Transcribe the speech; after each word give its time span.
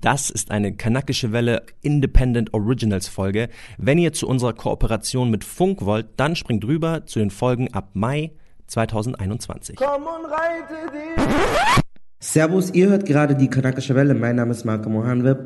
Das 0.00 0.30
ist 0.30 0.52
eine 0.52 0.76
kanakische 0.76 1.32
Welle 1.32 1.66
Independent 1.80 2.54
Originals 2.54 3.08
Folge. 3.08 3.48
Wenn 3.78 3.98
ihr 3.98 4.12
zu 4.12 4.28
unserer 4.28 4.52
Kooperation 4.52 5.28
mit 5.28 5.42
Funk 5.42 5.84
wollt, 5.84 6.06
dann 6.18 6.36
springt 6.36 6.64
rüber 6.64 7.04
zu 7.06 7.18
den 7.18 7.30
Folgen 7.30 7.74
ab 7.74 7.90
Mai 7.94 8.30
2021. 8.68 9.74
Komm 9.74 10.04
und 10.04 10.26
reite 10.26 10.92
dich. 10.92 11.84
Servus, 12.20 12.74
ihr 12.74 12.88
hört 12.88 13.06
gerade 13.06 13.36
die 13.36 13.46
Kanakische 13.46 13.94
Welle. 13.94 14.12
Mein 14.12 14.34
Name 14.34 14.50
ist 14.50 14.64
Marco 14.64 14.90
Mohanwe. 14.90 15.36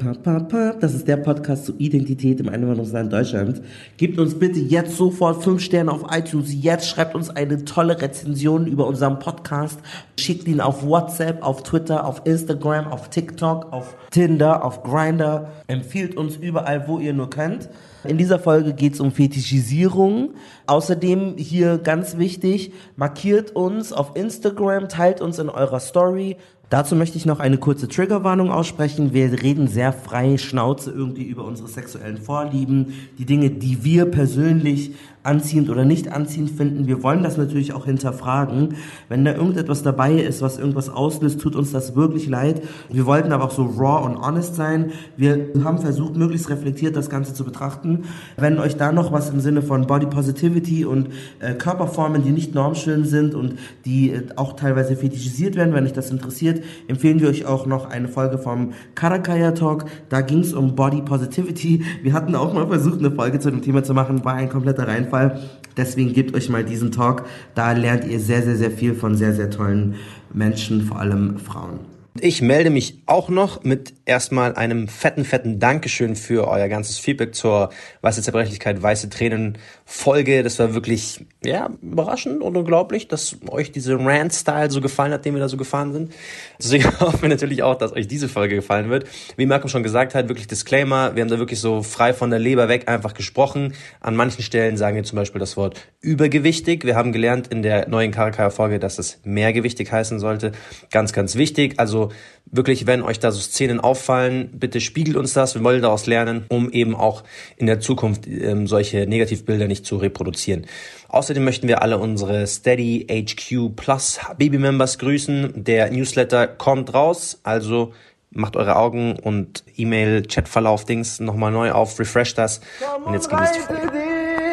Das 0.81 0.95
ist 0.95 1.07
der 1.07 1.19
Podcast 1.19 1.67
zur 1.67 1.75
Identität 1.77 2.41
im 2.41 2.49
Einwanderungsland 2.49 3.13
Deutschland. 3.13 3.61
Gebt 3.99 4.19
uns 4.19 4.39
bitte 4.39 4.59
jetzt 4.59 4.97
sofort 4.97 5.45
fünf 5.45 5.61
Sterne 5.61 5.93
auf 5.93 6.07
iTunes. 6.11 6.49
Jetzt 6.51 6.89
schreibt 6.89 7.15
uns 7.15 7.29
eine 7.29 7.67
tolle 7.67 8.01
Rezension 8.01 8.67
über 8.67 8.87
unseren 8.87 9.19
Podcast. 9.19 9.81
Schickt 10.19 10.49
ihn 10.49 10.63
auf 10.63 10.83
WhatsApp, 10.83 11.43
auf 11.43 11.63
Twitter, 11.63 12.07
auf 12.07 12.23
Instagram, 12.25 12.87
auf 12.87 13.11
TikTok, 13.11 13.71
auf 13.71 13.95
Tinder, 14.11 14.65
auf 14.65 14.83
Grinder. 14.83 15.53
Empfiehlt 15.67 16.17
uns 16.17 16.37
überall, 16.37 16.89
wo 16.89 16.99
ihr 16.99 17.13
nur 17.13 17.29
könnt. 17.29 17.69
In 18.05 18.19
dieser 18.19 18.39
Folge 18.39 18.73
geht 18.73 18.95
es 18.95 19.01
um 19.01 19.13
Fetischisierung. 19.13 20.35
Außerdem 20.67 21.37
hier 21.37 21.79
ganz 21.79 22.19
wichtig, 22.19 22.73
markiert 22.97 23.55
uns 23.55 23.93
auf 23.93 24.17
Instagram, 24.17 24.89
teilt 24.89 25.21
uns 25.21 25.39
in 25.39 25.49
eurer 25.49 25.79
Story. 25.79 26.37
Dazu 26.73 26.97
möchte 26.97 27.19
ich 27.19 27.27
noch 27.27 27.39
eine 27.39 27.59
kurze 27.59 27.87
Triggerwarnung 27.87 28.51
aussprechen. 28.51 29.13
Wir 29.13 29.31
reden 29.43 29.69
sehr 29.69 29.93
frei 29.93 30.39
Schnauze 30.39 30.91
irgendwie 30.91 31.25
über 31.25 31.45
unsere 31.45 31.69
sexuellen 31.69 32.17
Vorlieben, 32.17 32.95
die 33.19 33.27
Dinge, 33.27 33.51
die 33.51 33.85
wir 33.85 34.07
persönlich 34.07 34.93
anziehend 35.23 35.71
oder 35.71 35.85
nicht 35.85 36.11
anziehend 36.13 36.51
finden. 36.51 36.87
Wir 36.87 37.03
wollen 37.03 37.23
das 37.23 37.37
natürlich 37.37 37.73
auch 37.75 37.85
hinterfragen. 37.85 38.75
Wenn 39.09 39.25
da 39.25 39.33
irgendetwas 39.33 39.83
dabei 39.83 40.15
ist, 40.15 40.43
was 40.43 40.59
irgendwas 40.59 40.89
auslöst, 40.89 41.41
tut 41.41 41.55
uns 41.55 41.71
das 41.71 41.95
wirklich 41.95 42.29
leid. 42.29 42.63
Wir 42.91 43.07
wollten 43.07 43.33
aber 43.33 43.45
auch 43.45 43.53
so 43.53 43.65
raw 43.65 44.05
und 44.05 44.21
honest 44.21 44.57
sein. 44.57 44.91
Wir 45.17 45.51
haben 45.63 45.79
versucht, 45.79 46.17
möglichst 46.17 46.51
reflektiert 46.51 46.97
das 46.97 47.09
Ganze 47.09 47.35
zu 47.35 47.45
betrachten. 47.45 48.05
Wenn 48.37 48.59
euch 48.59 48.77
da 48.77 48.91
noch 48.91 49.13
was 49.13 49.31
im 49.31 49.41
Sinne 49.41 49.63
von 49.63 49.87
Body 49.87 50.07
Positivity 50.07 50.85
und 50.85 51.09
äh, 51.39 51.55
Körperformen, 51.55 52.25
die 52.25 52.31
nicht 52.31 52.55
normschön 52.55 53.05
sind 53.05 53.35
und 53.35 53.55
die 53.85 54.11
äh, 54.11 54.23
auch 54.37 54.55
teilweise 54.55 54.97
fetischisiert 54.97 55.55
werden, 55.55 55.73
wenn 55.73 55.85
euch 55.85 55.93
das 55.93 56.11
interessiert, 56.11 56.65
empfehlen 56.89 57.21
wir 57.21 57.29
euch 57.29 57.47
auch 57.47 57.67
noch 57.67 57.89
eine 57.89 58.09
Folge 58.09 58.39
vom 58.39 58.73
Karakaya 58.97 59.53
Talk. 59.53 59.85
Da 60.09 60.21
ging 60.21 60.41
es 60.41 60.53
um 60.53 60.75
Body 60.75 61.03
Positivity. 61.03 61.85
Wir 62.03 62.13
hatten 62.13 62.35
auch 62.35 62.53
mal 62.53 62.67
versucht, 62.67 62.99
eine 62.99 63.13
Folge 63.13 63.39
zu 63.39 63.51
dem 63.51 63.63
Thema 63.63 63.85
zu 63.85 63.95
machen, 63.95 64.25
war 64.25 64.35
ein 64.35 64.49
kompletter 64.49 64.89
Reinfall. 64.89 65.12
Fall. 65.13 65.39
Deswegen 65.77 66.13
gebt 66.13 66.35
euch 66.35 66.49
mal 66.49 66.65
diesen 66.65 66.91
Talk. 66.91 67.27
Da 67.55 67.73
lernt 67.73 68.05
ihr 68.05 68.19
sehr, 68.19 68.43
sehr, 68.43 68.57
sehr 68.57 68.71
viel 68.71 68.95
von 68.95 69.15
sehr, 69.15 69.35
sehr 69.35 69.51
tollen 69.51 69.95
Menschen, 70.33 70.83
vor 70.83 70.99
allem 70.99 71.39
Frauen. 71.39 71.81
Ich 72.21 72.43
melde 72.43 72.69
mich 72.69 73.03
auch 73.07 73.31
noch 73.31 73.65
mit 73.65 73.95
erstmal 74.05 74.55
einem 74.55 74.87
fetten, 74.87 75.25
fetten 75.25 75.59
Dankeschön 75.59 76.15
für 76.15 76.47
euer 76.47 76.69
ganzes 76.69 76.99
Feedback 76.99 77.35
zur 77.35 77.71
Weiße 78.03 78.21
Zerbrechlichkeit, 78.21 78.83
Weiße 78.83 79.09
Tränen 79.09 79.57
Folge. 79.95 80.43
Das 80.43 80.59
war 80.59 80.73
wirklich, 80.73 81.25
ja, 81.45 81.69
überraschend 81.83 82.41
und 82.41 82.57
unglaublich, 82.57 83.09
dass 83.09 83.37
euch 83.49 83.73
diese 83.73 83.99
Rant-Style 83.99 84.71
so 84.71 84.81
gefallen 84.81 85.13
hat, 85.13 85.27
den 85.27 85.35
wir 85.35 85.41
da 85.41 85.51
so 85.51 85.59
gefahren 85.59 85.93
sind. 85.93 86.15
Deswegen 86.59 86.85
hoffen 87.01 87.21
wir 87.21 87.29
natürlich 87.29 87.63
auch, 87.63 87.77
dass 87.77 87.93
euch 87.93 88.09
diese 88.09 88.31
Folge 88.31 88.55
gefallen 88.55 88.89
wird. 88.89 89.07
Wie 89.37 89.45
Malcolm 89.45 89.69
schon 89.69 89.83
gesagt 89.83 90.15
hat, 90.15 90.29
wirklich 90.29 90.47
Disclaimer. 90.47 91.15
Wir 91.15 91.21
haben 91.21 91.29
da 91.29 91.39
wirklich 91.39 91.61
so 91.61 91.83
frei 91.83 92.15
von 92.15 92.31
der 92.31 92.39
Leber 92.39 92.69
weg 92.69 92.89
einfach 92.89 93.13
gesprochen. 93.13 93.75
An 94.01 94.17
manchen 94.17 94.43
Stellen 94.43 94.79
sagen 94.79 94.97
wir 94.97 95.05
zum 95.05 95.17
Beispiel 95.17 95.39
das 95.39 95.59
Wort 95.59 95.79
übergewichtig. 96.01 96.85
Wir 96.85 96.97
haben 96.97 97.13
gelernt 97.13 97.49
in 97.49 97.63
der 97.63 97.87
neuen 97.87 98.13
Karakaya-Folge, 98.13 98.79
dass 98.79 98.99
es 98.99 99.21
mehrgewichtig 99.25 99.93
heißen 99.93 100.19
sollte. 100.19 100.53
Ganz, 100.91 101.13
ganz 101.13 101.37
wichtig. 101.37 101.75
Also 101.77 102.09
wirklich, 102.47 102.87
wenn 102.87 103.03
euch 103.03 103.19
da 103.21 103.31
so 103.31 103.41
Szenen 103.41 103.79
auffallen, 103.79 104.51
bitte 104.55 104.81
spiegelt 104.81 105.17
uns 105.17 105.35
das. 105.35 105.55
Wir 105.55 105.63
wollen 105.63 105.83
daraus 105.83 106.07
lernen, 106.07 106.47
um 106.49 106.71
eben 106.71 106.95
auch 106.95 107.25
in 107.57 107.67
der 107.67 107.81
Zukunft 107.81 108.27
ähm, 108.27 108.67
solche 108.67 109.07
Negativbilder 109.07 109.69
nicht 109.69 109.82
zu 109.83 109.97
reproduzieren. 109.97 110.67
Außerdem 111.09 111.45
möchten 111.45 111.69
wir 111.69 111.83
alle 111.83 111.99
unsere 111.99 112.47
Steady 112.47 113.07
HQ 113.11 113.77
Plus 113.77 114.21
Baby 114.39 114.59
Members 114.59 114.99
grüßen. 114.99 115.65
Der 115.65 115.91
Newsletter 115.91 116.47
kommt 116.47 116.95
raus, 116.95 117.41
also 117.43 117.93
macht 118.31 118.57
eure 118.57 118.77
Augen 118.77 119.19
und 119.19 119.65
E-Mail, 119.77 120.23
Chatverlauf, 120.23 120.85
Dings 120.85 121.21
nochmal 121.21 121.53
neu 121.53 121.73
auf, 121.73 121.99
refresh 121.99 122.35
das 122.35 122.61
und 123.05 123.13
jetzt 123.13 123.29
genießt 123.29 123.57
die 123.57 123.61
Folge. 123.61 124.52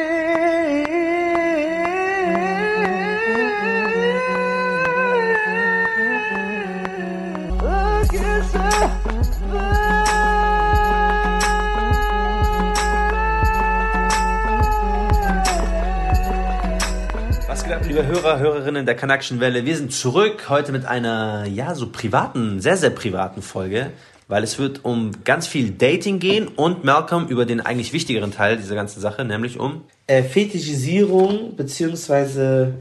Hörer, 18.21 18.39
Hörerinnen 18.39 18.85
der 18.85 18.95
Kanakischen 18.95 19.39
Welle. 19.39 19.63
Wir 19.63 19.77
sind 19.77 19.93
zurück 19.93 20.49
heute 20.49 20.73
mit 20.73 20.85
einer, 20.85 21.45
ja, 21.45 21.73
so 21.73 21.87
privaten, 21.89 22.59
sehr, 22.59 22.75
sehr 22.75 22.89
privaten 22.89 23.41
Folge, 23.41 23.91
weil 24.27 24.43
es 24.43 24.59
wird 24.59 24.83
um 24.83 25.11
ganz 25.23 25.47
viel 25.47 25.71
Dating 25.71 26.19
gehen 26.19 26.49
und 26.49 26.83
Malcolm 26.83 27.27
über 27.27 27.45
den 27.45 27.61
eigentlich 27.61 27.93
wichtigeren 27.93 28.33
Teil 28.33 28.57
dieser 28.57 28.75
ganzen 28.75 28.99
Sache, 28.99 29.23
nämlich 29.23 29.57
um 29.57 29.85
äh, 30.07 30.21
Fetischisierung 30.21 31.55
beziehungsweise 31.55 32.73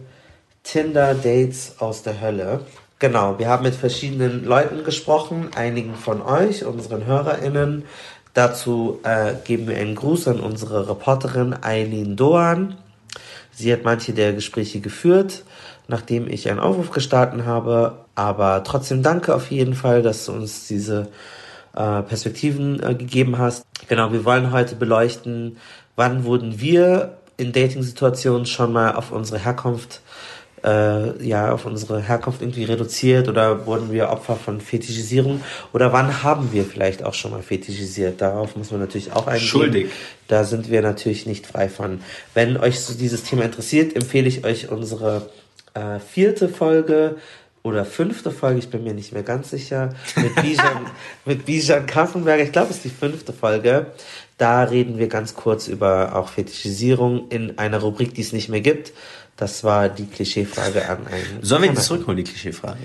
Tinder-Dates 0.64 1.76
aus 1.78 2.02
der 2.02 2.20
Hölle. 2.20 2.62
Genau, 2.98 3.38
wir 3.38 3.46
haben 3.46 3.62
mit 3.62 3.76
verschiedenen 3.76 4.44
Leuten 4.44 4.82
gesprochen, 4.82 5.50
einigen 5.54 5.94
von 5.94 6.20
euch, 6.20 6.64
unseren 6.64 7.06
HörerInnen. 7.06 7.84
Dazu 8.34 8.98
äh, 9.04 9.34
geben 9.44 9.68
wir 9.68 9.76
einen 9.76 9.94
Gruß 9.94 10.26
an 10.26 10.40
unsere 10.40 10.88
Reporterin 10.88 11.54
Eileen 11.62 12.16
Doan. 12.16 12.74
Sie 13.58 13.72
hat 13.72 13.82
manche 13.82 14.12
der 14.12 14.34
Gespräche 14.34 14.78
geführt, 14.78 15.42
nachdem 15.88 16.28
ich 16.28 16.48
einen 16.48 16.60
Aufruf 16.60 16.92
gestartet 16.92 17.44
habe. 17.44 18.04
Aber 18.14 18.62
trotzdem 18.62 19.02
danke 19.02 19.34
auf 19.34 19.50
jeden 19.50 19.74
Fall, 19.74 20.00
dass 20.00 20.26
du 20.26 20.32
uns 20.32 20.68
diese 20.68 21.08
äh, 21.74 22.02
Perspektiven 22.02 22.80
äh, 22.80 22.94
gegeben 22.94 23.36
hast. 23.36 23.64
Genau, 23.88 24.12
wir 24.12 24.24
wollen 24.24 24.52
heute 24.52 24.76
beleuchten, 24.76 25.56
wann 25.96 26.22
wurden 26.22 26.60
wir 26.60 27.18
in 27.36 27.50
Dating-Situationen 27.50 28.46
schon 28.46 28.72
mal 28.72 28.94
auf 28.94 29.10
unsere 29.10 29.40
Herkunft 29.40 30.02
äh, 30.64 31.24
ja 31.24 31.52
auf 31.52 31.66
unsere 31.66 32.00
Herkunft 32.00 32.42
irgendwie 32.42 32.64
reduziert 32.64 33.28
oder 33.28 33.66
wurden 33.66 33.92
wir 33.92 34.10
Opfer 34.10 34.36
von 34.36 34.60
Fetischisierung 34.60 35.40
oder 35.72 35.92
wann 35.92 36.22
haben 36.22 36.52
wir 36.52 36.64
vielleicht 36.64 37.04
auch 37.04 37.14
schon 37.14 37.30
mal 37.30 37.42
fetischisiert? 37.42 38.20
Darauf 38.20 38.56
muss 38.56 38.70
man 38.70 38.80
natürlich 38.80 39.12
auch 39.12 39.26
eingehen. 39.26 39.46
Schuldig. 39.46 39.90
Da 40.28 40.44
sind 40.44 40.70
wir 40.70 40.82
natürlich 40.82 41.26
nicht 41.26 41.46
frei 41.46 41.68
von. 41.68 42.00
Wenn 42.34 42.56
euch 42.56 42.80
so 42.80 42.94
dieses 42.94 43.24
Thema 43.24 43.44
interessiert, 43.44 43.96
empfehle 43.96 44.28
ich 44.28 44.44
euch 44.44 44.70
unsere 44.70 45.30
äh, 45.74 45.98
vierte 46.00 46.48
Folge 46.48 47.16
oder 47.62 47.84
fünfte 47.84 48.30
Folge, 48.30 48.58
ich 48.58 48.70
bin 48.70 48.84
mir 48.84 48.94
nicht 48.94 49.12
mehr 49.12 49.22
ganz 49.22 49.50
sicher, 49.50 49.94
mit 50.16 50.34
Bijan, 50.42 50.86
mit 51.24 51.44
Bijan 51.44 51.86
Kaffenberger. 51.86 52.42
Ich 52.42 52.52
glaube, 52.52 52.70
es 52.70 52.76
ist 52.76 52.84
die 52.84 52.90
fünfte 52.90 53.32
Folge. 53.32 53.86
Da 54.38 54.62
reden 54.62 54.98
wir 54.98 55.08
ganz 55.08 55.34
kurz 55.34 55.68
über 55.68 56.14
auch 56.14 56.28
Fetischisierung 56.28 57.28
in 57.28 57.58
einer 57.58 57.78
Rubrik, 57.78 58.14
die 58.14 58.20
es 58.20 58.32
nicht 58.32 58.48
mehr 58.48 58.60
gibt. 58.60 58.92
Das 59.38 59.62
war 59.64 59.88
die 59.88 60.06
Klischeefrage 60.06 60.88
an 60.88 61.06
einen. 61.06 61.42
Sollen 61.42 61.62
wir 61.62 61.70
die 61.70 61.76
zurückholen, 61.76 62.16
die 62.16 62.24
Klischeefrage? 62.24 62.80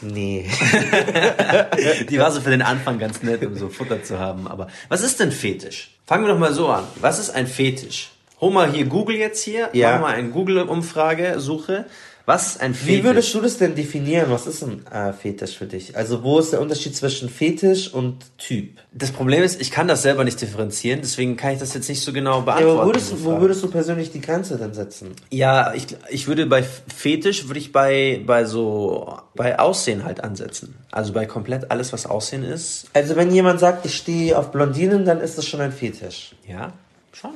Nee. 0.00 0.50
die 2.08 2.18
war 2.18 2.32
so 2.32 2.40
für 2.40 2.50
den 2.50 2.62
Anfang 2.62 2.98
ganz 2.98 3.22
nett, 3.22 3.44
um 3.44 3.56
so 3.56 3.68
Futter 3.68 4.02
zu 4.02 4.18
haben. 4.18 4.48
Aber 4.48 4.66
was 4.88 5.02
ist 5.02 5.20
denn 5.20 5.30
Fetisch? 5.30 5.96
Fangen 6.06 6.24
wir 6.24 6.32
doch 6.32 6.40
mal 6.40 6.52
so 6.52 6.68
an. 6.68 6.84
Was 7.00 7.18
ist 7.18 7.30
ein 7.30 7.46
Fetisch? 7.46 8.10
Hol 8.40 8.50
mal 8.50 8.72
hier 8.72 8.86
Google 8.86 9.16
jetzt 9.16 9.44
hier. 9.44 9.68
Ja. 9.74 9.92
Mach 9.92 10.00
mal 10.00 10.14
eine 10.14 10.30
Google-Umfrage, 10.30 11.38
Suche. 11.38 11.84
Was 12.24 12.60
ein 12.60 12.74
Fetisch? 12.74 12.98
Wie 12.98 13.04
würdest 13.04 13.34
du 13.34 13.40
das 13.40 13.58
denn 13.58 13.74
definieren? 13.74 14.26
Was 14.30 14.46
ist 14.46 14.62
ein 14.62 14.86
äh, 14.86 15.12
Fetisch 15.12 15.56
für 15.56 15.66
dich? 15.66 15.96
Also 15.96 16.22
wo 16.22 16.38
ist 16.38 16.52
der 16.52 16.60
Unterschied 16.60 16.94
zwischen 16.94 17.28
Fetisch 17.28 17.92
und 17.92 18.38
Typ? 18.38 18.78
Das 18.92 19.10
Problem 19.10 19.42
ist, 19.42 19.60
ich 19.60 19.70
kann 19.70 19.88
das 19.88 20.02
selber 20.02 20.22
nicht 20.22 20.40
differenzieren, 20.40 21.00
deswegen 21.02 21.36
kann 21.36 21.52
ich 21.52 21.58
das 21.58 21.74
jetzt 21.74 21.88
nicht 21.88 22.00
so 22.00 22.12
genau 22.12 22.42
beantworten. 22.42 22.78
Ja, 22.78 22.86
würdest, 22.86 23.24
wo 23.24 23.40
würdest 23.40 23.62
du 23.62 23.70
persönlich 23.70 24.12
die 24.12 24.20
Grenze 24.20 24.56
dann 24.56 24.72
setzen? 24.72 25.16
Ja, 25.30 25.74
ich, 25.74 25.86
ich 26.10 26.28
würde 26.28 26.46
bei 26.46 26.62
Fetisch, 26.62 27.48
würde 27.48 27.58
ich 27.58 27.72
bei, 27.72 28.22
bei 28.24 28.44
so, 28.44 29.18
bei 29.34 29.58
Aussehen 29.58 30.04
halt 30.04 30.22
ansetzen. 30.22 30.76
Also 30.92 31.12
bei 31.12 31.26
komplett 31.26 31.70
alles, 31.70 31.92
was 31.92 32.06
Aussehen 32.06 32.44
ist. 32.44 32.86
Also 32.92 33.16
wenn 33.16 33.32
jemand 33.32 33.58
sagt, 33.58 33.84
ich 33.84 33.96
stehe 33.96 34.38
auf 34.38 34.52
Blondinen, 34.52 35.04
dann 35.04 35.20
ist 35.20 35.38
das 35.38 35.46
schon 35.46 35.60
ein 35.60 35.72
Fetisch. 35.72 36.34
Ja, 36.46 36.72
schon 37.12 37.32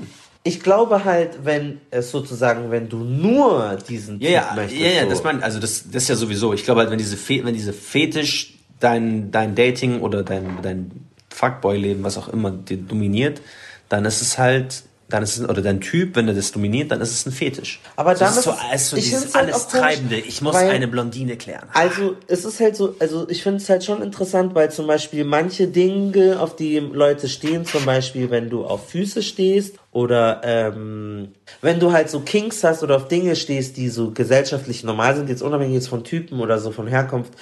ich 0.46 0.60
glaube 0.60 1.04
halt, 1.04 1.44
wenn 1.44 1.80
es 1.90 2.10
sozusagen, 2.10 2.70
wenn 2.70 2.88
du 2.88 2.98
nur 2.98 3.76
diesen 3.88 4.20
ja, 4.20 4.30
ja, 4.30 4.52
möchtest. 4.54 4.80
Ja, 4.80 4.88
ja, 4.88 5.02
so. 5.02 5.10
das 5.10 5.24
mein, 5.24 5.42
also 5.42 5.58
das, 5.58 5.90
das 5.90 6.04
ist 6.04 6.08
ja 6.08 6.14
sowieso. 6.14 6.54
Ich 6.54 6.64
glaube 6.64 6.80
halt, 6.80 6.90
wenn 6.90 6.98
diese, 6.98 7.16
Fe 7.16 7.44
wenn 7.44 7.54
diese 7.54 7.72
Fetisch 7.72 8.54
dein, 8.78 9.30
dein 9.32 9.54
Dating 9.56 10.00
oder 10.00 10.22
dein, 10.22 10.58
dein 10.62 10.90
Fuckboy-Leben, 11.30 12.04
was 12.04 12.16
auch 12.16 12.28
immer, 12.28 12.52
dir 12.52 12.76
dominiert, 12.76 13.40
dann 13.88 14.04
ist 14.04 14.22
es 14.22 14.38
halt 14.38 14.84
dann 15.08 15.22
ist 15.22 15.38
es, 15.38 15.48
oder 15.48 15.62
dein 15.62 15.80
Typ, 15.80 16.16
wenn 16.16 16.26
er 16.26 16.34
das 16.34 16.50
dominiert, 16.50 16.90
dann 16.90 17.00
ist 17.00 17.12
es 17.12 17.26
ein 17.26 17.32
Fetisch. 17.32 17.80
Aber 17.94 18.14
dann 18.14 18.28
ist 18.36 18.42
so, 18.42 18.50
ist- 18.50 18.74
ist 18.74 18.90
so 18.90 18.96
ich 18.96 19.04
dieses 19.04 19.34
halt 19.36 19.52
alles 19.52 19.68
Treibende. 19.68 20.16
Ich 20.16 20.42
muss 20.42 20.54
weil- 20.54 20.70
eine 20.70 20.88
Blondine 20.88 21.36
klären. 21.36 21.68
Also 21.74 22.16
es 22.26 22.44
ist 22.44 22.58
halt 22.58 22.74
so, 22.74 22.96
also 22.98 23.28
ich 23.28 23.42
finde 23.44 23.58
es 23.62 23.68
halt 23.68 23.84
schon 23.84 24.02
interessant, 24.02 24.54
weil 24.56 24.70
zum 24.72 24.88
Beispiel 24.88 25.24
manche 25.24 25.68
Dinge, 25.68 26.40
auf 26.40 26.56
die 26.56 26.78
Leute 26.80 27.28
stehen, 27.28 27.64
zum 27.64 27.84
Beispiel 27.84 28.30
wenn 28.30 28.50
du 28.50 28.64
auf 28.64 28.88
Füße 28.90 29.22
stehst 29.22 29.76
oder 29.92 30.40
ähm, 30.44 31.28
wenn 31.62 31.78
du 31.78 31.92
halt 31.92 32.10
so 32.10 32.20
Kinks 32.20 32.64
hast 32.64 32.82
oder 32.82 32.96
auf 32.96 33.06
Dinge 33.08 33.36
stehst, 33.36 33.76
die 33.76 33.88
so 33.88 34.10
gesellschaftlich 34.10 34.82
normal 34.82 35.14
sind, 35.16 35.28
jetzt 35.28 35.42
unabhängig 35.42 35.74
jetzt 35.74 35.88
von 35.88 36.02
Typen 36.04 36.40
oder 36.40 36.58
so 36.58 36.72
von 36.72 36.86
Herkunft, 36.88 37.32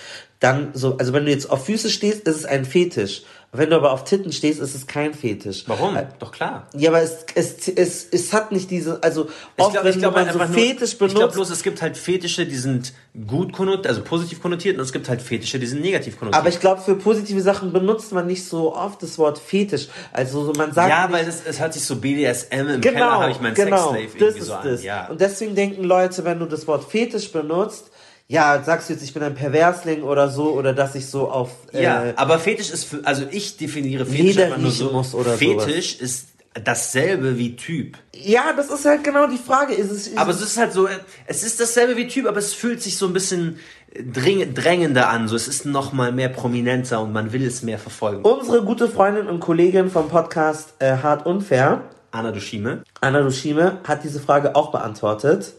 dann 0.40 0.70
so, 0.74 0.98
also 0.98 1.14
wenn 1.14 1.24
du 1.24 1.30
jetzt 1.30 1.50
auf 1.50 1.64
Füße 1.64 1.88
stehst, 1.88 2.28
ist 2.28 2.36
es 2.36 2.44
ein 2.44 2.66
Fetisch. 2.66 3.22
Wenn 3.56 3.70
du 3.70 3.76
aber 3.76 3.92
auf 3.92 4.04
Titten 4.04 4.32
stehst, 4.32 4.60
ist 4.60 4.74
es 4.74 4.86
kein 4.86 5.14
Fetisch. 5.14 5.64
Warum? 5.68 5.94
Äh, 5.96 6.06
Doch 6.18 6.32
klar. 6.32 6.66
Ja, 6.76 6.90
aber 6.90 7.02
es, 7.02 7.24
es, 7.34 7.68
es, 7.68 8.06
es 8.10 8.32
hat 8.32 8.50
nicht 8.50 8.70
diese, 8.70 9.02
also 9.02 9.28
oft, 9.56 9.82
wenn 9.84 9.98
glaub 9.98 10.14
man 10.14 10.24
so 10.32 10.38
einfach 10.40 10.48
nur- 10.48 10.58
Fetisch 10.58 10.92
Ich 10.92 10.98
glaube 10.98 11.14
benutzt, 11.14 11.34
bloß, 11.36 11.50
es 11.50 11.62
gibt 11.62 11.80
halt 11.80 11.96
Fetische, 11.96 12.46
die 12.46 12.56
sind 12.56 12.92
gut 13.28 13.52
konnotiert, 13.52 13.86
also 13.86 14.02
positiv 14.02 14.42
konnotiert, 14.42 14.76
und 14.76 14.82
es 14.82 14.92
gibt 14.92 15.08
halt 15.08 15.22
Fetische, 15.22 15.58
die 15.60 15.66
sind 15.66 15.80
negativ 15.82 16.18
konnotiert. 16.18 16.40
Aber 16.40 16.48
ich 16.48 16.58
glaube, 16.58 16.80
für 16.82 16.96
positive 16.96 17.40
Sachen 17.40 17.72
benutzt 17.72 18.12
man 18.12 18.26
nicht 18.26 18.44
so 18.44 18.74
oft 18.74 19.02
das 19.02 19.18
Wort 19.18 19.38
Fetisch. 19.38 19.86
Also 20.12 20.44
so, 20.44 20.52
man 20.52 20.72
sagt 20.72 20.90
ja, 20.90 21.06
weil 21.12 21.26
es, 21.26 21.42
es 21.46 21.60
hört 21.60 21.74
sich 21.74 21.84
so 21.84 21.96
BDSM 21.96 22.52
im 22.68 22.80
Keller, 22.80 22.94
genau, 22.94 23.10
habe 23.20 23.30
ich 23.30 23.40
meinen 23.40 23.54
genau, 23.54 23.92
Sexslave 23.92 24.06
das 24.18 24.20
irgendwie 24.20 24.38
ist 24.40 24.46
so 24.46 24.54
an. 24.54 24.68
das. 24.68 24.82
Ja. 24.82 25.06
Und 25.08 25.20
deswegen 25.20 25.54
denken 25.54 25.84
Leute, 25.84 26.24
wenn 26.24 26.40
du 26.40 26.46
das 26.46 26.66
Wort 26.66 26.90
Fetisch 26.90 27.30
benutzt, 27.30 27.90
ja, 28.26 28.62
sagst 28.62 28.88
du 28.88 28.94
jetzt, 28.94 29.02
ich 29.02 29.12
bin 29.12 29.22
ein 29.22 29.34
Perversling 29.34 30.02
oder 30.02 30.28
so, 30.28 30.52
oder 30.52 30.72
dass 30.72 30.94
ich 30.94 31.06
so 31.06 31.30
auf 31.30 31.50
Ja, 31.72 32.06
äh, 32.06 32.12
aber 32.16 32.38
Fetisch 32.38 32.70
ist 32.70 32.84
für, 32.84 33.00
also 33.04 33.24
ich 33.30 33.56
definiere 33.56 34.06
Fetisch 34.06 34.38
einfach 34.38 34.58
nur 34.58 34.70
so. 34.70 34.90
muss 34.90 35.14
oder 35.14 35.32
Fetisch 35.36 36.00
ist 36.00 36.28
dasselbe 36.62 37.36
wie 37.36 37.56
Typ. 37.56 37.98
ja, 38.14 38.52
das 38.56 38.70
ist 38.70 38.84
halt 38.84 39.02
genau 39.04 39.26
die 39.26 39.38
Frage. 39.38 39.74
Ist 39.74 39.90
es, 39.90 40.06
ist 40.06 40.18
Aber 40.18 40.30
es 40.30 40.40
ist 40.40 40.56
halt 40.56 40.72
so, 40.72 40.88
es 41.26 41.42
ist 41.42 41.60
dasselbe 41.60 41.96
wie 41.96 42.06
Typ, 42.06 42.26
aber 42.26 42.38
es 42.38 42.54
fühlt 42.54 42.80
sich 42.80 42.96
so 42.96 43.06
ein 43.06 43.12
bisschen 43.12 43.58
dring, 43.94 44.54
drängender 44.54 45.08
an. 45.08 45.28
So, 45.28 45.36
es 45.36 45.48
ist 45.48 45.66
noch 45.66 45.92
mal 45.92 46.12
mehr 46.12 46.28
prominenter 46.28 47.00
und 47.00 47.12
man 47.12 47.32
will 47.32 47.44
es 47.44 47.62
mehr 47.62 47.78
verfolgen. 47.78 48.24
unsere 48.24 48.64
gute 48.64 48.88
Freundin 48.88 49.26
und 49.26 49.40
Kollegin 49.40 49.90
vom 49.90 50.08
Podcast 50.08 50.74
äh, 50.78 50.96
Hart 50.96 51.26
Unfair, 51.26 51.82
Anna 52.10 52.30
Dushime. 52.30 52.84
Anna 53.00 53.20
Dushime, 53.20 53.78
hat 53.84 54.04
diese 54.04 54.20
Frage 54.20 54.54
auch 54.56 54.70
beantwortet 54.70 55.52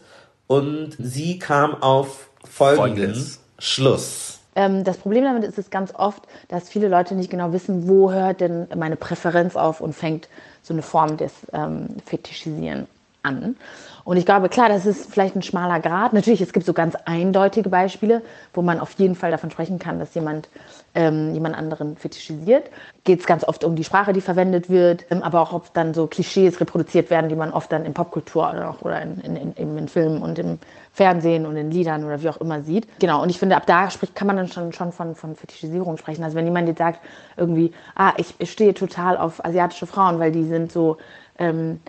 und 0.46 0.96
sie 0.98 1.38
kam 1.38 1.74
auf 1.82 2.30
Folgendes. 2.48 3.40
Schluss. 3.58 4.38
Ähm, 4.54 4.84
das 4.84 4.96
Problem 4.98 5.24
damit 5.24 5.44
ist 5.44 5.58
es 5.58 5.70
ganz 5.70 5.94
oft, 5.94 6.22
dass 6.48 6.68
viele 6.68 6.88
Leute 6.88 7.14
nicht 7.14 7.30
genau 7.30 7.52
wissen, 7.52 7.88
wo 7.88 8.10
hört 8.10 8.40
denn 8.40 8.66
meine 8.74 8.96
Präferenz 8.96 9.56
auf 9.56 9.80
und 9.80 9.94
fängt 9.94 10.28
so 10.62 10.72
eine 10.72 10.82
Form 10.82 11.16
des 11.16 11.32
ähm, 11.52 11.88
Fetischisieren 12.04 12.86
an. 13.22 13.56
Und 14.04 14.16
ich 14.16 14.24
glaube, 14.24 14.48
klar, 14.48 14.68
das 14.68 14.86
ist 14.86 15.10
vielleicht 15.10 15.34
ein 15.34 15.42
schmaler 15.42 15.80
Grad. 15.80 16.12
Natürlich, 16.12 16.40
es 16.40 16.52
gibt 16.52 16.64
so 16.64 16.72
ganz 16.72 16.94
eindeutige 17.06 17.68
Beispiele, 17.68 18.22
wo 18.54 18.62
man 18.62 18.78
auf 18.78 18.92
jeden 18.92 19.16
Fall 19.16 19.32
davon 19.32 19.50
sprechen 19.50 19.78
kann, 19.78 19.98
dass 19.98 20.14
jemand 20.14 20.48
ähm, 20.94 21.34
jemand 21.34 21.56
anderen 21.56 21.96
fetischisiert. 21.96 22.70
Geht 23.04 23.20
es 23.20 23.26
ganz 23.26 23.44
oft 23.44 23.64
um 23.64 23.76
die 23.76 23.84
Sprache, 23.84 24.12
die 24.12 24.20
verwendet 24.20 24.70
wird, 24.70 25.04
ähm, 25.10 25.22
aber 25.22 25.40
auch, 25.40 25.52
ob 25.52 25.74
dann 25.74 25.92
so 25.92 26.06
Klischees 26.06 26.60
reproduziert 26.60 27.10
werden, 27.10 27.28
die 27.28 27.36
man 27.36 27.52
oft 27.52 27.70
dann 27.70 27.84
in 27.84 27.94
Popkultur 27.94 28.48
oder, 28.50 28.70
auch, 28.70 28.82
oder 28.82 29.02
in, 29.02 29.20
in, 29.20 29.36
in, 29.36 29.52
in, 29.52 29.78
in 29.78 29.88
Filmen 29.88 30.22
und 30.22 30.38
im 30.38 30.58
Fernsehen 30.96 31.44
und 31.44 31.58
in 31.58 31.70
Liedern 31.70 32.04
oder 32.04 32.22
wie 32.22 32.28
auch 32.30 32.38
immer 32.38 32.62
sieht. 32.62 32.88
Genau, 33.00 33.22
und 33.22 33.28
ich 33.28 33.38
finde, 33.38 33.54
ab 33.54 33.66
da 33.66 33.90
spricht, 33.90 34.14
kann 34.14 34.26
man 34.26 34.38
dann 34.38 34.48
schon, 34.48 34.72
schon 34.72 34.92
von, 34.92 35.14
von 35.14 35.36
Fetischisierung 35.36 35.98
sprechen. 35.98 36.24
Also 36.24 36.38
wenn 36.38 36.46
jemand 36.46 36.68
jetzt 36.68 36.78
sagt, 36.78 37.00
irgendwie, 37.36 37.72
ah, 37.94 38.14
ich, 38.16 38.34
ich 38.38 38.50
stehe 38.50 38.72
total 38.72 39.18
auf 39.18 39.44
asiatische 39.44 39.86
Frauen, 39.86 40.18
weil 40.18 40.32
die 40.32 40.44
sind 40.44 40.72
so, 40.72 40.96
ähm, 41.38 41.80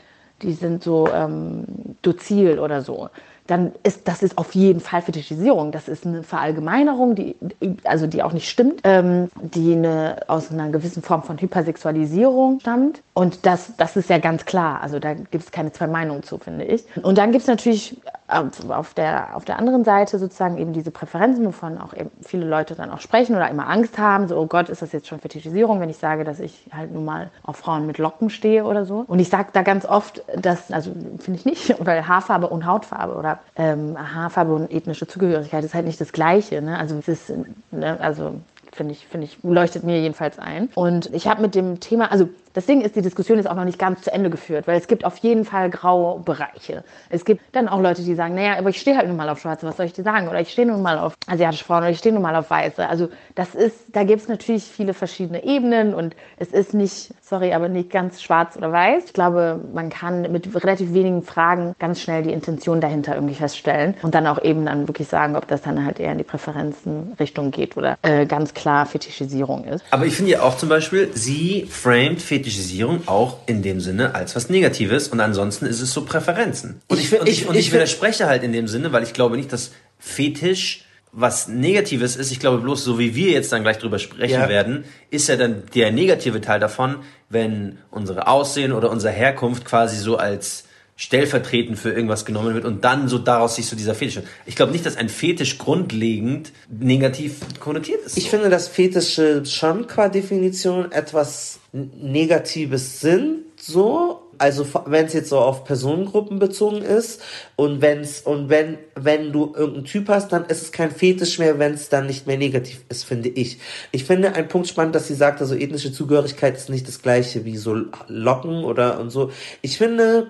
die 0.41 0.51
sind 0.51 0.83
so 0.83 1.07
ähm, 1.09 1.63
dozil 2.01 2.59
oder 2.59 2.81
so, 2.81 3.07
dann 3.47 3.71
ist 3.83 4.07
das 4.07 4.23
ist 4.23 4.37
auf 4.37 4.53
jeden 4.55 4.79
Fall 4.79 5.01
Fetischisierung. 5.01 5.71
Das 5.71 5.87
ist 5.87 6.05
eine 6.05 6.23
Verallgemeinerung, 6.23 7.15
die 7.15 7.35
also 7.83 8.07
die 8.07 8.23
auch 8.23 8.33
nicht 8.33 8.49
stimmt, 8.49 8.81
ähm, 8.83 9.29
die 9.41 9.73
eine, 9.73 10.17
aus 10.27 10.51
einer 10.51 10.69
gewissen 10.69 11.01
Form 11.01 11.23
von 11.23 11.39
Hypersexualisierung 11.39 12.59
stammt. 12.59 13.01
Und 13.13 13.45
das, 13.45 13.73
das 13.77 13.95
ist 13.95 14.09
ja 14.09 14.19
ganz 14.19 14.45
klar. 14.45 14.81
Also 14.81 14.99
da 14.99 15.13
gibt 15.13 15.43
es 15.43 15.51
keine 15.51 15.71
zwei 15.71 15.87
Meinungen 15.87 16.23
zu, 16.23 16.37
finde 16.37 16.65
ich. 16.65 16.85
Und 17.01 17.17
dann 17.17 17.31
gibt 17.31 17.41
es 17.41 17.47
natürlich 17.47 17.97
auf, 18.27 18.69
auf, 18.69 18.93
der, 18.93 19.35
auf 19.35 19.45
der 19.45 19.57
anderen 19.57 19.83
Seite 19.83 20.19
sozusagen 20.19 20.57
eben 20.57 20.73
diese 20.73 20.91
Präferenzen, 20.91 21.45
wovon 21.45 21.77
auch 21.77 21.93
eben 21.93 22.11
viele 22.21 22.45
Leute 22.45 22.75
dann 22.75 22.91
auch 22.91 22.99
sprechen 22.99 23.35
oder 23.35 23.49
immer 23.49 23.67
Angst 23.67 23.97
haben, 23.97 24.27
so, 24.27 24.37
oh 24.37 24.47
Gott, 24.47 24.69
ist 24.69 24.81
das 24.81 24.91
jetzt 24.91 25.07
schon 25.07 25.19
Fetischisierung, 25.19 25.79
wenn 25.79 25.89
ich 25.89 25.97
sage, 25.97 26.23
dass 26.23 26.39
ich 26.39 26.67
halt 26.71 26.93
nun 26.93 27.05
mal 27.05 27.31
auf 27.43 27.57
Frauen 27.57 27.87
mit 27.87 27.97
Locken 27.97 28.29
stehe 28.29 28.65
oder 28.65 28.85
so. 28.85 29.05
Und 29.07 29.19
ich 29.19 29.29
sage 29.29 29.49
da 29.53 29.61
ganz 29.61 29.85
oft, 29.85 30.23
dass, 30.35 30.71
also 30.71 30.91
finde 31.19 31.39
ich 31.39 31.45
nicht, 31.45 31.75
weil 31.85 32.07
Haarfarbe 32.07 32.47
und 32.47 32.65
Hautfarbe 32.65 33.15
oder 33.15 33.36
ähm, 33.55 33.97
Haarfarbe 33.97 34.53
und 34.53 34.71
ethnische 34.71 35.07
Zugehörigkeit 35.07 35.63
ist 35.63 35.73
halt 35.73 35.85
nicht 35.85 35.99
das 35.99 36.11
Gleiche. 36.11 36.61
Ne? 36.61 36.77
Also 36.77 36.97
es 36.97 37.07
ist, 37.07 37.33
ne, 37.71 37.99
also 37.99 38.35
finde 38.71 38.93
ich, 38.93 39.07
finde 39.07 39.25
ich, 39.25 39.37
leuchtet 39.43 39.83
mir 39.83 39.99
jedenfalls 39.99 40.39
ein. 40.39 40.69
Und 40.75 41.13
ich 41.13 41.27
habe 41.27 41.41
mit 41.41 41.55
dem 41.55 41.79
Thema, 41.79 42.11
also 42.11 42.29
das 42.57 42.65
Ding 42.65 42.81
ist, 42.81 42.95
die 42.95 43.03
Diskussion 43.03 43.37
ist 43.37 43.47
auch 43.47 43.53
noch 43.53 43.65
nicht 43.65 43.77
ganz 43.77 44.01
zu 44.01 44.11
Ende 44.11 44.31
geführt, 44.31 44.65
weil 44.65 44.79
es 44.79 44.87
gibt 44.87 45.05
auf 45.05 45.17
jeden 45.17 45.45
Fall 45.45 45.69
graue 45.69 46.21
Bereiche. 46.21 46.83
Es 47.11 47.23
gibt 47.23 47.43
dann 47.51 47.67
auch 47.67 47.79
Leute, 47.79 48.01
die 48.01 48.15
sagen, 48.15 48.33
naja, 48.33 48.57
aber 48.57 48.71
ich 48.71 48.81
stehe 48.81 48.97
halt 48.97 49.07
nun 49.07 49.15
mal 49.15 49.29
auf 49.29 49.39
Schwarze, 49.39 49.67
was 49.67 49.77
soll 49.77 49.85
ich 49.85 49.93
dir 49.93 50.01
sagen? 50.01 50.27
Oder 50.27 50.41
ich 50.41 50.49
stehe 50.49 50.67
nun 50.67 50.81
mal 50.81 50.97
auf 50.97 51.13
asiatische 51.27 51.63
Frauen 51.63 51.83
oder 51.83 51.91
ich 51.91 51.99
stehe 51.99 52.15
nun 52.15 52.23
mal 52.23 52.35
auf 52.35 52.49
Weiße. 52.49 52.89
Also 52.89 53.09
das 53.35 53.53
ist, 53.53 53.75
da 53.93 54.03
gibt 54.03 54.23
es 54.23 54.27
natürlich 54.27 54.63
viele 54.63 54.95
verschiedene 54.95 55.43
Ebenen 55.43 55.93
und 55.93 56.15
es 56.37 56.47
ist 56.47 56.73
nicht, 56.73 57.13
sorry, 57.21 57.53
aber 57.53 57.69
nicht 57.69 57.91
ganz 57.91 58.23
schwarz 58.23 58.57
oder 58.57 58.71
weiß. 58.71 59.03
Ich 59.05 59.13
glaube, 59.13 59.61
man 59.71 59.91
kann 59.91 60.23
mit 60.31 60.49
relativ 60.55 60.95
wenigen 60.95 61.21
Fragen 61.21 61.75
ganz 61.77 62.01
schnell 62.01 62.23
die 62.23 62.31
Intention 62.31 62.81
dahinter 62.81 63.13
irgendwie 63.13 63.35
feststellen 63.35 63.93
und 64.01 64.15
dann 64.15 64.25
auch 64.25 64.41
eben 64.41 64.65
dann 64.65 64.87
wirklich 64.87 65.09
sagen, 65.09 65.35
ob 65.35 65.47
das 65.47 65.61
dann 65.61 65.85
halt 65.85 65.99
eher 65.99 66.11
in 66.11 66.17
die 66.17 66.23
Präferenzenrichtung 66.23 67.51
geht 67.51 67.77
oder 67.77 67.99
äh, 68.01 68.25
ganz 68.25 68.55
klar 68.55 68.87
Fetischisierung 68.87 69.63
ist. 69.65 69.85
Aber 69.91 70.07
ich 70.07 70.15
finde 70.15 70.31
ja 70.31 70.41
auch 70.41 70.57
zum 70.57 70.69
Beispiel, 70.69 71.11
sie 71.13 71.67
framed 71.69 72.19
Fetischisierung 72.51 73.01
auch 73.07 73.37
in 73.45 73.61
dem 73.61 73.79
Sinne 73.81 74.15
als 74.15 74.35
was 74.35 74.49
Negatives 74.49 75.09
und 75.09 75.19
ansonsten 75.19 75.65
ist 75.65 75.81
es 75.81 75.91
so 75.91 76.05
Präferenzen. 76.05 76.79
Und 76.87 76.97
Ich 76.99 77.11
ich, 77.11 77.19
und 77.19 77.27
ich, 77.27 77.41
ich- 77.41 77.47
und 77.49 77.55
ich 77.55 77.73
widerspreche 77.73 78.27
halt 78.27 78.43
in 78.43 78.53
dem 78.53 78.67
Sinne, 78.67 78.91
weil 78.93 79.03
ich 79.03 79.13
glaube 79.13 79.35
nicht, 79.35 79.51
dass 79.51 79.71
Fetisch 79.99 80.83
was 81.11 81.47
Negatives 81.47 82.15
ist. 82.15 82.31
Ich 82.31 82.39
glaube 82.39 82.59
bloß, 82.59 82.83
so 82.83 82.99
wie 82.99 83.15
wir 83.15 83.31
jetzt 83.31 83.51
dann 83.51 83.63
gleich 83.63 83.79
drüber 83.79 83.97
sprechen 83.99 84.33
Ja. 84.39 84.49
werden, 84.49 84.85
ist 85.09 85.27
ja 85.29 85.35
dann 85.35 85.63
der 85.73 85.91
negative 85.91 86.39
Teil 86.41 86.59
davon, 86.59 86.97
wenn 87.29 87.79
unsere 87.91 88.27
Aussehen 88.27 88.71
oder 88.71 88.91
unsere 88.91 89.11
Herkunft 89.13 89.65
quasi 89.65 89.97
so 89.97 90.17
als 90.17 90.65
stellvertretend 90.97 91.77
für 91.77 91.91
irgendwas 91.91 92.25
genommen 92.25 92.55
wird 92.55 92.65
und 92.65 92.83
dann 92.83 93.07
so 93.07 93.19
daraus 93.19 93.55
sich 93.55 93.67
so 93.67 93.75
dieser 93.75 93.93
Fetisch. 93.93 94.19
Ich 94.47 94.55
glaube 94.55 94.71
nicht, 94.71 94.85
dass 94.85 94.97
ein 94.97 95.09
Fetisch 95.09 95.59
grundlegend 95.59 96.51
negativ 96.69 97.35
konnotiert 97.59 98.01
ist. 98.01 98.17
Ich 98.17 98.31
finde, 98.31 98.49
dass 98.49 98.67
Fetische 98.67 99.45
schon 99.45 99.85
qua 99.85 100.09
Definition 100.09 100.91
etwas 100.91 101.59
Negatives 101.71 102.99
sind, 102.99 103.43
so. 103.59 104.23
Also 104.39 104.67
wenn 104.85 105.05
es 105.05 105.13
jetzt 105.13 105.29
so 105.29 105.39
auf 105.39 105.63
Personengruppen 105.63 106.37
bezogen 106.37 106.83
ist 106.83 107.21
und 107.55 107.81
wenn's 107.81 108.21
und 108.21 108.49
wenn 108.49 108.77
wenn 108.93 109.31
du 109.31 109.53
irgendeinen 109.55 109.85
Typ 109.85 110.09
hast, 110.09 110.31
dann 110.31 110.45
ist 110.45 110.61
es 110.61 110.71
kein 110.71 110.91
Fetisch 110.91 111.39
mehr, 111.39 111.57
wenn 111.57 111.73
es 111.73 111.89
dann 111.89 112.05
nicht 112.05 112.27
mehr 112.27 112.37
negativ 112.37 112.81
ist, 112.89 113.03
finde 113.03 113.29
ich. 113.29 113.57
Ich 113.91 114.03
finde 114.03 114.33
einen 114.33 114.47
Punkt 114.47 114.67
spannend, 114.67 114.93
dass 114.93 115.07
sie 115.07 115.15
sagt, 115.15 115.41
also 115.41 115.55
ethnische 115.55 115.91
Zugehörigkeit 115.91 116.55
ist 116.55 116.69
nicht 116.69 116.87
das 116.87 117.01
gleiche 117.01 117.45
wie 117.45 117.57
so 117.57 117.85
Locken 118.07 118.63
oder 118.63 118.99
und 118.99 119.09
so. 119.09 119.31
Ich 119.63 119.79
finde 119.79 120.29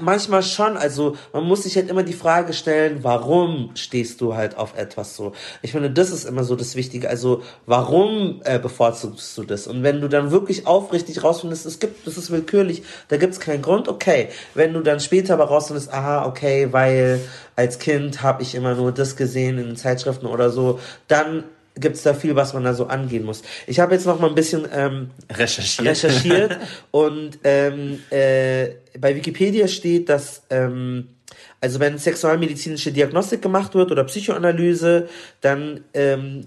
manchmal 0.00 0.42
schon, 0.42 0.76
also 0.76 1.16
man 1.32 1.44
muss 1.44 1.64
sich 1.64 1.76
halt 1.76 1.88
immer 1.88 2.02
die 2.02 2.12
Frage 2.12 2.52
stellen, 2.52 2.98
warum 3.02 3.70
stehst 3.74 4.20
du 4.20 4.34
halt 4.34 4.56
auf 4.56 4.76
etwas 4.76 5.16
so? 5.16 5.32
Ich 5.62 5.72
finde, 5.72 5.90
das 5.90 6.10
ist 6.10 6.24
immer 6.24 6.44
so 6.44 6.56
das 6.56 6.76
Wichtige. 6.76 7.08
Also 7.08 7.42
warum 7.66 8.40
äh, 8.44 8.58
bevorzugst 8.58 9.36
du 9.36 9.44
das? 9.44 9.66
Und 9.66 9.82
wenn 9.82 10.00
du 10.00 10.08
dann 10.08 10.30
wirklich 10.30 10.66
aufrichtig 10.66 11.22
rausfindest, 11.22 11.66
es 11.66 11.78
gibt, 11.78 12.06
das 12.06 12.16
ist 12.16 12.30
willkürlich, 12.30 12.82
da 13.08 13.16
gibt 13.16 13.32
es 13.32 13.40
keinen 13.40 13.62
Grund, 13.62 13.88
okay. 13.88 14.28
Wenn 14.54 14.72
du 14.72 14.80
dann 14.80 15.00
später 15.00 15.34
aber 15.34 15.44
rausfindest, 15.44 15.92
aha, 15.92 16.26
okay, 16.26 16.68
weil 16.72 17.20
als 17.56 17.78
Kind 17.78 18.22
habe 18.22 18.42
ich 18.42 18.54
immer 18.54 18.74
nur 18.74 18.92
das 18.92 19.16
gesehen 19.16 19.58
in 19.58 19.76
Zeitschriften 19.76 20.26
oder 20.26 20.50
so, 20.50 20.78
dann 21.08 21.44
gibt's 21.80 22.02
da 22.02 22.14
viel, 22.14 22.36
was 22.36 22.54
man 22.54 22.64
da 22.64 22.74
so 22.74 22.86
angehen 22.86 23.24
muss. 23.24 23.42
Ich 23.66 23.80
habe 23.80 23.94
jetzt 23.94 24.06
noch 24.06 24.20
mal 24.20 24.28
ein 24.28 24.34
bisschen 24.34 24.66
ähm, 24.72 25.10
recherchiert. 25.30 25.88
recherchiert 25.88 26.58
und 26.90 27.38
ähm, 27.44 28.00
äh, 28.10 28.68
bei 28.98 29.14
Wikipedia 29.14 29.68
steht, 29.68 30.08
dass 30.08 30.42
ähm, 30.50 31.08
also 31.60 31.80
wenn 31.80 31.98
sexualmedizinische 31.98 32.92
Diagnostik 32.92 33.42
gemacht 33.42 33.74
wird 33.74 33.90
oder 33.90 34.04
Psychoanalyse, 34.04 35.08
dann 35.40 35.80
ähm, 35.92 36.44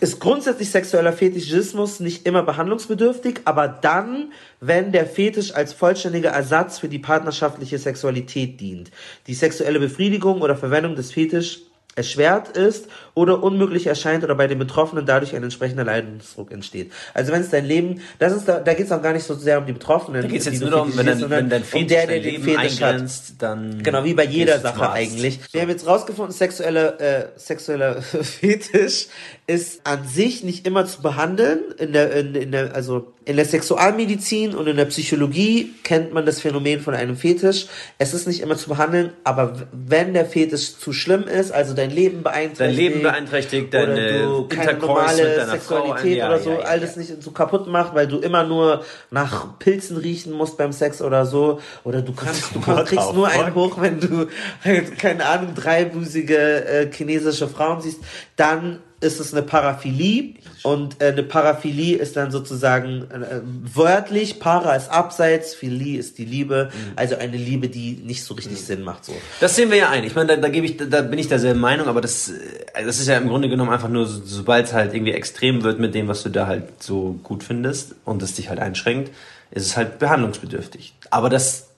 ist 0.00 0.20
grundsätzlich 0.20 0.70
sexueller 0.70 1.12
Fetischismus 1.12 1.98
nicht 1.98 2.26
immer 2.26 2.42
behandlungsbedürftig, 2.42 3.40
aber 3.46 3.68
dann, 3.68 4.32
wenn 4.60 4.92
der 4.92 5.06
Fetisch 5.06 5.54
als 5.54 5.72
vollständiger 5.72 6.30
Ersatz 6.30 6.78
für 6.78 6.88
die 6.88 6.98
partnerschaftliche 6.98 7.78
Sexualität 7.78 8.60
dient. 8.60 8.90
Die 9.26 9.34
sexuelle 9.34 9.80
Befriedigung 9.80 10.42
oder 10.42 10.56
Verwendung 10.56 10.94
des 10.94 11.12
Fetisch 11.12 11.60
erschwert 11.98 12.56
ist 12.56 12.86
oder 13.14 13.42
unmöglich 13.42 13.86
erscheint 13.86 14.24
oder 14.24 14.34
bei 14.34 14.46
den 14.46 14.58
Betroffenen 14.58 15.04
dadurch 15.04 15.34
ein 15.34 15.42
entsprechender 15.42 15.84
Leidensdruck 15.84 16.52
entsteht. 16.52 16.92
Also 17.12 17.32
wenn 17.32 17.42
es 17.42 17.50
dein 17.50 17.66
Leben, 17.66 18.00
das 18.18 18.32
ist 18.32 18.48
da, 18.48 18.60
da 18.60 18.74
geht 18.74 18.86
es 18.86 18.92
auch 18.92 19.02
gar 19.02 19.12
nicht 19.12 19.24
so 19.24 19.34
sehr 19.34 19.58
um 19.58 19.66
die 19.66 19.72
Betroffenen. 19.72 20.22
Da 20.22 20.28
geht 20.28 20.40
es 20.40 20.46
jetzt 20.46 20.60
nur 20.60 20.70
darum, 20.70 20.96
wenn 20.96 21.30
wenn 21.30 21.50
dein 21.50 21.64
Fetisch 21.64 21.82
um 21.82 21.88
der, 21.88 22.06
der 22.06 22.20
den 22.20 22.42
Fetisch 22.42 22.80
hat. 22.80 22.94
eingrenzt, 22.94 23.34
dann 23.40 23.82
Genau, 23.82 24.04
wie 24.04 24.14
bei 24.14 24.24
jeder 24.24 24.58
Sache 24.60 24.90
eigentlich. 24.90 25.40
Wir 25.52 25.62
haben 25.62 25.68
jetzt 25.68 25.86
rausgefunden, 25.86 26.32
sexuelle, 26.32 26.98
äh, 27.00 27.38
sexueller 27.38 28.00
Fetisch 28.02 29.08
ist 29.48 29.80
an 29.86 30.06
sich 30.06 30.44
nicht 30.44 30.66
immer 30.66 30.84
zu 30.84 31.00
behandeln. 31.00 31.60
In 31.78 31.94
der, 31.94 32.12
in, 32.14 32.34
in 32.34 32.52
der, 32.52 32.74
also 32.74 33.14
in 33.24 33.36
der 33.36 33.46
Sexualmedizin 33.46 34.54
und 34.54 34.66
in 34.66 34.76
der 34.76 34.84
Psychologie 34.84 35.74
kennt 35.84 36.12
man 36.12 36.26
das 36.26 36.40
Phänomen 36.40 36.80
von 36.80 36.92
einem 36.92 37.16
Fetisch. 37.16 37.66
Es 37.96 38.12
ist 38.12 38.26
nicht 38.26 38.40
immer 38.40 38.58
zu 38.58 38.68
behandeln, 38.68 39.14
aber 39.24 39.54
wenn 39.72 40.12
der 40.12 40.26
Fetisch 40.26 40.76
zu 40.76 40.92
schlimm 40.92 41.24
ist, 41.24 41.50
also 41.50 41.72
dein 41.72 41.90
Leben 41.90 42.22
beeinträchtigt, 42.22 42.60
Dein 42.60 42.74
Leben 42.74 43.02
beeinträchtigt, 43.02 43.74
oder 43.74 43.86
deine 43.86 44.22
du 44.22 44.48
keine 44.48 44.74
normale 44.74 45.46
Sexualität 45.46 46.20
Frau. 46.20 46.26
oder 46.26 46.38
so, 46.40 46.58
alles 46.58 46.96
nicht 46.96 47.22
so 47.22 47.30
kaputt 47.30 47.68
macht, 47.68 47.94
weil 47.94 48.06
du 48.06 48.18
immer 48.18 48.44
nur 48.44 48.84
nach 49.10 49.58
Pilzen 49.58 49.96
riechen 49.96 50.32
musst 50.32 50.58
beim 50.58 50.72
Sex 50.72 51.00
oder 51.00 51.24
so, 51.24 51.58
oder 51.84 52.02
du 52.02 52.12
kannst, 52.12 52.54
du 52.54 52.60
kannst, 52.64 52.86
kriegst 52.90 53.14
nur 53.14 53.28
einen 53.28 53.54
hoch, 53.54 53.80
wenn 53.80 53.98
du 53.98 54.26
keine 54.98 55.24
Ahnung, 55.24 55.54
dreibusige 55.54 56.36
äh, 56.66 56.92
chinesische 56.92 57.48
Frauen 57.48 57.80
siehst, 57.80 58.00
dann 58.36 58.80
ist 59.00 59.20
es 59.20 59.32
eine 59.32 59.42
Paraphilie 59.42 60.34
und 60.64 61.00
äh, 61.00 61.06
eine 61.12 61.22
Paraphilie 61.22 61.96
ist 61.98 62.16
dann 62.16 62.32
sozusagen 62.32 63.02
äh, 63.12 63.40
wörtlich, 63.44 64.40
Para 64.40 64.74
ist 64.74 64.90
abseits, 64.90 65.54
Philie 65.54 65.98
ist 66.00 66.18
die 66.18 66.24
Liebe, 66.24 66.70
Mhm. 66.72 66.92
also 66.96 67.16
eine 67.16 67.36
Liebe, 67.36 67.68
die 67.68 67.92
nicht 67.92 68.24
so 68.24 68.34
richtig 68.34 68.60
Sinn 68.60 68.82
macht 68.82 69.04
so. 69.04 69.12
Das 69.40 69.54
sehen 69.54 69.70
wir 69.70 69.76
ja 69.76 69.88
ein. 69.90 70.02
Ich 70.02 70.16
meine, 70.16 70.28
da, 70.28 70.36
da 70.36 70.48
gebe 70.48 70.66
ich, 70.66 70.76
da 70.76 71.02
bin 71.02 71.18
ich 71.18 71.28
derselben 71.28 71.60
Meinung, 71.60 71.86
aber 71.86 72.00
das, 72.00 72.28
äh, 72.30 72.84
das 72.84 72.98
ist 72.98 73.06
ja 73.06 73.16
im 73.18 73.28
Grunde 73.28 73.48
genommen 73.48 73.70
einfach 73.70 73.88
nur, 73.88 74.06
so- 74.06 74.20
sobald 74.24 74.66
es 74.66 74.72
halt 74.72 74.92
irgendwie 74.94 75.12
extrem 75.12 75.62
wird 75.62 75.78
mit 75.78 75.94
dem, 75.94 76.08
was 76.08 76.24
du 76.24 76.28
da 76.28 76.48
halt 76.48 76.82
so 76.82 77.20
gut 77.22 77.44
findest 77.44 77.94
und 78.04 78.20
es 78.22 78.34
dich 78.34 78.48
halt 78.48 78.58
einschränkt, 78.58 79.12
ist 79.52 79.64
es 79.64 79.76
halt 79.76 80.00
behandlungsbedürftig. 80.00 80.94
Aber 81.10 81.28
das 81.30 81.68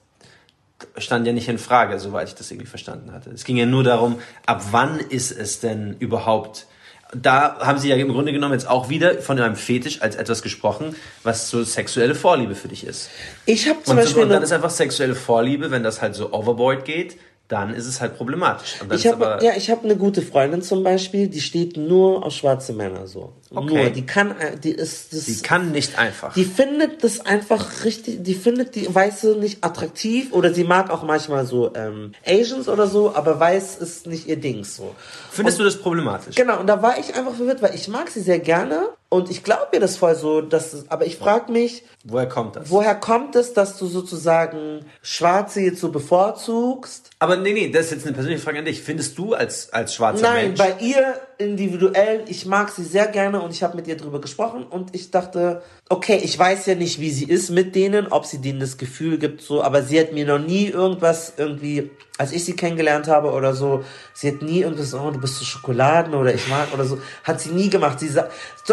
stand 0.97 1.27
ja 1.27 1.33
nicht 1.33 1.47
in 1.47 1.59
Frage, 1.59 1.99
soweit 1.99 2.27
ich 2.29 2.33
das 2.35 2.49
irgendwie 2.49 2.67
verstanden 2.67 3.11
hatte. 3.13 3.29
Es 3.29 3.43
ging 3.43 3.57
ja 3.57 3.67
nur 3.67 3.83
darum, 3.83 4.17
ab 4.47 4.63
wann 4.71 4.99
ist 4.99 5.31
es 5.31 5.59
denn 5.59 5.95
überhaupt 5.99 6.65
da 7.13 7.59
haben 7.59 7.77
sie 7.77 7.89
ja 7.89 7.95
im 7.95 8.09
Grunde 8.09 8.31
genommen 8.31 8.53
jetzt 8.53 8.67
auch 8.67 8.89
wieder 8.89 9.15
von 9.21 9.39
einem 9.39 9.55
Fetisch 9.55 10.01
als 10.01 10.15
etwas 10.15 10.41
gesprochen, 10.41 10.95
was 11.23 11.49
so 11.49 11.63
sexuelle 11.63 12.15
Vorliebe 12.15 12.55
für 12.55 12.67
dich 12.67 12.85
ist. 12.85 13.09
Ich 13.45 13.67
habe 13.67 13.83
zum 13.83 13.97
Und, 13.97 14.03
Beispiel 14.03 14.23
und 14.23 14.29
dann 14.29 14.43
ist 14.43 14.51
einfach 14.51 14.69
sexuelle 14.69 15.15
Vorliebe, 15.15 15.71
wenn 15.71 15.83
das 15.83 16.01
halt 16.01 16.15
so 16.15 16.33
overboard 16.33 16.85
geht, 16.85 17.17
dann 17.51 17.73
ist 17.73 17.85
es 17.85 17.99
halt 17.99 18.15
problematisch. 18.15 18.81
Und 18.81 18.93
Ich 18.93 19.11
aber, 19.11 19.43
ja, 19.43 19.51
ich 19.57 19.69
habe 19.69 19.83
eine 19.83 19.97
gute 19.97 20.21
Freundin 20.21 20.61
zum 20.61 20.83
Beispiel, 20.83 21.27
die 21.27 21.41
steht 21.41 21.75
nur 21.75 22.25
auf 22.25 22.33
schwarze 22.33 22.71
Männer 22.71 23.07
so. 23.07 23.33
Okay. 23.53 23.83
Nur, 23.83 23.89
die 23.89 24.05
kann, 24.05 24.31
äh, 24.39 24.57
die 24.57 24.71
ist, 24.71 25.11
das, 25.11 25.25
die 25.25 25.41
kann 25.41 25.71
nicht 25.71 25.99
einfach. 25.99 26.33
die 26.33 26.45
findet 26.45 27.03
das 27.03 27.25
einfach 27.25 27.83
richtig, 27.83 28.23
die 28.23 28.35
findet 28.35 28.75
die 28.75 28.93
Weiße 28.93 29.35
nicht 29.35 29.63
attraktiv 29.63 30.31
oder 30.31 30.53
sie 30.53 30.63
mag 30.63 30.89
auch 30.89 31.03
manchmal 31.03 31.45
so 31.45 31.73
ähm, 31.75 32.13
Asians 32.25 32.69
oder 32.69 32.87
so, 32.87 33.13
aber 33.13 33.39
Weiß 33.41 33.77
ist 33.77 34.07
nicht 34.07 34.27
ihr 34.27 34.37
Ding 34.37 34.63
so. 34.63 34.95
Findest 35.29 35.59
du 35.59 35.63
das 35.63 35.77
problematisch? 35.77 36.35
Genau, 36.35 36.59
und 36.59 36.67
da 36.67 36.81
war 36.81 36.97
ich 36.99 37.15
einfach 37.15 37.33
verwirrt, 37.33 37.61
weil 37.61 37.75
ich 37.75 37.89
mag 37.89 38.09
sie 38.09 38.21
sehr 38.21 38.39
gerne 38.39 38.89
und 39.13 39.29
ich 39.29 39.43
glaube 39.43 39.67
mir 39.73 39.81
das 39.81 39.97
voll 39.97 40.15
so, 40.15 40.39
dass 40.39 40.71
es, 40.71 40.89
aber 40.89 41.05
ich 41.05 41.17
frage 41.17 41.51
mich, 41.51 41.83
Woher 42.05 42.29
kommt 42.29 42.55
das? 42.55 42.69
woher 42.71 42.95
kommt 42.95 43.35
es, 43.35 43.53
dass 43.53 43.77
du 43.77 43.85
sozusagen 43.87 44.85
Schwarze 45.01 45.59
jetzt 45.59 45.81
so 45.81 45.91
bevorzugst? 45.91 47.09
Aber 47.19 47.35
nee, 47.35 47.51
nee, 47.51 47.69
das 47.69 47.87
ist 47.87 47.91
jetzt 47.91 48.05
eine 48.05 48.13
persönliche 48.13 48.41
Frage 48.41 48.59
an 48.59 48.65
dich. 48.65 48.81
Findest 48.81 49.17
du 49.17 49.33
als, 49.33 49.73
als 49.73 49.93
schwarzer 49.93 50.21
Nein, 50.21 50.55
Mensch... 50.55 50.59
bei 50.59 50.75
ihr 50.79 51.19
individuell, 51.37 52.23
ich 52.27 52.45
mag 52.45 52.71
sie 52.71 52.85
sehr 52.85 53.07
gerne 53.07 53.41
und 53.41 53.51
ich 53.51 53.63
habe 53.63 53.75
mit 53.75 53.85
ihr 53.85 53.97
drüber 53.97 54.21
gesprochen 54.21 54.63
und 54.63 54.95
ich 54.95 55.11
dachte, 55.11 55.61
okay, 55.89 56.21
ich 56.23 56.39
weiß 56.39 56.65
ja 56.67 56.75
nicht, 56.75 57.01
wie 57.01 57.11
sie 57.11 57.25
ist 57.25 57.49
mit 57.49 57.75
denen, 57.75 58.07
ob 58.07 58.25
sie 58.25 58.37
denen 58.37 58.61
das 58.61 58.77
Gefühl 58.77 59.17
gibt, 59.17 59.41
so, 59.41 59.61
aber 59.61 59.83
sie 59.83 59.99
hat 59.99 60.13
mir 60.13 60.25
noch 60.25 60.39
nie 60.39 60.67
irgendwas 60.67 61.33
irgendwie, 61.35 61.91
als 62.21 62.31
ich 62.31 62.45
sie 62.45 62.55
kennengelernt 62.55 63.07
habe 63.07 63.31
oder 63.31 63.53
so, 63.53 63.83
sie 64.13 64.27
hat 64.29 64.41
nie 64.41 64.61
irgendwas, 64.61 64.93
oh, 64.93 65.09
du 65.11 65.19
bist 65.19 65.35
so 65.37 65.45
Schokoladen 65.45 66.13
oder 66.13 66.33
ich 66.33 66.47
mag 66.47 66.67
oder 66.73 66.85
so, 66.85 66.99
hat 67.23 67.41
sie 67.41 67.49
nie 67.49 67.69
gemacht. 67.69 67.99
Sie, 67.99 68.07
sa 68.09 68.27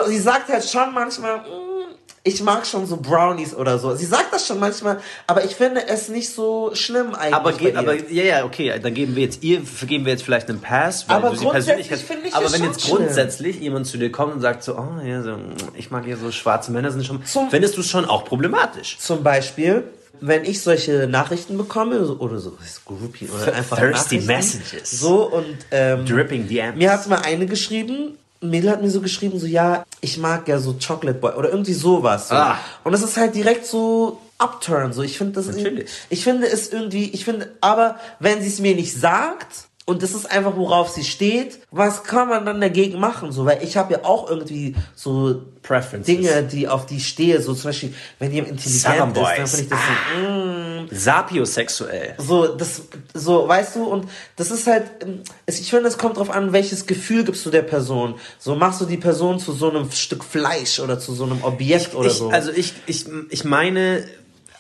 sie 0.07 0.19
sagt 0.19 0.49
halt 0.51 0.65
schon 0.65 0.93
manchmal, 0.93 1.39
mm, 1.39 1.95
ich 2.25 2.43
mag 2.43 2.67
schon 2.67 2.85
so 2.87 2.99
Brownies 2.99 3.55
oder 3.55 3.79
so. 3.79 3.95
Sie 3.95 4.05
sagt 4.05 4.33
das 4.35 4.47
schon 4.47 4.59
manchmal, 4.61 5.01
aber 5.27 5.45
ich 5.45 5.55
finde 5.57 5.87
es 5.89 6.09
nicht 6.11 6.29
so 6.35 6.71
schlimm 6.75 7.15
eigentlich. 7.15 7.35
aber, 7.35 7.53
ge- 7.55 7.75
aber 7.75 7.95
ja, 7.95 8.25
ja, 8.25 8.45
okay, 8.45 8.79
dann 8.83 8.93
geben 8.93 9.17
wir 9.17 9.23
jetzt 9.23 9.43
ihr, 9.43 9.63
vergeben 9.63 10.05
wir 10.05 10.13
jetzt 10.13 10.25
vielleicht 10.25 10.51
einen 10.51 10.61
Pass, 10.61 11.09
weil 11.09 11.17
Aber 11.17 11.31
du 11.31 11.37
sie 11.37 11.47
persönlich 11.47 11.89
finde 11.89 12.29
ich 12.29 12.35
Aber 12.35 12.53
wenn 12.53 12.65
jetzt 12.65 12.83
schlimm. 12.83 12.99
grundsätzlich 12.99 13.61
jemand 13.61 13.87
zu 13.87 13.97
dir 13.97 14.13
kommt 14.13 14.35
und 14.35 14.41
sagt 14.43 14.63
so, 14.63 14.77
oh 14.77 15.01
ja, 15.03 15.23
so, 15.23 15.37
ich 15.75 15.91
mag 15.91 16.05
hier 16.05 16.19
so 16.19 16.31
schwarze 16.31 16.71
Männer 16.71 16.91
sind 16.91 17.07
schon, 17.07 17.25
Zum- 17.25 17.49
findest 17.49 17.77
du 17.79 17.81
es 17.81 17.89
schon 17.89 18.05
auch 18.05 18.27
problematisch? 18.27 18.99
Zum 18.99 19.23
Beispiel, 19.23 19.85
wenn 20.21 20.45
ich 20.45 20.63
solche 20.63 21.07
Nachrichten 21.07 21.57
bekomme, 21.57 22.05
so, 22.05 22.17
oder 22.19 22.39
so 22.39 22.57
Groupie 22.85 23.29
oder 23.29 23.55
einfach 23.55 23.79
Thirsty 23.79 24.21
Messages. 24.21 24.91
So 24.91 25.31
und 25.31 25.57
ähm, 25.71 26.07
Dripping 26.07 26.49
DMs. 26.49 26.77
mir 26.77 26.93
hat 26.93 27.07
mal 27.09 27.23
eine 27.23 27.47
geschrieben, 27.47 28.19
ein 28.43 28.51
Mädel 28.51 28.71
hat 28.71 28.83
mir 28.83 28.91
so 28.91 29.01
geschrieben, 29.01 29.39
so 29.39 29.47
ja, 29.47 29.85
ich 30.01 30.19
mag 30.19 30.47
ja 30.49 30.59
so 30.59 30.75
Chocolate 30.75 31.19
Boy 31.19 31.33
oder 31.35 31.51
irgendwie 31.51 31.75
sowas. 31.75 32.29
So. 32.29 32.35
Ah. 32.35 32.59
Und 32.85 32.93
das 32.93 33.03
ist 33.03 33.17
halt 33.17 33.35
direkt 33.35 33.67
so 33.67 34.21
Upturn. 34.39 34.93
So, 34.93 35.03
ich 35.03 35.19
finde 35.19 35.35
das, 35.35 35.47
Natürlich. 35.47 35.91
ich 36.09 36.23
finde 36.23 36.47
es 36.47 36.73
irgendwie, 36.73 37.11
ich 37.11 37.25
finde, 37.25 37.53
aber 37.61 37.99
wenn 38.21 38.41
sie 38.41 38.49
es 38.49 38.61
mir 38.61 38.75
nicht 38.75 38.95
sagt 38.95 39.68
und 39.89 40.03
das 40.03 40.13
ist 40.13 40.31
einfach 40.31 40.55
worauf 40.55 40.91
sie 40.91 41.03
steht, 41.03 41.61
was 41.71 42.05
kann 42.05 42.29
man 42.29 42.45
dann 42.45 42.61
dagegen 42.61 43.01
machen? 43.01 43.33
So, 43.33 43.47
weil 43.47 43.63
ich 43.63 43.79
habe 43.79 43.95
ja 43.95 44.05
auch 44.05 44.29
irgendwie 44.29 44.77
so 44.95 45.45
Preferences. 45.63 46.15
Dinge, 46.15 46.43
die 46.43 46.69
auf 46.69 46.85
die 46.85 46.99
ich 46.99 47.09
stehe. 47.09 47.41
So 47.41 47.55
zum 47.55 47.71
Beispiel, 47.71 47.95
wenn 48.19 48.31
jemand 48.31 48.53
intelligent 48.53 48.83
Southern 48.83 49.11
ist, 49.13 49.39
dann 49.39 49.47
finde 49.47 49.63
ich 49.63 49.69
das 49.71 49.81
so, 50.15 50.29
mm, 50.29 50.89
Sapiosexuell. 50.91 52.15
so, 52.19 52.49
das, 52.49 52.83
so, 53.15 53.49
weißt 53.49 53.77
du, 53.77 53.85
und 53.85 54.11
das 54.37 54.51
ist 54.51 54.67
halt, 54.67 54.91
ähm, 55.01 55.23
ich 55.47 55.71
finde, 55.71 55.89
es 55.89 55.97
kommt 55.97 56.19
drauf 56.19 56.29
an, 56.29 56.53
welches 56.53 56.87
Gefühl 56.87 57.25
gibst 57.25 57.47
du 57.47 57.51
der 57.51 57.63
Person. 57.63 58.17
So, 58.39 58.57
machst 58.57 58.83
du 58.83 58.85
die 58.85 58.99
Person 58.99 59.39
zu 59.39 59.53
so 59.53 59.71
einem 59.71 59.91
Stück 59.91 60.23
Fleisch 60.23 60.81
oder 60.81 60.99
zu 60.99 61.15
so 61.15 61.25
einem 61.25 61.43
Objekt 61.43 61.95
oder 61.95 62.11
ich, 62.11 62.13
so. 62.13 62.29
Also 62.29 62.53
ich, 62.53 62.75
ich, 62.85 63.07
ich 63.31 63.45
meine, 63.45 64.05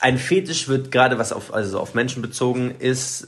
ein 0.00 0.18
Fetisch 0.18 0.68
wird 0.68 0.90
gerade 0.90 1.18
was 1.18 1.32
auf, 1.32 1.52
also 1.52 1.80
auf 1.80 1.94
Menschen 1.94 2.22
bezogen 2.22 2.74
ist, 2.78 3.26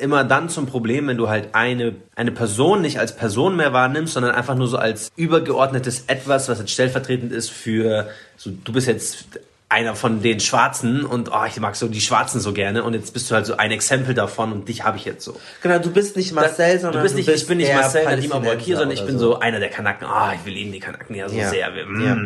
immer 0.00 0.24
dann 0.24 0.48
zum 0.48 0.66
Problem, 0.66 1.06
wenn 1.08 1.16
du 1.16 1.28
halt 1.28 1.54
eine, 1.54 1.96
eine 2.14 2.32
Person 2.32 2.80
nicht 2.80 2.98
als 2.98 3.16
Person 3.16 3.56
mehr 3.56 3.72
wahrnimmst, 3.72 4.14
sondern 4.14 4.34
einfach 4.34 4.54
nur 4.54 4.68
so 4.68 4.76
als 4.76 5.10
übergeordnetes 5.16 6.04
Etwas, 6.06 6.48
was 6.48 6.58
jetzt 6.58 6.70
stellvertretend 6.70 7.32
ist 7.32 7.50
für, 7.50 8.08
so, 8.36 8.50
du 8.50 8.72
bist 8.72 8.86
jetzt 8.86 9.26
einer 9.72 9.96
von 9.96 10.22
den 10.22 10.38
Schwarzen 10.38 11.04
und 11.04 11.30
oh, 11.32 11.44
ich 11.48 11.58
mag 11.58 11.74
so 11.74 11.88
die 11.88 12.00
Schwarzen 12.00 12.40
so 12.40 12.52
gerne 12.52 12.84
und 12.84 12.94
jetzt 12.94 13.12
bist 13.12 13.30
du 13.30 13.34
halt 13.34 13.46
so 13.46 13.56
ein 13.56 13.72
Exempel 13.72 14.14
davon 14.14 14.52
und 14.52 14.68
dich 14.68 14.84
habe 14.84 14.96
ich 14.98 15.04
jetzt 15.04 15.24
so. 15.24 15.40
genau, 15.62 15.78
du 15.78 15.90
bist 15.90 16.16
nicht 16.16 16.32
Marcel, 16.32 16.78
sondern 16.78 16.98
du 17.00 17.02
bist 17.02 17.14
nicht, 17.16 17.28
ich 17.28 17.46
bin 17.46 17.58
nicht 17.58 17.72
Marcel 17.74 18.04
Nadim 18.04 18.30
Palästinenser 18.30 18.36
Abouakir, 18.52 18.76
sondern 18.76 18.96
ich 18.96 19.04
bin 19.04 19.18
so. 19.18 19.32
so 19.32 19.40
einer 19.40 19.58
der 19.58 19.70
Kanaken. 19.70 20.06
Ah, 20.06 20.32
ich 20.38 20.44
will 20.44 20.56
eben 20.56 20.70
die 20.72 20.78
Kanaken 20.80 21.16
ja 21.16 21.28
so 21.28 21.36
Ja. 21.36 21.48
sehr. 21.48 21.70
Mm, 21.70 22.04
Ja. 22.04 22.16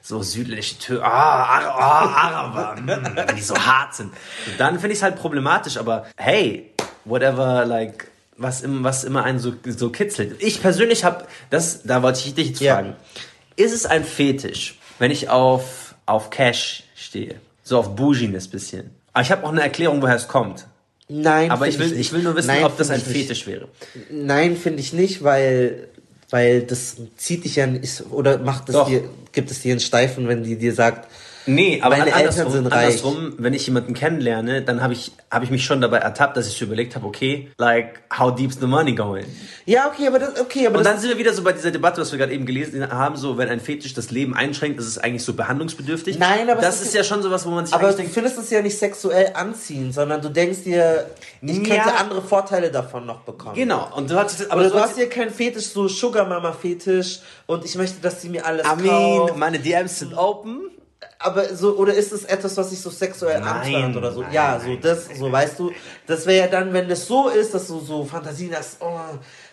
So 0.00 0.22
südländische 0.22 0.78
Tür. 0.78 1.04
Ah, 1.04 1.58
ah 1.68 2.06
Araber. 2.28 2.76
mm, 2.80 3.36
die 3.36 3.42
so 3.42 3.56
hart 3.58 3.94
sind. 3.94 4.12
Und 4.46 4.58
dann 4.58 4.74
finde 4.78 4.92
ich 4.92 4.98
es 4.98 5.02
halt 5.02 5.16
problematisch, 5.16 5.76
aber 5.76 6.06
hey, 6.16 6.70
whatever, 7.04 7.64
like, 7.66 8.06
was, 8.36 8.62
im, 8.62 8.84
was 8.84 9.04
immer 9.04 9.24
einen 9.24 9.38
so, 9.38 9.52
so 9.66 9.90
kitzelt. 9.90 10.42
Ich 10.42 10.62
persönlich 10.62 11.04
habe, 11.04 11.26
das, 11.50 11.82
da 11.82 12.02
wollte 12.02 12.20
ich 12.24 12.34
dich 12.34 12.48
jetzt 12.48 12.60
Ja. 12.60 12.74
fragen. 12.76 12.94
Ist 13.56 13.72
es 13.74 13.86
ein 13.86 14.04
Fetisch, 14.04 14.78
wenn 14.98 15.10
ich 15.10 15.28
auf, 15.28 15.81
auf 16.12 16.30
Cash 16.30 16.84
stehe? 16.94 17.36
So 17.64 17.78
auf 17.78 17.94
Bouginess 17.96 18.48
bisschen. 18.48 18.90
Aber 19.12 19.22
ich 19.22 19.30
habe 19.30 19.44
auch 19.44 19.50
eine 19.52 19.62
Erklärung, 19.62 20.02
woher 20.02 20.16
es 20.16 20.28
kommt. 20.28 20.66
Nein, 21.08 21.50
Aber 21.50 21.68
ich 21.68 21.78
will, 21.78 21.88
nicht. 21.88 21.98
ich 22.00 22.12
will 22.12 22.22
nur 22.22 22.34
wissen, 22.36 22.46
Nein, 22.46 22.64
ob 22.64 22.76
das 22.78 22.90
ein 22.90 23.00
ich 23.00 23.06
nicht. 23.06 23.16
Fetisch 23.18 23.46
wäre. 23.46 23.68
Nein, 24.10 24.56
finde 24.56 24.80
ich 24.80 24.92
nicht, 24.92 25.22
weil, 25.22 25.88
weil 26.30 26.62
das 26.62 26.96
zieht 27.16 27.44
dich 27.44 27.56
ja 27.56 27.66
nicht, 27.66 28.04
oder 28.10 28.38
macht 28.38 28.68
es 28.70 28.84
dir, 28.86 29.04
gibt 29.32 29.50
es 29.50 29.60
dir 29.60 29.72
einen 29.72 29.80
Steifen, 29.80 30.28
wenn 30.28 30.42
die 30.42 30.56
dir 30.56 30.74
sagt, 30.74 31.08
Nee, 31.46 31.80
aber 31.82 31.96
Meine 31.96 32.12
andersrum, 32.14 32.46
Eltern 32.46 32.52
sind 32.52 32.66
reich. 32.68 32.86
andersrum, 32.86 33.34
wenn 33.38 33.52
ich 33.54 33.66
jemanden 33.66 33.94
kennenlerne, 33.94 34.62
dann 34.62 34.80
habe 34.82 34.92
ich, 34.92 35.12
hab 35.30 35.42
ich 35.42 35.50
mich 35.50 35.64
schon 35.64 35.80
dabei 35.80 35.98
ertappt, 35.98 36.36
dass 36.36 36.46
ich 36.46 36.56
so 36.56 36.64
überlegt 36.66 36.94
habe, 36.94 37.06
okay, 37.06 37.50
like, 37.58 38.00
how 38.16 38.34
deep's 38.34 38.58
the 38.60 38.66
money 38.66 38.94
going? 38.94 39.26
ja, 39.66 39.88
okay, 39.92 40.06
aber 40.06 40.18
das, 40.20 40.40
okay, 40.40 40.66
aber 40.66 40.78
Und 40.78 40.84
das, 40.84 40.92
dann 40.92 41.00
sind 41.00 41.10
wir 41.10 41.18
wieder 41.18 41.32
so 41.32 41.42
bei 41.42 41.52
dieser 41.52 41.70
Debatte, 41.70 42.00
was 42.00 42.12
wir 42.12 42.18
gerade 42.18 42.32
eben 42.32 42.46
gelesen 42.46 42.88
haben, 42.90 43.16
so, 43.16 43.38
wenn 43.38 43.48
ein 43.48 43.60
Fetisch 43.60 43.94
das 43.94 44.10
Leben 44.10 44.34
einschränkt, 44.34 44.78
ist 44.78 44.86
es 44.86 44.98
eigentlich 44.98 45.24
so 45.24 45.34
behandlungsbedürftig. 45.34 46.18
Nein, 46.18 46.48
aber 46.50 46.60
das 46.60 46.76
ist, 46.80 46.88
ist- 46.88 46.94
ja 46.94 47.02
schon 47.04 47.22
sowas, 47.22 47.44
wo 47.46 47.50
man 47.50 47.66
sich 47.66 47.74
aber 47.74 47.92
du 47.92 48.02
findest 48.04 48.38
es 48.38 48.50
ja 48.50 48.62
nicht 48.62 48.78
sexuell 48.78 49.32
anziehend, 49.34 49.94
sondern 49.94 50.20
du 50.22 50.28
denkst 50.28 50.62
dir, 50.64 51.06
ich 51.40 51.56
könnte 51.58 51.74
Ja. 51.74 51.94
andere 51.98 52.22
Vorteile 52.22 52.70
davon 52.70 53.04
noch 53.06 53.20
bekommen. 53.20 53.54
genau, 53.56 53.88
und 53.96 54.10
du 54.10 54.14
hast, 54.16 54.50
aber 54.50 54.60
Oder 54.60 54.70
du 54.70 54.80
hast 54.80 54.96
hier 54.96 55.08
keinen 55.08 55.30
Fetisch, 55.30 55.66
so 55.66 55.88
Sugar 55.88 56.26
Mama 56.28 56.52
Fetisch 56.52 57.20
und 57.46 57.64
ich 57.64 57.74
möchte, 57.74 58.00
dass 58.00 58.22
sie 58.22 58.28
mir 58.28 58.44
alles 58.46 58.64
I 58.66 58.82
mean, 58.82 59.18
kauft. 59.18 59.36
meine 59.36 59.58
DMs 59.58 59.98
sind 59.98 60.14
open. 60.16 60.60
Aber 61.22 61.54
so, 61.54 61.76
oder 61.76 61.94
ist 61.94 62.12
es 62.12 62.24
etwas, 62.24 62.56
was 62.56 62.70
sich 62.70 62.80
so 62.80 62.90
sexuell 62.90 63.40
Nein, 63.40 63.96
oder 63.96 64.12
so? 64.12 64.22
nein, 64.22 64.32
ja, 64.32 64.58
so 64.60 64.68
nein, 64.68 64.78
das, 64.82 65.06
so 65.18 65.30
weißt 65.30 65.58
du, 65.58 65.70
das 66.06 66.26
wäre 66.26 66.46
ja 66.46 66.50
dann, 66.50 66.72
wenn 66.72 66.88
das 66.88 67.06
so 67.06 67.28
ist, 67.28 67.54
dass 67.54 67.66
du 67.68 67.80
so 67.80 68.04
Fantasien 68.04 68.54
hast, 68.56 68.78
oh, 68.80 68.98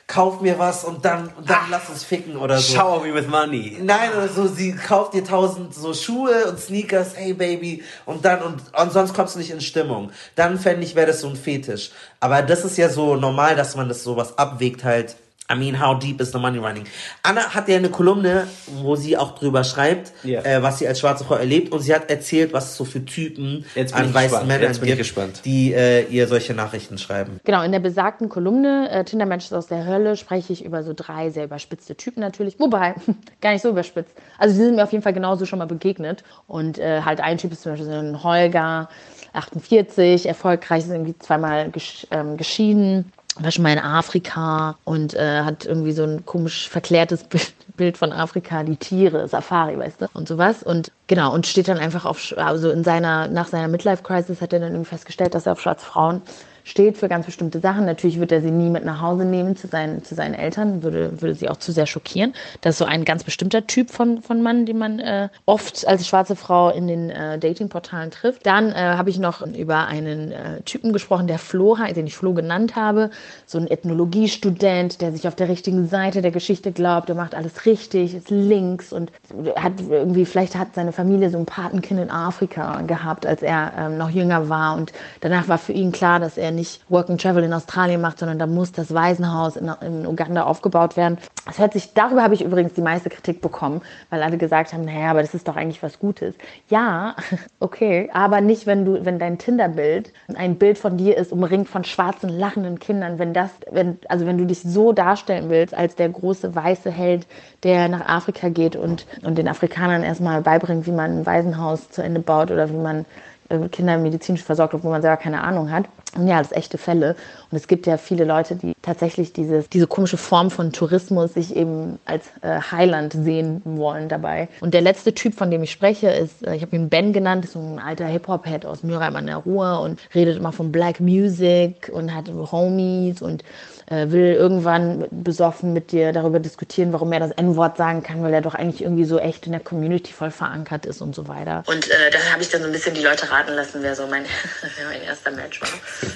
kauf 0.07 0.41
mir 0.41 0.57
was 0.57 0.83
und 0.85 1.05
dann, 1.05 1.27
und 1.37 1.47
dann 1.47 1.57
Ah. 1.57 1.67
lass 1.69 1.87
uns 1.89 2.03
ficken 2.03 2.35
oder 2.35 2.57
so. 2.57 2.73
Shower 2.75 3.01
me 3.03 3.13
with 3.13 3.27
money. 3.27 3.77
Nein, 3.81 4.09
oder 4.17 4.27
so, 4.27 4.47
sie 4.47 4.73
kauft 4.75 5.13
dir 5.13 5.23
tausend 5.23 5.75
so 5.75 5.93
Schuhe 5.93 6.45
und 6.49 6.59
Sneakers, 6.59 7.11
hey 7.15 7.33
Baby, 7.33 7.83
und 8.07 8.25
dann, 8.25 8.41
und, 8.41 8.61
und 8.75 8.91
sonst 8.91 9.13
kommst 9.13 9.35
du 9.35 9.39
nicht 9.39 9.51
in 9.51 9.61
Stimmung. 9.61 10.09
Dann 10.35 10.57
fände 10.57 10.83
ich, 10.83 10.95
wäre 10.95 11.07
das 11.07 11.21
so 11.21 11.27
ein 11.29 11.35
Fetisch. 11.35 11.91
Aber 12.19 12.41
das 12.41 12.65
ist 12.65 12.77
ja 12.77 12.89
so 12.89 13.15
normal, 13.15 13.55
dass 13.55 13.75
man 13.75 13.87
das 13.87 14.03
sowas 14.03 14.35
abwägt 14.39 14.83
halt. 14.83 15.15
I 15.51 15.55
mean, 15.55 15.79
how 15.81 15.97
deep 15.97 16.21
is 16.21 16.31
the 16.31 16.37
money 16.37 16.59
running? 16.59 16.85
Anna 17.23 17.41
hat 17.55 17.67
ja 17.67 17.77
eine 17.77 17.89
Kolumne, 17.89 18.47
wo 18.83 18.95
sie 18.95 19.17
auch 19.17 19.33
drüber 19.33 19.63
schreibt, 19.63 20.13
Ja. 20.23 20.41
äh, 20.41 20.61
was 20.61 20.77
sie 20.77 20.87
als 20.87 20.99
schwarze 20.99 21.23
Frau 21.25 21.35
erlebt 21.35 21.71
und 21.71 21.79
sie 21.81 21.93
hat 21.93 22.09
erzählt, 22.09 22.53
was 22.53 22.65
es 22.71 22.75
so 22.77 22.85
für 22.85 23.03
Typen 23.03 23.65
an 23.93 24.13
weißen. 24.13 24.45
Männern 24.45 24.63
Jetzt 24.67 24.79
bin 24.79 24.89
ich 24.89 24.95
gibt, 24.95 24.99
gespannt. 24.99 25.41
die 25.45 25.73
äh, 25.73 26.05
ihr 26.05 26.27
solche 26.27 26.53
Nachrichten 26.53 26.97
schreiben. 26.99 27.39
Genau, 27.45 27.63
in 27.63 27.71
der 27.71 27.79
besagten 27.79 28.29
Kolumne 28.29 28.89
äh, 28.91 29.03
Tinder-Matches 29.03 29.51
aus 29.53 29.65
der 29.67 29.85
Hölle 29.87 30.15
spreche 30.17 30.53
ich 30.53 30.63
über 30.63 30.83
so 30.83 30.93
drei 30.95 31.31
sehr 31.31 31.45
überspitzte 31.45 31.95
Typen 31.95 32.19
natürlich. 32.21 32.59
Wobei, 32.59 32.93
gar 33.41 33.51
nicht 33.53 33.63
so 33.63 33.69
überspitzt. 33.69 34.13
Also 34.37 34.55
die 34.55 34.63
sind 34.63 34.75
mir 34.75 34.83
auf 34.83 34.91
jeden 34.91 35.03
Fall 35.03 35.13
genauso 35.13 35.45
schon 35.47 35.57
mal 35.59 35.65
begegnet. 35.65 36.23
Und 36.47 36.77
äh, 36.77 37.01
halt 37.01 37.21
ein 37.21 37.39
Typ 37.39 37.51
ist 37.53 37.63
zum 37.63 37.71
Beispiel 37.71 37.87
so 37.87 37.93
ein 37.93 38.23
Holger, 38.23 38.87
48, 39.33 40.25
erfolgreich, 40.27 40.83
ist 40.83 40.91
irgendwie 40.91 41.17
zweimal 41.19 41.69
gesch 41.71 42.05
ähm, 42.11 42.37
geschieden. 42.37 43.11
War 43.41 43.51
schon 43.51 43.63
mal 43.63 43.73
in 43.73 43.79
Afrika 43.79 44.75
und 44.83 45.13
äh, 45.13 45.43
hat 45.43 45.65
irgendwie 45.65 45.93
so 45.93 46.03
ein 46.03 46.25
komisch 46.25 46.69
verklärtes 46.69 47.23
Bild, 47.77 47.97
von 47.97 48.11
Afrika, 48.11 48.63
die 48.63 48.75
Tiere, 48.75 49.27
Safari, 49.29 49.79
weißt 49.79 50.01
du, 50.01 50.07
und 50.13 50.27
sowas. 50.27 50.63
Und 50.63 50.91
genau, 51.07 51.33
und 51.33 51.47
steht 51.47 51.69
dann 51.69 51.77
einfach 51.77 52.03
auf, 52.03 52.33
also 52.35 52.69
in 52.71 52.83
seiner, 52.83 53.29
nach 53.29 53.47
seiner 53.47 53.69
Midlife-Crisis 53.69 54.41
hat 54.41 54.51
er 54.51 54.59
dann 54.59 54.73
irgendwie 54.73 54.89
festgestellt, 54.89 55.33
dass 55.33 55.45
er 55.45 55.53
auf 55.53 55.61
schwarze 55.61 55.85
Frauen 55.85 56.21
steht 56.69 56.97
für 56.97 57.07
ganz 57.09 57.25
bestimmte 57.25 57.59
Sachen. 57.59 57.85
Natürlich 57.85 58.19
wird 58.19 58.31
er 58.31 58.41
sie 58.41 58.51
nie 58.51 58.69
mit 58.69 58.85
nach 58.85 59.01
Hause 59.01 59.25
nehmen 59.25 59.55
zu 59.55 59.67
seinen, 59.67 60.03
zu 60.03 60.13
seinen 60.13 60.35
Eltern, 60.35 60.83
würde, 60.83 61.21
würde 61.21 61.33
sie 61.33 61.49
auch 61.49 61.57
zu 61.57 61.71
sehr 61.71 61.87
schockieren. 61.87 62.33
Das 62.61 62.75
ist 62.75 62.79
so 62.79 62.85
ein 62.85 63.05
ganz 63.05 63.23
bestimmter 63.23 63.65
Typ 63.65 63.89
von, 63.89 64.21
von 64.21 64.41
Mann, 64.41 64.65
den 64.65 64.77
man 64.77 64.99
äh, 64.99 65.29
oft 65.45 65.87
als 65.87 66.07
schwarze 66.07 66.35
Frau 66.35 66.69
in 66.69 66.87
den 66.87 67.09
äh, 67.09 67.39
Datingportalen 67.39 68.11
trifft. 68.11 68.45
Dann 68.45 68.71
äh, 68.71 68.75
habe 68.75 69.09
ich 69.09 69.17
noch 69.19 69.45
über 69.45 69.87
einen 69.87 70.31
äh, 70.31 70.61
Typen 70.61 70.93
gesprochen, 70.93 71.27
der 71.27 71.39
Flo 71.39 71.75
den 71.75 72.07
ich 72.07 72.15
Flo 72.15 72.33
genannt 72.33 72.75
habe. 72.75 73.09
So 73.45 73.57
ein 73.57 73.67
Ethnologiestudent, 73.67 75.01
der 75.01 75.11
sich 75.11 75.27
auf 75.27 75.35
der 75.35 75.49
richtigen 75.49 75.87
Seite 75.87 76.21
der 76.21 76.31
Geschichte 76.31 76.71
glaubt, 76.71 77.09
der 77.09 77.15
macht 77.15 77.35
alles 77.35 77.65
richtig, 77.65 78.15
ist 78.15 78.29
links 78.29 78.93
und 78.93 79.11
hat 79.55 79.73
irgendwie, 79.89 80.25
vielleicht 80.25 80.55
hat 80.55 80.75
seine 80.75 80.91
Familie 80.91 81.29
so 81.29 81.37
ein 81.37 81.45
Patenkind 81.45 81.99
in 81.99 82.11
Afrika 82.11 82.81
gehabt, 82.81 83.25
als 83.25 83.41
er 83.41 83.71
ähm, 83.77 83.97
noch 83.97 84.09
jünger 84.09 84.49
war. 84.49 84.75
Und 84.75 84.93
danach 85.21 85.47
war 85.47 85.57
für 85.57 85.73
ihn 85.73 85.91
klar, 85.91 86.19
dass 86.19 86.37
er 86.37 86.51
nicht 86.59 86.81
Work 86.89 87.09
and 87.09 87.21
Travel 87.21 87.43
in 87.43 87.53
Australien 87.53 88.01
macht, 88.01 88.19
sondern 88.19 88.37
da 88.37 88.45
muss 88.45 88.71
das 88.71 88.93
Waisenhaus 88.93 89.55
in, 89.55 89.71
in 89.81 90.05
Uganda 90.05 90.43
aufgebaut 90.43 90.97
werden. 90.97 91.17
Das 91.45 91.57
hört 91.57 91.73
sich, 91.73 91.93
darüber 91.93 92.21
habe 92.21 92.33
ich 92.33 92.43
übrigens 92.43 92.73
die 92.73 92.81
meiste 92.81 93.09
Kritik 93.09 93.41
bekommen, 93.41 93.81
weil 94.09 94.21
alle 94.21 94.37
gesagt 94.37 94.73
haben, 94.73 94.85
naja, 94.85 95.11
aber 95.11 95.21
das 95.21 95.33
ist 95.33 95.47
doch 95.47 95.55
eigentlich 95.55 95.81
was 95.81 95.99
Gutes. 95.99 96.35
Ja, 96.69 97.15
okay, 97.59 98.09
aber 98.13 98.41
nicht, 98.41 98.67
wenn 98.67 98.85
du, 98.85 99.05
wenn 99.05 99.17
dein 99.17 99.37
Tinder-Bild 99.37 100.11
ein 100.35 100.57
Bild 100.57 100.77
von 100.77 100.97
dir 100.97 101.17
ist, 101.17 101.31
umringt 101.31 101.69
von 101.69 101.83
schwarzen, 101.83 102.29
lachenden 102.29 102.79
Kindern, 102.79 103.17
wenn 103.17 103.33
das, 103.33 103.49
wenn, 103.71 103.97
also 104.09 104.25
wenn 104.25 104.37
du 104.37 104.45
dich 104.45 104.61
so 104.61 104.91
darstellen 104.91 105.49
willst, 105.49 105.73
als 105.73 105.95
der 105.95 106.09
große 106.09 106.53
weiße 106.53 106.91
Held, 106.91 107.25
der 107.63 107.87
nach 107.87 108.07
Afrika 108.07 108.49
geht 108.49 108.75
und, 108.75 109.05
und 109.23 109.37
den 109.37 109.47
Afrikanern 109.47 110.03
erstmal 110.03 110.41
beibringt, 110.41 110.85
wie 110.85 110.91
man 110.91 111.19
ein 111.19 111.25
Waisenhaus 111.25 111.89
zu 111.89 112.01
Ende 112.01 112.19
baut 112.19 112.51
oder 112.51 112.69
wie 112.69 112.77
man 112.77 113.05
äh, 113.49 113.67
Kinder 113.69 113.97
medizinisch 113.97 114.43
versorgt, 114.43 114.73
obwohl 114.73 114.91
man 114.91 115.01
selber 115.01 115.17
keine 115.17 115.41
Ahnung 115.41 115.71
hat. 115.71 115.85
Und 116.15 116.27
ja, 116.27 116.39
das 116.39 116.51
echte 116.51 116.77
Fälle. 116.77 117.15
Und 117.51 117.57
es 117.57 117.67
gibt 117.67 117.85
ja 117.85 117.97
viele 117.97 118.23
Leute, 118.23 118.55
die 118.55 118.73
tatsächlich 118.81 119.31
dieses, 119.31 119.69
diese 119.69 119.85
komische 119.85 120.17
Form 120.17 120.49
von 120.49 120.71
Tourismus 120.71 121.35
sich 121.35 121.55
eben 121.55 121.99
als 122.05 122.25
äh, 122.41 122.59
Heiland 122.71 123.13
sehen 123.13 123.61
wollen 123.63 124.09
dabei. 124.09 124.49
Und 124.61 124.73
der 124.73 124.81
letzte 124.81 125.13
Typ, 125.13 125.35
von 125.35 125.51
dem 125.51 125.61
ich 125.61 125.71
spreche, 125.71 126.09
ist, 126.09 126.45
äh, 126.45 126.55
ich 126.55 126.63
habe 126.63 126.75
ihn 126.75 126.89
Ben 126.89 127.13
genannt, 127.13 127.45
ist 127.45 127.53
so 127.53 127.59
ein 127.59 127.79
alter 127.79 128.07
Hip-Hop-Head 128.07 128.65
aus 128.65 128.81
Mülheim 128.81 129.15
an 129.15 129.27
der 129.27 129.37
Ruhr 129.37 129.81
und 129.81 129.99
redet 130.15 130.37
immer 130.37 130.51
von 130.51 130.71
Black 130.71 130.99
Music 130.99 131.91
und 131.93 132.13
hat 132.13 132.29
Homies 132.51 133.21
und 133.21 133.43
äh, 133.89 134.11
will 134.11 134.33
irgendwann 134.33 135.07
besoffen 135.11 135.73
mit 135.73 135.91
dir 135.91 136.13
darüber 136.13 136.39
diskutieren, 136.39 136.93
warum 136.93 137.11
er 137.11 137.19
das 137.19 137.31
N-Wort 137.31 137.77
sagen 137.77 138.03
kann, 138.03 138.21
weil 138.21 138.33
er 138.33 138.41
doch 138.41 138.55
eigentlich 138.55 138.81
irgendwie 138.81 139.05
so 139.05 139.19
echt 139.19 139.45
in 139.45 139.51
der 139.51 139.61
Community 139.61 140.13
voll 140.13 140.31
verankert 140.31 140.85
ist 140.85 141.01
und 141.01 141.15
so 141.15 141.27
weiter. 141.27 141.63
Und 141.67 141.89
äh, 141.89 142.11
da 142.11 142.19
habe 142.31 142.41
ich 142.41 142.49
dann 142.49 142.61
so 142.61 142.67
ein 142.67 142.71
bisschen 142.71 142.93
die 142.93 143.01
Leute 143.01 143.29
raten 143.29 143.53
lassen, 143.53 143.79
wer 143.81 143.95
so 143.95 144.05
mein, 144.07 144.23
mein 144.91 145.01
erster 145.01 145.31
Match 145.31 145.61
war. 145.61 145.69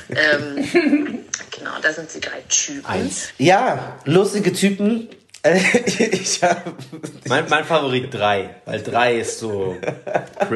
Ähm, 0.10 1.20
genau, 1.52 1.72
das 1.82 1.96
sind 1.96 2.14
die 2.14 2.20
drei 2.20 2.42
Typen. 2.50 2.86
Eins. 2.86 3.30
Ja, 3.38 3.98
lustige 4.06 4.54
Typen. 4.54 5.10
Ich 5.44 6.42
hab, 6.42 6.64
Mein, 7.28 7.50
mein 7.50 7.66
Favorit 7.66 8.14
drei, 8.14 8.56
weil 8.64 8.82
drei 8.82 9.18
ist 9.20 9.40
so. 9.40 9.76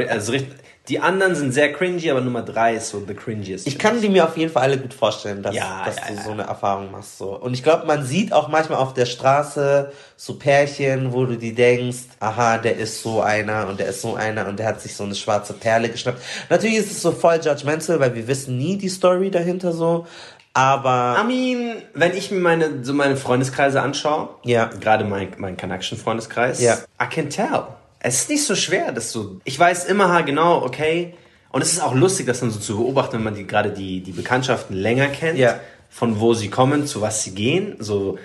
Also 0.08 0.32
richtig, 0.32 0.54
die 0.90 1.00
anderen 1.00 1.36
sind 1.36 1.52
sehr 1.54 1.74
cringy, 1.74 2.10
aber 2.10 2.22
Nummer 2.22 2.42
drei 2.44 2.76
ist 2.76 2.90
so 2.90 3.04
the 3.06 3.14
cringiest. 3.14 3.68
ich 3.68 3.78
kann 3.78 4.00
die 4.02 4.08
mir 4.10 4.24
auf 4.26 4.38
jeden 4.38 4.52
Fall 4.52 4.64
alle 4.64 4.78
gut 4.78 4.94
vorstellen, 4.94 5.44
dass, 5.44 5.54
Ja, 5.56 5.84
dass 5.86 5.98
ja, 5.98 6.02
du 6.08 6.14
ja. 6.14 6.22
so 6.24 6.32
eine 6.32 6.44
Erfahrung 6.44 6.92
machst. 6.92 7.18
So. 7.18 7.36
Und 7.38 7.54
ich 7.54 7.62
glaube, 7.64 7.86
man 7.86 8.06
sieht 8.06 8.32
auch 8.32 8.48
manchmal 8.48 8.80
auf 8.80 8.94
der 8.94 9.06
Straße 9.06 9.92
so 10.16 10.36
Pärchen, 10.36 11.12
wo 11.14 11.26
du 11.26 11.36
die 11.38 11.54
denkst, 11.54 11.98
aha, 12.22 12.58
der 12.58 12.78
ist 12.78 13.02
so 13.04 13.22
einer 13.22 13.68
und 13.68 13.80
der 13.80 13.88
ist 13.88 14.02
so 14.02 14.16
einer 14.16 14.48
und 14.48 14.60
der 14.60 14.66
hat 14.68 14.82
sich 14.82 14.96
so 14.96 15.04
eine 15.04 15.16
schwarze 15.16 15.54
Perle 15.54 15.90
geschnappt. 15.90 16.22
Natürlich 16.50 16.78
ist 16.78 16.92
es 16.92 17.02
so 17.02 17.12
voll 17.12 17.40
judgmental, 17.44 18.00
weil 18.00 18.16
wir 18.16 18.28
wissen 18.28 18.58
nie 18.58 18.78
die 18.78 18.90
Story 18.90 19.30
dahinter 19.30 19.74
so. 19.74 20.08
Aber 20.54 21.18
I 21.22 21.28
mean, 21.56 21.76
wenn 21.94 22.16
ich 22.18 22.32
mir 22.32 22.40
meine, 22.40 22.84
so 22.84 22.94
meine 22.94 23.16
Freundeskreise 23.16 23.80
anschaue, 23.82 24.30
Ja. 24.44 24.66
gerade 24.80 25.04
mein, 25.04 25.28
mein 25.38 25.56
kanakischen 25.56 25.98
Freundeskreis, 26.00 26.60
Ja. 26.62 26.78
I 27.02 27.08
can 27.14 27.30
tell. 27.30 27.64
Es 28.00 28.22
ist 28.22 28.30
nicht 28.30 28.44
so 28.46 28.56
schwer, 28.56 28.92
dass 28.92 29.12
du, 29.12 29.40
ich 29.44 29.58
weiß 29.60 29.86
immer 29.86 30.22
genau, 30.24 30.64
okay, 30.64 31.14
und 31.50 31.62
es 31.62 31.74
ist 31.74 31.82
auch 31.82 31.96
lustig, 31.96 32.28
das 32.28 32.40
dann 32.42 32.52
so 32.52 32.60
zu 32.60 32.78
beobachten, 32.78 33.14
wenn 33.14 33.24
man 33.24 33.36
die, 33.36 33.48
gerade 33.48 33.72
die, 33.72 34.02
die 34.02 34.12
Bekanntschaften 34.12 34.76
länger 34.76 35.08
kennt, 35.08 35.40
Ja. 35.40 35.60
von 35.90 36.20
wo 36.20 36.34
sie 36.34 36.50
kommen, 36.50 36.86
zu 36.86 37.02
was 37.02 37.24
sie 37.24 37.32
gehen, 37.32 37.78
so, 37.80 38.20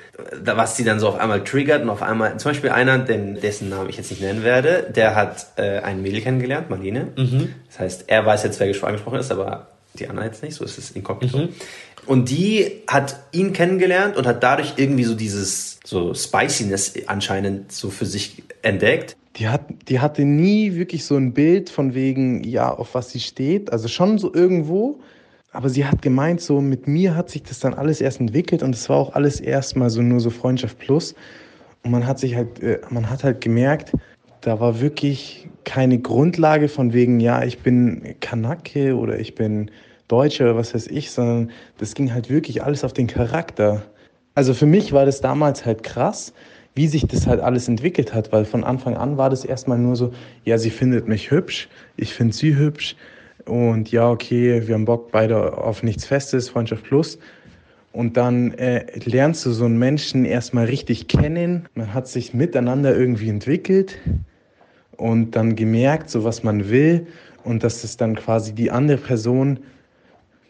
was 0.44 0.76
sie 0.76 0.84
dann 0.84 0.98
so 1.00 1.08
auf 1.08 1.18
einmal 1.18 1.42
triggert 1.44 1.82
und 1.82 1.88
auf 1.90 2.02
einmal, 2.02 2.36
zum 2.38 2.50
Beispiel 2.50 2.70
einer, 2.70 2.98
den, 2.98 3.40
dessen 3.40 3.68
Namen 3.70 3.88
ich 3.88 3.96
jetzt 3.96 4.10
nicht 4.10 4.20
nennen 4.20 4.42
werde, 4.42 4.90
der 4.94 5.14
hat 5.14 5.46
äh, 5.56 5.78
ein 5.78 6.02
Mädel 6.02 6.20
kennengelernt, 6.20 6.68
Marlene. 6.68 7.08
Das 7.68 7.78
heißt, 7.78 8.04
er 8.08 8.26
weiß 8.26 8.42
jetzt, 8.42 8.58
wer 8.60 8.66
gesprochen 8.66 8.88
angesprochen 8.90 9.20
ist, 9.20 9.30
aber 9.30 9.68
die 9.94 10.08
anderen 10.08 10.28
jetzt 10.28 10.42
nicht, 10.42 10.54
so 10.54 10.64
ist 10.64 10.76
es 10.76 10.90
inkognito. 10.90 11.48
Und 12.06 12.28
die 12.30 12.82
hat 12.88 13.16
ihn 13.30 13.52
kennengelernt 13.52 14.16
und 14.16 14.26
hat 14.26 14.42
dadurch 14.42 14.74
irgendwie 14.76 15.04
so 15.04 15.14
dieses 15.14 15.78
so 15.84 16.12
Spiciness 16.14 16.94
anscheinend 17.06 17.70
so 17.72 17.90
für 17.90 18.06
sich 18.06 18.42
entdeckt. 18.62 19.16
Die, 19.36 19.48
hat, 19.48 19.62
die 19.88 20.00
hatte 20.00 20.24
nie 20.24 20.74
wirklich 20.74 21.04
so 21.04 21.16
ein 21.16 21.32
Bild 21.32 21.70
von 21.70 21.94
wegen, 21.94 22.44
ja, 22.44 22.72
auf 22.72 22.94
was 22.94 23.10
sie 23.10 23.20
steht. 23.20 23.72
Also 23.72 23.88
schon 23.88 24.18
so 24.18 24.32
irgendwo. 24.32 25.00
Aber 25.52 25.68
sie 25.68 25.84
hat 25.84 26.00
gemeint, 26.02 26.40
so 26.40 26.60
mit 26.60 26.86
mir 26.86 27.14
hat 27.14 27.30
sich 27.30 27.42
das 27.42 27.60
dann 27.60 27.74
alles 27.74 28.00
erst 28.00 28.20
entwickelt 28.20 28.62
und 28.62 28.74
es 28.74 28.88
war 28.88 28.96
auch 28.96 29.14
alles 29.14 29.38
erstmal 29.38 29.90
so 29.90 30.00
nur 30.00 30.20
so 30.20 30.30
Freundschaft 30.30 30.78
plus. 30.78 31.14
Und 31.84 31.90
man 31.90 32.06
hat 32.06 32.18
sich 32.18 32.36
halt, 32.36 32.62
äh, 32.62 32.80
man 32.90 33.08
hat 33.10 33.22
halt 33.22 33.40
gemerkt, 33.40 33.92
da 34.40 34.60
war 34.60 34.80
wirklich 34.80 35.48
keine 35.64 35.98
Grundlage 35.98 36.68
von 36.68 36.92
wegen, 36.92 37.20
ja, 37.20 37.44
ich 37.44 37.60
bin 37.60 38.14
Kanake 38.20 38.96
oder 38.96 39.18
ich 39.18 39.34
bin 39.34 39.70
Deutscher 40.08 40.44
oder 40.44 40.56
was 40.56 40.74
weiß 40.74 40.88
ich, 40.88 41.10
sondern 41.10 41.50
das 41.78 41.94
ging 41.94 42.12
halt 42.12 42.28
wirklich 42.28 42.62
alles 42.62 42.84
auf 42.84 42.92
den 42.92 43.06
Charakter. 43.06 43.82
Also 44.34 44.54
für 44.54 44.66
mich 44.66 44.92
war 44.92 45.04
das 45.04 45.20
damals 45.20 45.64
halt 45.64 45.82
krass, 45.82 46.32
wie 46.74 46.86
sich 46.86 47.06
das 47.06 47.26
halt 47.26 47.40
alles 47.40 47.68
entwickelt 47.68 48.14
hat, 48.14 48.32
weil 48.32 48.44
von 48.44 48.64
Anfang 48.64 48.96
an 48.96 49.18
war 49.18 49.30
das 49.30 49.44
erstmal 49.44 49.78
nur 49.78 49.96
so, 49.96 50.12
ja, 50.44 50.58
sie 50.58 50.70
findet 50.70 51.06
mich 51.08 51.30
hübsch, 51.30 51.68
ich 51.96 52.14
finde 52.14 52.34
sie 52.34 52.56
hübsch 52.56 52.96
und 53.44 53.90
ja, 53.90 54.08
okay, 54.08 54.66
wir 54.66 54.74
haben 54.74 54.84
Bock 54.84 55.10
beide 55.10 55.58
auf 55.58 55.82
nichts 55.82 56.04
Festes, 56.04 56.48
Freundschaft 56.48 56.84
plus. 56.84 57.18
Und 57.92 58.16
dann 58.16 58.52
äh, 58.54 58.86
lernst 59.04 59.44
du 59.44 59.50
so 59.50 59.66
einen 59.66 59.78
Menschen 59.78 60.24
erstmal 60.24 60.64
richtig 60.64 61.08
kennen, 61.08 61.68
man 61.74 61.92
hat 61.92 62.08
sich 62.08 62.32
miteinander 62.32 62.96
irgendwie 62.96 63.28
entwickelt 63.28 63.98
und 64.96 65.32
dann 65.32 65.56
gemerkt, 65.56 66.08
so 66.08 66.24
was 66.24 66.42
man 66.42 66.70
will 66.70 67.06
und 67.44 67.64
dass 67.64 67.84
es 67.84 67.98
dann 67.98 68.16
quasi 68.16 68.54
die 68.54 68.70
andere 68.70 68.96
Person 68.96 69.60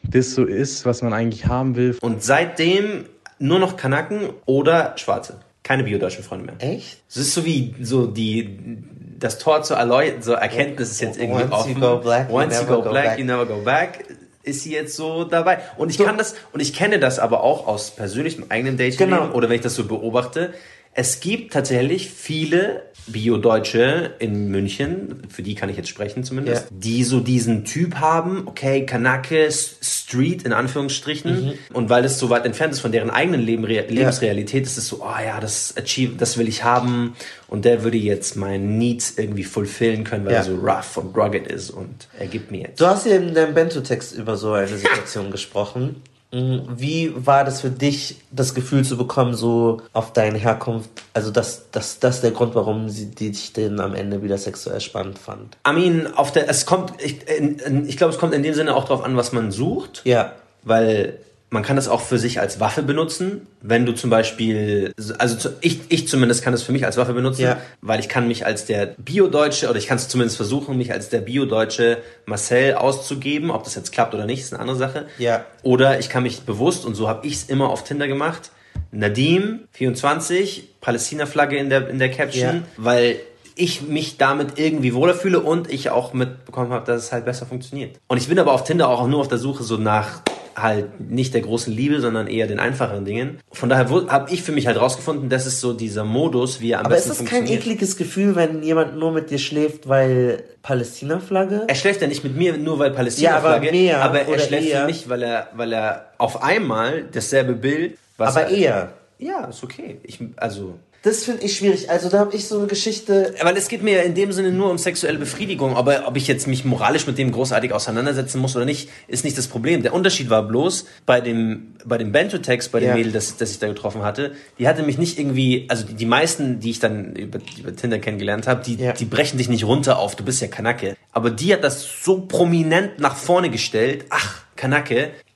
das 0.05 0.35
so 0.35 0.45
ist, 0.45 0.87
was 0.87 1.03
man 1.03 1.13
eigentlich 1.13 1.47
haben 1.47 1.75
will. 1.75 1.97
Und 2.01 2.23
seitdem 2.23 3.07
nur 3.39 3.59
noch 3.59 3.77
Kanaken 3.77 4.31
oder 4.47 4.95
Schwarze. 4.97 5.41
Keine 5.63 5.85
biodeutschen 5.85 6.25
Freunde 6.25 6.47
mehr. 6.47 6.55
echt? 6.59 6.99
Es 7.09 7.17
ist 7.17 7.35
so 7.35 7.45
wie 7.45 7.75
so 7.81 8.07
die 8.07 8.79
das 9.19 9.39
Tor 9.39 9.63
zur 9.63 9.77
Erleu 9.77 10.19
zur 10.21 10.37
Erkenntnis 10.39 10.91
ist 10.91 11.01
jetzt 11.01 11.17
irgendwie 11.19 11.43
Once 11.45 11.51
you 11.51 11.57
offen. 11.57 11.81
go 11.81 11.97
black, 11.99 12.29
you 12.29 12.35
Once 12.37 12.61
you 12.61 12.67
go 12.67 12.83
go 12.83 12.91
black, 12.91 13.05
back. 13.05 13.19
you 13.19 13.25
never 13.25 13.47
go 13.47 13.59
back. 13.63 14.05
Ist 14.43 14.63
sie 14.65 14.73
jetzt 14.73 14.97
so 14.97 15.23
dabei? 15.23 15.61
Und 15.77 15.91
ich 15.91 15.99
kann 15.99 16.19
das 16.19 16.35
und 16.53 16.59
ich 16.59 16.73
kenne 16.75 16.99
das 16.99 17.21
aber 17.21 17.45
auch 17.45 17.69
aus 17.69 17.93
persönlichem 17.93 18.47
eigenen 18.49 18.77
Dating 18.77 18.99
Genau. 18.99 19.31
oder 19.33 19.49
wenn 19.49 19.55
ich 19.57 19.63
das 19.63 19.77
so 19.77 19.85
beobachte. 19.85 20.53
Es 20.95 21.21
gibt 21.21 21.53
tatsächlich 21.53 22.11
viele 22.11 22.83
Bio-Deutsche 23.07 24.15
in 24.19 24.49
München, 24.51 25.23
für 25.29 25.43
die 25.43 25.55
kann 25.55 25.69
ich 25.69 25.77
jetzt 25.77 25.89
sprechen 25.89 26.25
zumindest, 26.25 26.65
Ja. 26.71 26.77
die 26.79 27.05
so 27.05 27.21
diesen 27.21 27.65
Typ 27.65 27.97
haben, 27.97 28.43
okay, 28.47 28.87
Kanake, 28.87 29.49
Street 29.51 30.43
in 30.45 30.53
Anführungsstrichen. 30.53 31.47
Mhm. 31.47 31.53
Und 31.73 31.91
weil 31.91 32.05
es 32.05 32.19
so 32.19 32.31
weit 32.31 32.45
entfernt 32.47 32.73
ist 32.73 32.81
von 32.81 32.93
deren 32.93 33.11
eigenen 33.11 33.41
Leben, 33.41 33.65
Re 33.65 33.85
Lebensrealität, 33.89 34.65
ist 34.65 34.77
es 34.79 34.89
so, 34.89 35.03
oh 35.03 35.25
ja, 35.25 35.41
das 35.41 35.75
Achieve, 35.77 36.15
das 36.17 36.39
will 36.39 36.49
ich 36.49 36.65
haben. 36.65 37.15
Und 37.49 37.65
der 37.65 37.83
würde 37.85 37.99
jetzt 37.99 38.37
meinen 38.37 38.79
Needs 38.79 39.15
irgendwie 39.19 39.45
fulfillen 39.45 40.05
können, 40.05 40.25
weil 40.25 40.33
Ja. 40.33 40.39
er 40.39 40.45
so 40.45 40.55
rough 40.57 40.97
und 40.97 41.17
rugged 41.17 41.47
ist 41.47 41.71
und 41.71 42.09
er 42.19 42.27
gibt 42.27 42.51
mir 42.51 42.63
jetzt. 42.63 42.81
Du 42.81 42.87
hast 42.87 43.07
ja 43.07 43.17
in 43.17 43.35
deinem 43.35 43.55
Bento-Text 43.55 44.15
über 44.15 44.37
so 44.37 44.53
eine 44.53 44.69
Situation 44.69 45.31
gesprochen. 45.33 45.97
Mhm. 46.33 46.63
Wie 46.69 47.13
war 47.15 47.45
das 47.45 47.61
für 47.61 47.71
dich, 47.71 48.17
das 48.31 48.55
Gefühl 48.55 48.85
zu 48.85 48.97
bekommen, 48.97 49.35
so 49.35 49.83
auf 49.93 50.13
deine 50.13 50.39
Herkunft? 50.39 50.91
Also, 51.13 51.31
das, 51.31 51.71
das, 51.71 51.99
das 52.01 52.21
der 52.21 52.31
Grund, 52.31 52.55
warum 52.55 52.89
sie 52.89 53.11
dich 53.11 53.53
denn 53.53 53.81
am 53.81 53.95
Ende 53.95 54.23
wieder 54.23 54.39
sexuell 54.39 54.81
spannend 54.81 55.19
fand. 55.19 55.59
I 55.69 55.73
mean, 55.73 56.15
auf 56.15 56.33
der, 56.33 56.49
es 56.49 56.67
kommt, 56.67 56.95
ich, 57.03 57.29
ich 57.29 57.97
glaube, 57.97 58.13
es 58.13 58.19
kommt 58.19 58.35
in 58.35 58.43
dem 58.43 58.55
Sinne 58.55 58.75
auch 58.75 58.85
drauf 58.85 59.05
an, 59.05 59.17
was 59.17 59.33
man 59.33 59.53
sucht. 59.53 60.03
Ja. 60.05 60.33
weil 60.63 61.19
man 61.53 61.63
kann 61.63 61.77
das 61.77 61.87
auch 61.87 62.01
für 62.01 62.19
sich 62.19 62.41
als 62.41 62.59
Waffe 62.59 62.83
benutzen. 62.83 63.47
Wenn 63.61 63.87
du 63.87 63.93
zum 63.93 64.09
Beispiel, 64.11 64.93
also 65.19 65.37
zu- 65.37 65.51
ich, 65.61 65.81
ich 65.91 66.09
zumindest 66.09 66.43
kann 66.43 66.55
es 66.55 66.63
für 66.63 66.73
mich 66.73 66.85
als 66.87 66.97
Waffe 66.97 67.13
benutzen, 67.13 67.43
Ja. 67.43 67.59
weil 67.83 68.01
ich 68.01 68.09
kann 68.09 68.27
mich 68.27 68.45
als 68.47 68.65
der 68.65 68.87
Bio-Deutsche, 68.99 69.69
oder 69.69 69.79
ich 69.79 69.87
kann 69.87 69.99
es 69.99 70.09
zumindest 70.09 70.37
versuchen, 70.39 70.77
mich 70.79 70.93
als 70.93 71.11
der 71.11 71.21
Bio-Deutsche 71.21 71.99
Marcel 72.27 72.75
auszugeben. 72.75 73.51
Ob 73.51 73.65
das 73.65 73.75
jetzt 73.75 73.93
klappt 73.93 74.15
oder 74.15 74.25
nicht, 74.27 74.41
ist 74.41 74.53
eine 74.53 74.61
andere 74.61 74.77
Sache. 74.79 75.07
Ja. 75.19 75.45
Oder 75.63 75.99
ich 76.01 76.09
kann 76.09 76.23
mich 76.25 76.41
bewusst, 76.41 76.85
und 76.87 76.95
so 76.95 77.07
habe 77.09 77.27
ich 77.27 77.35
es 77.35 77.45
immer 77.45 77.69
auf 77.69 77.85
Tinder 77.85 78.09
gemacht, 78.09 78.51
Nadim, 78.91 79.61
24, 79.73 80.69
Palästina-Flagge 80.81 81.57
in 81.57 81.69
der, 81.71 81.89
in 81.89 81.99
der 81.99 82.11
Caption, 82.11 82.55
Ja. 82.57 82.63
weil 82.79 83.17
ich 83.55 83.83
mich 83.83 84.17
damit 84.17 84.59
irgendwie 84.59 84.95
wohler 84.95 85.13
fühle 85.15 85.41
und 85.41 85.71
ich 85.71 85.91
auch 85.91 86.15
mitbekommen 86.15 86.73
habe, 86.73 86.87
dass 86.87 87.05
es 87.05 87.13
halt 87.13 87.27
besser 87.27 87.45
funktioniert. 87.45 87.97
Und 88.09 88.17
ich 88.17 88.29
bin 88.29 88.39
aber 88.39 88.53
auf 88.53 88.65
Tinder 88.65 88.89
auch 88.89 89.07
nur 89.07 89.21
auf 89.21 89.29
der 89.29 89.37
Suche 89.39 89.63
so 89.63 89.77
nach 89.77 90.23
halt 90.57 91.01
nicht 91.11 91.35
der 91.35 91.41
großen 91.41 91.73
Liebe, 91.73 92.01
sondern 92.01 92.27
eher 92.27 92.47
den 92.47 92.61
einfacheren 92.61 93.05
Dingen. 93.05 93.39
Von 93.53 93.69
daher 93.69 93.89
habe 94.09 94.33
ich 94.33 94.43
für 94.43 94.53
mich 94.53 94.67
halt 94.67 94.81
rausgefunden, 94.81 95.29
das 95.29 95.47
ist 95.47 95.61
so 95.61 95.73
dieser 95.73 96.05
Modus, 96.05 96.61
wie 96.61 96.73
er 96.73 96.81
am 96.81 96.87
Aber 96.87 96.97
ist 96.97 97.09
besten 97.09 97.25
das 97.25 97.31
kein 97.31 97.39
funktioniert. 97.47 97.63
ekliges 97.67 97.97
Gefühl, 97.97 98.37
wenn 98.37 98.63
jemand 98.63 98.97
nur 98.99 99.13
mit 99.13 99.31
dir 99.31 99.39
schläft, 99.39 99.89
weil 99.89 100.43
Palästina-Flagge? 100.63 101.65
Er 101.67 101.75
schläft 101.75 102.01
ja 102.03 102.07
nicht 102.07 102.25
mit 102.25 102.37
mir 102.37 102.57
nur 102.57 102.79
weil 102.79 102.91
Palästina 102.91 103.31
Ja, 103.31 103.37
aber 103.39 103.61
mehr 103.61 104.03
aber 104.03 104.23
er 104.23 104.39
schläft 104.39 104.69
eher. 104.69 104.81
für 104.81 104.87
mich, 104.87 105.09
weil 105.09 105.23
er 105.23 105.49
weil 105.55 105.73
er 105.73 106.07
auf 106.19 106.43
einmal 106.43 107.05
dasselbe 107.13 107.55
Bild, 107.55 107.99
was 108.17 108.37
Aber 108.37 108.47
er, 108.49 108.57
eher. 108.57 108.93
Ja, 109.19 109.45
ist 109.47 109.63
okay. 109.65 109.99
Ich 110.03 110.19
also 110.37 110.79
Das 111.03 111.25
finde 111.25 111.43
ich 111.45 111.57
schwierig. 111.57 111.91
Also, 111.91 112.09
da 112.09 112.21
habe 112.21 112.35
ich 112.37 112.47
so 112.47 112.59
eine 112.59 112.69
Geschichte. 112.69 113.35
Weil 113.43 113.57
es 113.57 113.69
geht 113.69 113.83
mir 113.83 113.97
ja 113.97 114.03
in 114.03 114.15
dem 114.15 114.31
Sinne 114.31 114.53
nur 114.53 114.71
um 114.71 114.79
sexuelle 114.79 115.19
Befriedigung. 115.19 115.77
Aber 115.77 116.07
ob 116.07 116.17
ich 116.17 116.29
jetzt 116.29 116.47
mich 116.47 116.65
moralisch 116.65 117.09
mit 117.09 117.19
dem 117.19 117.33
großartig 117.33 117.73
auseinandersetzen 117.73 118.41
muss 118.41 118.55
oder 118.55 118.65
nicht, 118.65 118.89
ist 119.09 119.25
nicht 119.25 119.37
das 119.37 119.49
Problem. 119.49 119.83
Der 119.83 119.95
Unterschied 119.95 120.31
war 120.31 120.43
bloß 120.47 120.87
bei 121.05 121.21
dem, 121.21 121.75
bei 121.85 121.99
dem 121.99 122.13
Bento-Text, 122.13 122.71
bei 122.71 122.79
dem 122.79 122.91
Ja. 122.91 122.95
Mädel, 122.95 123.11
das, 123.11 123.37
das 123.37 123.51
ich 123.51 123.59
da 123.59 123.67
getroffen 123.67 124.03
hatte, 124.03 124.33
die 124.61 124.69
hatte 124.69 124.85
mich 124.85 124.97
nicht 124.97 125.19
irgendwie, 125.19 125.67
also 125.69 125.85
die, 125.85 125.95
die 125.95 126.07
meisten, 126.07 126.61
die 126.61 126.71
ich 126.71 126.79
dann 126.79 127.17
über, 127.17 127.41
über 127.59 127.75
Tinder 127.75 127.99
kennengelernt 127.99 128.47
habe, 128.47 128.63
die, 128.65 128.77
Ja. 128.77 128.93
die 128.93 129.05
brechen 129.05 129.39
dich 129.39 129.49
nicht 129.49 129.65
runter 129.65 129.99
auf, 129.99 130.15
du 130.15 130.23
bist 130.25 130.41
ja 130.41 130.47
Kanake. 130.47 130.97
Aber 131.13 131.31
die 131.31 131.53
hat 131.53 131.65
das 131.65 131.85
so 132.05 132.21
prominent 132.27 133.01
nach 133.01 133.17
vorne 133.17 133.51
gestellt, 133.51 134.05
ach, 134.11 134.43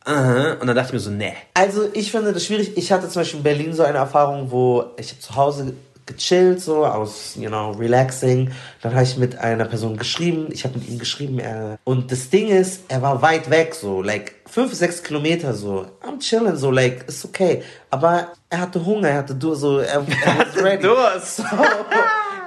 Aha, 0.06 0.52
und 0.60 0.68
dann 0.68 0.76
dachte 0.76 0.88
ich 0.88 0.92
mir 0.94 1.00
so, 1.00 1.10
nee. 1.10 1.32
Also 1.54 1.88
ich 1.92 2.12
finde 2.12 2.32
das 2.32 2.46
schwierig. 2.46 2.76
Ich 2.76 2.92
hatte 2.92 3.08
zum 3.08 3.20
Beispiel 3.20 3.38
in 3.38 3.42
Berlin 3.42 3.72
so 3.74 3.82
eine 3.82 3.98
Erfahrung, 3.98 4.52
wo 4.52 4.84
ich 4.96 5.20
zu 5.20 5.34
Hause 5.34 5.74
gechillt, 6.06 6.62
so 6.62 6.86
aus, 6.86 7.34
you 7.34 7.48
know, 7.48 7.72
relaxing. 7.72 8.52
Dann 8.82 8.94
habe 8.94 9.02
ich 9.02 9.16
mit 9.16 9.36
einer 9.38 9.64
Person 9.64 9.96
geschrieben. 9.96 10.46
Ich 10.52 10.62
habe 10.62 10.78
mit 10.78 10.88
ihm 10.88 11.00
geschrieben. 11.00 11.40
Er, 11.40 11.78
und 11.82 12.12
das 12.12 12.30
Ding 12.30 12.48
ist, 12.48 12.82
er 12.86 13.02
war 13.02 13.20
weit 13.20 13.50
weg, 13.50 13.74
so, 13.74 14.00
like 14.00 14.36
fünf, 14.48 14.72
sechs 14.72 15.02
Kilometer, 15.02 15.52
so. 15.52 15.86
I'm 16.02 16.20
chilling, 16.20 16.54
so, 16.54 16.70
like, 16.70 17.08
ist 17.08 17.24
okay. 17.24 17.64
Aber 17.90 18.28
er 18.48 18.60
hatte 18.60 18.86
Hunger, 18.86 19.08
er 19.08 19.18
hatte 19.18 19.34
Dur, 19.34 19.56
so, 19.56 19.80
er, 19.80 20.06
er 20.24 20.38
was 20.38 20.62
ready. 20.62 20.82
Durst. 20.82 21.38
So, 21.38 21.44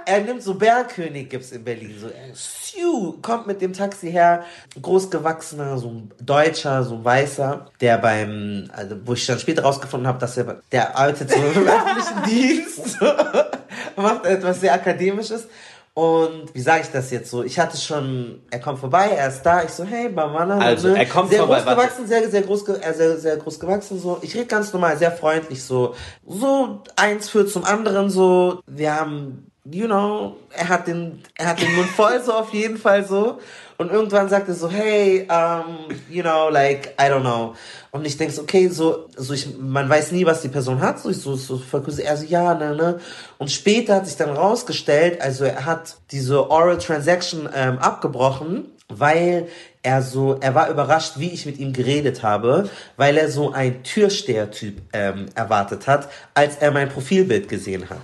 er 0.09 0.21
nimmt 0.21 0.41
so 0.41 0.55
Bergkönig, 0.55 1.29
gibt's 1.29 1.51
in 1.51 1.63
Berlin. 1.63 1.95
So, 1.99 2.07
er 2.07 2.33
Siu, 2.33 3.13
kommt 3.21 3.45
mit 3.47 3.61
dem 3.61 3.73
Taxi 3.73 4.11
her, 4.11 4.43
großgewachsener, 4.81 5.77
so 5.77 5.89
ein 5.89 6.11
Deutscher, 6.19 6.83
so 6.83 6.95
ein 6.95 7.05
Weißer, 7.05 7.67
der 7.79 7.97
beim, 7.99 8.69
also 8.75 8.95
wo 9.05 9.13
ich 9.13 9.25
dann 9.25 9.39
später 9.39 9.63
rausgefunden 9.63 10.07
habe, 10.07 10.19
dass 10.19 10.35
er, 10.37 10.61
der 10.71 10.97
arbeitet 10.97 11.29
so 11.29 11.37
im 11.55 11.67
öffentlichen 11.67 12.23
Dienst, 12.25 12.99
macht 13.95 14.25
etwas 14.25 14.59
sehr 14.59 14.73
Akademisches. 14.73 15.47
Und 15.93 16.53
wie 16.53 16.61
sage 16.61 16.83
ich 16.83 16.91
das 16.91 17.11
jetzt 17.11 17.29
so? 17.29 17.43
Ich 17.43 17.59
hatte 17.59 17.75
schon, 17.75 18.41
er 18.51 18.59
kommt 18.59 18.79
vorbei, 18.79 19.09
er 19.09 19.27
ist 19.27 19.41
da, 19.41 19.63
ich 19.63 19.71
so, 19.71 19.83
hey, 19.83 20.07
Bamana. 20.07 20.57
Also, 20.57 20.89
er 20.89 21.05
kommt 21.05 21.29
sehr 21.29 21.39
vorbei, 21.39 21.61
groß 21.61 21.75
gewachsen, 21.75 22.07
sehr, 22.07 22.29
sehr 22.29 22.41
groß, 22.41 22.69
äh, 22.69 22.93
sehr, 22.93 23.17
sehr 23.17 23.37
groß 23.37 23.59
gewachsen, 23.59 23.99
so. 23.99 24.17
Ich 24.21 24.33
rede 24.33 24.45
ganz 24.45 24.71
normal, 24.71 24.97
sehr 24.97 25.11
freundlich, 25.11 25.61
so. 25.61 25.95
So, 26.25 26.83
eins 26.95 27.29
führt 27.29 27.49
zum 27.49 27.65
anderen, 27.65 28.09
so. 28.09 28.61
Wir 28.65 28.95
haben, 28.95 29.48
you 29.71 29.87
know, 29.87 30.37
er 30.51 30.69
hat 30.69 30.87
den, 30.87 31.21
er 31.35 31.47
hat 31.47 31.61
den 31.61 31.75
Mund 31.75 31.87
voll, 31.89 32.21
so 32.23 32.33
auf 32.33 32.53
jeden 32.53 32.77
Fall, 32.77 33.05
so. 33.05 33.39
Und 33.77 33.91
irgendwann 33.91 34.27
sagt 34.27 34.49
er 34.49 34.55
so, 34.55 34.69
hey, 34.69 35.27
um, 35.29 35.95
you 36.09 36.21
know, 36.21 36.49
like, 36.49 36.93
I 36.99 37.05
don't 37.05 37.21
know. 37.21 37.55
Und 37.91 38.05
ich 38.05 38.17
denke 38.17 38.33
so, 38.33 38.41
okay, 38.41 38.67
so, 38.67 39.07
so 39.15 39.33
ich, 39.33 39.57
man 39.57 39.89
weiß 39.89 40.11
nie, 40.11 40.25
was 40.25 40.41
die 40.41 40.49
Person 40.49 40.81
hat, 40.81 40.99
so, 40.99 41.09
ich 41.09 41.17
so, 41.17 41.35
so 41.35 41.57
verkürze, 41.57 42.03
er 42.03 42.17
so, 42.17 42.25
ja, 42.25 42.53
ne, 42.53 42.75
ne. 42.75 42.99
Und 43.37 43.51
später 43.51 43.95
hat 43.95 44.07
sich 44.07 44.17
dann 44.17 44.35
rausgestellt, 44.35 45.21
also 45.21 45.45
er 45.45 45.65
hat 45.65 45.95
diese 46.11 46.49
Oral 46.49 46.77
Transaction 46.77 47.47
ähm, 47.55 47.79
abgebrochen, 47.79 48.65
weil 48.89 49.47
er 49.81 50.01
so, 50.01 50.37
er 50.41 50.55
war 50.55 50.69
überrascht, 50.69 51.13
wie 51.17 51.29
ich 51.29 51.45
mit 51.45 51.57
ihm 51.57 51.71
geredet 51.71 52.21
habe, 52.21 52.69
weil 52.97 53.17
er 53.17 53.29
so 53.29 53.53
ein 53.53 53.83
Türsteher-Typ 53.83 54.81
ähm, 54.93 55.27
erwartet 55.35 55.87
hat, 55.87 56.09
als 56.33 56.57
er 56.57 56.71
mein 56.71 56.89
Profilbild 56.89 57.47
gesehen 57.47 57.89
hat. 57.89 58.01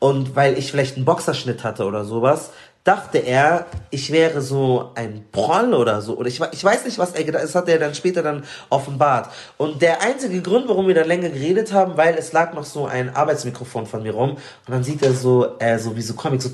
Und 0.00 0.34
weil 0.34 0.58
ich 0.58 0.70
vielleicht 0.70 0.96
einen 0.96 1.04
Boxerschnitt 1.04 1.62
hatte 1.62 1.84
oder 1.84 2.04
sowas, 2.04 2.50
dachte 2.84 3.18
er, 3.18 3.66
ich 3.90 4.10
wäre 4.10 4.40
so 4.40 4.90
ein 4.94 5.26
Proll 5.30 5.74
oder 5.74 6.00
so. 6.00 6.16
Oder 6.16 6.28
ich, 6.28 6.40
ich 6.52 6.64
weiß 6.64 6.86
nicht, 6.86 6.98
was 6.98 7.12
er 7.12 7.24
gedacht 7.24 7.44
Das 7.44 7.54
hat 7.54 7.68
er 7.68 7.78
dann 7.78 7.94
später 7.94 8.22
dann 8.22 8.44
offenbart. 8.70 9.30
Und 9.58 9.82
der 9.82 10.00
einzige 10.02 10.40
Grund, 10.40 10.68
warum 10.68 10.88
wir 10.88 10.94
dann 10.94 11.06
länger 11.06 11.28
geredet 11.28 11.72
haben, 11.72 11.96
weil 11.96 12.14
es 12.14 12.32
lag 12.32 12.54
noch 12.54 12.64
so 12.64 12.86
ein 12.86 13.14
Arbeitsmikrofon 13.14 13.86
von 13.86 14.02
mir 14.02 14.14
rum. 14.14 14.30
Und 14.30 14.40
dann 14.68 14.82
sieht 14.82 15.02
er 15.02 15.12
so, 15.12 15.58
äh, 15.58 15.78
so 15.78 15.94
wie 15.94 16.02
so 16.02 16.14
Comic, 16.14 16.40
so, 16.40 16.50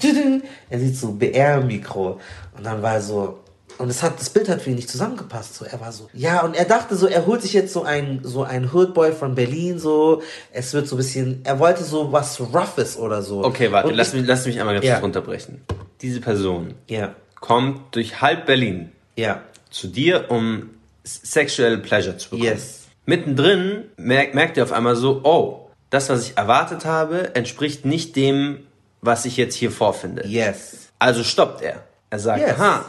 er 0.69 0.79
sieht 0.79 0.97
so 0.97 1.13
BR-Mikro. 1.13 2.21
Und 2.57 2.67
dann 2.67 2.83
war 2.83 2.95
er 2.95 3.03
so, 3.03 3.39
und 3.79 3.89
es 3.91 4.03
hat, 4.03 4.19
das 4.21 4.31
Bild 4.31 4.49
hat 4.49 4.63
für 4.63 4.71
ihn 4.71 4.77
nicht 4.77 4.89
zusammengepasst. 4.91 5.55
So, 5.55 5.65
er 5.65 5.81
war 5.81 5.93
so, 5.93 6.09
ja, 6.13 6.43
und 6.43 6.55
er 6.57 6.65
dachte 6.65 6.97
so, 6.97 7.07
er 7.07 7.27
holt 7.27 7.43
sich 7.43 7.53
jetzt 7.53 7.73
so 7.73 7.83
ein, 7.83 8.21
so 8.23 8.43
ein 8.43 8.73
Hoodboy 8.73 9.13
von 9.13 9.35
Berlin, 9.35 9.79
so, 9.79 10.23
es 10.53 10.73
wird 10.73 10.89
so 10.89 10.97
ein 10.97 10.99
bisschen, 10.99 11.41
er 11.45 11.59
wollte 11.59 11.85
so 11.85 12.13
was 12.13 12.41
Roughes 12.41 12.97
oder 12.97 13.23
so. 13.23 13.45
Okay, 13.45 13.71
warte, 13.73 13.89
Und 13.89 13.95
lass 13.95 14.09
ich- 14.09 14.21
mich, 14.21 14.27
lass 14.27 14.47
mich 14.47 14.59
einmal 14.59 14.75
ganz 14.75 14.87
Ja. 14.87 14.95
kurz 14.95 15.05
runterbrechen. 15.05 15.63
Diese 16.03 16.21
Person 16.21 16.75
Ja, 16.89 17.15
kommt 17.41 17.95
durch 17.95 18.21
halb 18.21 18.47
Berlin 18.47 18.93
ja, 19.17 19.43
zu 19.71 19.89
dir, 19.89 20.27
um 20.31 20.71
sexuelle 21.05 21.79
Pleasure 21.79 22.17
zu 22.19 22.31
bekommen. 22.31 22.45
Yes. 22.51 22.81
Mittendrin 23.07 23.85
merkt, 23.97 24.35
merkt 24.35 24.57
er 24.59 24.65
auf 24.65 24.73
einmal 24.73 24.97
so, 24.97 25.21
oh, 25.23 25.71
das, 25.91 26.09
was 26.09 26.27
ich 26.29 26.37
erwartet 26.37 26.85
habe, 26.85 27.35
entspricht 27.35 27.85
nicht 27.85 28.17
dem, 28.17 28.67
was 29.01 29.25
ich 29.25 29.37
jetzt 29.37 29.55
hier 29.55 29.71
vorfinde. 29.71 30.27
yes. 30.27 30.89
Also 30.99 31.23
stoppt 31.25 31.61
er. 31.63 31.85
Er 32.11 32.19
sagt, 32.19 32.41
Yes. 32.41 32.53
aha, 32.59 32.85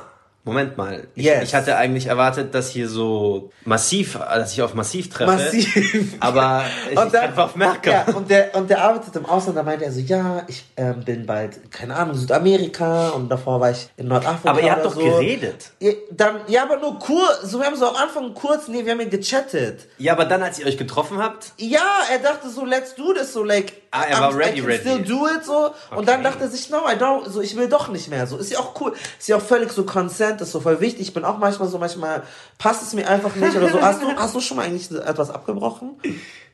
Moment 0.48 0.78
mal. 0.78 1.08
Ich, 1.14 1.26
Yes. 1.26 1.44
ich 1.44 1.54
hatte 1.56 1.76
eigentlich 1.76 2.08
erwartet, 2.08 2.56
dass 2.56 2.70
hier 2.70 2.88
so 2.90 3.52
massiv, 3.66 4.18
dass 4.18 4.54
ich 4.54 4.62
auf 4.62 4.74
massiv 4.74 5.10
treffe. 5.10 5.30
Massiv. 5.32 6.16
Aber 6.22 6.64
ich 6.92 6.98
Und 6.98 7.14
dann- 7.14 7.26
treffe 7.26 7.44
auf 7.44 7.56
Merkel. 7.56 7.92
Ja, 7.94 8.06
und 8.16 8.30
der, 8.30 8.56
und 8.56 8.70
der 8.70 8.82
arbeitet 8.82 9.16
im 9.16 9.26
Ausland, 9.26 9.58
da 9.58 9.64
meinte 9.64 9.86
er 9.86 9.92
so, 9.92 10.00
ja, 10.00 10.44
ich 10.48 10.66
ähm, 10.78 11.04
bin 11.04 11.26
bald, 11.26 11.70
keine 11.72 11.96
Ahnung, 11.96 12.16
Südamerika 12.16 13.10
und 13.10 13.30
davor 13.30 13.60
war 13.60 13.72
ich 13.72 13.90
in 13.98 14.08
Nordafrika. 14.08 14.50
Aber 14.50 14.62
ihr 14.62 14.72
habt 14.72 14.86
doch 14.86 14.94
so. 14.96 15.02
geredet. 15.02 15.72
Ja, 15.80 15.92
dann, 16.12 16.38
ja, 16.48 16.64
aber 16.64 16.78
nur 16.78 16.98
kurz, 16.98 17.42
so, 17.44 17.60
wir 17.60 17.66
haben 17.66 17.76
so 17.76 17.88
am 17.90 17.96
Anfang 17.96 18.34
kurz, 18.34 18.68
nee, 18.68 18.86
wir 18.86 18.94
haben 18.94 19.02
ja 19.02 19.08
gechattet. 19.08 19.88
Ja, 19.98 20.14
aber 20.14 20.26
dann, 20.26 20.42
als 20.42 20.60
ihr 20.60 20.66
euch 20.66 20.78
getroffen 20.78 21.18
habt, 21.22 21.52
Ja, 21.58 21.82
er 22.12 22.20
dachte 22.20 22.50
so, 22.50 22.64
let's 22.66 22.96
do 22.96 23.14
this, 23.14 23.34
so 23.34 23.44
like, 23.44 23.74
Ah, 23.92 24.04
er 24.10 24.20
war 24.20 24.36
ready, 24.38 24.60
I 24.60 24.62
can 24.62 24.66
ready. 24.66 24.80
still 24.82 25.02
do 25.04 25.28
it, 25.28 25.46
so. 25.46 25.70
Und 25.96 26.08
dann 26.10 26.22
dachte 26.22 26.44
er 26.44 26.50
sich, 26.50 26.70
no, 26.70 26.80
I 26.88 26.96
don't, 27.02 27.30
so, 27.30 27.42
ich 27.42 27.56
will 27.56 27.70
doch 27.70 27.88
nicht 27.88 28.10
mehr, 28.10 28.28
so. 28.28 28.38
Ist 28.38 28.52
ja 28.52 28.60
auch 28.60 28.80
cool. 28.82 28.94
Ist 29.18 29.28
ja 29.30 29.38
auch 29.38 29.42
völlig 29.42 29.72
so 29.72 29.86
consent, 29.86 30.37
ist 30.42 30.52
so 30.52 30.60
voll 30.60 30.80
wichtig. 30.82 31.02
Ich 31.08 31.14
bin 31.14 31.24
auch 31.26 31.38
manchmal 31.38 31.68
so, 31.68 31.78
manchmal 31.78 32.24
passt 32.58 32.84
es 32.84 32.94
mir 32.94 33.08
einfach 33.08 33.36
nicht 33.36 33.56
oder 33.56 33.70
so. 33.70 33.82
Hast 33.82 34.02
du, 34.02 34.08
hast 34.16 34.36
du 34.36 34.40
schon 34.40 34.58
mal 34.58 34.66
eigentlich 34.66 34.92
etwas 34.92 35.30
abgebrochen? 35.30 35.92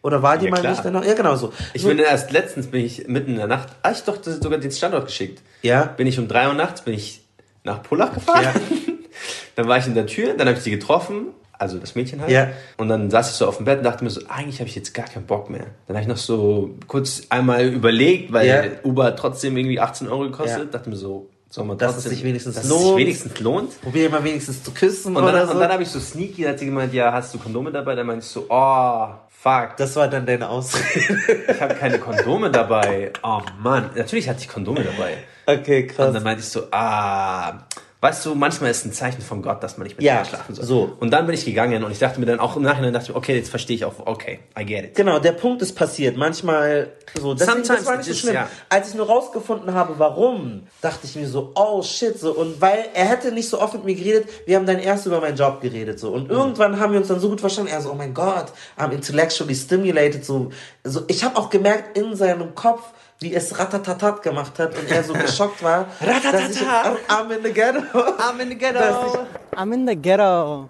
Oder 0.02 0.22
war 0.22 0.38
die 0.38 0.46
Ja, 0.46 0.52
mal 0.52 0.60
klar. 0.60 0.72
nicht 0.74 0.84
danach? 0.86 1.06
Ja, 1.06 1.14
genau 1.14 1.36
so. 1.36 1.54
ich 1.74 1.82
so, 1.82 1.88
bin 1.88 2.00
erst 2.00 2.32
letztens, 2.32 2.68
bin 2.68 2.84
ich 2.86 3.08
mitten 3.08 3.32
in 3.32 3.38
der 3.38 3.48
Nacht, 3.48 3.70
ah, 3.84 3.92
ich 3.92 4.02
doch 4.04 4.18
das- 4.18 4.38
sogar 4.38 4.60
den 4.60 4.72
Standort 4.72 5.06
geschickt. 5.08 5.42
Ja. 5.62 5.84
Bin 5.86 6.08
ich 6.08 6.20
um 6.20 6.28
drei 6.28 6.48
Uhr 6.48 6.54
nachts, 6.54 6.82
bin 6.82 6.94
ich 6.94 7.22
nach 7.64 7.82
Pullach 7.84 8.14
gefahren. 8.14 8.44
Ja. 8.44 8.54
dann 9.56 9.68
war 9.68 9.78
ich 9.78 9.88
in 9.88 9.94
der 9.96 10.06
Tür, 10.08 10.34
dann 10.34 10.48
habe 10.48 10.58
ich 10.58 10.64
sie 10.64 10.72
getroffen. 10.72 11.28
also 11.58 11.78
das 11.78 11.96
Mädchen 11.96 12.20
halt. 12.20 12.30
Ja. 12.32 12.50
Und 12.76 12.90
dann 12.90 13.10
saß 13.10 13.30
ich 13.30 13.36
so 13.38 13.48
auf 13.48 13.56
dem 13.58 13.66
Bett 13.66 13.78
und 13.78 13.84
dachte 13.86 14.04
mir 14.04 14.10
so, 14.10 14.20
eigentlich 14.28 14.60
habe 14.60 14.68
ich 14.68 14.76
jetzt 14.76 14.94
gar 14.94 15.06
keinen 15.06 15.26
Bock 15.26 15.50
mehr. 15.50 15.68
Dann 15.88 15.96
habe 15.96 16.02
ich 16.02 16.08
noch 16.10 16.18
so 16.18 16.72
kurz 16.88 17.22
einmal 17.30 17.66
überlegt, 17.68 18.34
weil 18.34 18.48
Ja. 18.48 18.64
Uber 18.84 19.06
hat 19.06 19.18
trotzdem 19.20 19.56
irgendwie 19.56 19.80
18 19.80 20.10
Euro 20.10 20.24
gekostet. 20.24 20.60
Ja. 20.60 20.66
Dachte 20.66 20.90
mir 20.90 20.98
so, 20.98 21.30
soll 21.54 21.66
man 21.66 21.78
Dass 21.78 21.98
es 21.98 22.06
sich 22.06 22.24
wenigstens 22.24 22.56
dass 22.56 22.64
es 22.64 22.70
lohnt. 22.72 22.84
sich 22.86 22.96
wenigstens 22.98 23.40
lohnt. 23.40 23.82
Probier 23.82 24.10
mal 24.10 24.24
wenigstens 24.24 24.64
zu 24.64 24.72
küssen 24.72 25.16
Und 25.16 25.22
oder 25.24 25.34
dann, 25.34 25.48
so. 25.48 25.54
und 25.54 25.60
dann 25.60 25.72
habe 25.72 25.84
ich 25.84 25.90
so 25.90 26.00
sneaky, 26.00 26.42
hat 26.44 26.58
sie 26.58 26.66
gemeint, 26.66 26.92
ja, 26.94 27.12
hast 27.14 27.32
du 27.34 27.38
Kondome 27.38 27.72
dabei? 27.72 27.94
Dann 27.94 28.08
meinte 28.08 28.26
ich 28.26 28.32
so, 28.32 28.48
oh, 28.50 29.08
fuck, 29.30 29.78
das 29.78 29.96
war 29.96 30.08
dann 30.08 30.26
deine 30.26 30.50
Ausrede. 30.50 31.20
ich 31.48 31.62
habe 31.62 31.76
keine 31.76 32.00
Kondome 32.00 32.50
dabei. 32.50 33.14
Oh 33.22 33.40
Mann, 33.62 33.92
natürlich 33.96 34.28
hatte 34.28 34.40
ich 34.42 34.48
Kondome 34.48 34.84
dabei. 34.84 35.18
okay, 35.46 35.84
Und 35.84 35.96
krass. 35.96 36.12
dann 36.14 36.24
meinte 36.24 36.42
ich 36.42 36.50
so, 36.50 36.64
ah, 36.72 37.60
weißt 38.04 38.26
du, 38.26 38.36
manchmal 38.36 38.70
ist 38.70 38.86
ein 38.86 38.92
Zeichen 38.92 39.22
von 39.22 39.42
Gott, 39.42 39.64
dass 39.64 39.78
man 39.78 39.88
nicht 39.88 39.96
mit 39.96 40.06
Ja, 40.06 40.26
schlafen 40.26 40.54
soll. 40.56 40.66
so. 40.66 40.92
Und 41.00 41.12
dann 41.12 41.26
bin 41.26 41.34
ich 41.36 41.46
gegangen 41.46 41.86
und 41.86 41.92
ich 41.92 42.00
dachte 42.00 42.20
mir 42.20 42.26
dann 42.26 42.42
auch 42.42 42.58
im 42.58 42.62
Nachhinein, 42.64 42.92
dachte 42.92 43.06
ich, 43.06 43.10
mir, 43.12 43.16
okay, 43.16 43.38
jetzt 43.38 43.50
verstehe 43.50 43.78
ich 43.78 43.86
auch, 43.86 43.94
okay, 44.06 44.40
I 44.60 44.66
get 44.66 44.84
it. 44.84 44.96
Genau, 44.96 45.20
der 45.20 45.32
Punkt 45.32 45.62
ist 45.62 45.74
passiert. 45.74 46.18
Manchmal 46.18 46.92
so. 47.18 47.34
Deswegen, 47.34 47.60
das 47.60 47.68
Sometimes 47.68 47.86
war 47.86 47.96
nicht 47.96 48.06
so 48.06 48.12
it 48.12 48.16
is, 48.18 48.22
schlimm. 48.22 48.34
ja. 48.36 48.50
Als 48.68 48.90
ich 48.90 48.96
nur 48.96 49.08
rausgefunden 49.08 49.74
habe, 49.74 49.94
warum, 50.00 50.64
dachte 50.82 51.00
ich 51.06 51.16
mir 51.16 51.28
so, 51.30 51.54
oh 51.56 51.82
shit, 51.82 52.20
so. 52.20 52.34
Und 52.34 52.60
weil 52.60 52.88
er 52.94 53.06
hätte 53.06 53.32
nicht 53.32 53.48
so 53.48 53.62
oft 53.62 53.74
mit 53.74 53.86
mir 53.86 53.96
geredet, 53.96 54.28
wir 54.46 54.58
haben 54.58 54.66
dann 54.66 54.80
erst 54.80 55.06
über 55.06 55.22
meinen 55.22 55.38
Job 55.38 55.62
geredet, 55.62 55.98
so. 55.98 56.10
Mhm. 56.10 56.16
Und 56.16 56.30
irgendwann 56.30 56.80
haben 56.82 56.92
wir 56.92 57.00
uns 57.00 57.08
dann 57.08 57.22
so 57.22 57.30
gut 57.30 57.40
verstanden. 57.40 57.72
Er 57.72 57.80
so, 57.80 57.90
oh 57.92 57.96
mein 57.96 58.14
Gott, 58.14 58.48
I'm 58.78 58.92
intellectually 58.92 59.56
stimulated, 59.56 60.26
so. 60.26 60.52
so 60.84 61.04
ich 61.08 61.24
habe 61.24 61.38
auch 61.38 61.50
gemerkt 61.50 61.98
in 61.98 62.18
seinem 62.18 62.54
Kopf, 62.54 62.82
wie 63.20 63.34
es 63.34 63.58
ratatatat 63.58 64.22
gemacht 64.22 64.60
hat 64.60 64.78
und 64.78 64.90
er 64.90 65.04
so 65.04 65.14
geschockt 65.14 65.64
war. 65.64 65.88
dass 66.00 66.50
ich. 66.52 66.62
I'm 66.62 67.32
in 67.32 67.44
the 67.44 67.52
ghetto. 67.52 67.80
I'm 68.18 68.40
in 68.40 68.50
the 68.50 68.56
ghetto. 68.56 68.80
Ich, 68.80 69.58
I'm 69.58 69.74
in 69.74 69.88
the 69.88 69.96
ghetto. 69.96 70.70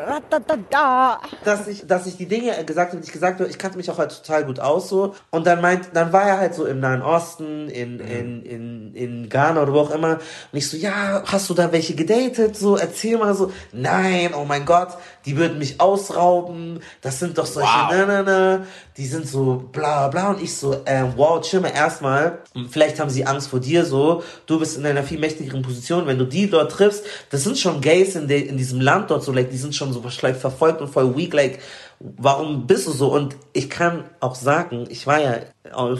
Ratatata. 0.00 1.20
dass 1.44 1.68
ich, 1.68 1.86
dass 1.86 2.06
ich 2.06 2.16
die 2.16 2.26
Dinge 2.26 2.64
gesagt 2.64 2.92
habe, 2.92 3.00
die 3.00 3.06
ich 3.06 3.12
gesagt 3.12 3.40
habe, 3.40 3.48
ich 3.48 3.58
kannte 3.58 3.76
mich 3.76 3.90
auch 3.90 3.98
halt 3.98 4.10
total 4.10 4.44
gut 4.44 4.60
aus 4.60 4.88
so. 4.88 5.14
Und 5.30 5.46
dann 5.46 5.60
meint, 5.60 5.90
dann 5.94 6.12
war 6.12 6.24
er 6.24 6.38
halt 6.38 6.54
so 6.54 6.66
im 6.66 6.80
Nahen 6.80 7.02
Osten, 7.02 7.68
in, 7.68 8.00
in, 8.00 8.42
in, 8.42 8.94
in 8.94 9.28
Ghana 9.28 9.62
oder 9.62 9.72
wo 9.72 9.80
auch 9.80 9.90
immer. 9.90 10.14
Und 10.14 10.58
ich 10.58 10.68
so, 10.68 10.76
ja, 10.76 11.22
hast 11.26 11.48
du 11.50 11.54
da 11.54 11.72
welche 11.72 11.94
gedatet? 11.94 12.56
So, 12.56 12.76
erzähl 12.76 13.18
mal 13.18 13.34
so. 13.34 13.52
Nein, 13.72 14.34
oh 14.34 14.44
mein 14.44 14.64
Gott, 14.64 14.96
die 15.26 15.36
würden 15.36 15.58
mich 15.58 15.80
ausrauben. 15.80 16.80
Das 17.00 17.18
sind 17.18 17.38
doch 17.38 17.46
solche, 17.46 17.68
Wow. 17.68 17.88
na, 17.90 18.06
na, 18.06 18.22
na. 18.22 18.66
Die 18.96 19.06
sind 19.06 19.26
so 19.26 19.68
bla, 19.72 20.08
bla. 20.08 20.30
Und 20.30 20.42
ich 20.42 20.54
so, 20.54 20.76
ähm, 20.86 21.14
wow, 21.16 21.40
chill 21.40 21.60
mal 21.60 21.68
erstmal. 21.68 22.38
Vielleicht 22.70 23.00
haben 23.00 23.10
sie 23.10 23.26
Angst 23.26 23.48
vor 23.48 23.60
dir 23.60 23.84
so. 23.84 24.22
Du 24.46 24.58
bist 24.58 24.76
in 24.76 24.86
einer 24.86 25.02
viel 25.02 25.18
mächtigeren 25.18 25.62
Position. 25.62 26.06
Wenn 26.06 26.18
du 26.18 26.26
die 26.26 26.48
dort 26.48 26.72
triffst, 26.72 27.04
das 27.30 27.44
sind 27.44 27.58
schon 27.58 27.80
Gays 27.80 28.14
in, 28.16 28.28
de, 28.28 28.40
in 28.40 28.56
diesem 28.56 28.80
Land 28.80 29.10
dort 29.10 29.22
so, 29.24 29.32
like, 29.32 29.50
die 29.50 29.56
sind 29.56 29.74
schon 29.74 29.92
so 29.92 30.02
like, 30.22 30.36
verfolgt 30.36 30.80
und 30.80 30.88
voll 30.88 31.16
weak, 31.16 31.32
like, 31.34 31.58
warum 32.00 32.66
bist 32.66 32.86
du 32.86 32.92
so? 32.92 33.12
Und 33.12 33.36
ich 33.52 33.70
kann 33.70 34.04
auch 34.20 34.34
sagen, 34.34 34.86
ich 34.90 35.06
war 35.06 35.20
ja 35.20 35.36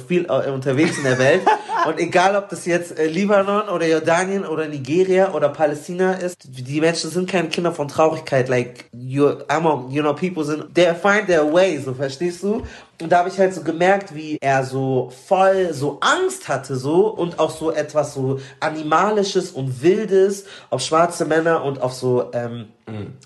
viel 0.07 0.27
äh, 0.27 0.51
unterwegs 0.51 0.99
in 0.99 1.05
der 1.05 1.19
Welt 1.19 1.41
und 1.87 1.99
egal 1.99 2.37
ob 2.37 2.51
das 2.51 2.67
jetzt 2.67 2.99
äh, 2.99 3.07
Libanon 3.07 3.69
oder 3.69 3.87
Jordanien 3.87 4.45
oder 4.45 4.69
Nigeria 4.69 5.33
oder 5.33 5.49
Palästina 5.49 6.15
ist, 6.15 6.37
die 6.45 6.81
Menschen 6.81 7.11
sind 7.11 7.31
keine 7.31 7.49
Kinder 7.49 7.73
von 7.73 7.89
Traurigkeit, 7.89 8.49
like, 8.49 8.85
you, 8.93 9.27
I'm, 9.49 9.91
you 9.91 10.03
know, 10.03 10.13
people 10.15 10.45
sind, 10.45 10.75
they 10.75 10.95
find 10.95 11.27
their 11.27 11.51
way, 11.51 11.79
so, 11.79 11.95
verstehst 11.95 12.43
du? 12.43 12.63
Und 13.03 13.11
da 13.11 13.19
habe 13.19 13.29
ich 13.29 13.39
halt 13.39 13.53
so 13.53 13.63
gemerkt, 13.63 14.15
wie 14.15 14.39
er 14.41 14.65
so 14.65 15.11
voll 15.27 15.73
so 15.73 15.99
Angst 16.01 16.49
hatte 16.49 16.77
so 16.77 17.09
und 17.09 17.41
auch 17.41 17.51
so 17.51 17.73
etwas 17.73 18.15
so 18.15 18.39
animalisches 18.61 19.51
und 19.51 19.83
wildes 19.83 20.45
auf 20.71 20.81
schwarze 20.81 21.25
Männer 21.25 21.65
und 21.65 21.83
auf 21.83 21.93
so 21.93 22.31
ähm, 22.33 22.67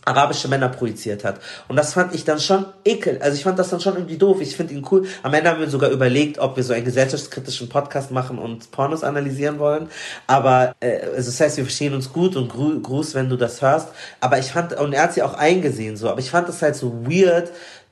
arabische 0.05 0.48
Männer 0.48 0.68
projiziert 0.68 1.24
hat. 1.24 1.40
Und 1.68 1.77
das 1.77 1.92
fand 1.92 2.14
ich 2.14 2.24
dann 2.24 2.40
schon 2.40 2.66
ekel. 2.85 3.18
Also 3.20 3.37
ich 3.37 3.44
fand 3.44 3.59
das 3.59 3.68
dann 3.68 3.81
schon 3.81 3.94
irgendwie 3.94 4.16
doof. 4.16 4.40
Ich 4.40 4.57
finde 4.57 4.72
ihn 4.72 4.87
cool. 4.90 5.07
Am 5.22 5.35
Ende 5.35 5.51
haben 5.51 5.61
wir 5.61 5.68
sogar 5.68 5.90
überlegt, 5.90 6.28
ob 6.37 6.57
wir 6.57 6.64
so 6.64 6.75
einen 6.75 6.85
gesellschaftskritischen 6.85 7.69
Podcast 7.69 8.11
machen 8.11 8.38
und 8.38 8.71
Pornos 8.71 9.05
analysieren 9.05 9.59
wollen. 9.59 9.88
Aber 10.27 10.75
äh, 10.81 11.01
also 11.17 11.31
das 11.31 11.41
heißt, 11.41 11.57
wir 11.57 11.64
verstehen 11.64 11.95
uns 11.95 12.12
gut 12.12 12.37
und 12.37 12.49
gru 12.49 12.79
Gruß, 12.81 13.14
wenn 13.14 13.29
du 13.29 13.37
das 13.37 13.62
hörst. 13.62 13.88
Aber 14.21 14.38
ich 14.38 14.53
fand, 14.53 14.75
und 14.75 14.93
er 14.93 15.05
hat 15.05 15.14
sie 15.14 15.23
auch 15.23 15.35
eingesehen 15.35 15.97
so, 15.97 16.11
aber 16.11 16.21
ich 16.21 16.31
fand 16.31 16.49
das 16.49 16.61
halt 16.61 16.77
so 16.77 17.07
weird, 17.07 17.51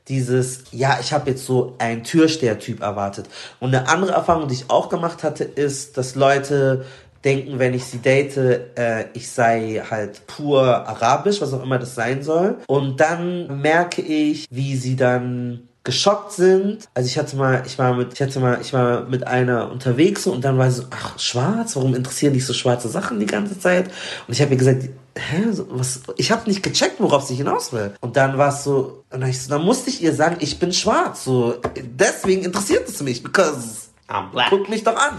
dieses, 0.08 0.64
ja, 0.70 0.98
ich 1.00 1.12
habe 1.12 1.30
jetzt 1.30 1.46
so 1.46 1.74
einen 1.78 2.04
Türsteher-Typ 2.04 2.80
erwartet. 2.80 3.26
Und 3.58 3.74
eine 3.74 3.88
andere 3.88 4.12
Erfahrung, 4.12 4.48
die 4.48 4.54
ich 4.54 4.70
auch 4.70 4.88
gemacht 4.88 5.22
hatte, 5.24 5.44
ist, 5.44 5.96
dass 5.96 6.14
Leute 6.14 6.84
denken, 7.24 7.58
wenn 7.58 7.74
ich 7.74 7.84
sie 7.84 7.98
date, 7.98 8.36
äh, 8.36 9.06
ich 9.14 9.28
sei 9.28 9.82
halt 9.90 10.26
pur 10.28 10.64
arabisch, 10.64 11.40
was 11.40 11.52
auch 11.52 11.62
immer 11.62 11.78
das 11.78 11.96
sein 11.96 12.22
soll. 12.22 12.58
Und 12.68 13.00
dann 13.00 13.60
merke 13.60 14.00
ich, 14.00 14.46
wie 14.50 14.76
sie 14.76 14.94
dann 14.94 15.68
geschockt 15.86 16.32
sind. 16.32 16.86
Also 16.92 17.06
ich 17.06 17.16
hatte 17.16 17.36
mal, 17.36 17.62
ich 17.64 17.78
war 17.78 17.94
mit, 17.94 18.12
ich 18.12 18.20
hatte 18.20 18.40
mal, 18.40 18.58
ich 18.60 18.74
war 18.74 19.04
mit 19.04 19.26
einer 19.26 19.70
unterwegs 19.70 20.26
und 20.26 20.44
dann 20.44 20.58
war 20.58 20.70
sie 20.70 20.82
so, 20.82 20.88
ach, 20.90 21.18
schwarz, 21.18 21.76
warum 21.76 21.94
interessieren 21.94 22.34
dich 22.34 22.44
so 22.44 22.52
schwarze 22.52 22.88
Sachen 22.88 23.18
die 23.20 23.26
ganze 23.26 23.58
Zeit? 23.58 23.86
Und 24.26 24.34
ich 24.34 24.42
habe 24.42 24.50
ihr 24.50 24.58
gesagt, 24.58 24.82
hä, 25.16 25.44
was, 25.70 26.02
ich 26.16 26.30
habe 26.30 26.48
nicht 26.48 26.62
gecheckt, 26.62 26.96
worauf 26.98 27.22
sie 27.22 27.36
hinaus 27.36 27.72
will. 27.72 27.94
Und 28.00 28.16
dann 28.16 28.36
war 28.36 28.48
es 28.48 28.64
so, 28.64 29.04
und 29.10 29.20
dann, 29.20 29.32
so, 29.32 29.48
dann 29.48 29.62
musste 29.62 29.88
ich 29.88 30.02
ihr 30.02 30.12
sagen, 30.12 30.36
ich 30.40 30.58
bin 30.58 30.72
schwarz, 30.72 31.24
so, 31.24 31.54
deswegen 31.82 32.44
interessiert 32.44 32.88
es 32.88 33.00
mich, 33.00 33.22
because 33.22 33.86
I'm 34.08 34.30
black. 34.30 34.48
guck 34.50 34.68
mich 34.68 34.84
doch 34.84 34.96
an. 34.96 35.14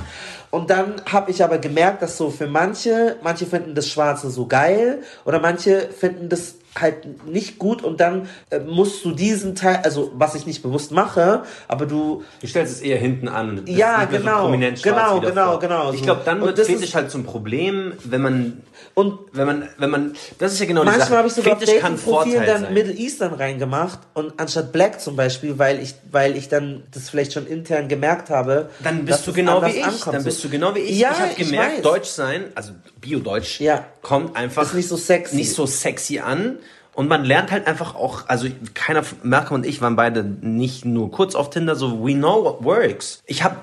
Und 0.52 0.70
dann 0.70 1.02
habe 1.06 1.32
ich 1.32 1.44
aber 1.44 1.58
gemerkt, 1.58 2.02
dass 2.02 2.18
so 2.18 2.30
für 2.30 2.48
manche, 2.48 3.18
manche 3.22 3.46
finden 3.46 3.74
das 3.74 3.90
Schwarze 3.90 4.30
so 4.30 4.48
geil 4.48 5.02
oder 5.26 5.40
manche 5.40 5.90
finden 5.90 6.30
das 6.30 6.56
halt 6.82 7.28
nicht 7.28 7.58
gut 7.60 7.84
und 7.84 8.00
dann 8.00 8.28
äh, 8.50 8.60
musst 8.60 9.04
du 9.06 9.12
diesen 9.12 9.56
Teil, 9.56 9.82
also 9.84 10.12
was 10.16 10.36
ich 10.36 10.46
nicht 10.46 10.62
bewusst 10.62 10.92
mache, 10.92 11.44
aber 11.68 11.86
du 11.86 12.24
Du 12.42 12.48
stellst 12.48 12.74
es 12.76 12.82
eher 12.82 12.98
hinten 12.98 13.28
an. 13.28 13.64
Ja, 13.66 14.06
genau. 14.06 14.38
So 14.38 14.44
prominent 14.46 14.84
Genau, 14.84 15.20
genau, 15.20 15.60
genau, 15.60 15.94
Ich 15.94 16.04
glaube, 16.04 16.22
dann 16.26 16.42
wird 16.42 16.58
Fetisch 16.60 16.84
ist- 16.84 16.96
halt 16.96 17.12
zum 17.12 17.24
Problem, 17.24 17.94
wenn 18.04 18.22
man, 18.22 18.62
und 18.98 19.20
wenn 19.32 19.46
man, 19.46 19.70
wenn 19.78 19.92
man, 19.92 20.14
das 20.40 20.54
ist 20.54 20.60
ja 20.60 20.66
genau 20.66 20.82
die 20.82 20.88
Sache. 20.88 20.98
Manchmal 20.98 21.18
habe 21.20 21.28
ich 21.28 21.34
sogar 21.36 21.54
auf 21.54 21.60
Fetisch 21.60 21.76
Dating-Profilen 21.82 22.32
Vorteil 22.34 22.46
dann 22.48 22.62
sein. 22.64 22.74
Middle 22.74 22.94
Eastern 22.94 23.34
reingemacht 23.36 24.00
und 24.16 24.34
anstatt 24.40 24.72
Black 24.74 25.00
zum 25.00 25.16
Beispiel, 25.16 25.60
weil 25.60 25.80
ich, 25.80 25.94
weil 26.12 26.36
ich 26.36 26.50
dann 26.50 26.82
das 26.92 27.08
vielleicht 27.12 27.32
schon 27.34 27.46
intern 27.46 27.90
gemerkt 27.90 28.32
habe. 28.32 28.72
Dann 28.84 29.06
bist 29.06 29.28
du 29.28 29.34
genau 29.34 29.64
wie 29.64 29.70
ich. 29.70 29.86
ankommt, 29.86 30.16
Dann 30.16 30.24
bist 30.24 30.44
du 30.44 30.50
genau 30.50 30.74
wie 30.74 30.80
ich. 30.80 30.98
Ja, 30.98 31.12
ich 31.12 31.20
habe 31.20 31.32
ich 31.38 31.38
gemerkt, 31.38 31.76
weiß. 31.76 31.82
Deutsch 31.84 32.10
sein, 32.10 32.46
also 32.56 32.72
Bio-Deutsch, 33.00 33.60
Ja. 33.62 33.86
kommt 34.02 34.36
einfach 34.36 34.64
Ist 34.64 34.74
nicht 34.74 34.88
so 34.88 34.98
sexy. 34.98 35.36
nicht 35.36 35.54
so 35.54 35.68
sexy 35.68 36.18
an. 36.18 36.58
Und 36.96 37.08
man 37.08 37.24
lernt 37.24 37.52
halt 37.52 37.68
einfach 37.68 37.94
auch, 37.94 38.28
also 38.28 38.48
keiner, 38.74 39.04
Malcolm 39.22 39.62
und 39.62 39.68
ich 39.68 39.80
waren 39.80 39.96
beide 39.96 40.24
nicht 40.24 40.86
nur 40.86 41.12
kurz 41.12 41.36
auf 41.36 41.52
Tinder, 41.52 41.76
so 41.76 42.04
we 42.04 42.16
know 42.16 42.44
what 42.44 42.64
works. 42.64 43.22
Ich 43.28 43.44
habe 43.44 43.58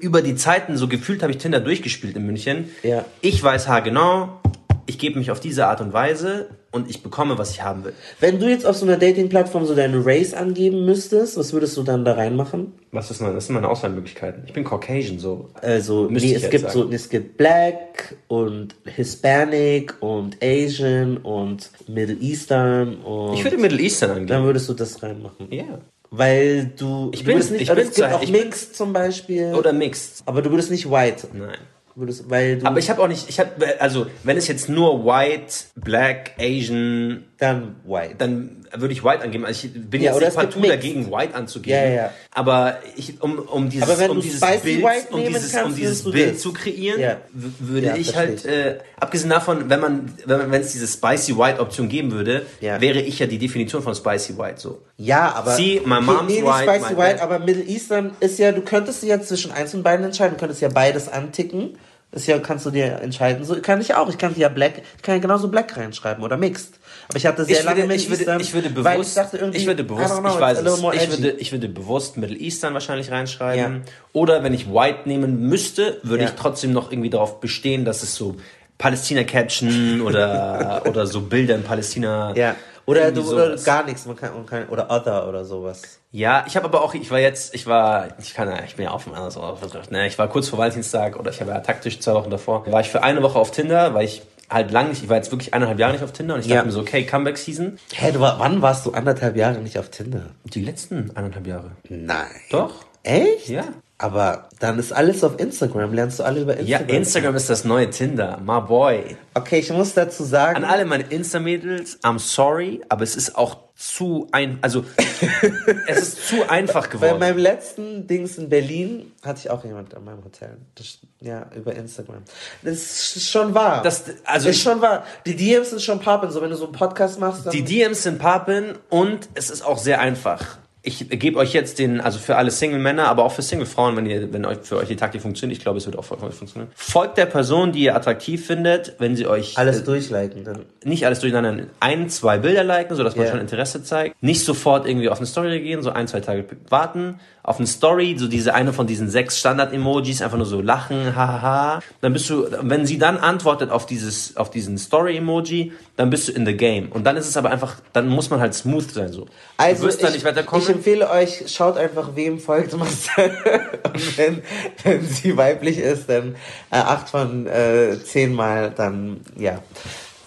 über 0.00 0.22
die 0.22 0.34
Zeiten 0.34 0.78
so 0.78 0.88
gefühlt, 0.88 1.20
habe 1.22 1.30
ich 1.32 1.36
Tinder 1.36 1.60
durchgespielt 1.60 2.16
in 2.16 2.24
München. 2.24 2.70
Ja. 2.82 3.04
Ich 3.20 3.42
weiß 3.42 3.68
haargenau, 3.68 4.40
ich 4.86 4.98
gebe 4.98 5.18
mich 5.18 5.30
auf 5.30 5.40
diese 5.40 5.66
Art 5.66 5.80
und 5.80 5.92
Weise 5.92 6.48
und 6.70 6.88
ich 6.90 7.02
bekomme, 7.02 7.38
was 7.38 7.50
ich 7.52 7.62
haben 7.62 7.84
will. 7.84 7.92
Wenn 8.20 8.40
du 8.40 8.48
jetzt 8.48 8.66
auf 8.66 8.76
so 8.76 8.84
einer 8.86 8.96
Dating-Plattform 8.96 9.64
so 9.66 9.74
deine 9.74 10.04
Race 10.04 10.34
angeben 10.34 10.84
müsstest, 10.84 11.36
was 11.36 11.52
würdest 11.52 11.76
du 11.76 11.82
dann 11.82 12.04
da 12.04 12.14
reinmachen? 12.14 12.72
Was 12.90 13.10
ist 13.10 13.20
meine, 13.20 13.34
das 13.34 13.46
sind 13.46 13.54
meine 13.54 13.68
Auswahlmöglichkeiten. 13.68 14.42
Ich 14.46 14.52
bin 14.52 14.64
Caucasian, 14.64 15.18
so. 15.18 15.50
Also, 15.60 16.08
Müsste 16.10 16.28
nee, 16.28 16.36
ich 16.36 16.44
es 16.44 16.50
gibt 16.50 16.64
sagen. 16.70 16.74
so, 16.74 16.90
es 16.92 17.08
gibt 17.08 17.36
Black 17.36 18.16
und 18.28 18.74
Hispanic 18.84 19.94
und 20.00 20.36
Asian 20.42 21.18
und 21.18 21.70
Middle 21.88 22.16
Eastern 22.16 22.96
und 22.96 23.34
Ich 23.34 23.44
würde 23.44 23.58
Middle 23.58 23.80
Eastern 23.80 24.08
dann 24.10 24.18
angeben. 24.20 24.44
würdest 24.44 24.68
du 24.68 24.74
das 24.74 25.02
reinmachen. 25.02 25.46
Ja. 25.50 25.64
Weil 26.10 26.72
du, 26.76 27.10
Ich 27.14 27.20
du 27.20 27.26
bin- 27.26 27.38
nicht, 27.38 27.50
ich 27.52 27.70
also 27.70 27.80
bin 27.80 27.88
es 27.88 27.94
gibt 27.94 28.12
auch 28.12 28.26
Mixed 28.28 28.76
zum 28.76 28.92
Beispiel, 28.92 29.54
Oder 29.54 29.72
Mixed. 29.72 30.22
aber 30.26 30.42
du 30.42 30.50
würdest 30.50 30.70
nicht 30.70 30.90
White. 30.90 31.28
Nein. 31.32 31.56
Würdest, 31.94 32.30
weil 32.30 32.58
du, 32.58 32.66
Aber 32.66 32.78
ich 32.78 32.88
habe 32.88 33.02
auch 33.02 33.08
nicht, 33.08 33.28
ich 33.28 33.38
habe, 33.38 33.80
also 33.80 34.06
wenn 34.24 34.36
es 34.36 34.48
jetzt 34.48 34.68
nur 34.68 35.04
White, 35.04 35.54
Black, 35.74 36.32
Asian, 36.38 37.24
dann 37.38 37.76
White. 37.84 38.14
dann 38.18 38.61
würde 38.76 38.92
ich 38.92 39.04
White 39.04 39.22
angeben. 39.22 39.44
Also 39.44 39.66
ich 39.66 39.72
bin 39.72 40.02
Ja, 40.02 40.12
jetzt 40.12 40.20
nicht 40.20 40.34
partout 40.36 40.60
dagegen, 40.66 41.10
White 41.10 41.34
anzugeben. 41.34 41.78
Ja, 41.78 41.88
ja. 41.90 42.10
Aber 42.30 42.78
ich, 42.96 43.20
um, 43.22 43.38
um 43.38 43.68
dieses, 43.68 44.08
um 44.08 44.20
dieses 44.20 44.40
Bild, 44.62 44.84
um 45.10 45.24
dieses, 45.24 45.54
um 45.62 45.74
dieses 45.74 46.10
Bild 46.10 46.40
zu 46.40 46.52
kreieren, 46.52 47.00
Ja. 47.00 47.16
würde 47.32 47.86
Ja, 47.88 47.96
ich 47.96 48.16
halt, 48.16 48.44
äh, 48.44 48.78
abgesehen 48.98 49.30
davon, 49.30 49.68
wenn 49.68 49.80
man, 49.80 50.12
wenn 50.24 50.52
es 50.60 50.72
diese 50.72 50.86
Spicy 50.86 51.36
White 51.36 51.60
Option 51.60 51.88
geben 51.88 52.12
würde, 52.12 52.46
wäre 52.60 53.00
ich 53.00 53.18
ja 53.18 53.26
die 53.26 53.38
Definition 53.38 53.82
von 53.82 53.94
Spicy 53.94 54.38
White 54.38 54.60
so. 54.60 54.82
Ja, 54.96 55.32
aber. 55.34 55.52
See, 55.56 55.80
my 55.84 56.00
mom's 56.00 56.32
nee, 56.32 56.42
white, 56.42 56.70
Spicy 56.80 56.96
White, 56.96 57.22
aber 57.22 57.38
Middle 57.38 57.64
Eastern 57.64 58.12
ist 58.20 58.38
ja, 58.38 58.52
du 58.52 58.62
könntest 58.62 59.02
ja 59.02 59.20
zwischen 59.20 59.52
eins 59.52 59.74
und 59.74 59.82
beiden 59.82 60.04
entscheiden. 60.04 60.34
Du 60.34 60.40
könntest 60.40 60.60
ja 60.62 60.68
beides 60.68 61.08
anticken. 61.08 61.76
Ist 62.12 62.26
ja, 62.26 62.38
kannst 62.38 62.66
du 62.66 62.70
dir 62.70 63.00
entscheiden. 63.00 63.42
So 63.44 63.58
kann 63.62 63.80
ich 63.80 63.94
auch. 63.94 64.08
Ich 64.10 64.18
kann 64.18 64.34
ja 64.36 64.50
Black, 64.50 64.82
ich 64.96 65.02
kann 65.02 65.14
ja 65.14 65.20
genauso 65.20 65.48
Black 65.48 65.74
reinschreiben 65.76 66.22
oder 66.22 66.36
Mixed. 66.36 66.74
Aber 67.08 67.16
ich 67.16 67.26
hatte 67.26 67.44
sehr 67.46 67.60
Ich 67.60 67.64
lange 67.64 67.78
würde, 67.78 67.88
Middle 67.88 68.02
ich, 68.02 68.10
würde, 68.10 68.20
Eastern, 68.22 68.40
ich 68.40 68.54
würde 68.54 68.70
bewusst, 68.70 69.08
ich 69.08 69.14
dachte 69.14 69.38
irgendwie, 69.38 69.58
ich 69.58 69.66
würde 69.66 69.84
bewusst, 69.84 70.18
know, 70.18 70.28
ich 70.28 70.40
weiß 70.40 70.58
es, 70.60 70.78
ich 70.78 71.10
würde, 71.10 71.30
ich 71.30 71.52
würde 71.52 71.68
bewusst 71.68 72.18
Middle 72.18 72.36
Eastern 72.36 72.74
wahrscheinlich 72.74 73.10
reinschreiben. 73.10 73.76
Ja. 73.76 73.92
Oder 74.12 74.42
wenn 74.44 74.52
ich 74.52 74.68
White 74.70 75.00
nehmen 75.08 75.40
müsste, 75.48 76.00
würde 76.02 76.24
Ja. 76.24 76.28
ich 76.28 76.34
trotzdem 76.36 76.72
noch 76.72 76.92
irgendwie 76.92 77.10
darauf 77.10 77.40
bestehen, 77.40 77.86
dass 77.86 78.02
es 78.02 78.14
so 78.14 78.36
Palästina-Caption 78.76 80.00
oder, 80.02 80.82
oder 80.88 81.06
so 81.06 81.22
Bilder 81.22 81.54
in 81.54 81.62
Palästina. 81.62 82.34
Ja. 82.36 82.56
Oder, 82.92 83.12
du, 83.12 83.32
oder 83.32 83.56
gar 83.56 83.84
nichts, 83.84 84.06
man 84.06 84.16
kann, 84.16 84.34
man 84.34 84.46
kann, 84.46 84.68
oder 84.68 84.90
Other 84.90 85.28
oder 85.28 85.44
sowas. 85.44 85.82
Ja, 86.10 86.44
ich 86.46 86.56
habe 86.56 86.66
aber 86.66 86.82
auch, 86.82 86.94
ich 86.94 87.10
war 87.10 87.18
jetzt, 87.18 87.54
ich 87.54 87.66
war, 87.66 88.08
ich 88.18 88.34
kann 88.34 88.48
ja, 88.48 88.62
ich 88.64 88.76
bin 88.76 88.84
ja 88.84 88.90
auf 88.92 89.04
dem 89.04 89.14
anderen 89.14 89.34
Ort. 89.42 89.90
Ne, 89.90 90.06
ich 90.06 90.18
war 90.18 90.28
kurz 90.28 90.48
vor 90.48 90.58
Valentinstag 90.58 91.18
oder 91.18 91.30
ich 91.30 91.40
habe 91.40 91.50
ja 91.50 91.60
taktisch 91.60 91.98
zwei 92.00 92.14
Wochen 92.14 92.30
davor, 92.30 92.64
war 92.70 92.80
ich 92.80 92.88
für 92.90 93.02
eine 93.02 93.22
Woche 93.22 93.38
auf 93.38 93.50
Tinder, 93.50 93.94
weil 93.94 94.04
ich 94.04 94.22
halt 94.50 94.70
lang 94.70 94.90
nicht, 94.90 95.02
ich 95.02 95.08
war 95.08 95.16
jetzt 95.16 95.30
wirklich 95.32 95.54
eineinhalb 95.54 95.78
Jahre 95.78 95.94
nicht 95.94 96.04
auf 96.04 96.12
Tinder 96.12 96.34
und 96.34 96.40
ich 96.40 96.46
Ja. 96.46 96.56
dachte 96.56 96.66
mir 96.66 96.72
so, 96.72 96.80
okay, 96.80 97.04
Comeback 97.06 97.38
Season. 97.38 97.78
Hä, 97.94 98.12
du, 98.12 98.20
war- 98.20 98.38
wann 98.38 98.60
warst 98.60 98.84
du 98.84 98.92
anderthalb 98.92 99.34
Jahre 99.36 99.58
nicht 99.60 99.78
auf 99.78 99.88
Tinder? 99.88 100.26
Die 100.44 100.62
letzten 100.62 101.10
eineinhalb 101.16 101.46
Jahre. 101.46 101.70
Nein. 101.88 102.26
Doch? 102.50 102.84
Echt? 103.02 103.48
Ja. 103.48 103.64
Aber 104.02 104.48
dann 104.58 104.78
ist 104.78 104.92
alles 104.92 105.22
auf 105.24 105.38
Instagram, 105.38 105.92
lernst 105.94 106.18
du 106.18 106.24
alle 106.24 106.40
über 106.42 106.60
Ja, 106.60 106.78
Instagram. 106.78 106.96
Instagram 106.96 107.36
ist 107.36 107.48
das 107.50 107.64
neue 107.64 107.88
Tinder, 107.90 108.38
my 108.44 108.60
boy. 108.60 109.16
Okay, 109.34 109.60
ich 109.60 109.70
muss 109.70 109.94
dazu 109.94 110.24
sagen. 110.24 110.56
An 110.56 110.64
alle 110.64 110.84
meine 110.84 111.04
Insta-Mädels, 111.04 112.00
I'm 112.02 112.18
sorry, 112.18 112.80
aber 112.88 113.02
es 113.04 113.16
ist 113.16 113.36
auch 113.36 113.58
zu 113.76 114.28
ein, 114.32 114.58
also 114.60 114.84
es 115.88 115.98
ist 115.98 116.28
zu 116.28 116.48
einfach 116.48 116.86
Bei 116.88 116.92
geworden. 116.92 117.18
meinem 117.20 117.38
letzten 117.38 118.06
Dings 118.06 118.38
in 118.38 118.48
Berlin 118.48 119.12
hatte 119.24 119.40
ich 119.44 119.50
auch 119.50 119.64
jemand 119.64 119.94
an 119.94 120.04
meinem 120.04 120.22
Hotel. 120.24 120.56
Das, 120.74 120.98
ja, 121.20 121.46
über 121.56 121.74
Instagram. 121.74 122.22
Das 122.62 122.72
ist 123.16 123.30
schon 123.30 123.54
wahr. 123.54 123.82
Das- 123.82 124.04
also 124.24 124.48
ist 124.50 124.60
schon 124.62 124.80
wahr. 124.80 125.04
Die 125.26 125.34
DMs 125.36 125.70
sind 125.70 125.80
schon 125.82 126.00
poppen. 126.00 126.30
So, 126.30 126.42
wenn 126.42 126.50
du 126.50 126.56
so 126.56 126.64
einen 126.64 126.72
Podcast 126.74 127.18
machst, 127.18 127.52
Die 127.52 127.62
DMs 127.64 128.02
sind 128.02 128.18
Papen 128.18 128.74
und 128.90 129.28
es 129.34 129.50
ist 129.50 129.62
auch 129.64 129.78
sehr 129.78 130.00
einfach. 130.00 130.58
Ich 130.84 131.08
gebe 131.08 131.38
euch 131.38 131.52
jetzt 131.52 131.78
den, 131.78 132.00
also 132.00 132.18
für 132.18 132.34
alle 132.36 132.50
Single-Männer, 132.50 133.06
aber 133.06 133.24
auch 133.24 133.30
für 133.32 133.42
Single-Frauen, 133.42 133.96
wenn 133.96 134.06
ihr, 134.06 134.32
wenn 134.32 134.44
euch 134.44 134.58
für 134.62 134.78
euch 134.78 134.88
die 134.88 134.96
Taktik 134.96 135.22
funktioniert, 135.22 135.56
ich 135.58 135.62
glaube, 135.62 135.78
es 135.78 135.86
wird 135.86 135.96
auch 135.96 136.04
für 136.04 136.20
euch 136.20 136.34
funktionieren. 136.34 136.72
Folgt 136.74 137.18
der 137.18 137.26
Person, 137.26 137.70
die 137.70 137.84
ihr 137.84 137.94
attraktiv 137.94 138.44
findet, 138.44 138.94
wenn 138.98 139.14
sie 139.14 139.26
euch 139.28 139.56
alles 139.58 139.84
durchliken. 139.84 140.42
Dann. 140.44 140.62
nicht 140.84 141.06
alles 141.06 141.20
durcheinander, 141.20 141.66
ein, 141.78 142.08
zwei 142.10 142.38
Bilder 142.38 142.64
liken, 142.64 142.96
sodass 142.96 143.14
man 143.14 143.26
Ja. 143.26 143.30
schon 143.30 143.40
Interesse 143.40 143.84
zeigt. 143.84 144.20
Nicht 144.20 144.44
sofort 144.44 144.86
irgendwie 144.88 145.08
auf 145.08 145.18
eine 145.18 145.26
Story 145.26 145.48
reagieren, 145.50 145.82
so 145.82 145.90
ein, 145.90 146.08
zwei 146.08 146.18
Tage 146.20 146.44
warten. 146.68 147.20
Auf 147.44 147.58
eine 147.58 147.66
Story, 147.66 148.14
so 148.18 148.28
diese 148.28 148.54
eine 148.54 148.72
von 148.72 148.86
diesen 148.86 149.10
sechs 149.10 149.36
Standard-Emojis, 149.38 150.22
einfach 150.22 150.36
nur 150.36 150.46
so 150.46 150.60
lachen, 150.60 151.16
hahaha. 151.16 151.80
Dann 152.00 152.12
bist 152.12 152.30
du, 152.30 152.46
wenn 152.60 152.86
sie 152.86 152.98
dann 152.98 153.18
antwortet 153.18 153.70
auf 153.70 153.84
dieses, 153.84 154.36
auf 154.36 154.50
diesen 154.50 154.78
Story-Emoji, 154.78 155.72
dann 155.96 156.08
bist 156.10 156.28
du 156.28 156.32
in 156.32 156.46
the 156.46 156.56
game. 156.56 156.90
Und 156.92 157.04
dann 157.04 157.16
ist 157.16 157.26
es 157.28 157.36
aber 157.36 157.50
einfach, 157.50 157.76
dann 157.92 158.08
muss 158.08 158.30
man 158.30 158.38
halt 158.40 158.54
smooth 158.54 158.88
sein, 158.92 159.12
so. 159.12 159.26
Also 159.56 159.82
du 159.82 159.88
wirst 159.88 160.00
ich, 160.00 160.06
da 160.06 160.12
nicht 160.12 160.24
weiterkommen. 160.24 160.62
ich 160.62 160.71
empfehle 160.72 161.10
euch, 161.10 161.44
schaut 161.46 161.76
einfach, 161.76 162.16
wem 162.16 162.38
folgt 162.38 162.76
Marcel. 162.76 163.30
Und 163.92 164.18
wenn, 164.18 164.42
wenn 164.82 165.06
sie 165.06 165.36
weiblich 165.36 165.78
ist, 165.78 166.08
dann 166.08 166.34
äh, 166.70 166.76
acht 166.76 167.08
von 167.08 167.46
äh, 167.46 167.98
zehn 168.02 168.34
Mal, 168.34 168.70
dann 168.70 169.20
ja, 169.36 169.62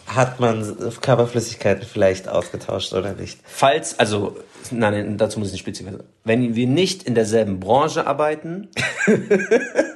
hat 0.07 0.39
man 0.39 0.77
Körperflüssigkeiten 1.01 1.85
vielleicht 1.85 2.27
ausgetauscht 2.27 2.93
oder 2.93 3.13
nicht. 3.13 3.39
Falls, 3.43 3.99
also, 3.99 4.37
nein, 4.71 5.17
dazu 5.17 5.39
muss 5.39 5.49
ich 5.49 5.53
nicht 5.53 5.61
spezifizieren. 5.61 6.03
Wenn 6.23 6.55
wir 6.55 6.67
nicht 6.67 7.03
in 7.03 7.15
derselben 7.15 7.59
Branche 7.59 8.07
arbeiten, 8.07 8.69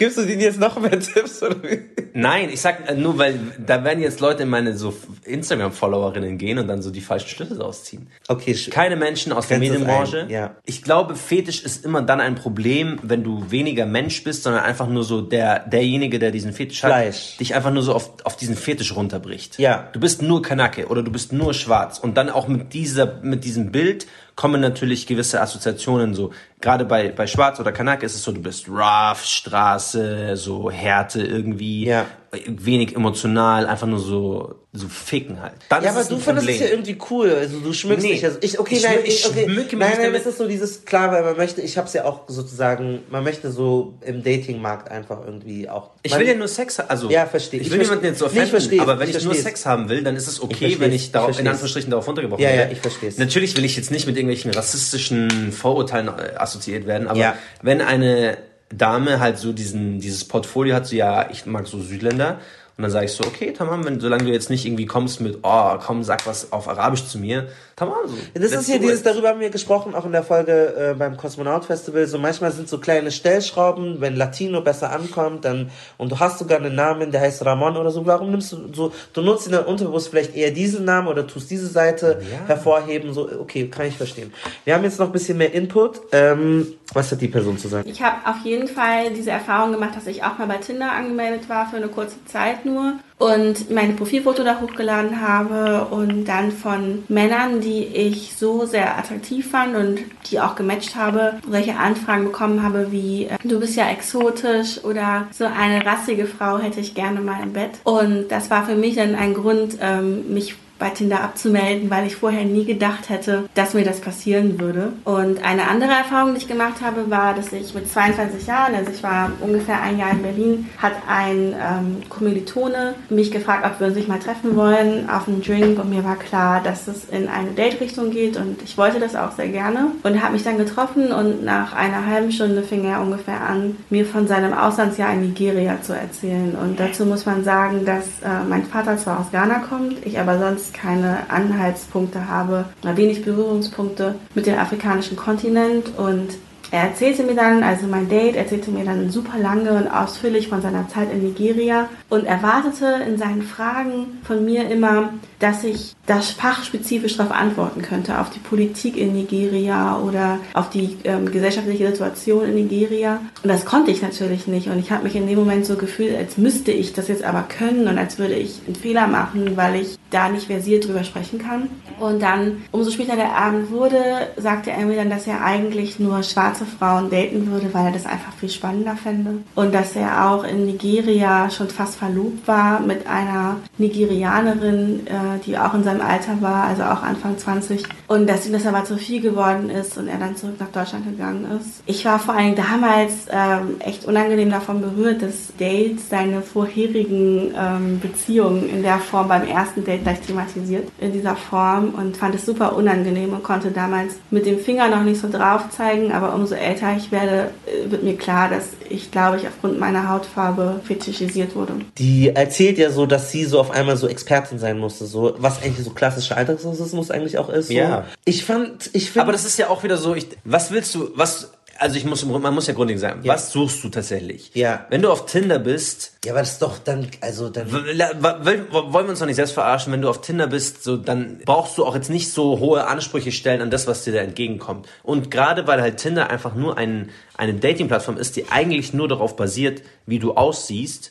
Gibst 0.00 0.16
du 0.16 0.24
denen 0.24 0.40
jetzt 0.40 0.58
noch 0.58 0.80
mehr 0.80 0.98
Tipps? 0.98 1.42
Oder 1.42 1.62
wie? 1.62 1.78
Nein, 2.14 2.48
ich 2.50 2.62
sag 2.62 2.88
äh, 2.88 2.94
nur, 2.94 3.18
weil 3.18 3.38
da 3.58 3.84
werden 3.84 4.00
jetzt 4.00 4.20
Leute 4.20 4.44
in 4.44 4.48
meine 4.48 4.74
so 4.74 4.94
Instagram-Followerinnen 5.26 6.38
gehen 6.38 6.58
und 6.58 6.68
dann 6.68 6.80
so 6.80 6.90
die 6.90 7.02
falschen 7.02 7.28
Schlüsse 7.28 7.62
ausziehen. 7.62 8.08
Okay, 8.26 8.54
Keine 8.70 8.96
Menschen 8.96 9.30
aus 9.32 9.48
der 9.48 9.58
Medienbranche. 9.58 10.26
ja. 10.30 10.56
Ich 10.64 10.82
glaube, 10.82 11.16
Fetisch 11.16 11.62
ist 11.62 11.84
immer 11.84 12.00
dann 12.00 12.18
ein 12.18 12.34
Problem, 12.34 12.98
wenn 13.02 13.22
du 13.22 13.50
weniger 13.50 13.84
Mensch 13.84 14.24
bist, 14.24 14.44
sondern 14.44 14.64
einfach 14.64 14.88
nur 14.88 15.04
so 15.04 15.20
der 15.20 15.58
derjenige, 15.68 16.18
der 16.18 16.30
diesen 16.30 16.54
Fetisch 16.54 16.80
Fleisch. 16.80 17.32
hat, 17.32 17.40
dich 17.40 17.54
einfach 17.54 17.70
nur 17.70 17.82
so 17.82 17.94
auf, 17.94 18.24
auf 18.24 18.36
diesen 18.38 18.56
Fetisch 18.56 18.96
runterbricht. 18.96 19.58
Ja. 19.58 19.90
Du 19.92 20.00
bist 20.00 20.22
nur 20.22 20.40
Kanake 20.40 20.86
oder 20.86 21.02
du 21.02 21.12
bist 21.12 21.34
nur 21.34 21.52
schwarz 21.52 21.98
und 21.98 22.16
dann 22.16 22.30
auch 22.30 22.48
mit 22.48 22.72
dieser 22.72 23.20
mit 23.22 23.44
diesem 23.44 23.70
Bild 23.70 24.06
kommen 24.40 24.62
natürlich 24.62 25.06
gewisse 25.06 25.42
Assoziationen 25.42 26.14
so. 26.14 26.32
Gerade 26.62 26.86
bei 26.86 27.10
bei 27.10 27.26
Schwarz 27.26 27.60
oder 27.60 27.72
Kanake 27.72 28.06
ist 28.06 28.14
es 28.14 28.22
so, 28.22 28.32
du 28.32 28.40
bist 28.40 28.70
rough, 28.70 29.22
Straße, 29.22 30.34
so 30.38 30.70
Härte 30.70 31.20
irgendwie, 31.20 31.84
Ja. 31.84 32.06
Wenig 32.46 32.94
emotional, 32.94 33.66
einfach 33.66 33.86
nur 33.88 33.98
so 33.98 34.54
so 34.72 34.86
ficken 34.88 35.42
halt. 35.42 35.54
Dann 35.68 35.82
Ja, 35.82 35.90
aber 35.90 36.00
es 36.02 36.06
du 36.08 36.18
findest 36.18 36.48
es 36.48 36.60
ja 36.60 36.68
irgendwie 36.68 36.96
cool. 37.10 37.28
Also 37.32 37.58
du 37.58 37.72
schmückst 37.72 38.06
Nee. 38.06 38.12
dich. 38.12 38.24
Also 38.24 38.38
ich, 38.40 38.56
okay, 38.60 38.76
Ich 38.76 38.84
nein, 38.84 38.98
ich 39.02 39.26
okay. 39.26 39.46
schmücke 39.46 39.74
mich 39.76 39.88
nein, 39.88 39.98
nein, 40.00 40.12
das 40.12 40.26
ist 40.26 40.38
so 40.38 40.46
dieses 40.46 40.84
klar, 40.84 41.10
weil 41.10 41.24
man 41.24 41.36
möchte. 41.36 41.60
Ich 41.60 41.76
hab's 41.76 41.92
ja 41.92 42.04
auch 42.04 42.20
sozusagen. 42.28 43.00
Man 43.10 43.24
möchte 43.24 43.50
so 43.50 43.94
im 44.02 44.22
Datingmarkt 44.22 44.88
einfach 44.92 45.24
irgendwie 45.26 45.68
auch. 45.68 45.90
Ich 46.04 46.12
man, 46.12 46.20
will 46.20 46.28
ja 46.28 46.34
nur 46.34 46.46
Sex 46.46 46.78
haben. 46.78 46.88
Also, 46.88 47.10
Ja, 47.10 47.26
versteh. 47.26 47.56
Ich 47.56 47.66
Ich 47.66 47.72
will 47.72 47.80
niemanden 47.80 48.04
jetzt 48.04 48.20
so 48.20 48.26
offenden, 48.26 48.78
aber 48.80 49.00
wenn 49.00 49.10
ich 49.10 49.16
ich, 49.16 49.24
nur. 49.24 49.34
Sex 49.34 49.66
haben 49.66 49.88
will, 49.88 50.04
dann 50.04 50.14
ist 50.14 50.28
es 50.28 50.40
okay, 50.40 50.76
wenn 50.78 50.92
ich, 50.92 51.10
darauf, 51.10 51.36
in. 51.40 51.48
Anführungsstrichen 51.48 51.90
darauf 51.90 52.06
runtergebrochen 52.06 52.44
Ja, 52.44 52.50
ja, 52.50 52.56
werde. 52.58 52.72
ich 52.74 52.78
versteh's. 52.80 53.18
Natürlich 53.18 53.56
will 53.56 53.64
ich 53.64 53.76
jetzt 53.76 53.90
nicht 53.90 54.06
mit 54.06 54.16
irgendwelchen 54.16 54.52
rassistischen 54.52 55.50
Vorurteilen 55.50 56.06
äh, 56.06 56.36
assoziiert 56.36 56.86
werden, 56.86 57.08
aber 57.08 57.18
Ja. 57.18 57.34
wenn 57.60 57.80
eine 57.80 58.38
Dame 58.72 59.18
halt 59.20 59.38
so 59.38 59.52
diesen, 59.52 60.00
dieses 60.00 60.24
Portfolio 60.24 60.74
hat, 60.74 60.86
so 60.86 60.94
ja, 60.94 61.28
ich 61.30 61.44
mag 61.46 61.66
so 61.66 61.80
Südländer, 61.80 62.40
und 62.80 62.84
dann 62.84 62.92
sage 62.92 63.04
ich 63.04 63.12
so, 63.12 63.24
okay, 63.24 63.52
tamam, 63.52 63.84
wenn, 63.84 64.00
solange 64.00 64.24
du 64.24 64.30
jetzt 64.30 64.48
nicht 64.48 64.64
irgendwie 64.64 64.86
kommst 64.86 65.20
mit, 65.20 65.40
oh, 65.42 65.74
komm, 65.84 66.02
sag 66.02 66.26
was 66.26 66.50
auf 66.50 66.66
Arabisch 66.66 67.04
zu 67.04 67.18
mir, 67.18 67.48
tamam, 67.76 67.98
so. 68.06 68.14
Das 68.32 68.52
ist 68.52 68.64
hier 68.64 68.78
dieses, 68.78 69.02
darüber 69.02 69.28
haben 69.28 69.40
wir 69.40 69.50
gesprochen, 69.50 69.94
auch 69.94 70.06
in 70.06 70.12
der 70.12 70.22
Folge 70.22 70.74
äh, 70.92 70.94
beim 70.94 71.18
Kosmonaut 71.18 71.66
Festival. 71.66 72.06
So 72.06 72.16
manchmal 72.18 72.52
sind 72.52 72.70
so 72.70 72.78
kleine 72.78 73.10
Stellschrauben, 73.10 74.00
wenn 74.00 74.16
Latino 74.16 74.62
besser 74.62 74.92
ankommt, 74.92 75.44
dann 75.44 75.70
und 75.98 76.10
du 76.10 76.18
hast 76.18 76.38
sogar 76.38 76.58
einen 76.58 76.74
Namen, 76.74 77.10
der 77.12 77.20
heißt 77.20 77.44
Ramon 77.44 77.76
oder 77.76 77.90
so. 77.90 78.06
Warum 78.06 78.30
nimmst 78.30 78.52
du 78.52 78.72
so? 78.72 78.92
Du 79.12 79.20
nutzt 79.20 79.44
in 79.44 79.52
der 79.52 79.68
Unterbewusst 79.68 80.08
vielleicht 80.08 80.34
eher 80.34 80.50
diesen 80.50 80.86
Namen 80.86 81.08
oder 81.08 81.26
tust 81.26 81.50
diese 81.50 81.66
Seite 81.66 82.22
Ja. 82.32 82.46
hervorheben. 82.46 83.12
So, 83.12 83.28
okay, 83.40 83.68
kann 83.68 83.86
ich 83.86 83.96
verstehen. 83.98 84.32
Wir 84.64 84.74
haben 84.74 84.84
jetzt 84.84 84.98
noch 84.98 85.06
ein 85.06 85.12
bisschen 85.12 85.36
mehr 85.36 85.52
Input. 85.52 86.00
Ähm, 86.12 86.66
was 86.94 87.12
hat 87.12 87.20
die 87.20 87.28
Person 87.28 87.56
zu 87.58 87.68
sagen? 87.68 87.88
Ich 87.88 88.02
habe 88.02 88.16
auf 88.28 88.44
jeden 88.44 88.66
Fall 88.66 89.12
diese 89.12 89.30
Erfahrung 89.30 89.72
gemacht, 89.72 89.90
dass 89.96 90.06
ich 90.06 90.24
auch 90.24 90.38
mal 90.38 90.46
bei 90.46 90.56
Tinder 90.56 90.90
angemeldet 90.92 91.48
war 91.48 91.68
für 91.70 91.76
eine 91.76 91.88
kurze 91.88 92.16
Zeit 92.24 92.64
nur 92.70 92.94
und 93.18 93.70
meine 93.70 93.92
Profilfoto 93.92 94.42
da 94.42 94.60
hochgeladen 94.60 95.20
habe 95.20 95.86
und 95.90 96.24
dann 96.24 96.52
von 96.52 97.04
Männern, 97.08 97.60
die 97.60 97.84
ich 97.84 98.34
so 98.34 98.64
sehr 98.64 98.96
attraktiv 98.98 99.50
fand 99.50 99.76
und 99.76 100.00
die 100.30 100.40
auch 100.40 100.54
gematcht 100.54 100.96
habe, 100.96 101.34
solche 101.48 101.76
Anfragen 101.76 102.24
bekommen 102.24 102.62
habe 102.62 102.90
wie 102.90 103.26
äh, 103.26 103.36
du 103.44 103.60
bist 103.60 103.76
ja 103.76 103.90
exotisch 103.90 104.82
oder 104.84 105.26
so 105.32 105.44
eine 105.44 105.84
rassige 105.84 106.26
Frau 106.26 106.58
hätte 106.58 106.80
ich 106.80 106.94
gerne 106.94 107.20
mal 107.20 107.42
im 107.42 107.52
Bett. 107.52 107.72
Und 107.84 108.28
das 108.28 108.50
war 108.50 108.64
für 108.64 108.76
mich 108.76 108.94
dann 108.94 109.14
ein 109.14 109.34
Grund, 109.34 109.76
ähm, 109.80 110.32
mich 110.32 110.54
bei 110.80 110.90
Tinder 110.90 111.22
abzumelden, 111.22 111.90
weil 111.90 112.06
ich 112.06 112.16
vorher 112.16 112.44
nie 112.44 112.64
gedacht 112.64 113.08
hätte, 113.08 113.48
dass 113.54 113.74
mir 113.74 113.84
das 113.84 114.00
passieren 114.00 114.58
würde. 114.58 114.92
Und 115.04 115.44
eine 115.44 115.68
andere 115.68 115.92
Erfahrung, 115.92 116.34
die 116.34 116.38
ich 116.38 116.48
gemacht 116.48 116.80
habe, 116.82 117.10
war, 117.10 117.34
dass 117.34 117.52
ich 117.52 117.74
mit 117.74 117.88
22 117.88 118.46
Jahren, 118.46 118.74
also 118.74 118.90
ich 118.90 119.02
war 119.02 119.30
ungefähr 119.40 119.80
ein 119.80 119.98
Jahr 119.98 120.10
in 120.10 120.22
Berlin, 120.22 120.70
hat 120.78 120.94
ein 121.06 121.54
ähm, 121.54 122.02
Kommilitone 122.08 122.94
mich 123.10 123.30
gefragt, 123.30 123.64
ob 123.64 123.78
wir 123.78 123.88
uns 123.88 123.96
nicht 123.96 124.08
mal 124.08 124.18
treffen 124.18 124.56
wollen 124.56 125.08
auf 125.08 125.28
einen 125.28 125.42
Drink 125.42 125.78
und 125.78 125.90
mir 125.90 126.02
war 126.02 126.16
klar, 126.16 126.60
dass 126.62 126.88
es 126.88 127.04
in 127.04 127.28
eine 127.28 127.50
Date-Richtung 127.50 128.10
geht 128.10 128.36
und 128.36 128.62
ich 128.62 128.78
wollte 128.78 128.98
das 128.98 129.14
auch 129.14 129.32
sehr 129.32 129.48
gerne 129.48 129.88
und 130.02 130.22
habe 130.22 130.32
mich 130.32 130.42
dann 130.42 130.58
getroffen 130.58 131.12
und 131.12 131.44
nach 131.44 131.74
einer 131.74 132.06
halben 132.06 132.32
Stunde 132.32 132.62
fing 132.62 132.84
er 132.84 133.02
ungefähr 133.02 133.40
an, 133.42 133.76
mir 133.90 134.06
von 134.06 134.26
seinem 134.26 134.54
Auslandsjahr 134.54 135.12
in 135.12 135.20
Nigeria 135.20 135.82
zu 135.82 135.92
erzählen. 135.92 136.54
Und 136.54 136.80
dazu 136.80 137.04
muss 137.04 137.26
man 137.26 137.44
sagen, 137.44 137.84
dass 137.84 138.04
äh, 138.24 138.44
mein 138.48 138.64
Vater 138.64 138.96
zwar 138.96 139.20
aus 139.20 139.30
Ghana 139.30 139.60
kommt, 139.68 140.06
ich 140.06 140.18
aber 140.18 140.38
sonst 140.38 140.69
keine 140.72 141.30
Anhaltspunkte 141.30 142.28
habe, 142.28 142.66
wenig 142.82 143.24
Berührungspunkte 143.24 144.16
mit 144.34 144.46
dem 144.46 144.58
afrikanischen 144.58 145.16
Kontinent. 145.16 145.98
Und 145.98 146.38
er 146.70 146.84
erzählte 146.84 147.24
mir 147.24 147.34
dann, 147.34 147.62
also 147.62 147.86
mein 147.86 148.08
Date 148.08 148.36
erzählte 148.36 148.70
mir 148.70 148.84
dann 148.84 149.10
super 149.10 149.38
lange 149.38 149.72
und 149.72 149.88
ausführlich 149.88 150.48
von 150.48 150.62
seiner 150.62 150.88
Zeit 150.88 151.12
in 151.12 151.22
Nigeria. 151.22 151.88
Und 152.08 152.26
erwartete 152.26 153.04
in 153.06 153.18
seinen 153.18 153.42
Fragen 153.42 154.18
von 154.22 154.44
mir 154.44 154.70
immer, 154.70 155.10
dass 155.40 155.64
ich 155.64 155.94
das 156.06 156.30
fachspezifisch 156.30 157.16
darauf 157.16 157.32
antworten 157.32 157.82
könnte, 157.82 158.20
auf 158.20 158.30
die 158.30 158.38
Politik 158.38 158.96
in 158.96 159.14
Nigeria 159.14 159.98
oder 159.98 160.38
auf 160.54 160.70
die 160.70 160.98
ähm, 161.04 161.30
gesellschaftliche 161.30 161.90
Situation 161.90 162.44
in 162.44 162.54
Nigeria. 162.54 163.20
Und 163.42 163.48
das 163.48 163.64
konnte 163.64 163.90
ich 163.90 164.02
natürlich 164.02 164.46
nicht. 164.46 164.68
Und 164.68 164.78
ich 164.78 164.92
habe 164.92 165.04
mich 165.04 165.16
in 165.16 165.26
dem 165.26 165.38
Moment 165.38 165.66
so 165.66 165.76
gefühlt, 165.76 166.16
als 166.16 166.36
müsste 166.36 166.72
ich 166.72 166.92
das 166.92 167.08
jetzt 167.08 167.24
aber 167.24 167.42
können 167.42 167.88
und 167.88 167.98
als 167.98 168.18
würde 168.18 168.34
ich 168.34 168.60
einen 168.66 168.76
Fehler 168.76 169.06
machen, 169.06 169.56
weil 169.56 169.80
ich 169.80 169.98
da 170.10 170.28
nicht 170.28 170.46
versiert 170.46 170.86
drüber 170.86 171.04
sprechen 171.04 171.38
kann. 171.38 171.70
Und 171.98 172.22
dann, 172.22 172.62
umso 172.72 172.90
später 172.90 173.16
der 173.16 173.36
Abend 173.36 173.70
wurde, 173.70 174.28
sagte 174.36 174.70
er 174.70 174.84
mir 174.84 174.96
dann, 174.96 175.10
dass 175.10 175.26
er 175.26 175.44
eigentlich 175.44 175.98
nur 176.00 176.22
schwarze 176.22 176.64
Frauen 176.66 177.10
daten 177.10 177.50
würde, 177.50 177.72
weil 177.72 177.86
er 177.86 177.92
das 177.92 178.06
einfach 178.06 178.32
viel 178.34 178.48
spannender 178.48 178.96
fände. 178.96 179.38
Und 179.54 179.72
dass 179.72 179.96
er 179.96 180.28
auch 180.28 180.44
in 180.44 180.66
Nigeria 180.66 181.48
schon 181.50 181.68
fast 181.68 181.96
verlobt 181.96 182.46
war 182.48 182.80
mit 182.80 183.06
einer 183.06 183.56
Nigerianerin, 183.78 185.06
äh, 185.06 185.29
die 185.38 185.56
auch 185.58 185.74
in 185.74 185.84
seinem 185.84 186.00
Alter 186.00 186.40
war, 186.40 186.64
also 186.64 186.82
auch 186.82 187.02
Anfang 187.02 187.38
20. 187.38 187.84
Und 188.06 188.28
dass 188.28 188.46
ihm 188.46 188.52
das 188.52 188.66
aber 188.66 188.84
zu 188.84 188.96
viel 188.96 189.20
geworden 189.20 189.70
ist 189.70 189.96
und 189.98 190.08
er 190.08 190.18
dann 190.18 190.36
zurück 190.36 190.56
nach 190.58 190.70
Deutschland 190.70 191.04
gegangen 191.04 191.46
ist. 191.58 191.82
Ich 191.86 192.04
war 192.04 192.18
vor 192.18 192.34
allem 192.34 192.54
damals 192.54 193.26
ähm, 193.30 193.76
echt 193.80 194.04
unangenehm 194.04 194.50
davon 194.50 194.80
berührt, 194.80 195.22
dass 195.22 195.54
Date 195.58 196.00
seine 196.00 196.42
vorherigen 196.42 197.54
ähm, 197.56 198.00
Beziehungen 198.00 198.68
in 198.68 198.82
der 198.82 198.98
Form 198.98 199.28
beim 199.28 199.46
ersten 199.46 199.84
Date 199.84 200.02
gleich 200.02 200.20
thematisiert 200.20 200.88
in 201.00 201.12
dieser 201.12 201.36
Form 201.36 201.90
und 201.90 202.16
fand 202.16 202.34
es 202.34 202.46
super 202.46 202.76
unangenehm 202.76 203.32
und 203.32 203.42
konnte 203.42 203.70
damals 203.70 204.14
mit 204.30 204.46
dem 204.46 204.58
Finger 204.58 204.88
noch 204.88 205.02
nicht 205.02 205.20
so 205.20 205.28
drauf 205.30 205.70
zeigen, 205.70 206.12
aber 206.12 206.34
umso 206.34 206.54
älter 206.54 206.96
ich 206.96 207.12
werde, 207.12 207.50
äh, 207.66 207.90
wird 207.90 208.02
mir 208.02 208.16
klar, 208.16 208.48
dass 208.48 208.70
ich, 208.88 209.10
glaube 209.10 209.36
ich, 209.36 209.46
aufgrund 209.46 209.78
meiner 209.78 210.08
Hautfarbe 210.08 210.80
fetischisiert 210.84 211.54
wurde. 211.54 211.74
Die 211.98 212.28
erzählt 212.28 212.78
ja 212.78 212.90
so, 212.90 213.06
dass 213.06 213.30
sie 213.30 213.44
so 213.44 213.60
auf 213.60 213.70
einmal 213.70 213.96
so 213.96 214.08
Expertin 214.08 214.58
sein 214.58 214.78
musste, 214.78 215.06
so 215.06 215.19
was 215.38 215.62
eigentlich 215.62 215.84
so 215.84 215.90
klassischer 215.90 216.36
Alltagsrassismus 216.36 217.10
eigentlich 217.10 217.38
auch 217.38 217.48
ist. 217.48 217.68
So. 217.68 217.74
Ja. 217.74 218.04
Ich 218.24 218.44
fand, 218.44 218.90
ich 218.92 219.06
finde. 219.10 219.22
Aber 219.22 219.32
das 219.32 219.44
ist 219.44 219.58
ja 219.58 219.68
auch 219.68 219.82
wieder 219.82 219.96
so, 219.96 220.14
ich, 220.14 220.26
was 220.44 220.70
willst 220.70 220.94
du, 220.94 221.10
was, 221.14 221.52
also 221.78 221.96
ich 221.96 222.04
muss, 222.04 222.22
man 222.26 222.52
muss 222.54 222.66
ja 222.66 222.74
grundlegend 222.74 223.00
sagen, 223.00 223.20
Ja. 223.22 223.32
was 223.32 223.52
suchst 223.52 223.82
du 223.82 223.88
tatsächlich? 223.88 224.50
Ja. 224.52 224.84
Wenn 224.90 225.00
du 225.00 225.10
auf 225.10 225.24
Tinder 225.24 225.58
bist, 225.58 226.12
ja, 226.26 226.32
aber 226.32 226.40
das 226.40 226.52
ist 226.52 226.62
doch 226.62 226.76
dann, 226.78 227.08
also 227.22 227.48
dann. 227.48 227.72
wollen 227.72 228.66
wir 228.70 229.08
uns 229.08 229.18
doch 229.18 229.26
nicht 229.26 229.36
selbst 229.36 229.52
verarschen, 229.52 229.90
wenn 229.92 230.02
du 230.02 230.10
auf 230.10 230.20
Tinder 230.20 230.46
bist, 230.46 230.84
so, 230.84 230.98
dann 230.98 231.40
brauchst 231.46 231.78
du 231.78 231.86
auch 231.86 231.94
jetzt 231.94 232.10
nicht 232.10 232.30
so 232.32 232.58
hohe 232.58 232.86
Ansprüche 232.86 233.32
stellen 233.32 233.62
an 233.62 233.70
das, 233.70 233.86
was 233.86 234.04
dir 234.04 234.12
da 234.12 234.20
entgegenkommt. 234.20 234.86
Und 235.02 235.30
gerade 235.30 235.66
weil 235.66 235.80
halt 235.80 235.96
Tinder 235.96 236.28
einfach 236.28 236.54
nur 236.54 236.76
ein, 236.76 237.08
eine 237.38 237.54
Dating-Plattform 237.54 238.18
ist, 238.18 238.36
die 238.36 238.50
eigentlich 238.50 238.92
nur 238.92 239.08
darauf 239.08 239.34
basiert, 239.36 239.80
wie 240.04 240.18
du 240.18 240.34
aussiehst, 240.34 241.10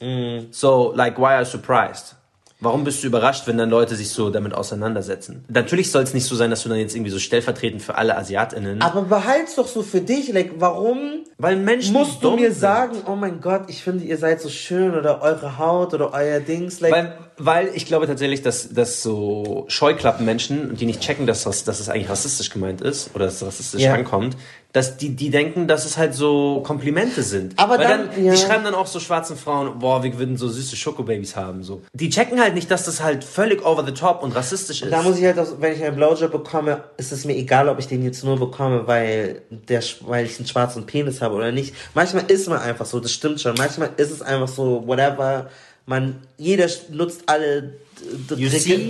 so, 0.51 0.93
like, 0.95 1.17
why 1.17 1.25
are 1.25 1.39
you 1.41 1.45
surprised? 1.49 2.15
Warum 2.61 2.83
bist 2.83 3.01
du 3.03 3.07
überrascht, 3.07 3.47
wenn 3.47 3.57
dann 3.57 3.69
Leute 3.69 3.95
sich 3.95 4.09
so 4.09 4.29
damit 4.29 4.53
auseinandersetzen? 4.53 5.45
Natürlich 5.47 5.91
soll 5.91 6.03
es 6.03 6.13
nicht 6.13 6.25
so 6.25 6.35
sein, 6.35 6.49
dass 6.49 6.63
du 6.63 6.69
dann 6.69 6.77
jetzt 6.77 6.93
irgendwie 6.93 7.11
so 7.11 7.19
stellvertretend 7.19 7.81
für 7.81 7.95
alle 7.95 8.17
AsiatInnen, 8.17 8.81
Aber 8.81 9.03
behalt's 9.03 9.55
doch 9.55 9.67
so 9.67 9.81
für 9.81 10.01
dich, 10.01 10.33
like, 10.33 10.51
warum 10.59 11.23
weil 11.37 11.55
Menschen 11.55 11.93
musst 11.93 12.21
du 12.21 12.35
mir 12.35 12.51
sind. 12.51 12.59
sagen, 12.59 12.97
oh 13.07 13.15
mein 13.15 13.39
Gott, 13.39 13.63
ich 13.67 13.81
finde, 13.81 14.03
ihr 14.03 14.17
seid 14.17 14.41
so 14.41 14.49
schön 14.49 14.93
oder 14.93 15.21
eure 15.21 15.57
Haut 15.57 15.93
oder 15.93 16.13
euer 16.13 16.41
Dings, 16.41 16.81
like, 16.81 16.91
Weil, 16.91 17.17
weil 17.39 17.71
ich 17.73 17.85
glaube 17.85 18.05
tatsächlich, 18.07 18.41
dass, 18.41 18.69
dass 18.73 19.01
so 19.01 19.65
Scheuklappenmenschen, 19.69 20.75
die 20.75 20.85
nicht 20.85 21.01
checken, 21.01 21.25
dass 21.27 21.43
das, 21.43 21.63
dass 21.63 21.79
es 21.79 21.89
eigentlich 21.89 22.09
rassistisch 22.09 22.49
gemeint 22.49 22.81
ist 22.81 23.11
oder 23.15 23.25
dass 23.25 23.35
es 23.41 23.43
rassistisch 23.47 23.81
Ja. 23.81 23.93
ankommt, 23.93 24.37
dass 24.71 24.97
die, 24.97 25.15
die 25.15 25.31
denken, 25.31 25.67
dass 25.67 25.85
es 25.85 25.97
halt 25.97 26.13
so 26.13 26.61
Komplimente 26.61 27.23
sind. 27.23 27.57
Aber 27.57 27.79
weil 27.79 27.87
dann- 27.87 28.09
dann, 28.13 28.23
ja. 28.23 28.31
die 28.33 28.37
schreiben 28.37 28.63
dann 28.63 28.75
auch 28.75 28.85
so 28.85 28.99
schwarzen 28.99 29.35
Frauen, 29.35 29.79
boah, 29.79 30.03
wir 30.03 30.17
würden 30.19 30.37
so 30.37 30.47
süße 30.47 30.75
Schokobabys 30.75 31.35
haben, 31.35 31.63
so. 31.63 31.81
Die 31.93 32.09
checken 32.11 32.39
halt 32.39 32.53
nicht, 32.53 32.69
dass 32.69 32.83
das 32.85 33.01
halt 33.01 33.23
völlig 33.23 33.65
over 33.65 33.83
the 33.83 33.93
top 33.93 34.21
und 34.21 34.35
rassistisch 34.35 34.83
ist. 34.83 34.91
Da 34.91 35.01
muss 35.01 35.17
ich 35.17 35.25
halt 35.25 35.39
auch, 35.39 35.47
wenn 35.59 35.73
ich 35.73 35.83
einen 35.83 35.95
Blowjob 35.95 36.31
bekomme, 36.31 36.83
ist 36.97 37.11
es 37.11 37.25
mir 37.25 37.35
egal, 37.35 37.67
ob 37.67 37.79
ich 37.79 37.87
den 37.87 38.03
jetzt 38.03 38.23
nur 38.23 38.37
bekomme, 38.39 38.85
weil 38.85 39.41
der, 39.49 39.81
weil 40.01 40.25
ich 40.27 40.37
einen 40.37 40.47
schwarzen 40.47 40.85
Penis 40.85 41.19
habe 41.21 41.33
oder 41.33 41.51
nicht. 41.51 41.73
Manchmal 41.95 42.25
ist 42.29 42.47
man 42.47 42.59
einfach 42.59 42.85
so, 42.85 42.99
das 42.99 43.11
stimmt 43.11 43.41
schon. 43.41 43.55
Manchmal 43.57 43.89
ist 43.97 44.11
es 44.11 44.21
einfach 44.21 44.47
so, 44.47 44.83
whatever. 44.85 45.49
Man, 45.89 46.21
jeder 46.37 46.69
nutzt 46.91 47.23
alle? 47.25 47.73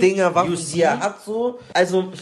Dinger, 0.02 0.34
Waffen, 0.34 0.54
die 0.54 0.82
er 0.82 1.00
hat, 1.00 1.24
so. 1.24 1.58
Also, 1.72 2.12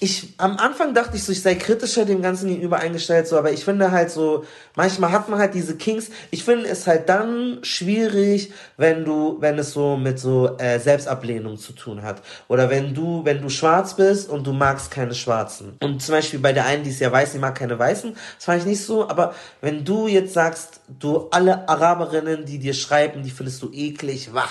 ich, 0.00 0.34
am 0.38 0.56
Anfang 0.56 0.94
dachte 0.94 1.16
ich 1.16 1.24
so, 1.24 1.32
ich 1.32 1.42
sei 1.42 1.54
kritischer 1.54 2.04
dem 2.04 2.22
Ganzen 2.22 2.48
gegenüber 2.48 2.78
eingestellt, 2.78 3.28
so, 3.28 3.38
aber 3.38 3.52
ich 3.52 3.64
finde 3.64 3.90
halt 3.90 4.10
so, 4.10 4.44
manchmal 4.74 5.12
hat 5.12 5.28
man 5.28 5.38
halt 5.38 5.54
diese 5.54 5.76
Kings. 5.76 6.10
Ich 6.30 6.44
finde 6.44 6.68
es 6.68 6.86
halt 6.86 7.08
dann 7.08 7.58
schwierig, 7.62 8.52
wenn 8.76 9.04
du, 9.04 9.36
wenn 9.40 9.58
es 9.58 9.72
so 9.72 9.96
mit 9.96 10.18
so 10.18 10.56
äh, 10.58 10.78
Selbstablehnung 10.78 11.58
zu 11.58 11.72
tun 11.72 12.02
hat. 12.02 12.22
Oder 12.48 12.70
wenn 12.70 12.94
du, 12.94 13.24
wenn 13.24 13.40
du 13.40 13.48
schwarz 13.48 13.94
bist 13.94 14.28
und 14.28 14.46
du 14.46 14.52
magst 14.52 14.90
keine 14.90 15.14
Schwarzen. 15.14 15.76
Und 15.82 16.02
zum 16.02 16.14
Beispiel 16.14 16.40
bei 16.40 16.52
der 16.52 16.66
einen, 16.66 16.82
die 16.82 16.90
ist 16.90 17.00
ja 17.00 17.12
weiß, 17.12 17.32
die 17.32 17.38
mag 17.38 17.54
keine 17.54 17.78
Weißen, 17.78 18.14
das 18.36 18.44
fand 18.44 18.60
ich 18.60 18.66
nicht 18.66 18.84
so, 18.84 19.08
aber 19.08 19.34
wenn 19.60 19.84
du 19.84 20.08
jetzt 20.08 20.34
sagst, 20.34 20.80
du 20.98 21.28
alle 21.30 21.68
Araberinnen, 21.68 22.44
die 22.44 22.58
dir 22.58 22.74
schreiben, 22.74 23.22
die 23.22 23.30
findest 23.30 23.62
du 23.62 23.70
eklig, 23.72 24.30
wah. 24.32 24.48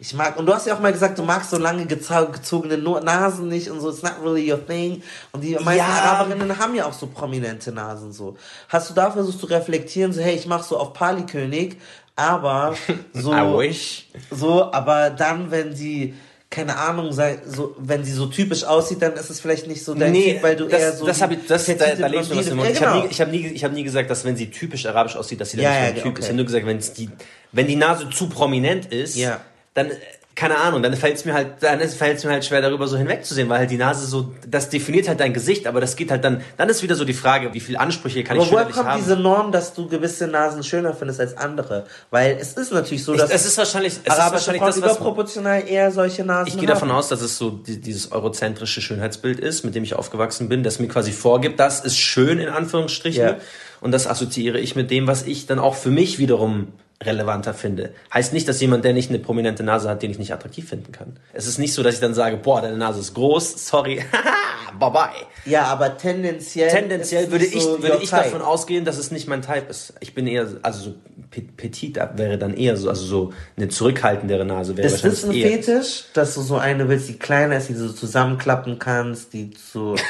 Ich 0.00 0.14
mag, 0.14 0.36
und 0.38 0.46
du 0.46 0.54
hast 0.54 0.64
ja 0.66 0.76
auch 0.76 0.80
mal 0.80 0.92
gesagt, 0.92 1.18
du 1.18 1.24
magst 1.24 1.50
so 1.50 1.58
lange 1.58 1.84
gezogene 1.84 2.78
Nasen 2.78 3.48
nicht 3.48 3.68
und 3.68 3.80
so, 3.80 3.90
it's 3.90 4.02
not 4.02 4.14
really 4.22 4.50
your 4.50 4.64
thing. 4.64 5.02
Und 5.32 5.42
die 5.42 5.54
meisten 5.54 5.78
Ja. 5.78 5.86
Araberinnen 5.86 6.56
haben 6.56 6.74
ja 6.76 6.86
auch 6.86 6.92
so 6.92 7.08
prominente 7.08 7.72
Nasen 7.72 8.12
so. 8.12 8.36
Hast 8.68 8.90
du 8.90 8.94
da 8.94 9.10
versucht 9.10 9.40
zu 9.40 9.46
reflektieren, 9.46 10.12
so, 10.12 10.20
hey, 10.20 10.36
ich 10.36 10.46
mach 10.46 10.62
so 10.62 10.76
auf 10.78 10.92
Pali-König, 10.92 11.78
aber 12.14 12.76
so, 13.12 13.32
I 13.32 13.40
wish. 13.58 14.06
so, 14.30 14.72
aber 14.72 15.10
dann, 15.10 15.50
wenn 15.50 15.74
sie, 15.74 16.14
keine 16.48 16.76
Ahnung, 16.78 17.12
sei, 17.12 17.40
so, 17.44 17.74
wenn 17.78 18.04
sie 18.04 18.12
so 18.12 18.26
typisch 18.26 18.62
aussieht, 18.62 19.02
dann 19.02 19.14
ist 19.14 19.30
es 19.30 19.40
vielleicht 19.40 19.66
nicht 19.66 19.84
so 19.84 19.94
dein 19.94 20.14
Typ, 20.14 20.44
weil 20.44 20.54
du 20.54 20.68
das, 20.68 20.80
eher 20.80 20.92
so. 20.92 21.06
das 21.06 21.16
die 21.16 21.22
habe 21.24 21.34
ich, 21.34 21.46
das, 21.48 21.66
da, 21.66 21.74
da 21.74 22.06
legst 22.06 22.30
du 22.30 22.36
was 22.36 22.46
im 22.46 22.56
Mund. 22.58 22.68
Ja, 22.68 22.72
Ich 22.72 22.80
habe 22.80 22.92
genau. 22.92 23.02
nie, 23.04 23.10
ich 23.10 23.20
hab 23.20 23.30
nie, 23.32 23.46
ich 23.48 23.64
hab 23.64 23.72
nie 23.72 23.82
gesagt, 23.82 24.08
dass 24.10 24.24
wenn 24.24 24.36
sie 24.36 24.48
typisch 24.48 24.86
arabisch 24.86 25.16
aussieht, 25.16 25.40
dass 25.40 25.50
sie 25.50 25.56
dann 25.56 25.64
Ja, 25.64 25.70
nicht 25.72 25.80
ja, 25.80 25.86
mein 25.86 25.94
Typ 25.96 26.06
okay. 26.12 26.18
ist. 26.20 26.24
Ich 26.26 26.28
habe 26.28 26.36
nur 26.36 26.46
gesagt, 26.46 26.66
wenn 26.66 26.78
die, 26.96 27.10
wenn 27.50 27.66
die 27.66 27.76
Nase 27.76 28.08
zu 28.10 28.28
prominent 28.28 28.86
ist, 28.86 29.16
Ja. 29.16 29.40
Dann, 29.78 29.90
äh, 29.90 29.94
keine 30.38 30.56
Ahnung, 30.58 30.84
dann 30.84 30.94
fällt 30.94 31.16
es 31.16 31.24
mir 31.24 31.34
halt, 31.34 31.48
dann 31.60 31.80
fällt 31.80 32.18
es 32.18 32.24
mir 32.24 32.30
halt 32.30 32.44
schwer, 32.44 32.62
darüber 32.62 32.86
so 32.86 32.96
hinwegzusehen, 32.96 33.48
weil 33.48 33.58
halt 33.58 33.70
die 33.72 33.76
Nase 33.76 34.06
so, 34.06 34.32
das 34.46 34.70
definiert 34.70 35.08
halt 35.08 35.18
dein 35.18 35.34
Gesicht, 35.34 35.66
aber 35.66 35.80
das 35.80 35.96
geht 35.96 36.12
halt 36.12 36.22
dann, 36.22 36.42
dann 36.56 36.68
ist 36.68 36.80
wieder 36.80 36.94
so 36.94 37.04
die 37.04 37.12
Frage, 37.12 37.54
wie 37.54 37.60
viel 37.60 37.76
Ansprüche 37.76 38.22
kann 38.22 38.36
Aber 38.36 38.46
ich 38.46 38.52
woher 38.52 38.60
schönerlich 38.60 38.76
kommt 38.76 38.88
haben. 38.88 39.02
diese 39.02 39.16
Norm, 39.16 39.50
dass 39.50 39.74
du 39.74 39.88
gewisse 39.88 40.28
Nasen 40.28 40.62
schöner 40.62 40.94
findest 40.94 41.18
als 41.18 41.36
andere? 41.36 41.86
Weil 42.10 42.38
es 42.40 42.52
ist 42.52 42.72
natürlich 42.72 43.02
so, 43.02 43.14
ich, 43.14 43.20
dass 43.20 43.32
es 43.32 43.46
ist 43.46 43.58
wahrscheinlich, 43.58 43.94
es 43.94 44.12
ist 44.12 44.18
wahrscheinlich 44.18 44.62
Frauen 44.62 44.70
das, 44.70 44.82
was, 44.82 44.96
überproportional 44.96 45.66
eher 45.66 45.90
solche 45.90 46.24
Nasen 46.24 46.46
Ich 46.46 46.56
gehe 46.56 46.68
davon 46.68 46.92
aus, 46.92 47.08
dass 47.08 47.20
es 47.20 47.36
so 47.36 47.50
die, 47.50 47.80
dieses 47.80 48.12
eurozentrische 48.12 48.80
Schönheitsbild 48.80 49.40
ist, 49.40 49.64
mit 49.64 49.74
dem 49.74 49.82
ich 49.82 49.94
aufgewachsen 49.94 50.48
bin, 50.48 50.62
das 50.62 50.78
mir 50.78 50.86
quasi 50.86 51.10
vorgibt, 51.10 51.58
das 51.58 51.80
ist 51.80 51.96
schön 51.96 52.38
in 52.38 52.48
Anführungsstrichen. 52.48 53.22
Ja. 53.24 53.36
Und 53.80 53.90
das 53.90 54.06
assoziiere 54.06 54.60
ich 54.60 54.76
mit 54.76 54.92
dem, 54.92 55.08
was 55.08 55.24
ich 55.24 55.46
dann 55.46 55.58
auch 55.58 55.74
für 55.74 55.90
mich 55.90 56.20
wiederum 56.20 56.68
relevanter 57.02 57.54
finde. 57.54 57.92
Heißt 58.12 58.32
nicht, 58.32 58.48
dass 58.48 58.60
jemand, 58.60 58.84
der 58.84 58.92
nicht 58.92 59.08
eine 59.08 59.20
prominente 59.20 59.62
Nase 59.62 59.88
hat, 59.88 60.02
den 60.02 60.10
ich 60.10 60.18
nicht 60.18 60.32
attraktiv 60.32 60.68
finden 60.68 60.90
kann. 60.90 61.16
Es 61.32 61.46
ist 61.46 61.58
nicht 61.58 61.72
so, 61.72 61.82
dass 61.84 61.94
ich 61.94 62.00
dann 62.00 62.12
sage, 62.14 62.36
boah, 62.38 62.60
deine 62.60 62.76
Nase 62.76 62.98
ist 63.00 63.14
groß, 63.14 63.66
sorry, 63.68 64.02
bye 64.80 64.90
bye. 64.90 65.08
Ja, 65.44 65.64
aber 65.66 65.96
tendenziell. 65.96 66.68
Tendenziell 66.70 67.24
ist 67.24 67.30
würde 67.30 67.44
ich, 67.46 67.62
so 67.62 67.80
würde 67.82 67.98
ich 68.02 68.10
type. 68.10 68.22
davon 68.22 68.42
ausgehen, 68.42 68.84
dass 68.84 68.98
es 68.98 69.12
nicht 69.12 69.28
mein 69.28 69.42
Type 69.42 69.66
ist. 69.70 69.94
Ich 70.00 70.12
bin 70.14 70.26
eher, 70.26 70.48
also 70.62 70.80
so 70.90 70.94
pe- 71.30 71.42
petit 71.56 71.96
wäre 72.16 72.36
dann 72.36 72.54
eher 72.54 72.76
so, 72.76 72.88
also 72.88 73.04
so 73.04 73.32
eine 73.56 73.68
zurückhaltendere 73.68 74.44
Nase 74.44 74.76
wäre 74.76 74.86
Ist 74.88 75.04
das 75.04 75.22
ein 75.24 75.28
wahrscheinlich 75.28 75.44
eher. 75.44 75.62
Fetisch, 75.62 76.04
dass 76.14 76.34
du 76.34 76.40
so 76.42 76.56
eine 76.58 76.88
willst, 76.88 77.08
die 77.08 77.16
kleiner 77.18 77.58
ist, 77.58 77.68
die 77.68 77.74
du 77.74 77.86
so 77.86 77.92
zusammenklappen 77.92 78.78
kannst, 78.80 79.32
die 79.34 79.52
so. 79.72 79.94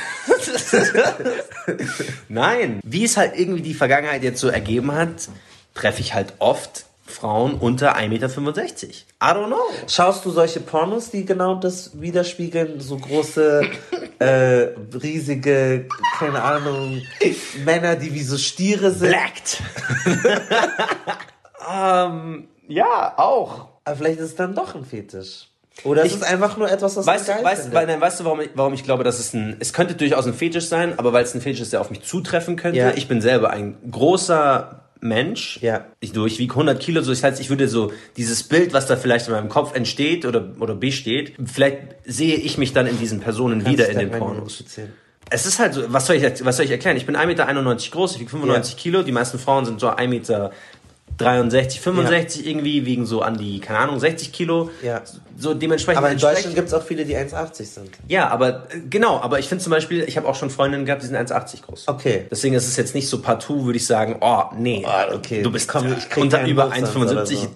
Nein. 2.28 2.80
Wie 2.84 3.05
es 3.05 3.16
halt 3.16 3.32
irgendwie 3.39 3.62
die 3.62 3.74
Vergangenheit 3.74 4.22
jetzt 4.22 4.41
so 4.41 4.49
ergeben 4.49 4.93
hat, 4.93 5.28
treffe 5.79 6.01
ich 6.01 6.14
halt 6.14 6.35
oft 6.41 6.85
Frauen 7.07 7.55
unter 7.55 7.97
1,65 7.97 8.09
Meter. 8.11 8.66
I 8.66 8.95
don't 9.20 9.47
know. 9.47 9.57
Schaust 9.87 10.24
du 10.26 10.31
solche 10.31 10.61
Pornos, 10.61 11.11
die 11.11 11.24
genau 11.24 11.55
das 11.55 11.99
widerspiegeln? 12.01 12.81
So 12.81 12.99
große, 12.99 13.62
äh, 14.18 14.68
riesige, 15.03 15.87
keine 16.18 16.43
Ahnung, 16.43 17.01
Männer, 17.64 17.97
die 17.97 18.12
wie 18.12 18.22
so 18.22 18.37
Stiere 18.37 18.91
sind? 18.91 19.09
Blacked. 19.09 19.62
ähm, 21.74 22.49
ja, 22.68 23.14
auch. 23.16 23.68
Aber 23.85 23.97
vielleicht 23.97 24.18
ist 24.18 24.26
es 24.26 24.37
dann 24.37 24.55
doch 24.55 24.74
ein 24.74 24.85
Fetisch. 24.85 25.49
Oder 25.85 26.03
es 26.03 26.09
Ich- 26.09 26.14
ist 26.16 26.24
einfach 26.24 26.57
nur 26.57 26.70
etwas, 26.70 26.97
was 26.97 27.07
Weißt, 27.07 27.26
geil 27.29 27.43
weißt, 27.45 27.72
weil, 27.72 27.87
nein, 27.87 28.01
weißt 28.01 28.20
du, 28.20 28.24
warum 28.24 28.41
ich, 28.41 28.51
warum 28.55 28.74
ich 28.74 28.83
glaube, 28.85 29.05
dass 29.05 29.18
es 29.20 29.33
ein, 29.33 29.57
es 29.61 29.72
könnte 29.72 29.95
durchaus 29.95 30.26
ein 30.26 30.35
Fetisch 30.35 30.66
sein, 30.66 30.99
aber 30.99 31.12
weil 31.12 31.24
es 31.24 31.35
ein 31.35 31.41
Fetisch 31.41 31.61
ist, 31.61 31.72
der 31.72 31.81
auf 31.81 31.91
mich 31.91 32.03
zutreffen 32.03 32.57
könnte. 32.57 32.79
Ja. 32.79 32.91
Ich 32.97 33.07
bin 33.09 33.20
selber 33.20 33.51
ein 33.51 33.79
großer 33.91 34.88
Mensch. 35.01 35.59
Ja. 35.62 35.86
Ich 36.01 36.14
wiege 36.14 36.53
100 36.53 36.80
Kilo, 36.80 37.03
so 37.03 37.11
das 37.11 37.22
heißt, 37.22 37.40
ich 37.40 37.51
würde 37.51 37.68
so 37.68 37.92
dieses 38.16 38.42
Bild, 38.42 38.72
was 38.72 38.86
da 38.86 38.96
vielleicht 38.96 39.26
in 39.28 39.34
meinem 39.34 39.49
Kopf 39.49 39.74
entsteht 39.74 40.26
oder, 40.26 40.53
oder 40.61 40.74
besteht, 40.74 41.34
vielleicht 41.44 41.78
sehe 42.05 42.36
ich 42.36 42.59
mich 42.59 42.72
dann 42.72 42.86
in 42.86 42.99
diesen 42.99 43.20
Personen 43.20 43.62
Kannst 43.62 43.72
wieder 43.72 43.88
in 43.88 43.99
den 43.99 44.11
Pornos. 44.11 44.64
Es 45.30 45.44
ist 45.44 45.59
halt 45.59 45.74
so, 45.74 45.92
was 45.92 46.07
soll 46.07 46.16
ich, 46.16 46.44
was 46.44 46.57
soll 46.57 46.64
ich 46.64 46.70
erklären? 46.70 46.96
Ich 46.96 47.05
bin 47.05 47.14
1,91 47.14 47.26
Meter 47.26 47.90
groß, 47.90 48.14
ich 48.14 48.20
wiege 48.20 48.30
95 48.30 48.74
Ja. 48.74 48.80
Kilo, 48.80 49.03
die 49.03 49.12
meisten 49.12 49.38
Frauen 49.38 49.66
sind 49.66 49.78
so 49.78 49.90
1,63 49.90 50.09
Meter 50.09 50.53
65 51.18 52.46
irgendwie, 52.46 52.86
wiegen 52.86 53.06
so 53.06 53.22
an 53.22 53.36
die, 53.38 53.61
keine 53.61 53.80
Ahnung, 53.80 53.98
60 53.98 54.32
Kilo. 54.32 54.70
Ja. 54.82 55.02
So 55.36 55.54
dementsprechend. 55.54 55.98
Aber 55.98 56.11
in 56.11 56.18
Deutschland 56.18 56.54
gibt 56.54 56.68
es 56.68 56.74
auch 56.74 56.82
viele, 56.82 57.04
die 57.04 57.16
1,80 57.16 57.64
sind. 57.64 57.90
ja, 58.09 58.28
aber 58.28 58.66
äh, 58.72 58.80
genau, 58.88 59.20
aber 59.20 59.38
ich 59.38 59.48
finde 59.48 59.62
zum 59.62 59.70
Beispiel, 59.70 60.04
ich 60.06 60.16
habe 60.16 60.28
auch 60.28 60.34
schon 60.34 60.50
Freundinnen 60.50 60.84
gehabt, 60.84 61.02
die 61.02 61.06
sind 61.06 61.16
1,80 61.16 61.62
groß. 61.62 61.88
Okay. 61.88 62.26
Deswegen 62.30 62.54
ist 62.54 62.66
es 62.66 62.76
jetzt 62.76 62.94
nicht 62.94 63.09
so 63.09 63.20
partout, 63.20 63.64
würde 63.64 63.76
ich 63.78 63.86
sagen, 63.86 64.16
oh, 64.20 64.44
nee, 64.56 64.84
Oh, 64.86 65.14
okay. 65.14 65.42
du 65.42 65.50
bist 65.50 65.68
Komm, 65.68 65.86
ich 65.96 66.16
unter 66.16 66.44
über 66.46 66.66
Hochsatz 66.66 66.94
1,75. 66.94 67.11
oder 67.12 67.26
so. 67.26 67.48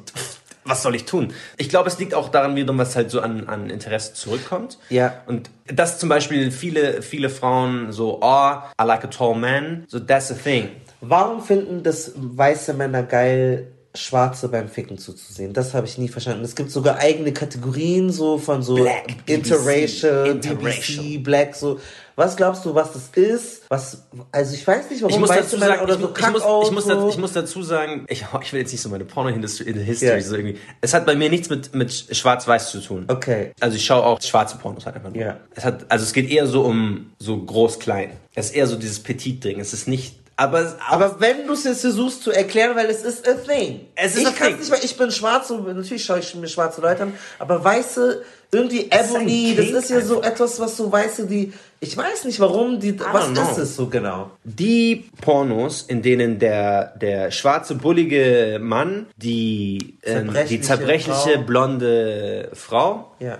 Was 0.64 0.82
soll 0.82 0.94
ich 0.94 1.06
tun? 1.06 1.32
Ich 1.56 1.68
glaube, 1.68 1.88
es 1.88 1.98
liegt 1.98 2.14
auch 2.14 2.28
daran 2.28 2.54
wiederum, 2.54 2.78
was 2.78 2.94
halt 2.94 3.10
so 3.10 3.20
an, 3.20 3.48
an 3.48 3.68
Interesse 3.68 4.14
zurückkommt. 4.14 4.78
Ja. 4.90 5.14
Und 5.26 5.50
dass 5.66 5.98
zum 5.98 6.08
Beispiel 6.08 6.52
viele, 6.52 7.02
viele 7.02 7.30
Frauen 7.30 7.90
so, 7.90 8.20
oh, 8.22 8.52
I 8.80 8.84
like 8.84 9.02
a 9.02 9.08
tall 9.08 9.34
man, 9.34 9.84
so 9.88 9.98
that's 9.98 10.28
the 10.28 10.34
thing. 10.34 10.68
Warum 11.02 11.42
finden 11.42 11.82
das 11.82 12.12
weiße 12.16 12.72
Männer 12.74 13.02
geil, 13.02 13.72
Schwarze 13.94 14.48
beim 14.48 14.68
Ficken 14.68 14.96
zuzusehen. 14.96 15.52
Das 15.52 15.74
habe 15.74 15.86
ich 15.86 15.98
nie 15.98 16.08
verstanden. 16.08 16.42
Es 16.44 16.54
gibt 16.54 16.70
sogar 16.70 16.96
eigene 16.96 17.32
Kategorien 17.32 18.10
so 18.10 18.38
von 18.38 18.62
so 18.62 18.76
Black, 18.76 19.04
Interracial, 19.26 20.28
Interracial. 20.28 21.04
BBC, 21.04 21.22
Black, 21.22 21.54
so. 21.54 21.78
Was 22.16 22.36
glaubst 22.36 22.64
du, 22.64 22.74
was 22.74 22.92
das 22.92 23.08
ist? 23.14 23.62
Was, 23.68 24.04
also 24.30 24.54
ich 24.54 24.66
weiß 24.66 24.88
nicht, 24.90 25.02
warum 25.02 25.12
Ich 25.14 25.20
muss, 25.20 25.28
dazu 25.28 25.58
sagen, 25.58 25.82
oder 25.82 25.94
ich, 25.94 26.00
so 26.00 26.10
ich, 26.14 26.30
muss, 26.30 26.42
ich, 26.64 26.70
muss, 26.70 26.86
dazu- 26.86 27.08
ich 27.10 27.18
muss 27.18 27.32
dazu 27.32 27.62
sagen, 27.62 28.06
ich, 28.08 28.24
ich 28.42 28.52
will 28.54 28.60
jetzt 28.60 28.72
nicht 28.72 28.80
so 28.80 28.88
meine 28.88 29.04
Porno-History 29.04 29.68
in 29.70 29.78
History 29.78 30.10
Ja. 30.10 30.20
so 30.22 30.36
irgendwie. 30.36 30.58
Es 30.80 30.94
hat 30.94 31.04
bei 31.04 31.14
mir 31.14 31.28
nichts 31.28 31.50
mit, 31.50 31.74
mit 31.74 31.92
Schwarz-Weiß 31.92 32.70
zu 32.70 32.80
tun. 32.80 33.04
Okay. 33.08 33.52
Also 33.60 33.76
ich 33.76 33.84
schaue 33.84 34.04
auch 34.04 34.20
schwarze 34.22 34.56
Pornos 34.56 34.86
halt 34.86 34.96
einfach 34.96 35.10
nur. 35.10 35.22
Ja. 35.22 35.36
Es 35.54 35.64
hat, 35.66 35.84
also 35.90 36.02
es 36.04 36.14
geht 36.14 36.30
eher 36.30 36.46
so 36.46 36.62
um 36.62 37.12
so 37.18 37.36
groß-klein. 37.36 38.12
Es 38.34 38.46
ist 38.46 38.56
eher 38.56 38.66
so 38.66 38.76
dieses 38.76 39.00
Petit-Ding. 39.00 39.60
Es 39.60 39.72
ist 39.74 39.86
nicht, 39.88 40.14
aber, 40.36 40.76
aber, 40.88 41.20
wenn 41.20 41.46
du 41.46 41.52
es 41.52 41.64
jetzt 41.64 41.82
versuchst 41.82 42.22
zu 42.22 42.30
erklären, 42.32 42.74
weil 42.74 42.86
es 42.86 43.02
ist 43.02 43.28
a 43.28 43.34
thing. 43.34 43.80
Es 43.94 44.14
ist 44.14 44.22
ich 44.22 44.28
a 44.28 44.30
thing. 44.30 44.58
nicht, 44.58 44.70
weil 44.70 44.84
ich 44.84 44.96
bin 44.96 45.10
schwarz 45.10 45.50
und 45.50 45.66
natürlich 45.76 46.04
schaue 46.04 46.20
ich 46.20 46.34
mir 46.34 46.48
schwarze 46.48 46.80
Leute 46.80 47.02
an, 47.04 47.12
aber 47.38 47.62
weiße, 47.62 48.22
irgendwie 48.50 48.90
Ebony, 48.90 49.54
das 49.56 49.84
ist 49.84 49.90
ja 49.90 50.00
so 50.02 50.20
etwas, 50.20 50.60
was 50.60 50.76
so 50.76 50.92
weiße, 50.92 51.26
die, 51.26 51.52
ich 51.80 51.96
weiß 51.96 52.24
nicht 52.26 52.38
warum, 52.38 52.78
die, 52.80 52.98
was 53.00 53.28
know. 53.28 53.42
ist 53.42 53.58
es 53.58 53.76
so 53.76 53.86
genau? 53.86 54.30
die 54.44 55.08
Pornos, 55.20 55.82
in 55.82 56.02
denen 56.02 56.38
der, 56.38 56.94
der 56.98 57.30
schwarze, 57.30 57.74
bullige 57.74 58.58
Mann 58.60 59.06
die, 59.16 59.96
ähm, 60.02 60.34
die 60.48 60.60
Zerbrechliche 60.60 61.34
Frau. 61.34 61.42
blonde 61.42 62.50
Frau 62.52 63.12
Ja. 63.20 63.38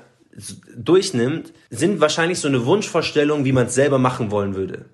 durchnimmt, 0.76 1.52
sind 1.70 2.00
wahrscheinlich 2.00 2.40
so 2.40 2.48
eine 2.48 2.64
Wunschvorstellung, 2.64 3.44
wie 3.44 3.52
man 3.52 3.66
es 3.66 3.74
selber 3.74 3.98
machen 3.98 4.30
wollen 4.30 4.54
würde. 4.54 4.86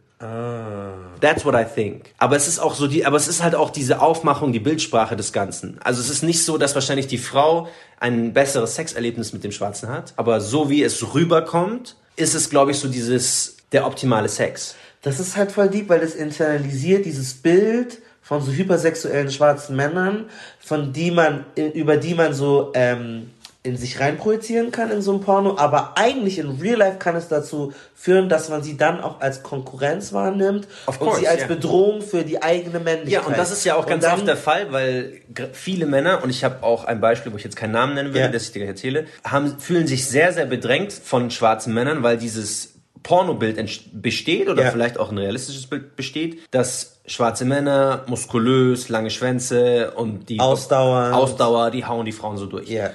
That's 1.21 1.45
what 1.45 1.55
I 1.55 1.65
think. 1.65 2.13
Aber 2.19 2.37
es 2.37 2.49
ist 2.49 2.59
auch 2.59 2.75
so 2.75 2.87
die, 2.87 3.05
aber 3.05 3.17
es 3.17 3.29
ist 3.29 3.43
halt 3.43 3.55
auch 3.55 3.71
diese 3.71 4.01
Aufmachung, 4.01 4.53
die 4.53 4.61
Bildsprache 4.61 5.17
des 5.17 5.33
Ganzen. 5.33 5.79
Also 5.83 6.01
es 6.01 6.11
ist 6.11 6.23
nicht 6.23 6.45
so, 6.45 6.59
dass 6.59 6.75
wahrscheinlich 6.75 7.07
die 7.07 7.19
Frau 7.19 7.69
ein 8.01 8.33
besseres 8.33 8.75
Sexerlebnis 8.75 9.33
mit 9.33 9.45
dem 9.45 9.53
Schwarzen 9.53 9.89
hat, 9.89 10.13
aber 10.17 10.41
so 10.41 10.71
wie 10.71 10.83
es 10.83 11.15
rüberkommt, 11.15 11.97
ist 12.17 12.35
es, 12.35 12.51
glaube 12.51 12.73
ich, 12.73 12.79
so 12.79 12.89
dieses, 12.89 13.57
der 13.73 13.87
optimale 13.87 14.29
Sex. 14.29 14.75
Das 15.03 15.21
ist 15.21 15.37
halt 15.37 15.53
voll 15.53 15.69
deep, 15.69 15.89
weil 15.89 16.01
das 16.01 16.15
internalisiert 16.15 17.05
dieses 17.05 17.35
Bild 17.35 17.99
von 18.23 18.43
so 18.43 18.53
hypersexuellen 18.53 19.31
schwarzen 19.31 19.75
Männern, 19.75 20.27
von 20.61 20.93
die 20.93 21.11
man, 21.11 21.47
über 21.57 21.97
die 21.97 22.15
man 22.15 22.35
so 22.35 22.73
ähm, 22.75 23.31
in 23.69 23.77
sich 23.77 24.01
reinprojizieren 24.01 24.71
kann 24.73 24.91
in 24.91 25.03
so 25.03 25.13
einem 25.13 25.21
Porno, 25.21 25.57
aber 25.59 25.93
eigentlich 25.97 26.39
in 26.39 26.59
Real 26.61 26.79
Life 26.79 26.99
kann 26.99 27.15
es 27.17 27.29
dazu 27.29 27.73
führen, 27.95 28.29
dass 28.29 28.49
man 28.49 28.63
sie 28.63 28.77
dann 28.77 29.01
auch 29.01 29.21
als 29.21 29.43
Konkurrenz 29.43 30.13
wahrnimmt 30.13 30.67
Of 30.87 31.01
und 31.01 31.07
course, 31.07 31.21
sie 31.21 31.29
als 31.29 31.43
ja. 31.43 31.47
Bedrohung 31.47 32.03
für 32.03 32.25
die 32.25 32.43
eigene 32.43 32.81
Männlichkeit. 32.81 33.13
Ja, 33.13 33.29
und 33.29 33.37
das 33.37 33.51
ist 33.51 33.65
ja 33.65 33.75
auch 33.77 33.87
ganz 33.87 34.05
dann- 34.05 34.15
oft 34.19 34.27
der 34.27 34.37
Fall, 34.37 34.73
weil 34.73 35.21
viele 35.53 35.87
Männer, 35.87 36.23
und 36.25 36.31
ich 36.31 36.45
habe 36.45 36.63
auch 36.63 36.85
ein 36.85 37.01
Beispiel, 37.01 37.33
wo 37.33 37.37
ich 37.37 37.45
jetzt 37.45 37.57
keinen 37.57 37.73
Namen 37.73 37.95
nennen 37.95 38.15
will, 38.15 38.21
Ja. 38.21 38.29
das 38.29 38.45
ich 38.45 38.53
dir 38.53 38.61
gleich 38.61 38.71
erzähle, 38.71 39.07
haben, 39.25 39.59
fühlen 39.59 39.87
sich 39.87 40.07
sehr, 40.07 40.33
sehr 40.33 40.47
bedrängt 40.47 40.93
von 40.93 41.31
schwarzen 41.31 41.75
Männern, 41.75 42.03
weil 42.03 42.17
dieses 42.19 42.75
Pornobild 43.03 43.59
besteht 43.93 44.49
oder 44.49 44.65
Ja. 44.65 44.71
vielleicht 44.71 44.99
auch 44.99 45.11
ein 45.13 45.19
realistisches 45.19 45.67
Bild 45.67 45.97
besteht, 45.97 46.41
dass 46.51 47.01
schwarze 47.07 47.45
Männer, 47.45 48.05
muskulös, 48.07 48.89
lange 48.91 49.11
Schwänze 49.11 49.93
und 49.93 50.29
die 50.29 50.41
Ausdauernd. 50.41 51.15
Ausdauer, 51.15 51.71
die 51.71 51.85
hauen 51.87 52.05
die 52.05 52.13
Frauen 52.13 52.37
so 52.37 52.47
durch. 52.47 52.69
Ja. 52.69 52.91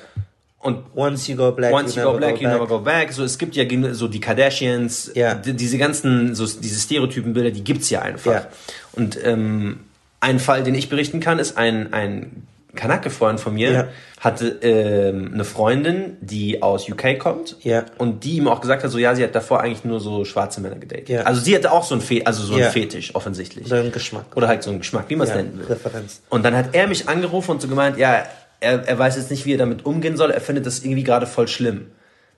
Und 0.64 0.80
Once 0.95 1.28
you 1.28 1.36
go 1.36 1.51
black, 1.51 1.74
Once 1.74 1.95
you 1.95 2.03
go 2.03 2.14
black, 2.18 2.38
you 2.41 2.47
back. 2.47 2.53
never 2.53 2.68
go 2.68 2.80
back. 2.80 3.11
So, 3.11 3.24
es 3.24 3.38
gibt 3.38 3.55
ja 3.55 3.66
so 3.93 4.07
die 4.07 4.20
Kardashians, 4.22 5.11
Ja. 5.14 5.36
die, 5.36 5.53
diese 5.53 5.78
ganzen, 5.78 6.36
so 6.36 6.45
diese 6.45 6.80
Stereotypenbilder, 6.80 7.51
die 7.51 7.64
gibt's 7.64 7.89
ja 7.89 8.01
einfach. 8.01 8.32
Ja. 8.32 8.47
Und 8.93 9.18
ähm, 9.24 9.82
ein 10.22 10.39
Fall, 10.39 10.64
den 10.64 10.74
ich 10.74 10.88
berichten 10.89 11.20
kann, 11.20 11.38
ist 11.38 11.57
ein, 11.57 11.91
ein 11.91 12.47
Kanake-Freund 12.76 13.39
von 13.39 13.53
mir, 13.53 13.72
Ja. 13.72 13.88
hatte 14.22 14.47
ähm, 14.61 15.32
eine 15.34 15.43
Freundin, 15.43 16.16
die 16.22 16.61
aus 16.64 16.89
UK 16.89 17.20
kommt 17.20 17.57
Ja. 17.61 17.84
und 17.97 18.24
die 18.24 18.38
ihm 18.38 18.47
auch 18.47 18.61
gesagt 18.61 18.84
hat, 18.86 18.89
so 18.89 18.97
ja, 18.97 19.14
sie 19.16 19.24
hat 19.24 19.36
davor 19.36 19.59
eigentlich 19.59 19.84
nur 19.84 19.99
so 19.99 20.24
schwarze 20.26 20.61
Männer 20.61 20.78
gedatet. 20.78 21.09
Ja. 21.09 21.24
Also 21.24 21.41
sie 21.41 21.53
hatte 21.55 21.72
auch 21.74 21.84
so 21.84 21.93
ein 21.93 22.01
Fe 22.01 22.22
also 22.26 22.41
so 22.41 22.55
ein 22.55 22.72
Fetisch, 22.72 23.14
offensichtlich. 23.16 23.68
Oder 23.68 23.82
ein 23.82 23.91
Geschmack. 23.91 24.26
Oder 24.36 24.47
halt 24.47 24.64
so 24.64 24.72
ein 24.72 24.80
Geschmack, 24.80 25.05
wie 25.09 25.18
man 25.18 25.28
es 25.28 25.36
nennen 25.36 25.59
will. 25.59 25.66
Präferenz. 25.66 26.22
Und 26.30 26.43
dann 26.45 26.55
hat 26.55 26.70
er 26.74 26.88
mich 26.88 27.09
angerufen 27.09 27.51
und 27.51 27.61
so 27.61 27.68
gemeint, 27.68 27.97
ja, 27.97 28.26
er, 28.64 28.88
er 28.88 28.97
weiß 28.99 29.16
jetzt 29.18 29.30
nicht, 29.32 29.45
wie 29.45 29.53
er 29.53 29.57
damit 29.57 29.86
umgehen 29.86 30.18
soll. 30.18 30.32
Er 30.32 30.41
findet 30.41 30.66
das 30.66 30.84
irgendwie 30.84 31.03
gerade 31.03 31.28
voll 31.28 31.47
schlimm. 31.47 31.88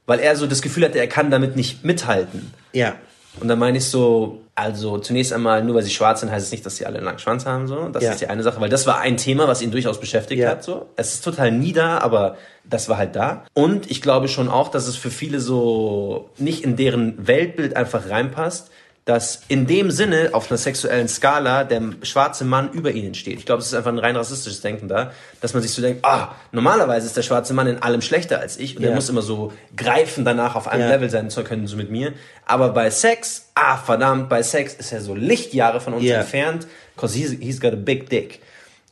Weil 0.08 0.20
er 0.20 0.36
so 0.36 0.46
das 0.48 0.62
Gefühl 0.62 0.84
hatte, 0.86 1.00
er 1.00 1.08
kann 1.08 1.32
damit 1.32 1.56
nicht 1.56 1.84
mithalten. 1.84 2.54
Ja. 2.74 2.96
Und 3.40 3.48
dann 3.50 3.60
meine 3.60 3.78
ich 3.80 3.86
so, 3.86 4.42
also 4.54 4.98
zunächst 5.00 5.34
einmal, 5.34 5.62
nur 5.64 5.76
weil 5.76 5.84
sie 5.84 5.90
schwarz 5.90 6.22
sind, 6.22 6.32
heißt 6.32 6.46
es 6.46 6.52
nicht, 6.52 6.66
dass 6.66 6.78
sie 6.78 6.86
alle 6.86 6.98
einen 6.98 7.06
langen 7.06 7.20
Schwanz 7.20 7.46
haben. 7.46 7.68
So. 7.68 7.90
Das 7.90 8.04
Ja. 8.04 8.12
ist 8.12 8.22
die 8.22 8.28
eine 8.28 8.44
Sache, 8.44 8.62
weil 8.62 8.70
das 8.70 8.88
war 8.88 9.00
ein 9.00 9.18
Thema, 9.18 9.48
was 9.48 9.62
ihn 9.62 9.72
durchaus 9.72 10.00
beschäftigt 10.00 10.42
Ja. 10.42 10.52
hat. 10.52 10.64
So. 10.64 10.86
Es 10.96 11.16
ist 11.16 11.24
total 11.24 11.52
nie 11.52 11.74
da, 11.74 11.98
aber 11.98 12.38
das 12.64 12.88
war 12.88 12.98
halt 12.98 13.16
da. 13.16 13.44
Und 13.54 13.92
ich 13.92 14.02
glaube 14.02 14.28
schon 14.30 14.48
auch, 14.48 14.70
dass 14.70 14.88
es 14.88 14.96
für 14.96 15.12
viele 15.12 15.40
so 15.42 16.30
nicht 16.38 16.64
in 16.64 16.76
deren 16.78 17.28
Weltbild 17.28 17.76
einfach 17.76 18.10
reinpasst, 18.10 18.70
dass 19.06 19.44
in 19.50 19.68
dem 19.68 19.92
Sinne 19.92 20.30
auf 20.34 20.50
einer 20.50 20.58
sexuellen 20.58 21.08
Skala 21.08 21.64
der 21.64 21.80
schwarze 22.02 22.44
Mann 22.44 22.72
über 22.72 22.92
ihnen 22.92 23.14
steht. 23.14 23.38
Ich 23.38 23.46
glaube, 23.46 23.62
es 23.62 23.68
ist 23.68 23.76
einfach 23.76 23.92
ein 23.92 24.00
rein 24.00 24.16
rassistisches 24.16 24.62
Denken 24.62 24.88
da, 24.88 25.12
dass 25.42 25.54
man 25.54 25.62
sich 25.62 25.72
so 25.74 25.82
denkt, 25.84 26.04
ah, 26.04 26.34
normalerweise 26.52 27.06
ist 27.06 27.16
der 27.16 27.22
schwarze 27.22 27.54
Mann 27.54 27.68
in 27.68 27.84
allem 27.84 28.02
schlechter 28.02 28.40
als 28.40 28.58
ich 28.58 28.76
und 28.78 28.82
Ja. 28.84 28.90
er 28.90 28.96
muss 28.96 29.08
immer 29.08 29.22
so 29.22 29.54
greifen 29.78 30.26
danach 30.26 30.56
auf 30.56 30.68
einem 30.68 30.82
Ja. 30.82 30.90
Level 30.90 31.12
sein 31.12 31.30
zu 31.30 31.44
können, 31.44 31.68
so 31.68 31.78
mit 31.78 31.92
mir. 31.92 32.14
Aber 32.48 32.70
bei 32.70 32.90
Sex, 32.90 33.50
ah, 33.54 33.78
verdammt, 33.78 34.28
bei 34.28 34.42
Sex 34.42 34.74
ist 34.74 34.92
er 34.92 35.02
so 35.02 35.14
Lichtjahre 35.14 35.80
von 35.80 35.94
uns 35.94 36.04
Ja. 36.04 36.22
entfernt, 36.22 36.66
cause 36.98 37.16
he's, 37.16 37.32
he's 37.40 37.62
got 37.62 37.74
a 37.74 37.78
big 37.78 38.10
dick. 38.10 38.40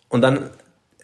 Und 0.10 0.22
dann 0.22 0.52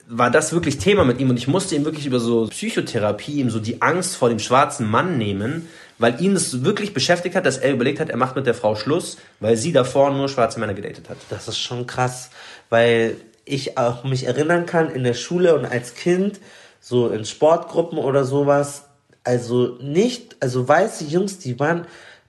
war 0.08 0.30
das 0.30 0.54
wirklich 0.54 0.78
Thema 0.78 1.04
mit 1.04 1.20
ihm 1.20 1.32
und 1.32 1.38
ich 1.38 1.48
musste 1.48 1.76
ihm 1.76 1.84
wirklich 1.84 2.06
über 2.06 2.20
so 2.20 2.46
Psychotherapie 2.48 3.40
ihm 3.40 3.50
so 3.50 3.60
die 3.60 3.82
Angst 3.82 4.16
vor 4.16 4.30
dem 4.30 4.40
schwarzen 4.40 4.88
Mann 4.90 5.18
nehmen, 5.18 5.68
weil 6.00 6.20
ihn 6.22 6.34
das 6.34 6.64
wirklich 6.64 6.94
beschäftigt 6.94 7.36
hat, 7.36 7.46
dass 7.46 7.58
er 7.58 7.72
überlegt 7.72 8.00
hat, 8.00 8.10
er 8.10 8.18
macht 8.18 8.36
mit 8.36 8.48
der 8.48 8.56
Frau 8.56 8.76
Schluss, 8.76 9.18
weil 9.40 9.58
sie 9.58 9.74
davor 9.74 10.12
nur 10.12 10.30
schwarze 10.30 10.60
Männer 10.60 10.74
gedatet 10.74 11.10
hat. 11.10 11.18
Das 11.30 11.48
ist 11.48 11.60
schon 11.60 11.86
krass, 11.86 12.30
weil 12.70 13.18
ich 13.46 13.78
auch 13.78 14.04
mich 14.04 14.26
erinnern 14.26 14.66
kann 14.66 14.90
in 14.90 15.04
der 15.04 15.14
Schule 15.14 15.56
und 15.56 15.66
als 15.66 15.94
Kind, 15.94 16.40
so 16.80 17.10
in 17.10 17.26
Sportgruppen 17.26 18.00
oder 18.00 18.24
sowas, 18.24 18.84
also 19.24 19.78
nicht, 19.82 20.38
also 20.40 20.68
weiße 20.68 21.04
Jungs, 21.06 21.40
die 21.40 21.60
waren, 21.60 21.86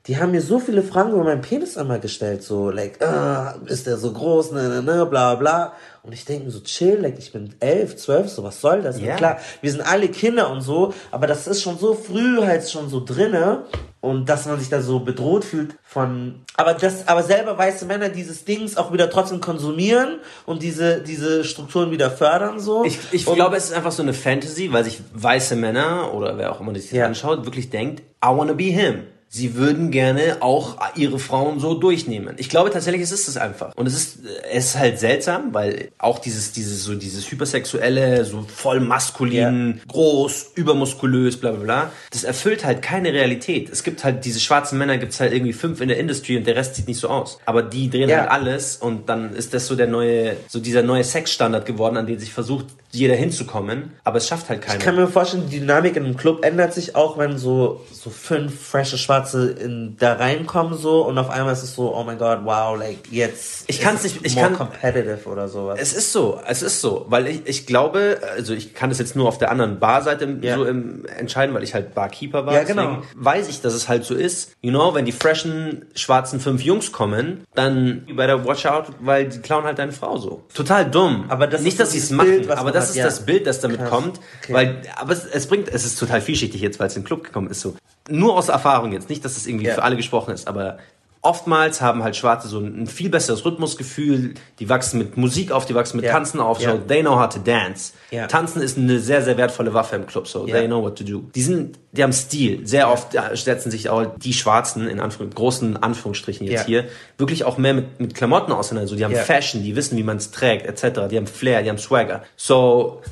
die 0.06 0.18
haben 0.18 0.32
mir 0.32 0.42
so 0.42 0.58
viele 0.58 0.82
Fragen 0.82 1.12
über 1.12 1.22
meinen 1.22 1.42
Penis 1.42 1.76
einmal 1.76 2.00
gestellt, 2.00 2.42
so, 2.42 2.70
like, 2.70 3.00
ah, 3.02 3.54
ist 3.66 3.86
der 3.86 3.96
so 3.96 4.12
groß, 4.12 4.52
ne, 4.52 4.68
ne, 4.68 4.82
ne, 4.82 5.06
bla, 5.06 5.36
bla. 5.36 5.74
Und 6.02 6.12
ich 6.12 6.24
denke 6.24 6.46
mir 6.46 6.50
so, 6.50 6.60
chill, 6.60 6.98
like, 7.00 7.18
ich 7.18 7.30
bin 7.32 7.54
elf, 7.60 7.96
zwölf, 7.96 8.28
so, 8.30 8.42
was 8.42 8.60
soll 8.60 8.80
das? 8.80 8.98
Ja. 9.00 9.08
Ja. 9.08 9.16
Klar, 9.16 9.38
wir 9.60 9.70
sind 9.70 9.82
alle 9.82 10.08
Kinder 10.08 10.50
und 10.50 10.62
so, 10.62 10.94
aber 11.10 11.26
das 11.26 11.46
ist 11.46 11.60
schon 11.62 11.78
so 11.78 11.94
früh 11.94 12.38
halt 12.42 12.68
schon 12.70 12.88
so 12.88 13.04
drinne 13.04 13.64
und 14.00 14.28
dass 14.30 14.46
man 14.46 14.58
sich 14.58 14.70
da 14.70 14.80
so 14.80 15.00
bedroht 15.00 15.44
fühlt 15.44 15.74
von, 15.82 16.36
aber 16.56 16.72
das, 16.72 17.06
aber 17.06 17.22
selber 17.22 17.58
weiße 17.58 17.84
Männer 17.84 18.08
dieses 18.08 18.46
Dings 18.46 18.78
auch 18.78 18.94
wieder 18.94 19.10
trotzdem 19.10 19.40
konsumieren 19.42 20.20
und 20.46 20.62
diese, 20.62 21.02
diese 21.02 21.44
Strukturen 21.44 21.90
wieder 21.90 22.10
fördern, 22.10 22.60
so. 22.60 22.84
Ich, 22.84 22.98
ich 23.12 23.26
und, 23.26 23.34
glaube, 23.34 23.56
es 23.56 23.64
ist 23.64 23.72
einfach 23.74 23.92
so 23.92 24.02
eine 24.02 24.14
Fantasy, 24.14 24.72
weil 24.72 24.84
sich 24.84 25.00
weiße 25.12 25.54
Männer 25.54 26.14
oder 26.14 26.38
wer 26.38 26.52
auch 26.52 26.60
immer 26.60 26.74
sich 26.74 26.84
das 26.84 26.92
Ja. 26.92 27.06
anschaut, 27.06 27.44
wirklich 27.44 27.68
denkt, 27.68 28.00
I 28.24 28.28
wanna 28.28 28.54
be 28.54 28.64
him. 28.64 29.02
Sie 29.32 29.54
würden 29.54 29.92
gerne 29.92 30.38
auch 30.40 30.76
ihre 30.96 31.20
Frauen 31.20 31.60
so 31.60 31.74
durchnehmen. 31.74 32.34
Ich 32.36 32.48
glaube 32.48 32.70
tatsächlich, 32.70 33.00
es 33.02 33.12
ist 33.12 33.28
es 33.28 33.36
einfach. 33.36 33.72
Und 33.76 33.86
es 33.86 33.94
ist, 33.94 34.18
es 34.52 34.64
ist 34.70 34.78
halt 34.78 34.98
seltsam, 34.98 35.54
weil 35.54 35.92
auch 35.98 36.18
dieses, 36.18 36.50
dieses, 36.50 36.82
so 36.82 36.96
dieses 36.96 37.30
hypersexuelle, 37.30 38.24
so 38.24 38.44
voll 38.52 38.80
maskulin, 38.80 39.80
groß, 39.86 40.50
übermuskulös, 40.56 41.36
bla, 41.36 41.52
bla, 41.52 41.62
bla. 41.62 41.92
Das 42.10 42.24
erfüllt 42.24 42.64
halt 42.64 42.82
keine 42.82 43.12
Realität. 43.12 43.70
Es 43.70 43.84
gibt 43.84 44.02
halt, 44.02 44.24
diese 44.24 44.40
schwarzen 44.40 44.78
Männer 44.78 44.98
gibt's 44.98 45.20
halt 45.20 45.32
irgendwie 45.32 45.52
fünf 45.52 45.80
in 45.80 45.86
der 45.86 45.98
Industrie 45.98 46.36
und 46.36 46.44
der 46.44 46.56
Rest 46.56 46.74
sieht 46.74 46.88
nicht 46.88 46.98
so 46.98 47.08
aus. 47.08 47.38
Aber 47.46 47.62
die 47.62 47.88
drehen 47.88 48.08
Ja. 48.08 48.22
halt 48.22 48.30
alles 48.32 48.78
und 48.78 49.08
dann 49.08 49.32
ist 49.36 49.54
das 49.54 49.68
so 49.68 49.76
der 49.76 49.86
neue, 49.86 50.36
so 50.48 50.58
dieser 50.58 50.82
neue 50.82 51.04
Sexstandard 51.04 51.66
geworden, 51.66 51.96
an 51.96 52.06
den 52.08 52.18
sich 52.18 52.32
versucht, 52.32 52.66
jeder 52.90 53.14
hinzukommen. 53.14 53.92
Aber 54.02 54.18
es 54.18 54.26
schafft 54.26 54.48
halt 54.48 54.62
ich 54.62 54.66
keiner. 54.66 54.80
kann 54.82 54.96
mir 54.96 55.06
vorstellen, 55.06 55.48
die 55.48 55.60
Dynamik 55.60 55.94
in 55.94 56.04
einem 56.04 56.16
Club 56.16 56.44
ändert 56.44 56.74
sich 56.74 56.96
auch, 56.96 57.16
wenn 57.16 57.38
so, 57.38 57.86
so 57.92 58.10
fünf 58.10 58.60
frische 58.60 58.98
Schwarze 58.98 59.19
in, 59.34 59.96
da 59.98 60.14
reinkommen, 60.14 60.76
so, 60.78 61.02
und 61.06 61.16
auf 61.18 61.30
einmal 61.30 61.52
ist 61.52 61.62
es 61.62 61.74
so, 61.74 61.94
oh 61.94 62.02
mein 62.04 62.18
Gott, 62.18 62.40
wow, 62.44 62.78
like, 62.78 62.98
jetzt. 63.10 63.64
Ich 63.68 63.80
kann's 63.80 64.04
ist 64.04 64.14
nicht- 64.14 64.26
es 64.26 64.32
ich 64.32 64.38
kann- 64.38 64.54
competitive 64.56 65.28
oder 65.28 65.48
sowas. 65.48 65.78
Es 65.80 65.92
ist 65.92 66.12
so, 66.12 66.40
es 66.46 66.62
ist 66.62 66.80
so, 66.80 67.06
weil 67.08 67.26
ich, 67.28 67.42
ich 67.44 67.66
glaube, 67.66 68.18
also 68.36 68.52
ich 68.54 68.74
kann 68.74 68.88
das 68.90 68.98
jetzt 68.98 69.16
nur 69.16 69.28
auf 69.28 69.38
der 69.38 69.50
anderen 69.50 69.78
Barseite 69.78 70.38
Ja. 70.42 70.56
so 70.56 70.64
im, 70.64 71.04
entscheiden, 71.06 71.54
weil 71.54 71.62
ich 71.62 71.74
halt 71.74 71.94
Barkeeper 71.94 72.46
war. 72.46 72.54
Ja, 72.54 72.64
genau. 72.64 73.02
Weiß 73.14 73.48
ich, 73.48 73.60
dass 73.60 73.74
es 73.74 73.88
halt 73.88 74.04
so 74.04 74.14
ist. 74.14 74.52
You 74.60 74.70
know, 74.70 74.94
wenn 74.94 75.04
die 75.04 75.12
freshen 75.12 75.86
schwarzen 75.94 76.40
fünf 76.40 76.62
Jungs 76.62 76.92
kommen, 76.92 77.44
dann 77.54 78.04
you 78.06 78.16
better 78.16 78.44
watch 78.44 78.66
out, 78.66 78.86
weil 79.00 79.28
die 79.28 79.38
klauen 79.40 79.64
halt 79.64 79.78
deine 79.78 79.92
Frau 79.92 80.16
so. 80.18 80.42
Total 80.54 80.90
dumm. 80.90 81.24
Aber 81.28 81.46
das 81.46 81.62
nicht, 81.62 81.78
dass 81.78 81.92
sie 81.92 81.98
es 81.98 82.10
machen, 82.10 82.30
Bild, 82.30 82.50
aber 82.50 82.72
das 82.72 82.84
hat, 82.84 82.90
ist 82.90 82.96
ja. 82.96 83.04
das 83.04 83.24
Bild, 83.26 83.46
das 83.46 83.60
damit 83.60 83.78
Krass. 83.78 83.90
kommt, 83.90 84.20
Okay. 84.42 84.52
weil 84.54 84.82
aber 84.96 85.12
es, 85.12 85.24
es 85.26 85.46
bringt, 85.46 85.68
es 85.68 85.84
ist 85.84 85.98
total 85.98 86.20
vielschichtig 86.20 86.60
jetzt, 86.60 86.78
weil 86.80 86.86
es 86.88 86.96
im 86.96 87.04
Club 87.04 87.24
gekommen 87.24 87.50
ist 87.50 87.60
so. 87.60 87.74
Nur 88.10 88.36
aus 88.36 88.48
Erfahrung 88.48 88.92
jetzt, 88.92 89.08
nicht, 89.08 89.24
dass 89.24 89.36
es 89.36 89.46
irgendwie 89.46 89.66
Ja. 89.66 89.74
für 89.74 89.82
alle 89.82 89.96
gesprochen 89.96 90.34
ist, 90.34 90.48
aber 90.48 90.78
oftmals 91.22 91.82
haben 91.82 92.02
halt 92.02 92.16
Schwarze 92.16 92.48
so 92.48 92.58
ein, 92.60 92.82
ein 92.82 92.86
viel 92.86 93.10
besseres 93.10 93.44
Rhythmusgefühl. 93.44 94.34
Die 94.58 94.68
wachsen 94.70 94.96
mit 94.98 95.18
Musik 95.18 95.52
auf, 95.52 95.66
die 95.66 95.74
wachsen 95.74 95.96
mit 95.98 96.06
Ja. 96.06 96.12
Tanzen 96.12 96.40
auf. 96.40 96.60
So, 96.60 96.78
they 96.78 97.02
know 97.02 97.20
how 97.20 97.28
to 97.28 97.38
dance. 97.38 97.92
Tanzen 98.28 98.62
ist 98.62 98.78
eine 98.78 98.98
sehr, 99.00 99.20
sehr 99.22 99.36
wertvolle 99.36 99.74
Waffe 99.74 99.96
im 99.96 100.06
Club. 100.06 100.26
So, 100.26 100.46
they 100.46 100.66
know 100.66 100.82
what 100.82 100.96
to 100.96 101.04
do. 101.04 101.24
Die 101.34 101.42
sind, 101.42 101.78
die 101.92 102.02
haben 102.02 102.14
Stil. 102.14 102.66
Sehr 102.66 102.90
oft 102.90 103.14
äh, 103.14 103.36
setzen 103.36 103.70
sich 103.70 103.90
auch 103.90 104.06
die 104.16 104.32
Schwarzen, 104.32 104.88
in 104.88 104.98
Anführung, 104.98 105.30
großen 105.30 105.76
Anführungsstrichen 105.76 106.46
jetzt 106.46 106.64
hier, 106.64 106.86
wirklich 107.18 107.44
auch 107.44 107.58
mehr 107.58 107.74
mit, 107.74 108.00
mit 108.00 108.14
Klamotten 108.14 108.52
auseinander. 108.52 108.88
So, 108.88 108.96
die 108.96 109.04
haben. 109.04 109.14
Fashion, 109.14 109.62
die 109.62 109.76
wissen, 109.76 109.98
wie 109.98 110.02
man 110.02 110.16
es 110.16 110.30
trägt, 110.30 110.64
etc. 110.66 111.02
Die 111.10 111.18
haben 111.18 111.26
Flair, 111.26 111.62
die 111.62 111.68
haben 111.68 111.76
Swagger. 111.78 112.22
So, 112.36 113.02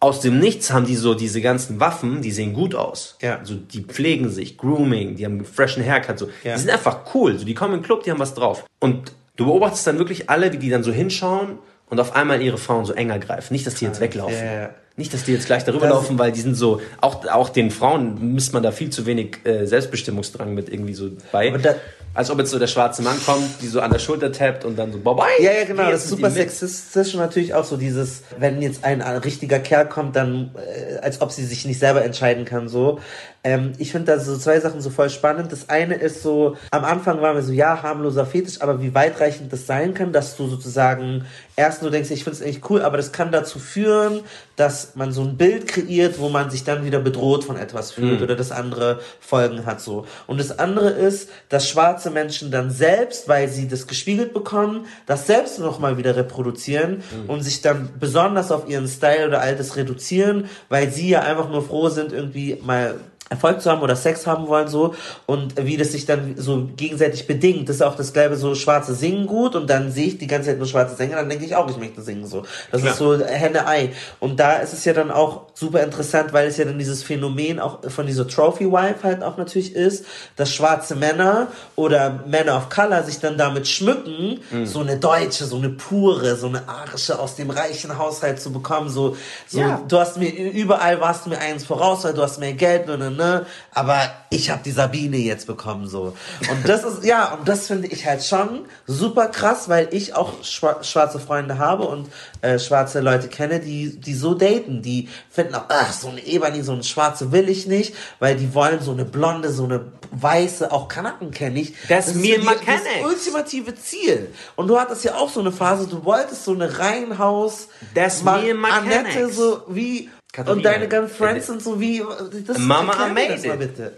aus 0.00 0.20
dem 0.20 0.38
Nichts 0.38 0.72
haben 0.72 0.86
die 0.86 0.94
so 0.96 1.14
diese 1.14 1.40
ganzen 1.40 1.80
Waffen, 1.80 2.22
die 2.22 2.30
sehen 2.30 2.52
gut 2.52 2.74
aus. 2.74 3.16
Ja. 3.20 3.38
Also 3.38 3.54
die 3.54 3.82
pflegen 3.82 4.30
sich, 4.30 4.56
Grooming, 4.56 5.16
die 5.16 5.24
haben 5.24 5.34
einen 5.34 5.44
freshen 5.44 5.84
Haircut, 5.84 6.18
so. 6.18 6.28
Ja. 6.44 6.54
Die 6.54 6.60
sind 6.60 6.70
einfach 6.70 7.14
cool. 7.14 7.36
So, 7.38 7.44
die 7.44 7.54
kommen 7.54 7.74
in 7.74 7.80
den 7.80 7.84
Club, 7.86 8.04
die 8.04 8.10
haben 8.10 8.20
was 8.20 8.34
drauf. 8.34 8.64
Und 8.78 9.12
du 9.36 9.46
beobachtest 9.46 9.86
dann 9.86 9.98
wirklich 9.98 10.30
alle, 10.30 10.52
wie 10.52 10.58
die 10.58 10.70
dann 10.70 10.84
so 10.84 10.92
hinschauen 10.92 11.58
und 11.90 11.98
auf 12.00 12.14
einmal 12.14 12.40
ihre 12.40 12.58
Frauen 12.58 12.84
so 12.84 12.92
enger 12.92 13.18
greifen. 13.18 13.52
Nicht, 13.52 13.66
dass 13.66 13.74
die 13.74 13.86
jetzt 13.86 14.00
weglaufen. 14.00 14.36
Ja, 14.36 14.54
ja. 14.62 14.70
Nicht, 14.98 15.14
dass 15.14 15.22
die 15.24 15.32
jetzt 15.32 15.46
gleich 15.46 15.64
darüber 15.64 15.86
Das- 15.86 15.94
laufen, 15.94 16.18
weil 16.18 16.32
die 16.32 16.40
sind 16.40 16.54
so, 16.56 16.80
auch, 17.00 17.24
auch 17.28 17.48
den 17.48 17.70
Frauen 17.70 18.34
misst 18.34 18.52
man 18.52 18.62
da 18.62 18.72
viel 18.72 18.90
zu 18.90 19.06
wenig 19.06 19.38
äh, 19.44 19.64
Selbstbestimmungsdrang 19.64 20.52
mit 20.54 20.68
irgendwie 20.68 20.92
so 20.94 21.08
bei. 21.32 21.50
Da- 21.50 21.76
Als 22.14 22.30
ob 22.30 22.38
jetzt 22.40 22.50
so 22.50 22.58
der 22.58 22.66
schwarze 22.66 23.02
Mann 23.02 23.16
kommt, 23.24 23.44
die 23.62 23.68
so 23.68 23.80
an 23.80 23.92
der 23.92 24.00
Schulter 24.00 24.32
tappt 24.32 24.64
und 24.64 24.76
dann 24.76 24.90
so, 24.92 24.98
bye 24.98 25.14
bye. 25.14 25.24
Ja, 25.40 25.52
ja, 25.52 25.64
genau. 25.64 25.88
Das 25.90 26.02
ist 26.04 26.10
super 26.10 26.30
sexistisch 26.30 27.14
und 27.14 27.20
natürlich 27.20 27.54
auch 27.54 27.64
so 27.64 27.76
dieses, 27.76 28.22
wenn 28.38 28.60
jetzt 28.60 28.82
ein, 28.82 29.00
ein 29.02 29.18
richtiger 29.18 29.60
Kerl 29.60 29.88
kommt, 29.88 30.16
dann 30.16 30.50
äh, 30.56 30.96
als 30.98 31.20
ob 31.20 31.30
sie 31.30 31.44
sich 31.44 31.64
nicht 31.64 31.78
selber 31.78 32.04
entscheiden 32.04 32.44
kann, 32.44 32.68
so. 32.68 32.98
Ähm, 33.44 33.72
ich 33.78 33.92
finde 33.92 34.12
da 34.12 34.20
so 34.20 34.36
zwei 34.36 34.58
Sachen 34.60 34.80
so 34.80 34.90
voll 34.90 35.10
spannend. 35.10 35.52
Das 35.52 35.68
eine 35.68 35.94
ist 35.94 36.22
so, 36.22 36.56
am 36.70 36.84
Anfang 36.84 37.20
waren 37.20 37.36
wir 37.36 37.42
so, 37.42 37.52
ja, 37.52 37.82
harmloser 37.82 38.26
Fetisch, 38.26 38.60
aber 38.60 38.82
wie 38.82 38.94
weitreichend 38.94 39.52
das 39.52 39.66
sein 39.66 39.94
kann, 39.94 40.12
dass 40.12 40.36
du 40.36 40.48
sozusagen 40.48 41.24
erst 41.56 41.82
nur 41.82 41.90
denkst, 41.90 42.10
ich 42.10 42.24
finde 42.24 42.36
es 42.38 42.42
eigentlich 42.42 42.70
cool, 42.70 42.82
aber 42.82 42.96
das 42.96 43.12
kann 43.12 43.32
dazu 43.32 43.58
führen, 43.58 44.20
dass 44.56 44.94
man 44.94 45.12
so 45.12 45.22
ein 45.22 45.36
Bild 45.36 45.66
kreiert, 45.68 46.18
wo 46.18 46.28
man 46.28 46.50
sich 46.50 46.64
dann 46.64 46.84
wieder 46.84 47.00
bedroht 47.00 47.44
von 47.44 47.56
etwas 47.56 47.92
fühlt 47.92 48.22
oder 48.22 48.36
das 48.36 48.52
andere 48.52 49.00
Folgen 49.20 49.66
hat 49.66 49.80
so. 49.80 50.06
Und 50.26 50.38
das 50.38 50.58
andere 50.58 50.90
ist, 50.90 51.30
dass 51.48 51.68
schwarze 51.68 52.10
Menschen 52.10 52.50
dann 52.50 52.70
selbst, 52.70 53.28
weil 53.28 53.48
sie 53.48 53.68
das 53.68 53.86
gespiegelt 53.86 54.34
bekommen, 54.34 54.86
das 55.06 55.26
selbst 55.26 55.58
nochmal 55.58 55.96
wieder 55.96 56.16
reproduzieren 56.16 57.02
und 57.26 57.42
sich 57.42 57.60
dann 57.60 57.90
besonders 57.98 58.52
auf 58.52 58.68
ihren 58.68 58.86
Style 58.88 59.28
oder 59.28 59.40
all 59.40 59.56
das 59.56 59.76
reduzieren, 59.76 60.48
weil 60.68 60.90
sie 60.90 61.08
ja 61.08 61.22
einfach 61.22 61.50
nur 61.50 61.62
froh 61.62 61.88
sind, 61.88 62.12
irgendwie 62.12 62.58
mal 62.64 62.96
Erfolg 63.30 63.60
zu 63.60 63.70
haben 63.70 63.82
oder 63.82 63.94
Sex 63.96 64.26
haben 64.26 64.46
wollen 64.48 64.68
so 64.68 64.94
und 65.26 65.54
wie 65.64 65.76
das 65.76 65.92
sich 65.92 66.06
dann 66.06 66.34
so 66.38 66.68
gegenseitig 66.76 67.26
bedingt. 67.26 67.68
Das 67.68 67.76
ist 67.76 67.82
auch 67.82 67.94
das 67.96 68.12
gleiche 68.12 68.36
so 68.36 68.54
Schwarze 68.54 68.94
singen 68.94 69.26
gut 69.26 69.54
und 69.54 69.68
dann 69.68 69.92
sehe 69.92 70.06
ich 70.06 70.18
die 70.18 70.26
ganze 70.26 70.48
Zeit 70.48 70.58
nur 70.58 70.66
schwarze 70.66 70.96
Sänger, 70.96 71.16
dann 71.16 71.28
denke 71.28 71.44
ich 71.44 71.54
auch, 71.54 71.68
ich 71.70 71.76
möchte 71.76 72.00
singen 72.02 72.26
so. 72.26 72.44
Das 72.70 72.80
Klar. 72.80 72.92
ist 72.92 72.98
so 72.98 73.18
Henne-Ei. 73.24 73.90
Und 74.20 74.40
da 74.40 74.54
ist 74.56 74.72
es 74.72 74.84
ja 74.84 74.92
dann 74.92 75.10
auch 75.10 75.42
super 75.54 75.82
interessant, 75.82 76.32
weil 76.32 76.46
es 76.48 76.56
ja 76.56 76.64
dann 76.64 76.78
dieses 76.78 77.02
Phänomen 77.02 77.60
auch 77.60 77.78
von 77.90 78.06
dieser 78.06 78.26
Trophy-Wife 78.26 79.02
halt 79.02 79.22
auch 79.22 79.36
natürlich 79.36 79.74
ist, 79.74 80.04
dass 80.36 80.52
schwarze 80.54 80.94
Männer 80.96 81.48
oder 81.76 82.20
Männer 82.26 82.56
of 82.56 82.68
Color 82.70 83.02
sich 83.02 83.18
dann 83.20 83.36
damit 83.36 83.68
schmücken, 83.68 84.40
Mhm. 84.50 84.66
so 84.66 84.80
eine 84.80 84.96
deutsche, 84.96 85.44
so 85.44 85.56
eine 85.56 85.68
pure, 85.68 86.36
so 86.36 86.46
eine 86.46 86.68
arische 86.68 87.18
aus 87.18 87.36
dem 87.36 87.50
reichen 87.50 87.98
Haushalt 87.98 88.40
zu 88.40 88.52
bekommen, 88.52 88.88
so, 88.88 89.16
so 89.46 89.60
Ja. 89.60 89.82
du 89.86 89.98
hast 89.98 90.16
mir 90.16 90.28
überall 90.30 91.00
warst 91.00 91.26
du 91.26 91.30
mir 91.30 91.38
eins 91.40 91.64
voraus, 91.64 92.04
weil 92.04 92.14
du 92.14 92.22
hast 92.22 92.38
mehr 92.38 92.52
Geld, 92.54 92.86
ne, 92.86 92.96
ne, 92.96 93.10
ne, 93.18 93.44
aber 93.74 94.10
ich 94.30 94.48
habe 94.48 94.62
die 94.64 94.70
Sabine 94.70 95.18
jetzt 95.18 95.46
bekommen 95.46 95.86
so. 95.86 96.16
Und 96.50 96.66
das 96.66 96.84
ist 96.84 97.04
ja, 97.04 97.34
und 97.34 97.46
das 97.46 97.66
finde 97.66 97.88
ich 97.88 98.06
halt 98.06 98.24
schon 98.24 98.64
super 98.86 99.26
krass, 99.26 99.68
weil 99.68 99.88
ich 99.90 100.14
auch 100.14 100.42
schwa 100.42 100.82
schwarze 100.82 101.18
Freunde 101.18 101.58
habe 101.58 101.84
und 101.84 102.08
äh, 102.40 102.58
schwarze 102.58 103.00
Leute 103.00 103.28
kenne, 103.28 103.60
die 103.60 104.00
die 104.00 104.14
so 104.14 104.32
daten, 104.32 104.80
die 104.80 105.08
finden 105.30 105.54
auch, 105.54 105.64
ach, 105.68 105.92
so 105.92 106.08
eine 106.08 106.26
Ebony, 106.26 106.62
so 106.62 106.72
eine 106.72 106.84
schwarze 106.84 107.32
will 107.32 107.48
ich 107.48 107.66
nicht, 107.66 107.94
weil 108.18 108.36
die 108.36 108.54
wollen 108.54 108.80
so 108.80 108.92
eine 108.92 109.04
blonde, 109.04 109.52
so 109.52 109.64
eine 109.64 109.92
weiße, 110.12 110.72
auch 110.72 110.88
Kanaken 110.88 111.30
kenne 111.30 111.60
ich. 111.60 111.74
Das 111.88 112.08
ist 112.08 112.16
mir 112.16 112.38
Mechanics. 112.38 112.66
das 112.66 113.04
ultimative 113.04 113.74
Ziel. 113.74 114.32
Und 114.56 114.68
du 114.68 114.78
hattest 114.78 115.04
ja 115.04 115.16
auch 115.16 115.28
so 115.28 115.40
eine 115.40 115.52
Phase, 115.52 115.86
du 115.86 116.04
wolltest 116.04 116.44
so 116.44 116.52
eine 116.52 116.78
Reihenhaus, 116.78 117.68
Das 117.94 118.22
mir. 118.22 118.56
Annette, 118.64 119.30
so 119.30 119.62
wie 119.68 120.08
Katharina. 120.32 120.56
und 120.56 120.62
deine 120.64 120.88
ganzen 120.88 121.14
Friends 121.14 121.46
sind 121.46 121.62
so 121.62 121.80
wie 121.80 122.02
das 122.46 122.58
Mama, 122.58 122.94
made 123.08 123.34
das 123.34 123.42
bitte. 123.58 123.92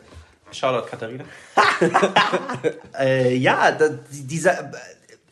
Shoutout 0.52 0.86
Katharina. 0.88 1.24
äh, 2.98 3.36
ja, 3.36 3.70
da, 3.72 3.88
dieser, 4.10 4.72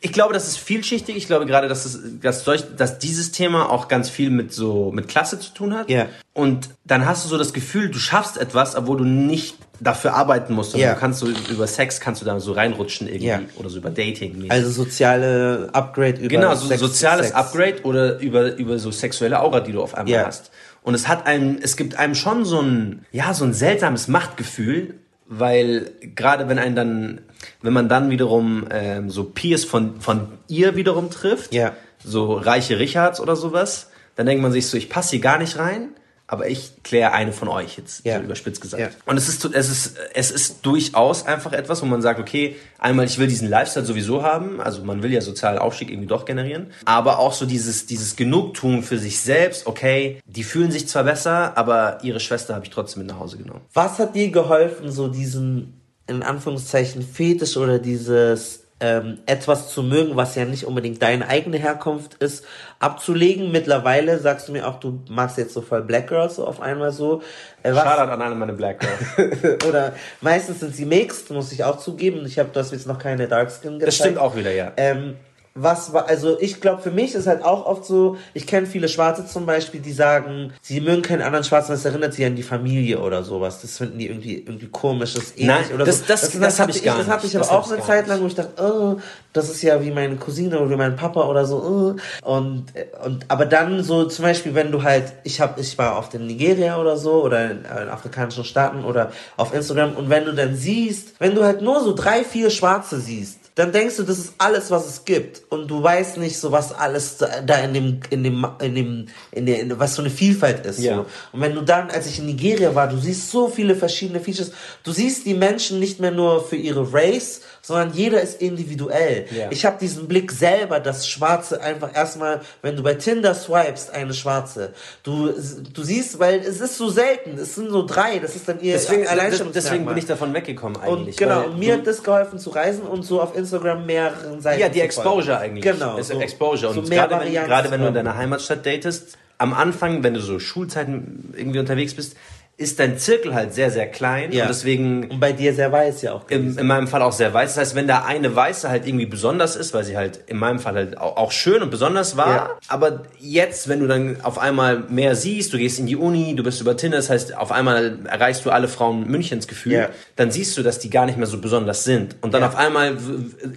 ich 0.01 0.13
glaube, 0.13 0.33
das 0.33 0.47
ist 0.47 0.57
vielschichtig. 0.59 1.15
Ich 1.17 1.27
glaube 1.27 1.45
gerade, 1.45 1.67
dass, 1.67 1.85
es, 1.85 1.99
dass, 2.21 2.43
solch, 2.45 2.63
dass 2.77 2.99
dieses 2.99 3.31
Thema 3.31 3.69
auch 3.69 3.87
ganz 3.89 4.09
viel 4.09 4.29
mit 4.29 4.53
so 4.53 4.91
mit 4.91 5.07
Klasse 5.09 5.39
zu 5.39 5.53
tun 5.53 5.73
hat. 5.73 5.89
Ja. 5.89 6.05
Und 6.33 6.69
dann 6.85 7.05
hast 7.05 7.25
du 7.25 7.29
so 7.29 7.37
das 7.37 7.51
Gefühl, 7.53 7.89
du 7.89 7.99
schaffst 7.99 8.37
etwas, 8.37 8.75
obwohl 8.75 8.97
du 8.97 9.03
nicht 9.03 9.57
dafür 9.81 10.13
arbeiten 10.13 10.53
musst. 10.53 10.75
Ja. 10.75 10.93
Du 10.93 10.99
kannst 10.99 11.19
so 11.19 11.27
über 11.27 11.67
Sex 11.67 11.99
kannst 11.99 12.21
du 12.21 12.25
da 12.25 12.39
so 12.39 12.53
reinrutschen 12.53 13.07
irgendwie 13.07 13.27
Ja. 13.27 13.41
oder 13.57 13.69
so 13.69 13.77
über 13.77 13.89
Dating. 13.89 14.45
Also 14.49 14.69
soziale 14.69 15.69
Upgrade 15.73 16.19
über 16.19 16.27
Genau, 16.29 16.55
so 16.55 16.67
Sex- 16.67 16.79
soziales 16.81 17.27
Sex. 17.27 17.37
Upgrade 17.37 17.81
oder 17.83 18.19
über, 18.19 18.55
über 18.55 18.77
so 18.79 18.91
sexuelle 18.91 19.39
Aura, 19.41 19.59
die 19.61 19.71
du 19.73 19.81
auf 19.81 19.95
einmal 19.95 20.13
Ja. 20.13 20.25
hast. 20.27 20.51
Und 20.81 20.93
es 20.93 21.07
hat 21.07 21.27
einem, 21.27 21.57
es 21.61 21.75
gibt 21.77 21.97
einem 21.99 22.15
schon 22.15 22.45
so 22.45 22.59
ein, 22.61 23.05
ja, 23.11 23.33
so 23.33 23.45
ein 23.45 23.53
seltsames 23.53 24.07
Machtgefühl, 24.07 24.95
weil 25.27 25.91
gerade 26.15 26.49
wenn 26.49 26.57
einen 26.59 26.75
dann, 26.75 27.21
wenn 27.61 27.73
man 27.73 27.87
dann 27.89 28.09
wiederum 28.09 28.65
ähm, 28.71 29.09
so 29.09 29.25
Peers 29.25 29.63
von, 29.65 30.01
von 30.01 30.29
ihr 30.47 30.75
wiederum 30.75 31.09
trifft, 31.11 31.53
Ja. 31.53 31.73
so 32.03 32.33
reiche 32.33 32.79
Richards 32.79 33.19
oder 33.19 33.35
sowas, 33.35 33.91
dann 34.15 34.25
denkt 34.25 34.41
man 34.41 34.51
sich 34.51 34.67
so, 34.67 34.77
ich 34.77 34.89
passe 34.89 35.11
hier 35.11 35.19
gar 35.21 35.37
nicht 35.37 35.57
rein, 35.59 35.89
aber 36.31 36.47
ich 36.47 36.83
kläre 36.83 37.11
eine 37.11 37.33
von 37.33 37.47
euch 37.47 37.77
jetzt, 37.77 38.05
Ja. 38.05 38.17
so 38.19 38.23
überspitzt 38.23 38.61
gesagt. 38.61 38.79
Ja. 38.81 38.89
Und 39.07 39.17
es 39.17 39.27
ist, 39.27 39.43
es 39.45 39.69
ist, 39.69 39.97
es 40.13 40.29
ist 40.29 40.63
durchaus 40.63 41.25
einfach 41.25 41.53
etwas, 41.53 41.81
wo 41.81 41.87
man 41.87 42.03
sagt, 42.03 42.19
okay, 42.19 42.55
einmal, 42.77 43.05
ich 43.07 43.17
will 43.17 43.25
diesen 43.27 43.49
Lifestyle 43.49 43.83
sowieso 43.83 44.21
haben, 44.21 44.61
also 44.61 44.83
man 44.83 45.01
will 45.01 45.11
ja 45.11 45.21
sozialen 45.21 45.57
Aufstieg 45.57 45.89
irgendwie 45.89 46.07
doch 46.07 46.25
generieren, 46.25 46.67
aber 46.85 47.17
auch 47.17 47.33
so 47.33 47.47
dieses, 47.47 47.87
dieses 47.87 48.15
Genugtun 48.15 48.83
für 48.83 48.99
sich 48.99 49.19
selbst, 49.19 49.65
okay, 49.65 50.19
die 50.25 50.43
fühlen 50.43 50.69
sich 50.71 50.87
zwar 50.87 51.03
besser, 51.03 51.57
aber 51.57 51.97
ihre 52.03 52.19
Schwester 52.19 52.53
habe 52.53 52.63
ich 52.65 52.69
trotzdem 52.71 53.01
mit 53.03 53.11
nach 53.11 53.19
Hause 53.19 53.37
genommen. 53.37 53.61
Was 53.73 53.97
hat 53.97 54.13
dir 54.15 54.29
geholfen, 54.29 54.91
so 54.91 55.07
diesen, 55.07 55.81
in 56.05 56.21
Anführungszeichen, 56.21 57.01
Fetisch 57.01 57.57
oder 57.57 57.79
dieses 57.79 58.65
ähm, 58.79 59.19
etwas 59.25 59.69
zu 59.69 59.83
mögen, 59.83 60.15
was 60.15 60.35
ja 60.35 60.45
nicht 60.45 60.65
unbedingt 60.65 61.01
deine 61.01 61.27
eigene 61.27 61.57
Herkunft 61.57 62.15
ist, 62.15 62.45
abzulegen? 62.79 63.51
Mittlerweile 63.51 64.19
sagst 64.19 64.47
du 64.47 64.51
mir 64.51 64.67
auch, 64.67 64.79
du 64.79 65.01
magst 65.09 65.37
jetzt 65.37 65.53
so 65.53 65.61
voll 65.61 65.83
Black 65.83 66.07
Girls 66.07 66.35
so 66.35 66.45
auf 66.45 66.61
einmal 66.61 66.91
so. 66.91 67.21
Äh, 67.63 67.73
Shoutout 67.73 68.11
an 68.11 68.21
alle 68.21 68.35
meine 68.35 68.53
Black 68.53 68.79
Girls. 68.79 69.63
oder 69.67 69.93
meistens 70.21 70.61
sind 70.61 70.75
sie 70.75 70.85
mixed, 70.85 71.29
muss 71.31 71.51
ich 71.51 71.63
auch 71.63 71.77
zugeben. 71.77 72.25
Ich 72.25 72.39
habe, 72.39 72.49
du 72.53 72.59
hast 72.59 72.71
jetzt 72.71 72.87
noch 72.87 72.99
keine 72.99 73.27
Dark 73.27 73.51
Skin 73.51 73.79
gezeigt. 73.79 73.87
Das 73.87 73.95
stimmt 73.95 74.17
auch 74.17 74.35
wieder, 74.35 74.51
ja. 74.51 74.71
Ähm, 74.77 75.15
was 75.61 75.93
war, 75.93 76.07
also 76.07 76.39
ich 76.39 76.61
glaube, 76.61 76.81
für 76.81 76.91
mich 76.91 77.15
ist 77.15 77.27
halt 77.27 77.43
auch 77.43 77.65
oft 77.65 77.85
so, 77.85 78.17
ich 78.33 78.47
kenne 78.47 78.65
viele 78.67 78.87
Schwarze 78.87 79.25
zum 79.25 79.45
Beispiel, 79.45 79.81
die 79.81 79.91
sagen, 79.91 80.53
sie 80.61 80.79
mögen 80.81 81.01
keinen 81.01 81.21
anderen 81.21 81.43
Schwarzen, 81.43 81.71
das 81.73 81.83
erinnert 81.85 82.13
sie 82.13 82.23
an 82.25 82.35
die 82.35 82.43
Familie 82.43 82.99
oder 82.99 83.23
sowas. 83.23 83.61
Das 83.61 83.77
finden 83.77 83.97
die 83.99 84.07
irgendwie, 84.07 84.35
irgendwie 84.37 84.67
komisch, 84.67 85.13
das 85.15 85.23
ist 85.25 85.39
Nein, 85.39 85.57
ähnlich 85.57 85.73
oder 85.73 85.85
das- 85.85 85.99
so. 85.99 86.03
das- 86.07 86.31
das 86.31 86.59
hab 86.59 86.67
hatte 86.67 86.77
ich 86.77 86.83
gar 86.83 86.97
Das 86.97 87.07
hatte 87.07 87.27
ich 87.27 87.35
aber 87.35 87.45
Das 87.45 87.53
auch 87.53 87.71
eine 87.71 87.81
Zeit 87.81 88.07
lang, 88.07 88.21
wo 88.21 88.27
ich 88.27 88.35
dachte, 88.35 88.61
oh, 88.63 88.97
das 89.33 89.49
ist 89.49 89.61
ja 89.61 89.83
wie 89.83 89.91
meine 89.91 90.15
Cousine 90.15 90.59
oder 90.59 90.69
wie 90.71 90.75
mein 90.75 90.95
Papa 90.95 91.21
oder 91.27 91.45
so. 91.45 91.95
Oh. 92.23 92.29
Und, 92.31 92.65
und, 93.05 93.25
aber 93.27 93.45
dann 93.45 93.83
so 93.83 94.05
zum 94.05 94.23
Beispiel, 94.23 94.55
wenn 94.55 94.71
du 94.71 94.81
halt, 94.83 95.13
ich 95.23 95.39
hab, 95.41 95.59
ich 95.59 95.77
war 95.77 95.97
oft 95.97 96.13
in 96.13 96.25
Nigeria 96.27 96.79
oder 96.79 96.97
so 96.97 97.23
oder 97.23 97.51
in, 97.51 97.65
äh, 97.65 97.83
in 97.83 97.89
afrikanischen 97.89 98.43
Staaten 98.43 98.83
oder 98.85 99.11
auf 99.37 99.53
Instagram 99.53 99.95
und 99.95 100.09
wenn 100.09 100.25
du 100.25 100.33
dann 100.33 100.55
siehst, 100.55 101.13
wenn 101.19 101.35
du 101.35 101.43
halt 101.43 101.61
nur 101.61 101.81
so 101.83 101.93
drei, 101.93 102.23
vier 102.23 102.49
Schwarze 102.49 102.99
siehst, 102.99 103.38
dann 103.59 103.73
denkst 103.73 103.97
du, 103.97 104.03
das 104.03 104.17
ist 104.17 104.33
alles, 104.37 104.71
was 104.71 104.87
es 104.87 105.03
gibt. 105.03 105.41
Und 105.49 105.67
du 105.69 105.83
weißt 105.83 106.15
nicht 106.15 106.39
so, 106.39 106.53
was 106.53 106.71
alles 106.71 107.17
da 107.17 107.57
in 107.57 107.73
dem, 107.73 107.99
in 108.09 108.23
dem, 108.23 108.47
in 108.61 108.73
dem, 108.73 109.05
in 109.31 109.45
der, 109.45 109.59
in, 109.59 109.77
was 109.77 109.95
so 109.95 110.01
eine 110.01 110.09
Vielfalt 110.09 110.65
ist. 110.65 110.79
Ja. 110.79 110.95
So. 110.95 111.05
Und 111.33 111.41
wenn 111.41 111.53
du 111.53 111.61
dann, 111.61 111.89
als 111.89 112.07
ich 112.07 112.19
in 112.19 112.27
Nigeria 112.27 112.73
war, 112.73 112.87
du 112.87 112.97
siehst 112.97 113.29
so 113.29 113.49
viele 113.49 113.75
verschiedene 113.75 114.21
Features. 114.21 114.53
Du 114.83 114.93
siehst 114.93 115.25
die 115.25 115.33
Menschen 115.33 115.79
nicht 115.79 115.99
mehr 115.99 116.11
nur 116.11 116.41
für 116.41 116.55
ihre 116.55 116.93
Race, 116.93 117.41
sondern 117.61 117.93
jeder 117.93 118.21
ist 118.21 118.41
individuell. 118.41 119.25
Ja. 119.35 119.47
Ich 119.51 119.65
habe 119.65 119.77
diesen 119.79 120.07
Blick 120.07 120.31
selber, 120.31 120.79
das 120.79 121.07
Schwarze 121.07 121.61
einfach 121.61 121.95
erstmal, 121.95 122.41
wenn 122.61 122.75
du 122.75 122.83
bei 122.83 122.93
Tinder 122.95 123.33
swipest, 123.33 123.91
eine 123.93 124.13
Schwarze. 124.13 124.73
Du, 125.03 125.29
du 125.73 125.83
siehst, 125.83 126.19
weil 126.19 126.39
es 126.39 126.61
ist 126.61 126.77
so 126.77 126.89
selten, 126.89 127.37
es 127.37 127.55
sind 127.55 127.69
so 127.69 127.85
drei, 127.85 128.19
das 128.19 128.35
ist 128.35 128.47
dann 128.47 128.59
ihr 128.61 128.73
Deswegen, 128.73 129.07
Alleinstellungsmerkmal. 129.07 129.51
deswegen 129.53 129.85
bin 129.85 129.97
ich 129.97 130.05
davon 130.05 130.33
weggekommen 130.33 130.75
Und 130.81 130.99
eigentlich. 130.99 131.17
genau, 131.17 131.41
weil 131.41 131.45
und 131.49 131.59
mir 131.59 131.73
hat 131.73 131.87
das 131.87 132.03
geholfen 132.03 132.39
zu 132.39 132.49
reisen 132.51 132.83
und 132.83 133.03
so 133.03 133.21
auf 133.21 133.35
Instagram 133.35 133.85
mehreren 133.85 134.41
Seiten 134.41 134.61
Ja, 134.61 134.69
die 134.69 134.81
Exposure 134.81 135.37
eigentlich. 135.37 135.63
Genau. 135.63 135.97
Das 135.97 136.09
ist 136.09 136.15
so- 136.15 136.21
Exposure. 136.21 136.73
so 136.73 136.79
Und 136.81 136.89
mehr 136.89 137.07
gerade, 137.07 137.25
wenn, 137.25 137.33
gerade 137.33 137.71
wenn 137.71 137.81
du 137.81 137.87
in 137.87 137.93
deiner 137.93 138.15
Heimatstadt 138.17 138.65
datest, 138.65 139.17
am 139.37 139.53
Anfang, 139.53 140.03
wenn 140.03 140.13
du 140.13 140.19
so 140.19 140.37
Schulzeiten 140.39 141.33
irgendwie 141.37 141.59
unterwegs 141.59 141.93
bist, 141.93 142.15
ist 142.59 142.77
dein 142.77 142.97
Zirkel 142.97 143.33
halt 143.33 143.53
sehr, 143.53 143.71
sehr 143.71 143.87
klein 143.87 144.33
Ja. 144.33 144.43
und 144.43 144.49
deswegen 144.49 145.09
Und 145.09 145.19
bei 145.21 145.31
dir 145.31 145.53
sehr 145.53 145.71
weiß 145.71 146.01
ja 146.01 146.11
auch. 146.13 146.29
im, 146.29 146.57
in 146.57 146.67
meinem 146.67 146.87
Fall 146.89 147.01
auch 147.01 147.13
sehr 147.13 147.33
weiß. 147.33 147.55
Das 147.55 147.57
heißt, 147.61 147.75
wenn 147.75 147.87
da 147.87 148.03
eine 148.03 148.35
Weiße 148.35 148.69
halt 148.69 148.85
irgendwie 148.85 149.05
besonders 149.05 149.55
ist, 149.55 149.73
weil 149.73 149.85
sie 149.85 149.95
halt 149.95 150.19
in 150.27 150.35
meinem 150.37 150.59
Fall 150.59 150.75
halt 150.75 150.97
auch, 150.97 151.15
auch 151.15 151.31
schön 151.31 151.61
und 151.61 151.71
besonders 151.71 152.17
war, 152.17 152.27
Ja. 152.35 152.49
aber 152.67 153.03
jetzt, 153.17 153.69
wenn 153.69 153.79
du 153.79 153.87
dann 153.87 154.17
auf 154.23 154.37
einmal 154.37 154.81
mehr 154.89 155.15
siehst, 155.15 155.53
du 155.53 155.57
gehst 155.57 155.79
in 155.79 155.85
die 155.87 155.95
Uni, 155.95 156.35
du 156.35 156.43
bist 156.43 156.59
über 156.59 156.75
Tinder, 156.75 156.97
das 156.97 157.09
heißt, 157.09 157.37
auf 157.37 157.53
einmal 157.53 157.97
erreichst 158.05 158.43
du 158.45 158.49
alle 158.51 158.67
Frauen 158.67 159.07
Münchens 159.09 159.47
Gefühl, 159.47 159.71
Ja. 159.73 159.89
dann 160.17 160.29
siehst 160.29 160.57
du, 160.57 160.61
dass 160.61 160.79
die 160.79 160.89
gar 160.89 161.05
nicht 161.05 161.17
mehr 161.17 161.27
so 161.27 161.39
besonders 161.39 161.85
sind. 161.85 162.17
Und 162.19 162.33
dann 162.33 162.43
auf 162.43 162.57
einmal, 162.57 162.97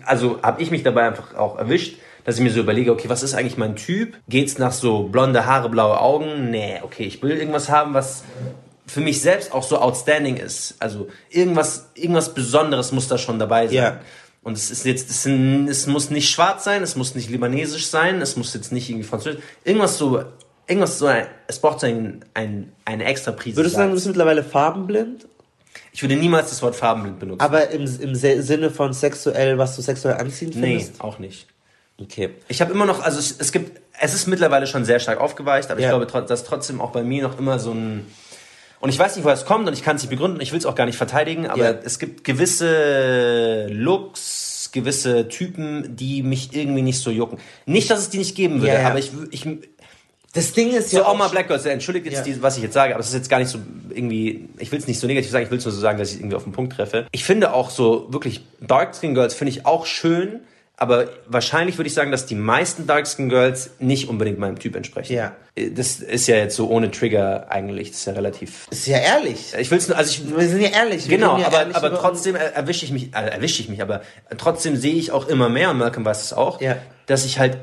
also 0.07 0.39
habe 0.43 0.63
ich 0.63 0.71
mich 0.71 0.85
dabei 0.85 1.09
einfach 1.09 1.35
auch 1.35 1.59
erwischt, 1.59 1.97
dass 2.25 2.37
ich 2.37 2.41
mir 2.41 2.51
so 2.53 2.61
überlege, 2.61 2.93
okay, 2.93 3.09
was 3.09 3.25
ist 3.25 3.35
eigentlich 3.35 3.57
mein 3.59 3.75
Typ? 3.75 4.15
Geht's 4.29 4.57
nach 4.59 4.71
so 4.71 5.09
blonde 5.09 5.45
Haare, 5.45 5.69
blaue 5.69 6.01
Augen? 6.01 6.51
Nee, 6.53 6.79
okay, 6.83 7.03
ich 7.03 7.21
will 7.21 7.33
irgendwas 7.33 7.69
haben, 7.69 7.95
was 7.95 8.23
für 8.93 9.01
mich 9.01 9.23
selbst 9.23 9.53
auch 9.53 9.63
so 9.63 9.79
outstanding 9.79 10.37
ist. 10.37 10.75
Also 10.79 11.09
irgendwas, 11.31 11.91
irgendwas 11.95 12.35
Besonderes 12.35 12.93
muss 12.93 13.09
da 13.09 13.17
schon 13.17 13.39
dabei 13.39 13.67
sein. 13.67 13.77
Ja. 13.77 14.01
Und 14.43 14.57
es 14.57 14.71
ist 14.71 14.85
jetzt, 14.85 15.09
es, 15.09 15.25
es 15.25 15.87
muss 15.87 16.11
nicht 16.11 16.29
schwarz 16.29 16.65
sein, 16.65 16.83
es 16.83 16.95
muss 16.95 17.15
nicht 17.15 17.31
libanesisch 17.31 17.87
sein, 17.87 18.21
es 18.21 18.37
muss 18.37 18.53
jetzt 18.53 18.71
nicht 18.71 18.91
irgendwie 18.91 19.07
französisch. 19.07 19.43
Irgendwas 19.65 19.97
so, 19.97 20.25
irgendwas 20.67 20.99
so, 20.99 21.07
ein, 21.07 21.27
es 21.47 21.59
braucht 21.59 21.81
so 21.81 21.87
ein, 21.87 22.23
ein, 22.35 22.73
eine 22.85 23.05
extra 23.05 23.33
Prise. 23.33 23.57
Würdest 23.57 23.77
du 23.77 23.79
sagen, 23.79 23.91
du 23.91 23.95
bist 23.95 24.07
mittlerweile 24.07 24.45
farbenblind? 24.45 25.27
ich 25.93 26.03
würde 26.03 26.17
niemals 26.17 26.51
das 26.51 26.63
Wort 26.63 26.77
farbenblind 26.77 27.19
benutzen. 27.19 27.41
Aber 27.41 27.71
im, 27.71 27.83
im 28.01 28.15
Sinne 28.15 28.71
von 28.71 28.93
sexuell, 28.93 29.59
was 29.59 29.77
du 29.77 29.83
sexuell 29.83 30.17
anziehend 30.17 30.57
nee, 30.57 30.79
findest? 30.79 31.01
auch 31.01 31.19
nicht. 31.19 31.47
Okay. 31.99 32.31
Ich 32.49 32.61
habe 32.61 32.73
immer 32.73 32.87
noch, 32.87 33.03
also 33.03 33.19
es, 33.19 33.37
es 33.39 33.53
gibt, 33.53 33.81
es 34.01 34.15
ist 34.15 34.27
mittlerweile 34.27 34.67
schon 34.67 34.85
sehr 34.85 34.99
stark 35.01 35.21
aufgeweicht, 35.21 35.71
aber 35.71 35.81
Ja. 35.81 35.97
ich 35.97 36.09
glaube, 36.09 36.27
dass 36.27 36.45
trotzdem 36.45 36.81
auch 36.81 36.91
bei 36.91 37.03
mir 37.03 37.23
noch 37.23 37.39
immer 37.39 37.59
so 37.59 37.73
ein, 37.73 38.07
und 38.83 38.89
ich 38.91 38.99
weiß 38.99 39.17
nicht, 39.17 39.25
woher 39.25 39.35
es 39.35 39.47
kommt 39.47 39.67
und 39.67 39.73
ich 39.73 39.83
kann 39.83 39.97
es 39.97 40.03
nicht 40.03 40.11
begründen, 40.11 40.41
ich 40.41 40.53
will 40.53 40.59
es 40.59 40.67
auch 40.67 40.75
gar 40.75 40.85
nicht 40.87 40.97
verteidigen, 40.99 41.47
aber 41.47 41.65
Ja. 41.65 41.79
es 41.85 41.99
gibt 41.99 42.25
gewisse 42.25 43.69
Looks, 43.71 44.71
gewisse 44.73 45.29
Typen, 45.29 45.97
die 45.97 46.23
mich 46.23 46.55
irgendwie 46.55 46.83
nicht 46.83 46.99
so 46.99 47.11
jucken. 47.11 47.39
Nicht, 47.67 47.91
dass 47.91 48.01
es 48.01 48.11
die 48.11 48.19
nicht 48.19 48.35
geben 48.35 48.61
würde, 48.61 48.75
Ja, 48.75 48.81
ja. 48.83 48.89
aber 48.89 48.99
ich, 48.99 49.11
ich 49.31 49.47
Das 50.35 50.53
Ding 50.55 50.71
ist 50.73 50.91
so 50.91 50.97
ja 50.99 51.05
auch 51.07 51.17
mal 51.17 51.29
Black 51.29 51.49
Girls, 51.49 51.67
entschuldigt 51.67 52.07
jetzt, 52.07 52.27
Ja. 52.27 52.35
die, 52.35 52.43
was 52.43 52.57
ich 52.57 52.63
jetzt 52.63 52.73
sage, 52.73 52.95
aber 52.95 53.01
es 53.01 53.09
ist 53.09 53.15
jetzt 53.15 53.29
gar 53.29 53.39
nicht 53.39 53.51
so 53.51 53.59
irgendwie, 53.91 54.49
ich 54.59 54.73
will 54.73 54.79
es 54.79 54.87
nicht 54.89 54.99
so 54.99 55.07
negativ 55.07 55.31
sagen, 55.31 55.45
ich 55.45 55.51
will 55.51 55.59
es 55.59 55.65
nur 55.65 55.73
so 55.73 55.81
sagen, 55.81 55.99
dass 55.99 56.11
ich 56.13 56.21
irgendwie 56.21 56.37
auf 56.37 56.45
den 56.45 56.53
Punkt 56.53 56.73
treffe. 56.75 57.07
Ich 57.13 57.25
finde 57.25 57.53
auch 57.53 57.69
so 57.71 58.07
wirklich 58.11 58.41
Dark 58.61 58.97
Skin 58.97 59.15
Girls 59.15 59.35
finde 59.35 59.51
ich 59.51 59.67
auch 59.67 59.85
schön, 59.87 60.41
aber 60.83 61.09
wahrscheinlich 61.27 61.79
würde 61.79 61.87
ich 61.89 61.95
sagen, 61.95 62.11
dass 62.11 62.27
die 62.27 62.35
meisten 62.35 62.87
Dark 62.89 63.07
Skin 63.07 63.29
Girls 63.29 63.71
nicht 63.79 64.09
unbedingt 64.09 64.39
meinem 64.39 64.59
Typ 64.59 64.75
entsprechen. 64.75 65.13
Ja. 65.15 65.33
Das 65.75 66.01
ist 66.01 66.27
ja 66.27 66.37
jetzt 66.37 66.57
so 66.57 66.69
ohne 66.69 66.91
Trigger 66.91 67.47
eigentlich, 67.51 67.91
das 67.91 67.99
ist 68.01 68.05
ja 68.07 68.13
relativ. 68.15 68.67
Ist 68.71 68.87
ja 68.87 68.99
ehrlich. 68.99 69.55
Ich 69.59 69.71
will 69.71 69.79
es 69.79 69.87
nur, 69.89 69.97
also 69.97 70.11
ich, 70.11 70.37
Wir 70.37 70.49
sind 70.49 70.61
ja 70.61 70.71
ehrlich. 70.71 71.09
Genau, 71.09 71.39
ja 71.39 71.47
aber, 71.47 71.59
ehrlich 71.61 71.77
aber 71.77 71.95
trotzdem 71.95 72.35
er- 72.35 72.55
erwische 72.55 72.85
ich 72.85 72.91
mich, 72.91 73.15
äh, 73.15 73.29
erwische 73.31 73.63
ich 73.63 73.69
mich, 73.69 73.81
aber 73.81 74.03
trotzdem 74.39 74.77
sehe 74.77 74.95
ich 74.95 75.13
auch 75.13 75.29
immer 75.29 75.49
mehr, 75.49 75.71
und 75.71 75.79
Malcolm 75.79 76.05
weiß 76.05 76.23
es 76.25 76.33
auch, 76.33 76.61
Ja. 76.61 76.77
dass 77.07 77.25
ich 77.25 77.39
halt 77.39 77.59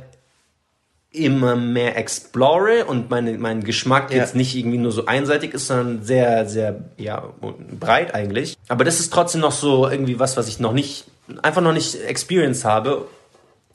immer 1.11 1.55
mehr 1.55 1.97
explore 1.97 2.85
und 2.85 3.09
meine, 3.09 3.37
mein 3.39 3.63
Geschmack 3.63 4.11
Ja. 4.11 4.17
jetzt 4.17 4.35
nicht 4.35 4.55
irgendwie 4.55 4.77
nur 4.77 4.91
so 4.91 5.07
einseitig 5.07 5.53
ist, 5.55 5.65
sondern 5.67 6.03
sehr, 6.03 6.45
sehr, 6.47 6.75
ja, 6.97 7.23
breit 7.79 8.13
eigentlich. 8.13 8.55
Aber 8.67 8.83
das 8.83 8.99
ist 8.99 9.11
trotzdem 9.11 9.41
noch 9.41 9.51
so 9.51 9.89
irgendwie 9.89 10.19
was, 10.19 10.37
was 10.37 10.47
ich 10.47 10.59
noch 10.59 10.71
nicht, 10.73 11.05
einfach 11.41 11.61
noch 11.61 11.73
nicht 11.73 11.95
experienced 11.95 12.65
habe 12.65 13.07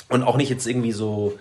und 0.08 0.22
auch 0.22 0.36
nicht 0.36 0.50
jetzt 0.50 0.66
irgendwie 0.66 0.92
so, 0.92 1.38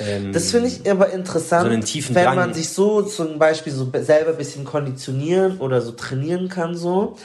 ähm, 0.00 0.32
Das 0.32 0.50
finde 0.50 0.68
ich 0.68 0.90
aber 0.90 1.10
interessant, 1.10 1.64
So 1.84 2.14
wenn 2.14 2.24
Drang. 2.24 2.36
man 2.36 2.54
sich 2.54 2.68
so 2.70 3.02
zum 3.02 3.38
Beispiel 3.38 3.72
so 3.72 3.90
selber 4.00 4.30
ein 4.32 4.36
bisschen 4.36 4.64
konditionieren 4.64 5.58
oder 5.58 5.80
so 5.80 5.92
trainieren 5.92 6.48
kann, 6.48 6.76
so. 6.76 7.16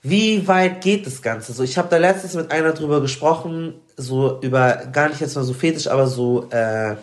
Wie 0.00 0.46
weit 0.46 0.80
geht 0.80 1.06
das 1.06 1.22
Ganze? 1.22 1.52
So, 1.52 1.64
ich 1.64 1.76
habe 1.76 1.88
da 1.88 1.96
letztens 1.96 2.34
mit 2.34 2.52
einer 2.52 2.72
drüber 2.72 3.00
gesprochen, 3.00 3.74
so 3.96 4.38
über 4.42 4.76
gar 4.92 5.08
nicht 5.08 5.20
jetzt 5.20 5.34
mal 5.34 5.42
so 5.42 5.52
fetisch, 5.52 5.88
aber 5.88 6.06
so 6.06 6.46
äh, 6.50 6.94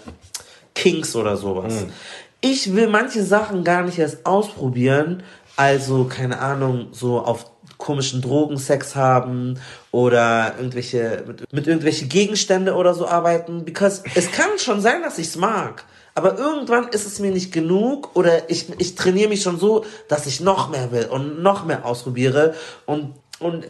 Kinks 0.73 1.15
oder 1.15 1.35
sowas. 1.35 1.73
Mhm. 1.73 1.89
Ich 2.39 2.73
will 2.73 2.87
manche 2.87 3.23
Sachen 3.23 3.63
gar 3.63 3.83
nicht 3.83 3.99
erst 3.99 4.25
ausprobieren, 4.25 5.23
also 5.57 6.05
keine 6.05 6.39
Ahnung, 6.39 6.87
so 6.91 7.19
auf 7.19 7.51
komischen 7.77 8.21
Drogen 8.21 8.57
Sex 8.57 8.95
haben 8.95 9.59
oder 9.91 10.55
irgendwelche 10.57 11.23
mit, 11.27 11.53
mit 11.53 11.67
irgendwelche 11.67 12.07
Gegenstände 12.07 12.73
oder 12.75 12.93
so 12.93 13.07
arbeiten, 13.07 13.65
because 13.65 14.03
es 14.15 14.31
kann 14.31 14.57
schon 14.57 14.81
sein, 14.81 15.01
dass 15.01 15.17
ich's 15.17 15.35
mag. 15.35 15.85
Aber 16.17 16.37
irgendwann 16.37 16.87
ist 16.87 17.05
es 17.05 17.19
mir 17.19 17.31
nicht 17.31 17.51
genug 17.51 18.15
oder 18.15 18.49
ich, 18.49 18.67
ich 18.77 18.95
trainiere 18.95 19.29
mich 19.29 19.41
schon 19.41 19.59
so, 19.59 19.85
dass 20.07 20.25
ich 20.27 20.39
noch 20.39 20.69
mehr 20.69 20.91
will 20.91 21.05
und 21.05 21.43
noch 21.43 21.65
mehr 21.65 21.85
ausprobiere 21.85 22.55
und 22.85 23.13
und 23.39 23.65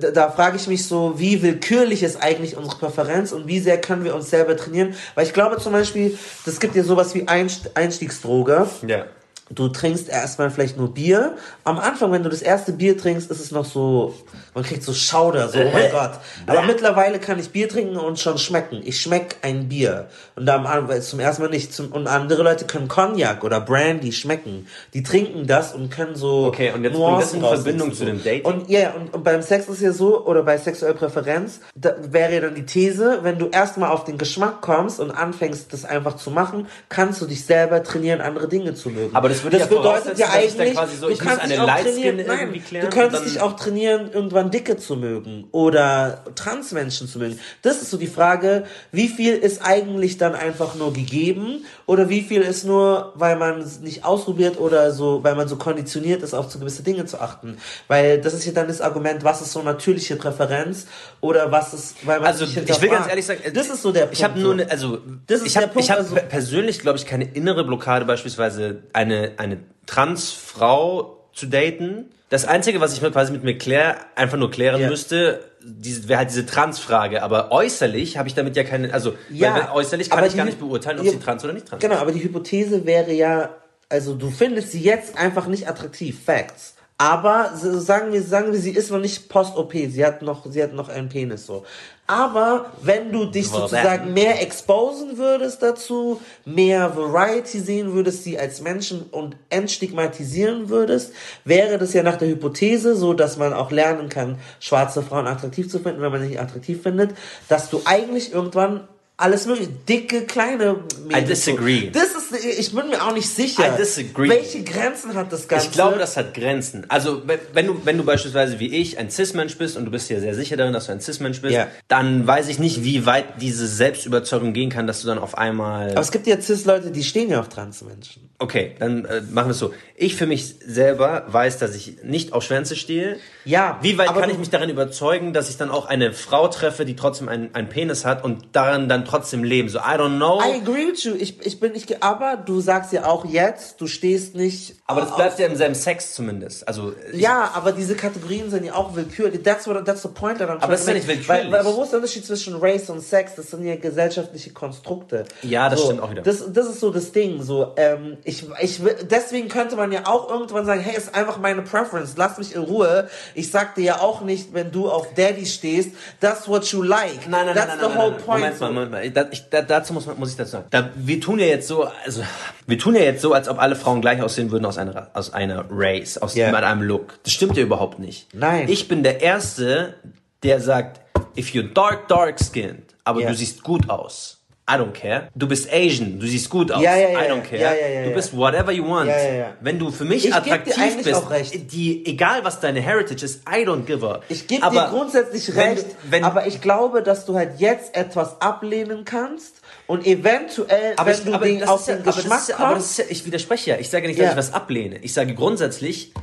da, 0.00 0.10
da 0.10 0.30
frage 0.30 0.56
ich 0.56 0.66
mich 0.66 0.88
so, 0.88 1.20
wie 1.20 1.40
willkürlich 1.40 2.02
ist 2.02 2.20
eigentlich 2.20 2.56
unsere 2.56 2.76
Präferenz 2.76 3.30
und 3.30 3.46
wie 3.46 3.60
sehr 3.60 3.80
können 3.80 4.02
wir 4.02 4.12
uns 4.12 4.28
selber 4.28 4.56
trainieren? 4.56 4.94
Weil 5.14 5.24
ich 5.24 5.32
glaube 5.32 5.58
zum 5.58 5.72
Beispiel, 5.72 6.18
das 6.44 6.58
gibt 6.58 6.74
ja 6.74 6.82
sowas 6.82 7.14
wie 7.14 7.28
Einst 7.28 7.76
Einstiegsdroge. 7.76 8.66
ja. 8.86 9.06
Du 9.50 9.68
trinkst 9.68 10.08
erstmal 10.08 10.50
vielleicht 10.50 10.78
nur 10.78 10.94
Bier. 10.94 11.36
Am 11.64 11.78
Anfang, 11.78 12.10
wenn 12.12 12.22
du 12.22 12.30
das 12.30 12.40
erste 12.40 12.72
Bier 12.72 12.96
trinkst, 12.96 13.30
ist 13.30 13.40
es 13.40 13.50
noch 13.50 13.66
so, 13.66 14.14
man 14.54 14.64
kriegt 14.64 14.82
so 14.82 14.94
Schauder, 14.94 15.48
so, 15.48 15.58
oh 15.58 15.70
mein 15.70 15.90
Gott. 15.90 16.12
Aber 16.46 16.62
mittlerweile 16.62 17.18
kann 17.18 17.38
ich 17.38 17.50
Bier 17.50 17.68
trinken 17.68 17.98
und 17.98 18.18
schon 18.18 18.38
schmecken. 18.38 18.80
Ich 18.84 19.02
schmeck 19.02 19.36
ein 19.42 19.68
Bier. 19.68 20.08
Und 20.34 20.48
am 20.48 20.64
Anfang, 20.66 21.02
zum 21.02 21.20
ersten 21.20 21.42
Mal 21.42 21.50
nicht. 21.50 21.74
Zum, 21.74 21.92
und 21.92 22.06
andere 22.06 22.42
Leute 22.42 22.64
können 22.64 22.88
Cognac 22.88 23.44
oder 23.44 23.60
Brandy 23.60 24.12
schmecken. 24.12 24.66
Die 24.94 25.02
trinken 25.02 25.46
das 25.46 25.74
und 25.74 25.90
können 25.90 26.16
so. 26.16 26.46
Okay, 26.46 26.72
und 26.74 26.82
jetzt 26.82 26.94
bring 26.94 27.18
das 27.18 27.34
in 27.34 27.40
Nuancen 27.40 27.62
Verbindung 27.62 27.92
zu 27.92 28.06
dem 28.06 28.24
Dating. 28.24 28.46
Und 28.46 28.70
ja, 28.70 28.92
und, 28.92 29.12
und 29.12 29.24
beim 29.24 29.42
Sex 29.42 29.68
ist 29.68 29.82
ja 29.82 29.92
so, 29.92 30.24
oder 30.24 30.42
bei 30.42 30.56
sexueller 30.56 30.94
Präferenz, 30.94 31.60
da 31.74 31.94
wäre 32.00 32.32
ja 32.32 32.40
dann 32.40 32.54
die 32.54 32.64
These, 32.64 33.18
wenn 33.20 33.38
du 33.38 33.48
erstmal 33.48 33.90
auf 33.90 34.04
den 34.04 34.16
Geschmack 34.16 34.62
kommst 34.62 35.00
und 35.00 35.10
anfängst, 35.10 35.70
das 35.70 35.84
einfach 35.84 36.16
zu 36.16 36.30
machen, 36.30 36.66
kannst 36.88 37.20
du 37.20 37.26
dich 37.26 37.44
selber 37.44 37.82
trainieren, 37.82 38.22
andere 38.22 38.48
Dinge 38.48 38.72
zu 38.74 38.88
mögen. 38.88 39.14
Aber 39.14 39.33
das 39.34 39.42
würde 39.44 39.58
ja 39.58 39.66
bedeutet 39.66 40.18
ja 40.18 40.30
eigentlich, 40.30 40.78
so, 40.98 41.08
du 41.08 41.16
kannst 41.16 41.46
dich 41.46 41.60
auch 41.60 41.66
trainieren, 41.66 42.16
nein, 42.26 42.62
klären 42.64 42.90
du 42.90 42.96
könntest 42.96 43.26
dich 43.26 43.40
auch 43.40 43.56
trainieren, 43.56 44.10
irgendwann 44.12 44.50
Dicke 44.50 44.76
zu 44.76 44.96
mögen 44.96 45.46
oder 45.52 46.24
Transmenschen 46.34 47.08
zu 47.08 47.18
mögen. 47.18 47.38
Das 47.62 47.82
ist 47.82 47.90
so 47.90 47.96
die 47.96 48.06
Frage, 48.06 48.64
wie 48.92 49.08
viel 49.08 49.34
ist 49.34 49.62
eigentlich 49.62 50.18
dann 50.18 50.34
einfach 50.34 50.74
nur 50.74 50.92
gegeben 50.92 51.64
oder 51.86 52.08
wie 52.08 52.22
viel 52.22 52.40
ist 52.42 52.64
nur, 52.64 53.12
weil 53.14 53.36
man 53.36 53.60
es 53.60 53.80
nicht 53.80 54.04
ausprobiert 54.04 54.58
oder 54.58 54.90
so, 54.92 55.22
weil 55.22 55.34
man 55.34 55.48
so 55.48 55.56
konditioniert 55.56 56.22
ist, 56.22 56.32
auf 56.34 56.50
so 56.50 56.58
gewisse 56.58 56.82
Dinge 56.82 57.04
zu 57.04 57.20
achten. 57.20 57.58
Weil 57.88 58.20
das 58.20 58.32
ist 58.34 58.46
ja 58.46 58.52
dann 58.52 58.68
das 58.68 58.80
Argument, 58.80 59.22
was 59.24 59.42
ist 59.42 59.52
so 59.52 59.62
natürliche 59.62 60.16
Präferenz 60.16 60.86
oder 61.20 61.52
was 61.52 61.74
ist, 61.74 62.06
weil 62.06 62.20
man 62.20 62.28
Also 62.28 62.44
ich 62.44 62.56
will 62.56 62.88
ganz 62.88 63.08
ehrlich 63.08 63.26
sagen, 63.26 63.40
äh, 63.44 63.52
das 63.52 63.68
ist 63.68 63.82
so 63.82 63.92
der 63.92 64.02
Punkt. 64.02 64.14
Ich 64.14 64.24
habe 64.24 64.38
nur 64.40 64.52
eine, 64.54 64.70
also 64.70 64.98
Das 65.26 65.40
ist 65.40 65.46
ich 65.48 65.56
habe 65.56 65.66
habe 65.68 65.92
also- 65.98 66.14
persönlich 66.28 66.80
glaube 66.80 66.98
ich 66.98 67.06
keine 67.06 67.24
innere 67.24 67.64
Blockade 67.64 68.04
beispielsweise 68.04 68.82
eine 68.92 69.32
eine 69.36 69.58
Transfrau 69.86 71.18
zu 71.32 71.46
daten. 71.46 72.06
Das 72.30 72.46
einzige, 72.46 72.80
was 72.80 72.94
ich 72.94 73.02
mir 73.02 73.10
quasi 73.10 73.32
mit 73.32 73.44
mir 73.44 73.56
klär, 73.58 73.96
einfach 74.16 74.38
nur 74.38 74.50
klären 74.50 74.80
Ja. 74.80 74.88
müsste, 74.88 75.44
wäre 75.60 76.18
halt 76.18 76.30
diese 76.30 76.46
Transfrage. 76.46 77.22
Aber 77.22 77.52
äußerlich 77.52 78.16
habe 78.16 78.28
ich 78.28 78.34
damit 78.34 78.56
ja 78.56 78.64
keine, 78.64 78.92
also 78.92 79.14
Ja, 79.30 79.72
äußerlich 79.72 80.10
kann 80.10 80.24
ich 80.24 80.36
gar 80.36 80.44
nicht 80.46 80.58
beurteilen, 80.58 80.98
ob 80.98 81.04
ja, 81.04 81.12
sie 81.12 81.18
trans 81.18 81.44
oder 81.44 81.52
nicht 81.52 81.66
trans. 81.66 81.82
Genau, 81.82 81.96
aber 81.96 82.12
die 82.12 82.22
Hypothese 82.24 82.86
wäre 82.86 83.12
ja, 83.12 83.50
also 83.88 84.14
du 84.14 84.30
findest 84.30 84.72
sie 84.72 84.80
jetzt 84.80 85.16
einfach 85.18 85.46
nicht 85.46 85.68
attraktiv, 85.68 86.24
Facts. 86.24 86.74
Aber 86.96 87.50
so 87.56 87.80
sagen 87.80 88.12
wir, 88.12 88.22
sagen 88.22 88.52
wir, 88.52 88.60
sie 88.60 88.70
ist 88.70 88.92
noch 88.92 89.00
nicht 89.00 89.28
post-OP, 89.28 89.72
sie 89.72 90.06
hat 90.06 90.22
noch, 90.22 90.46
sie 90.48 90.62
hat 90.62 90.74
noch 90.74 90.88
einen 90.88 91.08
Penis 91.08 91.44
so. 91.44 91.64
Aber 92.06 92.66
wenn 92.82 93.10
du 93.10 93.24
dich 93.24 93.48
sozusagen 93.48 94.12
mehr 94.12 94.40
exposen 94.42 95.16
würdest 95.16 95.62
dazu, 95.62 96.20
mehr 96.44 96.94
Variety 96.96 97.58
sehen 97.58 97.94
würdest, 97.94 98.22
sie 98.22 98.38
als 98.38 98.60
Menschen 98.60 99.04
und 99.10 99.36
entstigmatisieren 99.48 100.68
würdest, 100.68 101.12
wäre 101.44 101.78
das 101.78 101.94
ja 101.94 102.02
nach 102.02 102.16
der 102.16 102.28
Hypothese 102.28 102.94
so, 102.94 103.12
dass 103.12 103.38
man 103.38 103.54
auch 103.54 103.70
lernen 103.70 104.08
kann, 104.08 104.38
schwarze 104.60 105.02
Frauen 105.02 105.26
attraktiv 105.26 105.68
zu 105.68 105.80
finden, 105.80 106.00
wenn 106.02 106.12
man 106.12 106.20
sie 106.20 106.28
nicht 106.28 106.40
attraktiv 106.40 106.82
findet, 106.82 107.16
dass 107.48 107.70
du 107.70 107.80
eigentlich 107.86 108.32
irgendwann 108.32 108.86
alles 109.16 109.46
mögliche, 109.46 109.70
dicke, 109.88 110.22
kleine 110.22 110.76
Mädels 111.06 111.44
disagree. 111.44 111.90
Das 111.90 112.08
ist, 112.08 112.44
ich 112.44 112.74
bin 112.74 112.88
mir 112.88 113.00
auch 113.00 113.12
nicht 113.14 113.28
sicher. 113.28 113.72
I 113.72 113.76
disagree. 113.78 114.28
Welche 114.28 114.64
Grenzen 114.64 115.14
hat 115.14 115.32
das 115.32 115.46
Ganze? 115.46 115.66
Ich 115.66 115.72
glaube, 115.72 115.98
das 115.98 116.16
hat 116.16 116.34
Grenzen. 116.34 116.84
Also, 116.88 117.22
wenn- 117.26 117.66
du, 117.66 117.80
wenn 117.84 117.96
du 117.96 118.04
beispielsweise 118.04 118.58
wie 118.58 118.74
ich 118.74 118.98
ein 118.98 119.10
Cis-Mensch 119.10 119.56
bist 119.56 119.76
und 119.76 119.84
du 119.84 119.92
bist 119.92 120.10
dir 120.10 120.20
sehr 120.20 120.34
sicher 120.34 120.56
darin, 120.56 120.72
dass 120.72 120.86
du 120.86 120.92
ein 120.92 121.00
Cis-Mensch 121.00 121.40
bist, 121.40 121.54
Ja. 121.54 121.68
dann 121.86 122.26
weiß 122.26 122.48
ich 122.48 122.58
nicht, 122.58 122.82
wie 122.82 123.06
weit 123.06 123.40
diese 123.40 123.68
Selbstüberzeugung 123.68 124.52
gehen 124.52 124.70
kann, 124.70 124.88
dass 124.88 125.00
du 125.02 125.06
dann 125.06 125.18
auf 125.18 125.38
einmal. 125.38 125.92
Aber 125.92 126.00
es 126.00 126.10
gibt 126.10 126.26
ja 126.26 126.40
Cis-Leute, 126.40 126.90
die 126.90 127.04
stehen 127.04 127.30
ja 127.30 127.38
auf 127.40 127.48
Transmenschen. 127.48 128.23
Okay, 128.38 128.74
dann 128.80 129.04
äh, 129.04 129.20
machen 129.30 129.46
wir 129.46 129.52
es 129.52 129.58
so. 129.58 129.72
Ich 129.96 130.16
für 130.16 130.26
mich 130.26 130.56
selber 130.66 131.24
weiß, 131.28 131.58
dass 131.58 131.76
ich 131.76 132.02
nicht 132.02 132.32
auf 132.32 132.42
Schwänze 132.42 132.74
stehe. 132.74 133.16
Ja, 133.44 133.78
Wie 133.80 133.96
weit 133.96 134.08
kann 134.08 134.28
ich 134.28 134.38
mich 134.38 134.50
darin 134.50 134.68
überzeugen, 134.68 135.32
dass 135.32 135.48
ich 135.48 135.56
dann 135.56 135.70
auch 135.70 135.86
eine 135.86 136.12
Frau 136.12 136.48
treffe, 136.48 136.84
die 136.84 136.96
trotzdem 136.96 137.28
einen, 137.28 137.54
einen 137.54 137.68
Penis 137.68 138.04
hat 138.04 138.24
und 138.24 138.48
daran 138.52 138.88
dann 138.88 139.04
trotzdem 139.04 139.44
leben? 139.44 139.68
So, 139.68 139.78
I 139.78 139.96
don't 139.96 140.16
know. 140.16 140.40
I 140.40 140.60
agree 140.60 140.88
with 140.88 141.04
you. 141.04 141.14
Ich, 141.14 141.46
ich 141.46 141.60
bin 141.60 141.72
nicht, 141.72 142.02
aber 142.02 142.36
du 142.36 142.60
sagst 142.60 142.92
ja 142.92 143.06
auch 143.06 143.24
jetzt, 143.24 143.80
du 143.80 143.86
stehst 143.86 144.34
nicht. 144.34 144.74
aber 144.86 145.02
das 145.02 145.14
bleibt 145.14 145.38
ja 145.38 145.46
im 145.46 145.54
selben 145.54 145.76
Sex 145.76 146.14
zumindest. 146.14 146.66
Also, 146.66 146.92
Ja, 147.12 147.52
aber 147.54 147.70
diese 147.70 147.94
Kategorien 147.94 148.50
sind 148.50 148.64
ja 148.64 148.74
auch 148.74 148.96
willkürlich. 148.96 149.44
That's 149.44 149.68
what, 149.68 149.84
that's 149.86 150.02
the 150.02 150.08
point 150.08 150.38
that 150.38 150.50
I'm 150.50 150.60
Aber 150.60 150.72
das 150.72 150.80
ist 150.80 150.88
ja 150.88 150.94
nicht 150.94 151.06
willkürlich. 151.06 151.28
Weil, 151.28 151.52
weil, 151.52 151.60
aber 151.60 151.76
wo 151.76 151.84
ist 151.84 151.90
der 151.90 152.00
Unterschied 152.00 152.26
zwischen 152.26 152.56
Race 152.56 152.90
und 152.90 153.00
Sex? 153.00 153.36
Das 153.36 153.52
sind 153.52 153.64
ja 153.64 153.76
gesellschaftliche 153.76 154.50
Konstrukte. 154.52 155.24
Ja, 155.42 155.68
das 155.68 155.78
so, 155.78 155.86
stimmt 155.86 156.02
auch 156.02 156.10
wieder. 156.10 156.22
Das, 156.22 156.52
das 156.52 156.66
ist 156.66 156.80
so 156.80 156.90
das 156.90 157.12
Ding. 157.12 157.40
So, 157.40 157.74
ähm, 157.76 158.16
ich, 158.24 158.46
ich, 158.60 158.82
will- 158.82 158.96
deswegen 159.10 159.48
könnte 159.48 159.76
man 159.76 159.92
ja 159.92 160.06
auch 160.06 160.30
irgendwann 160.30 160.64
sagen, 160.64 160.80
hey, 160.80 160.96
ist 160.96 161.14
einfach 161.14 161.38
meine 161.38 161.60
Preference. 161.62 162.14
Lass 162.16 162.38
mich 162.38 162.54
in 162.54 162.62
Ruhe. 162.62 163.08
Ich 163.34 163.50
sag 163.50 163.74
dir 163.74 163.84
ja 163.84 164.00
auch 164.00 164.22
nicht, 164.22 164.54
wenn 164.54 164.72
du 164.72 164.90
auf 164.90 165.12
Daddy 165.14 165.44
stehst, 165.44 165.90
that's 166.20 166.48
what 166.48 166.64
you 166.72 166.82
like. 166.82 167.28
Nein, 167.28 167.46
nein, 167.46 167.54
that's 167.54 167.68
nein, 167.68 167.78
the 167.80 167.86
nein, 167.88 167.98
whole 167.98 168.10
nein, 168.12 168.16
nein. 168.18 168.24
point. 168.26 168.40
Moment 168.40 168.60
mal, 168.60 168.72
Moment 168.72 168.90
mal. 168.92 169.10
Da, 169.10 169.26
ich, 169.30 169.48
da, 169.50 169.60
dazu 169.62 169.92
muss, 169.92 170.06
man, 170.06 170.18
muss 170.18 170.30
ich 170.30 170.36
dazu 170.36 170.52
sagen. 170.52 170.64
Da, 170.70 170.90
wir 170.96 171.20
tun 171.20 171.38
ja 171.38 171.46
jetzt 171.46 171.68
so, 171.68 171.86
also 172.04 172.22
wir 172.66 172.78
tun 172.78 172.94
ja 172.94 173.02
jetzt 173.02 173.20
so, 173.20 173.32
als 173.34 173.48
ob 173.48 173.60
alle 173.60 173.76
Frauen 173.76 174.00
gleich 174.00 174.22
aussehen 174.22 174.50
würden 174.50 174.64
aus 174.64 174.78
einer, 174.78 175.10
aus 175.12 175.32
einer 175.34 175.66
Race, 175.70 176.16
aus 176.18 176.34
mit 176.34 176.44
einem 176.54 176.82
Look. 176.82 177.22
Das 177.24 177.32
stimmt 177.32 177.56
ja 177.56 177.62
überhaupt 177.62 177.98
nicht. 177.98 178.34
Nein. 178.34 178.68
Ich 178.68 178.88
bin 178.88 179.02
der 179.02 179.20
Erste, 179.20 179.94
der 180.42 180.60
sagt, 180.60 181.00
if 181.36 181.50
you're 181.50 181.72
dark, 181.72 182.08
dark 182.08 182.38
skinned, 182.40 182.94
aber 183.04 183.20
Ja. 183.20 183.28
du 183.28 183.34
siehst 183.34 183.62
gut 183.62 183.90
aus. 183.90 184.33
I 184.66 184.76
don't 184.78 184.92
care. 184.94 185.28
Du 185.34 185.46
bist 185.46 185.70
Asian, 185.70 186.18
du 186.18 186.26
siehst 186.26 186.48
gut 186.48 186.72
aus. 186.72 186.82
Ja, 186.82 186.96
ja, 186.96 187.10
ja, 187.10 187.18
I 187.24 187.30
don't 187.30 187.42
care. 187.42 187.60
Ja, 187.60 187.74
ja, 187.74 187.86
ja, 188.00 188.04
du 188.08 188.14
bist 188.14 188.34
whatever 188.34 188.72
you 188.72 188.88
want. 188.88 189.08
Ja, 189.10 189.18
ja, 189.18 189.34
ja. 189.34 189.52
Wenn 189.60 189.78
du 189.78 189.90
für 189.90 190.06
mich 190.06 190.24
Ich 190.26 190.34
attraktiv 190.34 190.96
bist, 191.02 191.12
auch 191.14 191.28
recht. 191.30 191.70
die, 191.70 192.06
egal 192.06 192.44
was 192.44 192.60
deine 192.60 192.80
Heritage 192.80 193.26
ist, 193.26 193.42
I 193.46 193.66
don't 193.66 193.84
give 193.84 194.06
a. 194.08 194.20
Ich 194.30 194.46
gebe 194.46 194.62
dir 194.62 194.66
Aber 194.66 194.88
grundsätzlich 194.88 195.54
wenn- 195.54 195.74
recht, 195.74 195.86
wenn- 196.08 196.24
aber 196.24 196.46
ich 196.46 196.62
glaube, 196.62 197.02
dass 197.02 197.26
du 197.26 197.34
halt 197.36 197.58
jetzt 197.60 197.94
etwas 197.94 198.40
ablehnen 198.40 199.04
kannst 199.04 199.56
und 199.86 200.06
eventuell, 200.06 200.94
Aber, 200.96 201.10
wenn 201.10 201.18
ich, 201.18 201.24
du 201.24 201.34
aber, 201.34 201.44
den, 201.44 201.64
auf 201.64 201.84
den 201.84 202.00
aber, 202.00 202.12
Geschmack 202.12 202.42
aber 202.58 202.72
kommst, 202.74 202.98
ja, 202.98 203.04
ich 203.10 203.26
widerspreche 203.26 203.70
ja. 203.72 203.76
Ich 203.78 203.90
sage 203.90 204.06
nicht, 204.06 204.18
dass 204.18 204.30
ich 204.30 204.36
was 204.38 204.54
ablehne. 204.54 204.96
Ich 205.02 205.12
sage 205.12 205.34
grundsätzlich, 205.34 206.14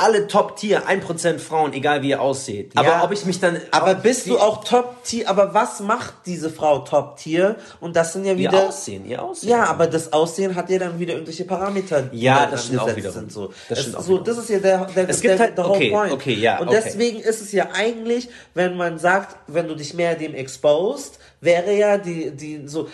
alle 0.00 0.26
Top-Tier, 0.26 0.84
1% 0.88 1.38
Frauen, 1.38 1.72
egal 1.74 2.00
wie 2.02 2.08
ihr 2.10 2.20
aussieht. 2.22 2.72
Aber 2.74 2.88
Ja. 2.88 3.04
ob 3.04 3.12
ich 3.12 3.24
mich 3.26 3.38
dann... 3.38 3.60
aber 3.70 3.94
bist 3.94 4.26
du 4.28 4.38
auch 4.38 4.64
Top-Tier, 4.64 5.28
aber 5.28 5.52
was 5.52 5.80
macht 5.80 6.14
diese 6.26 6.48
Frau 6.50 6.78
Top-Tier? 6.78 7.56
Und 7.80 7.94
das 7.96 8.14
sind 8.14 8.24
ja 8.24 8.32
Ihr 8.32 8.38
wieder... 8.38 8.68
Aussehen, 8.68 9.04
ihr 9.06 9.22
Aussehen. 9.22 9.50
Ja, 9.50 9.64
aber 9.66 9.86
das 9.86 10.12
Aussehen 10.12 10.54
hat 10.54 10.70
ja 10.70 10.78
dann 10.78 10.98
wieder 10.98 11.12
irgendwelche 11.14 11.44
Parameter, 11.44 12.02
die 12.02 12.22
Ja, 12.22 12.46
da 12.46 12.52
das 12.52 12.64
stimmt 12.66 12.80
auch 12.80 12.96
wiederum. 12.96 13.14
sind. 13.14 13.32
So. 13.32 13.52
Das 13.68 13.80
stimmt 13.80 13.96
auch 13.96 14.02
so, 14.02 14.18
das 14.18 14.38
ist 14.38 14.48
ja 14.48 14.58
der, 14.58 14.86
der, 14.86 15.08
Es 15.08 15.20
gibt 15.20 15.34
der, 15.34 15.38
halt- 15.38 15.58
der 15.58 15.64
whole 15.66 15.76
okay, 15.76 15.90
point. 15.90 16.12
okay, 16.12 16.34
ja, 16.34 16.58
Und 16.60 16.68
okay. 16.68 16.80
deswegen 16.82 17.20
ist 17.20 17.42
es 17.42 17.52
ja 17.52 17.68
eigentlich, 17.74 18.28
wenn 18.54 18.76
man 18.76 18.98
sagt, 18.98 19.36
wenn 19.48 19.68
du 19.68 19.74
dich 19.74 19.92
mehr 19.94 20.14
dem 20.14 20.34
exposed, 20.34 21.18
wäre 21.42 21.72
ja 21.72 21.96
die, 21.98 22.30
die, 22.32 22.62
so, 22.66 22.88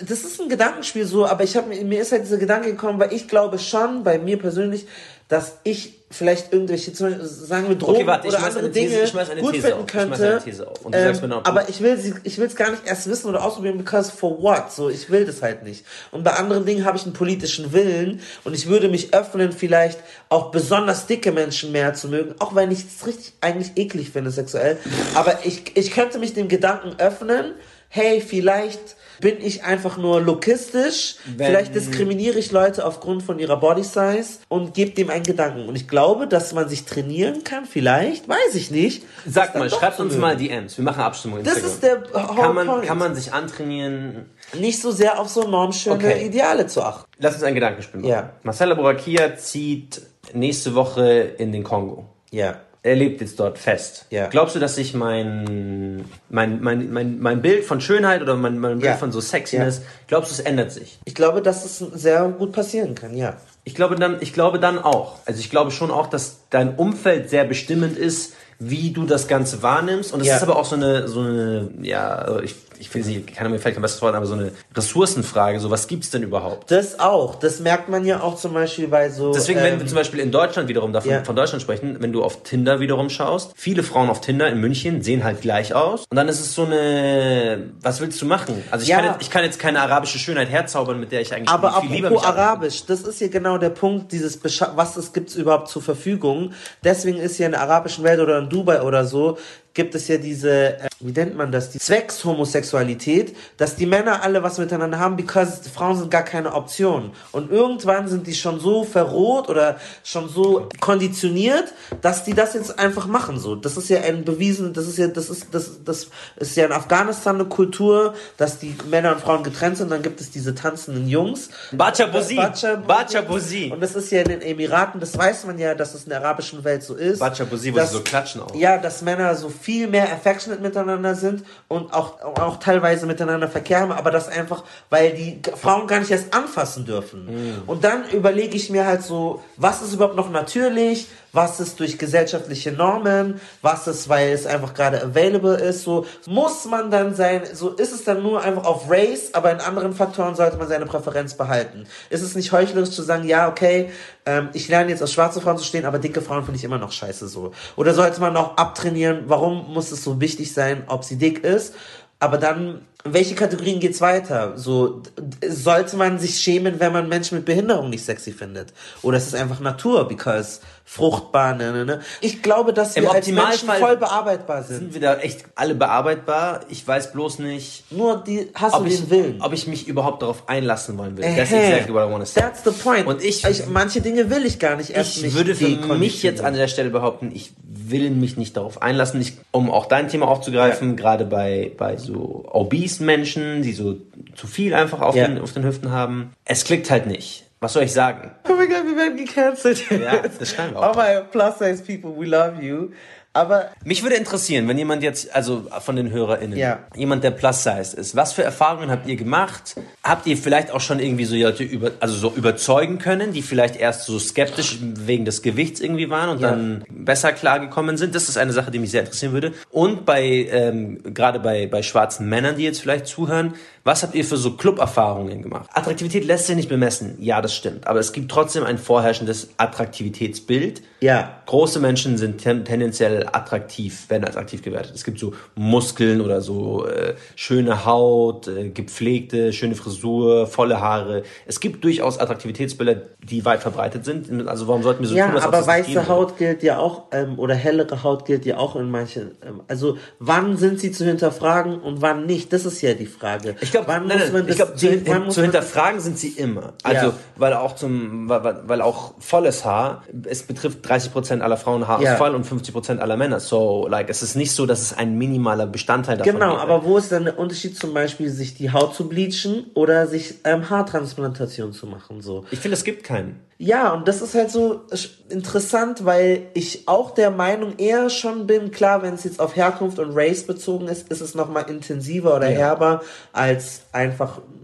das 0.00 0.20
ist 0.22 0.40
ein 0.40 0.48
Gedankenspiel 0.48 1.04
so, 1.06 1.26
aber 1.26 1.44
ich 1.44 1.56
habe 1.56 1.68
mir, 1.68 1.84
mir 1.84 2.00
ist 2.00 2.10
halt 2.12 2.22
dieser 2.24 2.38
Gedanke 2.38 2.70
gekommen, 2.72 2.98
weil 2.98 3.12
ich 3.12 3.28
glaube 3.28 3.58
schon, 3.58 4.02
bei 4.02 4.18
mir 4.18 4.36
persönlich, 4.38 4.86
dass 5.28 5.58
ich 5.64 5.94
vielleicht 6.10 6.52
irgendwelche, 6.52 6.92
zum 6.92 7.08
Beispiel, 7.08 7.26
sagen 7.26 7.68
wir 7.68 7.74
Drogen 7.76 7.96
Okay, 7.96 8.06
warte, 8.06 8.28
ich 8.28 8.34
oder 8.34 8.44
andere 8.44 8.70
These- 8.70 8.88
Dinge 8.88 9.04
ich 9.04 9.30
eine 9.30 9.40
gut 9.40 9.52
These 9.54 9.62
finden 9.68 9.80
auf. 9.80 9.86
Ich 9.86 9.92
könnte. 9.92 10.40
These 10.44 10.66
sagst 10.92 11.22
mir 11.22 11.28
noch- 11.28 11.44
aber 11.44 11.68
ich 11.68 11.80
will 11.80 11.96
sie, 11.98 12.14
ich 12.22 12.38
will 12.38 12.46
es 12.46 12.54
gar 12.54 12.70
nicht 12.70 12.86
erst 12.86 13.08
wissen 13.08 13.28
oder 13.28 13.42
ausprobieren, 13.44 13.78
because 13.78 14.12
for 14.12 14.40
what? 14.40 14.70
So, 14.70 14.90
ich 14.90 15.10
will 15.10 15.24
das 15.24 15.42
halt 15.42 15.64
nicht. 15.64 15.84
Und 16.12 16.22
bei 16.22 16.32
anderen 16.34 16.66
Dingen 16.66 16.84
habe 16.84 16.96
ich 16.98 17.04
einen 17.04 17.14
politischen 17.14 17.72
Willen 17.72 18.20
und 18.44 18.54
ich 18.54 18.68
würde 18.68 18.88
mich 18.88 19.12
öffnen, 19.12 19.50
vielleicht 19.50 19.98
auch 20.28 20.50
besonders 20.52 21.06
dicke 21.06 21.32
Menschen 21.32 21.72
mehr 21.72 21.94
zu 21.94 22.08
mögen, 22.08 22.34
auch 22.38 22.54
wenn 22.54 22.70
ich 22.70 22.84
es 22.86 23.04
richtig 23.06 23.32
eigentlich 23.40 23.72
eklig 23.76 24.10
finde 24.10 24.30
sexuell. 24.30 24.76
Aber 25.14 25.38
ich, 25.44 25.76
ich 25.76 25.90
könnte 25.90 26.18
mich 26.20 26.34
dem 26.34 26.48
Gedanken 26.48 26.94
öffnen, 27.00 27.54
hey, 27.88 28.20
vielleicht 28.20 28.94
bin 29.20 29.36
ich 29.40 29.64
einfach 29.64 29.96
nur 29.96 30.20
lokistisch, 30.20 31.16
Wenn- 31.36 31.46
vielleicht 31.46 31.74
diskriminiere 31.74 32.38
ich 32.38 32.52
Leute 32.52 32.84
aufgrund 32.84 33.22
von 33.22 33.38
ihrer 33.38 33.58
Body 33.58 33.82
Size 33.84 34.38
und 34.48 34.74
gebe 34.74 34.90
dem 34.92 35.10
einen 35.10 35.24
Gedanken. 35.24 35.68
Und 35.68 35.76
ich 35.76 35.88
glaube, 35.88 36.26
dass 36.26 36.52
man 36.52 36.68
sich 36.68 36.84
trainieren 36.84 37.44
kann, 37.44 37.64
vielleicht, 37.66 38.28
weiß 38.28 38.54
ich 38.54 38.70
nicht. 38.70 39.04
Sag 39.26 39.54
mal, 39.54 39.70
schreibt 39.70 40.00
uns 40.00 40.10
mögen. 40.12 40.20
mal 40.20 40.36
DMs. 40.36 40.76
Wir 40.76 40.84
machen 40.84 41.00
Abstimmung. 41.02 41.42
Das 41.42 41.58
Instagram. 41.58 42.02
ist 42.02 42.12
der 42.14 42.26
whole 42.28 42.40
kann 42.40 42.54
man, 42.54 42.66
point. 42.66 42.84
kann 42.86 42.98
man 42.98 43.14
sich 43.14 43.32
antrainieren? 43.32 44.26
nicht 44.52 44.80
so 44.80 44.90
sehr 44.90 45.18
auf 45.18 45.28
so 45.28 45.42
normschöne 45.48 45.96
Okay. 45.96 46.26
Ideale 46.26 46.66
zu 46.66 46.82
achten. 46.82 47.04
Lass 47.18 47.34
uns 47.34 47.42
ein 47.44 47.54
Gedankenspiel 47.54 48.00
machen. 48.00 48.10
Ja. 48.10 48.30
Marcella 48.42 48.74
Borakia 48.74 49.36
zieht 49.36 50.02
nächste 50.32 50.74
Woche 50.74 51.20
in 51.38 51.52
den 51.52 51.64
Kongo. 51.64 52.06
Ja. 52.30 52.56
Er 52.84 52.96
lebt 52.96 53.22
jetzt 53.22 53.40
dort 53.40 53.56
fest. 53.58 54.04
Ja. 54.10 54.26
Glaubst 54.28 54.54
du, 54.54 54.60
dass 54.60 54.74
sich 54.74 54.92
mein, 54.92 56.04
mein, 56.28 56.60
mein, 56.62 56.92
mein, 56.92 57.18
mein 57.18 57.40
Bild 57.40 57.64
von 57.64 57.80
Schönheit 57.80 58.20
oder 58.20 58.36
mein, 58.36 58.58
mein 58.58 58.72
Bild 58.78 58.84
Ja. 58.92 58.96
von 58.98 59.10
so 59.10 59.22
Sexiness, 59.22 59.80
glaubst 60.06 60.30
du, 60.30 60.34
es 60.34 60.40
ändert 60.40 60.70
sich? 60.70 60.98
Ich 61.06 61.14
glaube, 61.14 61.40
dass 61.40 61.64
es 61.64 61.78
sehr 61.78 62.28
gut 62.28 62.52
passieren 62.52 62.94
kann, 62.94 63.16
ja. 63.16 63.38
Ich 63.64 63.74
glaube 63.74 63.94
dann, 63.96 64.18
ich 64.20 64.34
glaube 64.34 64.60
dann 64.60 64.78
auch. 64.78 65.16
Also 65.24 65.40
ich 65.40 65.48
glaube 65.48 65.70
schon 65.70 65.90
auch, 65.90 66.08
dass 66.08 66.40
dein 66.50 66.74
Umfeld 66.76 67.30
sehr 67.30 67.44
bestimmend 67.44 67.96
ist, 67.96 68.34
wie 68.58 68.90
du 68.92 69.04
das 69.06 69.28
Ganze 69.28 69.62
wahrnimmst. 69.62 70.12
Und 70.12 70.20
es 70.20 70.26
Ja. 70.26 70.36
ist 70.36 70.42
aber 70.42 70.56
auch 70.56 70.66
so 70.66 70.76
eine, 70.76 71.08
so 71.08 71.20
eine, 71.20 71.70
ja, 71.80 72.38
ich, 72.42 72.54
ich 72.78 72.92
will 72.94 73.02
sie, 73.04 73.22
kann 73.22 73.50
mir 73.50 73.58
fällt 73.58 73.74
kein 73.74 73.82
besseres 73.82 74.02
Wort, 74.02 74.14
aber 74.14 74.26
so 74.26 74.34
eine 74.34 74.52
Ressourcenfrage. 74.74 75.60
So, 75.60 75.70
was 75.70 75.86
gibt's 75.88 76.10
denn 76.10 76.22
überhaupt? 76.22 76.70
Das 76.70 76.98
auch. 77.00 77.34
Das 77.36 77.60
merkt 77.60 77.88
man 77.88 78.04
ja 78.04 78.20
auch 78.20 78.36
zum 78.36 78.52
Beispiel 78.54 78.88
bei 78.88 79.10
so. 79.10 79.32
Deswegen, 79.32 79.60
wenn 79.62 79.74
ähm, 79.74 79.80
wir 79.80 79.86
zum 79.86 79.96
Beispiel 79.96 80.20
in 80.20 80.30
Deutschland 80.30 80.68
wiederum 80.68 80.92
davon 80.92 81.10
Ja. 81.10 81.24
von 81.24 81.36
Deutschland 81.36 81.62
sprechen, 81.62 81.96
wenn 82.00 82.12
du 82.12 82.22
auf 82.22 82.42
Tinder 82.42 82.80
wiederum 82.80 83.10
schaust, 83.10 83.52
viele 83.56 83.82
Frauen 83.82 84.10
auf 84.10 84.20
Tinder 84.20 84.48
in 84.48 84.60
München 84.60 85.02
sehen 85.02 85.24
halt 85.24 85.40
gleich 85.40 85.74
aus. 85.74 86.04
Und 86.10 86.16
dann 86.16 86.28
ist 86.28 86.40
es 86.40 86.54
so 86.54 86.64
eine, 86.64 87.70
was 87.80 88.00
willst 88.00 88.20
du 88.20 88.26
machen? 88.26 88.62
Also 88.70 88.82
ich, 88.82 88.88
Ja. 88.88 88.96
kann, 88.96 89.04
jetzt, 89.06 89.22
ich 89.22 89.30
kann 89.30 89.44
jetzt 89.44 89.58
keine 89.58 89.80
arabische 89.80 90.18
Schönheit 90.18 90.48
herzaubern, 90.50 91.00
mit 91.00 91.12
der 91.12 91.20
ich 91.20 91.34
eigentlich 91.34 91.48
Aber 91.48 91.80
viel 91.80 91.90
lieber 91.90 92.10
mich 92.10 92.20
arbeite. 92.20 92.42
Arabisch, 92.42 92.86
das 92.86 93.02
ist 93.02 93.18
hier 93.18 93.28
genau 93.28 93.58
der 93.58 93.70
Punkt, 93.70 94.12
dieses 94.12 94.36
Bescha 94.36 94.72
was 94.76 94.96
es 94.96 95.12
gibt's 95.12 95.34
überhaupt 95.34 95.68
zur 95.68 95.82
Verfügung. 95.82 96.52
Deswegen 96.82 97.18
ist 97.18 97.38
ja 97.38 97.46
in 97.46 97.52
der 97.52 97.60
arabischen 97.62 98.04
Welt 98.04 98.20
oder 98.20 98.38
in 98.38 98.48
Dubai 98.48 98.82
oder 98.82 99.04
so, 99.04 99.38
gibt 99.72 99.94
es 99.94 100.08
ja 100.08 100.16
diese, 100.18 100.78
äh, 100.78 100.88
wie 101.04 101.12
nennt 101.12 101.36
man 101.36 101.52
das, 101.52 101.70
die 101.70 101.78
Zweckshomosexualität, 101.78 103.36
dass 103.58 103.76
die 103.76 103.84
Männer 103.86 104.22
alle 104.22 104.42
was 104.42 104.58
miteinander 104.58 104.98
haben, 104.98 105.16
because 105.16 105.60
Frauen 105.72 105.98
sind 105.98 106.10
gar 106.10 106.22
keine 106.22 106.54
Option. 106.54 107.10
Und 107.30 107.50
irgendwann 107.50 108.08
sind 108.08 108.26
die 108.26 108.34
schon 108.34 108.58
so 108.58 108.84
verroht 108.84 109.48
oder 109.48 109.76
schon 110.02 110.28
so 110.30 110.68
konditioniert, 110.80 111.72
dass 112.00 112.24
die 112.24 112.32
das 112.32 112.54
jetzt 112.54 112.78
einfach 112.78 113.06
machen, 113.06 113.38
so. 113.38 113.54
Das 113.54 113.76
ist 113.76 113.90
ja 113.90 114.00
ein 114.00 114.24
bewiesen, 114.24 114.72
das 114.72 114.86
ist 114.88 114.96
ja, 114.96 115.08
das 115.08 115.28
ist, 115.28 115.48
das, 115.52 115.84
das 115.84 116.08
ist 116.36 116.56
ja 116.56 116.64
in 116.64 116.72
Afghanistan 116.72 117.34
eine 117.36 117.44
Kultur, 117.44 118.14
dass 118.38 118.58
die 118.58 118.74
Männer 118.88 119.12
und 119.12 119.20
Frauen 119.20 119.42
getrennt 119.42 119.76
sind, 119.76 119.90
dann 119.90 120.02
gibt 120.02 120.20
es 120.22 120.30
diese 120.30 120.54
tanzenden 120.54 121.06
Jungs. 121.08 121.50
Bacha 121.72 122.06
Bozi. 122.06 122.36
Bacha 122.36 122.76
Bacha 122.76 123.20
Bozi. 123.20 123.70
Und 123.72 123.82
das 123.82 123.94
ist 123.94 124.10
ja 124.10 124.22
in 124.22 124.28
den 124.28 124.40
Emiraten, 124.40 125.00
das 125.00 125.16
weiß 125.18 125.44
man 125.44 125.58
ja, 125.58 125.74
dass 125.74 125.94
es 125.94 126.04
in 126.04 126.08
der 126.10 126.20
arabischen 126.22 126.64
Welt 126.64 126.82
so 126.82 126.94
ist. 126.94 127.18
Bacha 127.18 127.44
Bozi, 127.44 127.72
wo 127.72 127.76
dass- 127.76 127.90
sie 127.90 127.96
so 127.98 128.02
klatschen 128.02 128.40
auch. 128.40 128.54
Ja, 128.54 128.78
dass 128.78 129.02
Männer 129.02 129.34
so 129.34 129.50
viel 129.50 129.86
mehr 129.86 130.04
affectionate 130.10 130.62
miteinander 130.62 130.93
sind 131.14 131.44
und 131.68 131.92
auch, 131.92 132.22
auch 132.22 132.58
teilweise 132.58 133.06
miteinander 133.06 133.48
Verkehr 133.48 133.80
haben, 133.80 133.92
aber 133.92 134.10
das 134.10 134.28
einfach, 134.28 134.64
weil 134.90 135.12
die 135.12 135.40
Frauen 135.56 135.86
gar 135.86 136.00
nicht 136.00 136.10
erst 136.10 136.34
anfassen 136.34 136.84
dürfen. 136.84 137.26
Mhm. 137.26 137.62
Und 137.66 137.84
dann 137.84 138.08
überlege 138.10 138.56
ich 138.56 138.70
mir 138.70 138.86
halt 138.86 139.02
so, 139.02 139.42
was 139.56 139.82
ist 139.82 139.94
überhaupt 139.94 140.16
noch 140.16 140.30
natürlich, 140.30 141.08
was 141.34 141.58
ist 141.58 141.80
durch 141.80 141.98
gesellschaftliche 141.98 142.72
Normen, 142.72 143.40
was 143.60 143.88
ist, 143.88 144.08
weil 144.08 144.28
es 144.28 144.46
einfach 144.46 144.72
gerade 144.72 145.02
available 145.02 145.56
ist, 145.56 145.82
so 145.82 146.06
muss 146.26 146.64
man 146.64 146.90
dann 146.90 147.14
sein, 147.14 147.42
so 147.52 147.70
ist 147.70 147.92
es 147.92 148.04
dann 148.04 148.22
nur 148.22 148.42
einfach 148.42 148.64
auf 148.64 148.88
Race, 148.88 149.34
aber 149.34 149.50
in 149.50 149.58
anderen 149.58 149.94
Faktoren 149.94 150.36
sollte 150.36 150.56
man 150.56 150.68
seine 150.68 150.86
Präferenz 150.86 151.34
behalten. 151.34 151.86
Ist 152.08 152.22
es 152.22 152.36
nicht 152.36 152.52
heuchlerisch 152.52 152.90
zu 152.90 153.02
sagen, 153.02 153.24
ja, 153.24 153.48
okay, 153.48 153.90
ähm, 154.26 154.48
ich 154.52 154.68
lerne 154.68 154.90
jetzt 154.90 155.02
auf 155.02 155.10
schwarze 155.10 155.40
Frauen 155.40 155.58
zu 155.58 155.64
stehen, 155.64 155.84
aber 155.84 155.98
dicke 155.98 156.20
Frauen 156.20 156.44
finde 156.44 156.58
ich 156.58 156.64
immer 156.64 156.78
noch 156.78 156.92
scheiße 156.92 157.28
so. 157.28 157.52
Oder 157.76 157.94
sollte 157.94 158.20
man 158.20 158.36
auch 158.36 158.56
abtrainieren, 158.56 159.24
warum 159.26 159.72
muss 159.72 159.92
es 159.92 160.02
so 160.02 160.20
wichtig 160.20 160.52
sein, 160.52 160.84
ob 160.86 161.04
sie 161.04 161.16
dick 161.16 161.44
ist? 161.44 161.74
Aber 162.20 162.38
dann, 162.38 162.86
welche 163.06 163.34
Kategorien 163.34 163.80
geht's 163.80 164.00
weiter? 164.00 164.54
So, 164.56 165.02
sollte 165.46 165.96
man 165.96 166.18
sich 166.18 166.38
schämen, 166.40 166.80
wenn 166.80 166.92
man 166.92 167.08
Menschen 167.08 167.36
mit 167.36 167.44
Behinderung 167.44 167.90
nicht 167.90 168.04
sexy 168.04 168.32
findet? 168.32 168.72
Oder 169.02 169.18
ist 169.18 169.26
es 169.26 169.34
einfach 169.34 169.60
Natur, 169.60 170.08
because 170.08 170.60
fruchtbar, 170.86 171.54
ne, 171.54 171.72
ne, 171.72 171.84
ne? 171.84 172.00
Ich 172.20 172.42
glaube, 172.42 172.72
dass 172.72 172.96
Im 172.96 173.04
wir 173.04 173.12
als 173.12 173.26
Menschen 173.26 173.68
voll 173.68 173.96
bearbeitbar 173.96 174.62
sind. 174.62 174.78
Sind 174.78 174.94
wir 174.94 175.00
da 175.00 175.16
echt 175.16 175.44
alle 175.54 175.74
bearbeitbar? 175.74 176.60
Ich 176.68 176.86
weiß 176.86 177.12
bloß 177.12 177.40
nicht, 177.40 177.90
Nur 177.90 178.22
die, 178.26 178.48
hast 178.54 178.74
ob 178.74 178.84
du 178.84 178.90
ich, 178.90 179.00
den 179.00 179.10
Willen. 179.10 179.40
ob 179.42 179.52
ich 179.52 179.66
mich 179.66 179.86
überhaupt 179.86 180.22
darauf 180.22 180.48
einlassen 180.48 180.96
wollen 180.96 181.16
will. 181.16 181.24
That's 181.24 181.50
Ähä. 181.52 181.72
exactly 181.72 181.94
what 181.94 182.08
I 182.08 182.12
want 182.12 182.24
to 182.24 182.30
say. 182.30 182.40
That's 182.40 182.62
the 182.64 182.70
point. 182.70 183.06
Und 183.06 183.22
ich- 183.22 183.42
manche 183.68 184.00
Dinge 184.00 184.30
will 184.30 184.44
ich 184.46 184.58
gar 184.58 184.76
nicht 184.76 184.90
erst 184.90 185.22
Ich 185.22 185.34
würde 185.34 185.54
für 185.54 185.66
mich 185.96 186.22
jetzt 186.22 186.42
an 186.42 186.54
der 186.54 186.68
Stelle 186.68 186.90
behaupten, 186.90 187.32
ich 187.34 187.52
will 187.86 188.10
mich 188.10 188.36
nicht 188.36 188.56
darauf 188.56 188.80
einlassen, 188.82 189.20
ich, 189.20 189.34
um 189.50 189.70
auch 189.70 189.86
dein 189.86 190.08
Thema 190.08 190.28
aufzugreifen, 190.28 190.96
gerade 190.96 191.24
bei, 191.26 191.72
bei 191.76 191.96
so 191.96 192.44
obese 192.50 192.93
Menschen, 193.00 193.62
die 193.62 193.72
so 193.72 193.96
zu 194.34 194.46
viel 194.46 194.74
einfach 194.74 195.00
auf, 195.00 195.14
Ja. 195.14 195.26
den, 195.28 195.38
auf 195.38 195.52
den 195.52 195.64
Hüften 195.64 195.90
haben. 195.90 196.32
Es 196.44 196.64
klickt 196.64 196.90
halt 196.90 197.06
nicht. 197.06 197.44
Was 197.60 197.72
soll 197.72 197.84
ich 197.84 197.92
sagen? 197.92 198.30
Oh 198.48 198.52
my 198.54 198.66
god, 198.66 198.84
wir 198.86 198.96
werden 198.96 199.16
gecancelt. 199.16 199.84
Ja, 199.90 200.22
das 200.38 200.50
schreiben 200.50 200.74
wir 200.74 200.80
auch. 200.80 200.96
All 200.96 201.22
my 201.22 201.26
plus 201.30 201.58
size 201.58 201.82
people, 201.82 202.14
we 202.18 202.26
love 202.26 202.60
you. 202.62 202.90
Aber 203.36 203.70
Mich 203.84 204.04
würde 204.04 204.14
interessieren, 204.14 204.68
wenn 204.68 204.78
jemand 204.78 205.02
jetzt, 205.02 205.34
also 205.34 205.66
von 205.80 205.96
den 205.96 206.10
HörerInnen, 206.12 206.56
Ja. 206.56 206.78
jemand, 206.94 207.24
der 207.24 207.32
Plus-Size 207.32 207.96
ist, 207.96 208.14
was 208.14 208.32
für 208.32 208.44
Erfahrungen 208.44 208.90
habt 208.92 209.08
ihr 209.08 209.16
gemacht? 209.16 209.74
Habt 210.04 210.26
ihr 210.28 210.36
vielleicht 210.36 210.70
auch 210.70 210.80
schon 210.80 211.00
irgendwie 211.00 211.24
so 211.24 211.34
Leute 211.34 211.64
über, 211.64 211.90
also 211.98 212.14
so 212.14 212.32
überzeugen 212.34 212.98
können, 212.98 213.32
die 213.32 213.42
vielleicht 213.42 213.74
erst 213.74 214.04
so 214.04 214.20
skeptisch 214.20 214.78
wegen 214.80 215.24
des 215.24 215.42
Gewichts 215.42 215.80
irgendwie 215.80 216.08
waren 216.10 216.28
und 216.30 216.40
Ja. 216.40 216.50
dann 216.50 216.84
besser 216.88 217.32
klargekommen 217.32 217.96
sind? 217.96 218.14
Das 218.14 218.28
ist 218.28 218.38
eine 218.38 218.52
Sache, 218.52 218.70
die 218.70 218.78
mich 218.78 218.92
sehr 218.92 219.00
interessieren 219.00 219.32
würde. 219.32 219.52
Und 219.70 220.06
bei, 220.06 220.22
ähm, 220.52 221.00
gerade 221.12 221.40
bei, 221.40 221.66
bei 221.66 221.82
schwarzen 221.82 222.28
Männern, 222.28 222.56
die 222.56 222.62
jetzt 222.62 222.80
vielleicht 222.80 223.08
zuhören, 223.08 223.54
was 223.84 224.02
habt 224.02 224.14
ihr 224.14 224.24
für 224.24 224.38
so 224.38 224.52
Club-Erfahrungen 224.52 225.42
gemacht? 225.42 225.68
Attraktivität 225.74 226.24
lässt 226.24 226.46
sich 226.46 226.56
nicht 226.56 226.70
bemessen. 226.70 227.16
Ja, 227.18 227.42
das 227.42 227.54
stimmt. 227.54 227.86
Aber 227.86 228.00
es 228.00 228.14
gibt 228.14 228.30
trotzdem 228.30 228.64
ein 228.64 228.78
vorherrschendes 228.78 229.50
Attraktivitätsbild. 229.58 230.80
ja, 231.00 231.42
Große 231.44 231.80
Menschen 231.80 232.16
sind 232.16 232.38
ten 232.38 232.64
tendenziell 232.64 233.26
attraktiv, 233.30 234.08
werden 234.08 234.24
als 234.24 234.36
attraktiv 234.36 234.62
gewertet. 234.62 234.92
Es 234.94 235.04
gibt 235.04 235.18
so 235.18 235.34
Muskeln 235.54 236.22
oder 236.22 236.40
so 236.40 236.86
äh, 236.86 237.14
schöne 237.36 237.84
Haut, 237.84 238.48
äh, 238.48 238.70
gepflegte, 238.70 239.52
schöne 239.52 239.74
Frisur, 239.74 240.46
volle 240.46 240.80
Haare. 240.80 241.22
Es 241.44 241.60
gibt 241.60 241.84
durchaus 241.84 242.18
Attraktivitätsbilder, 242.18 243.02
die 243.22 243.44
weit 243.44 243.60
verbreitet 243.60 244.06
sind. 244.06 244.48
Also 244.48 244.66
warum 244.66 244.82
sollten 244.82 245.02
wir 245.02 245.08
so 245.10 245.14
ja, 245.14 245.26
tun, 245.26 245.36
ob 245.36 245.42
aber 245.42 245.58
das 245.58 245.66
weiße? 245.66 246.08
Haut 246.08 246.38
gilt 246.38 246.62
ja 246.62 246.78
auch, 246.78 247.08
ähm, 247.12 247.38
oder 247.38 247.54
hellere 247.54 248.02
Haut 248.02 248.24
gilt 248.24 248.46
ja 248.46 248.56
auch 248.56 248.76
in 248.76 248.90
manchen. 248.90 249.32
Ähm, 249.46 249.60
also 249.68 249.98
wann 250.18 250.56
sind 250.56 250.80
sie 250.80 250.90
zu 250.90 251.04
hinterfragen 251.04 251.78
und 251.80 252.00
wann 252.00 252.24
nicht? 252.24 252.50
Das 252.54 252.64
ist 252.64 252.80
ja 252.80 252.94
die 252.94 253.04
Frage. 253.04 253.56
Ich 253.60 253.73
glaube, 253.74 253.88
wann 253.88 254.06
nein, 254.06 254.18
muss 254.18 254.32
man 254.32 254.42
ich 254.48 254.56
das 254.56 254.56
glaub, 254.56 254.78
zu, 254.78 254.88
hin- 254.88 255.30
zu 255.30 255.42
hinterfragen 255.42 256.00
sind 256.00 256.18
sie 256.18 256.28
immer. 256.28 256.72
Also, 256.82 257.06
Ja. 257.08 257.12
weil 257.36 257.52
auch 257.54 257.74
zum, 257.74 258.28
weil, 258.28 258.62
weil- 258.66 258.80
auch 258.80 259.14
volles 259.18 259.64
Haar, 259.64 260.02
es 260.24 260.42
betrifft 260.42 260.78
30% 260.88 261.42
aller 261.42 261.56
Frauen 261.56 261.82
Ja. 261.82 261.88
Haarausfall 261.88 262.34
und 262.34 262.44
50% 262.46 263.00
aller 263.00 263.16
Männer. 263.16 263.40
So, 263.40 263.86
like, 263.88 264.08
es 264.10 264.22
ist 264.22 264.34
nicht 264.36 264.52
so, 264.52 264.66
dass 264.66 264.80
es 264.82 264.92
ein 264.96 265.16
minimaler 265.18 265.66
Bestandteil 265.66 266.16
davon 266.18 266.32
Genau, 266.34 266.52
wäre. 266.52 266.60
aber 266.60 266.84
wo 266.84 266.96
ist 266.98 267.12
dann 267.12 267.24
der 267.24 267.38
Unterschied 267.38 267.76
zum 267.76 267.92
Beispiel, 267.94 268.30
sich 268.30 268.54
die 268.54 268.72
Haut 268.72 268.94
zu 268.94 269.08
bleachen 269.08 269.66
oder 269.74 270.06
sich 270.06 270.36
ähm, 270.44 270.68
Haartransplantation 270.70 271.72
zu 271.72 271.86
machen? 271.86 272.20
So. 272.22 272.44
Ich 272.50 272.58
finde, 272.60 272.76
es 272.76 272.84
gibt 272.84 273.04
keinen. 273.04 273.40
Ja, 273.56 273.92
und 273.94 274.08
das 274.08 274.20
ist 274.20 274.34
halt 274.34 274.50
so 274.50 274.80
sch- 274.90 275.10
interessant, 275.30 276.04
weil 276.04 276.48
ich 276.54 276.88
auch 276.88 277.12
der 277.12 277.30
Meinung 277.30 277.74
eher 277.78 278.10
schon 278.10 278.46
bin, 278.48 278.72
klar, 278.72 279.02
wenn 279.02 279.14
es 279.14 279.22
jetzt 279.24 279.38
auf 279.40 279.54
Herkunft 279.54 279.98
und 280.00 280.10
Race 280.16 280.42
bezogen 280.44 280.88
ist, 280.88 281.08
ist 281.08 281.20
es 281.20 281.34
nochmal 281.36 281.70
intensiver 281.70 282.34
oder 282.36 282.50
Ja. 282.50 282.56
herber 282.58 283.02
als 283.32 283.82
einfach 283.92 284.38
äh, 284.38 284.63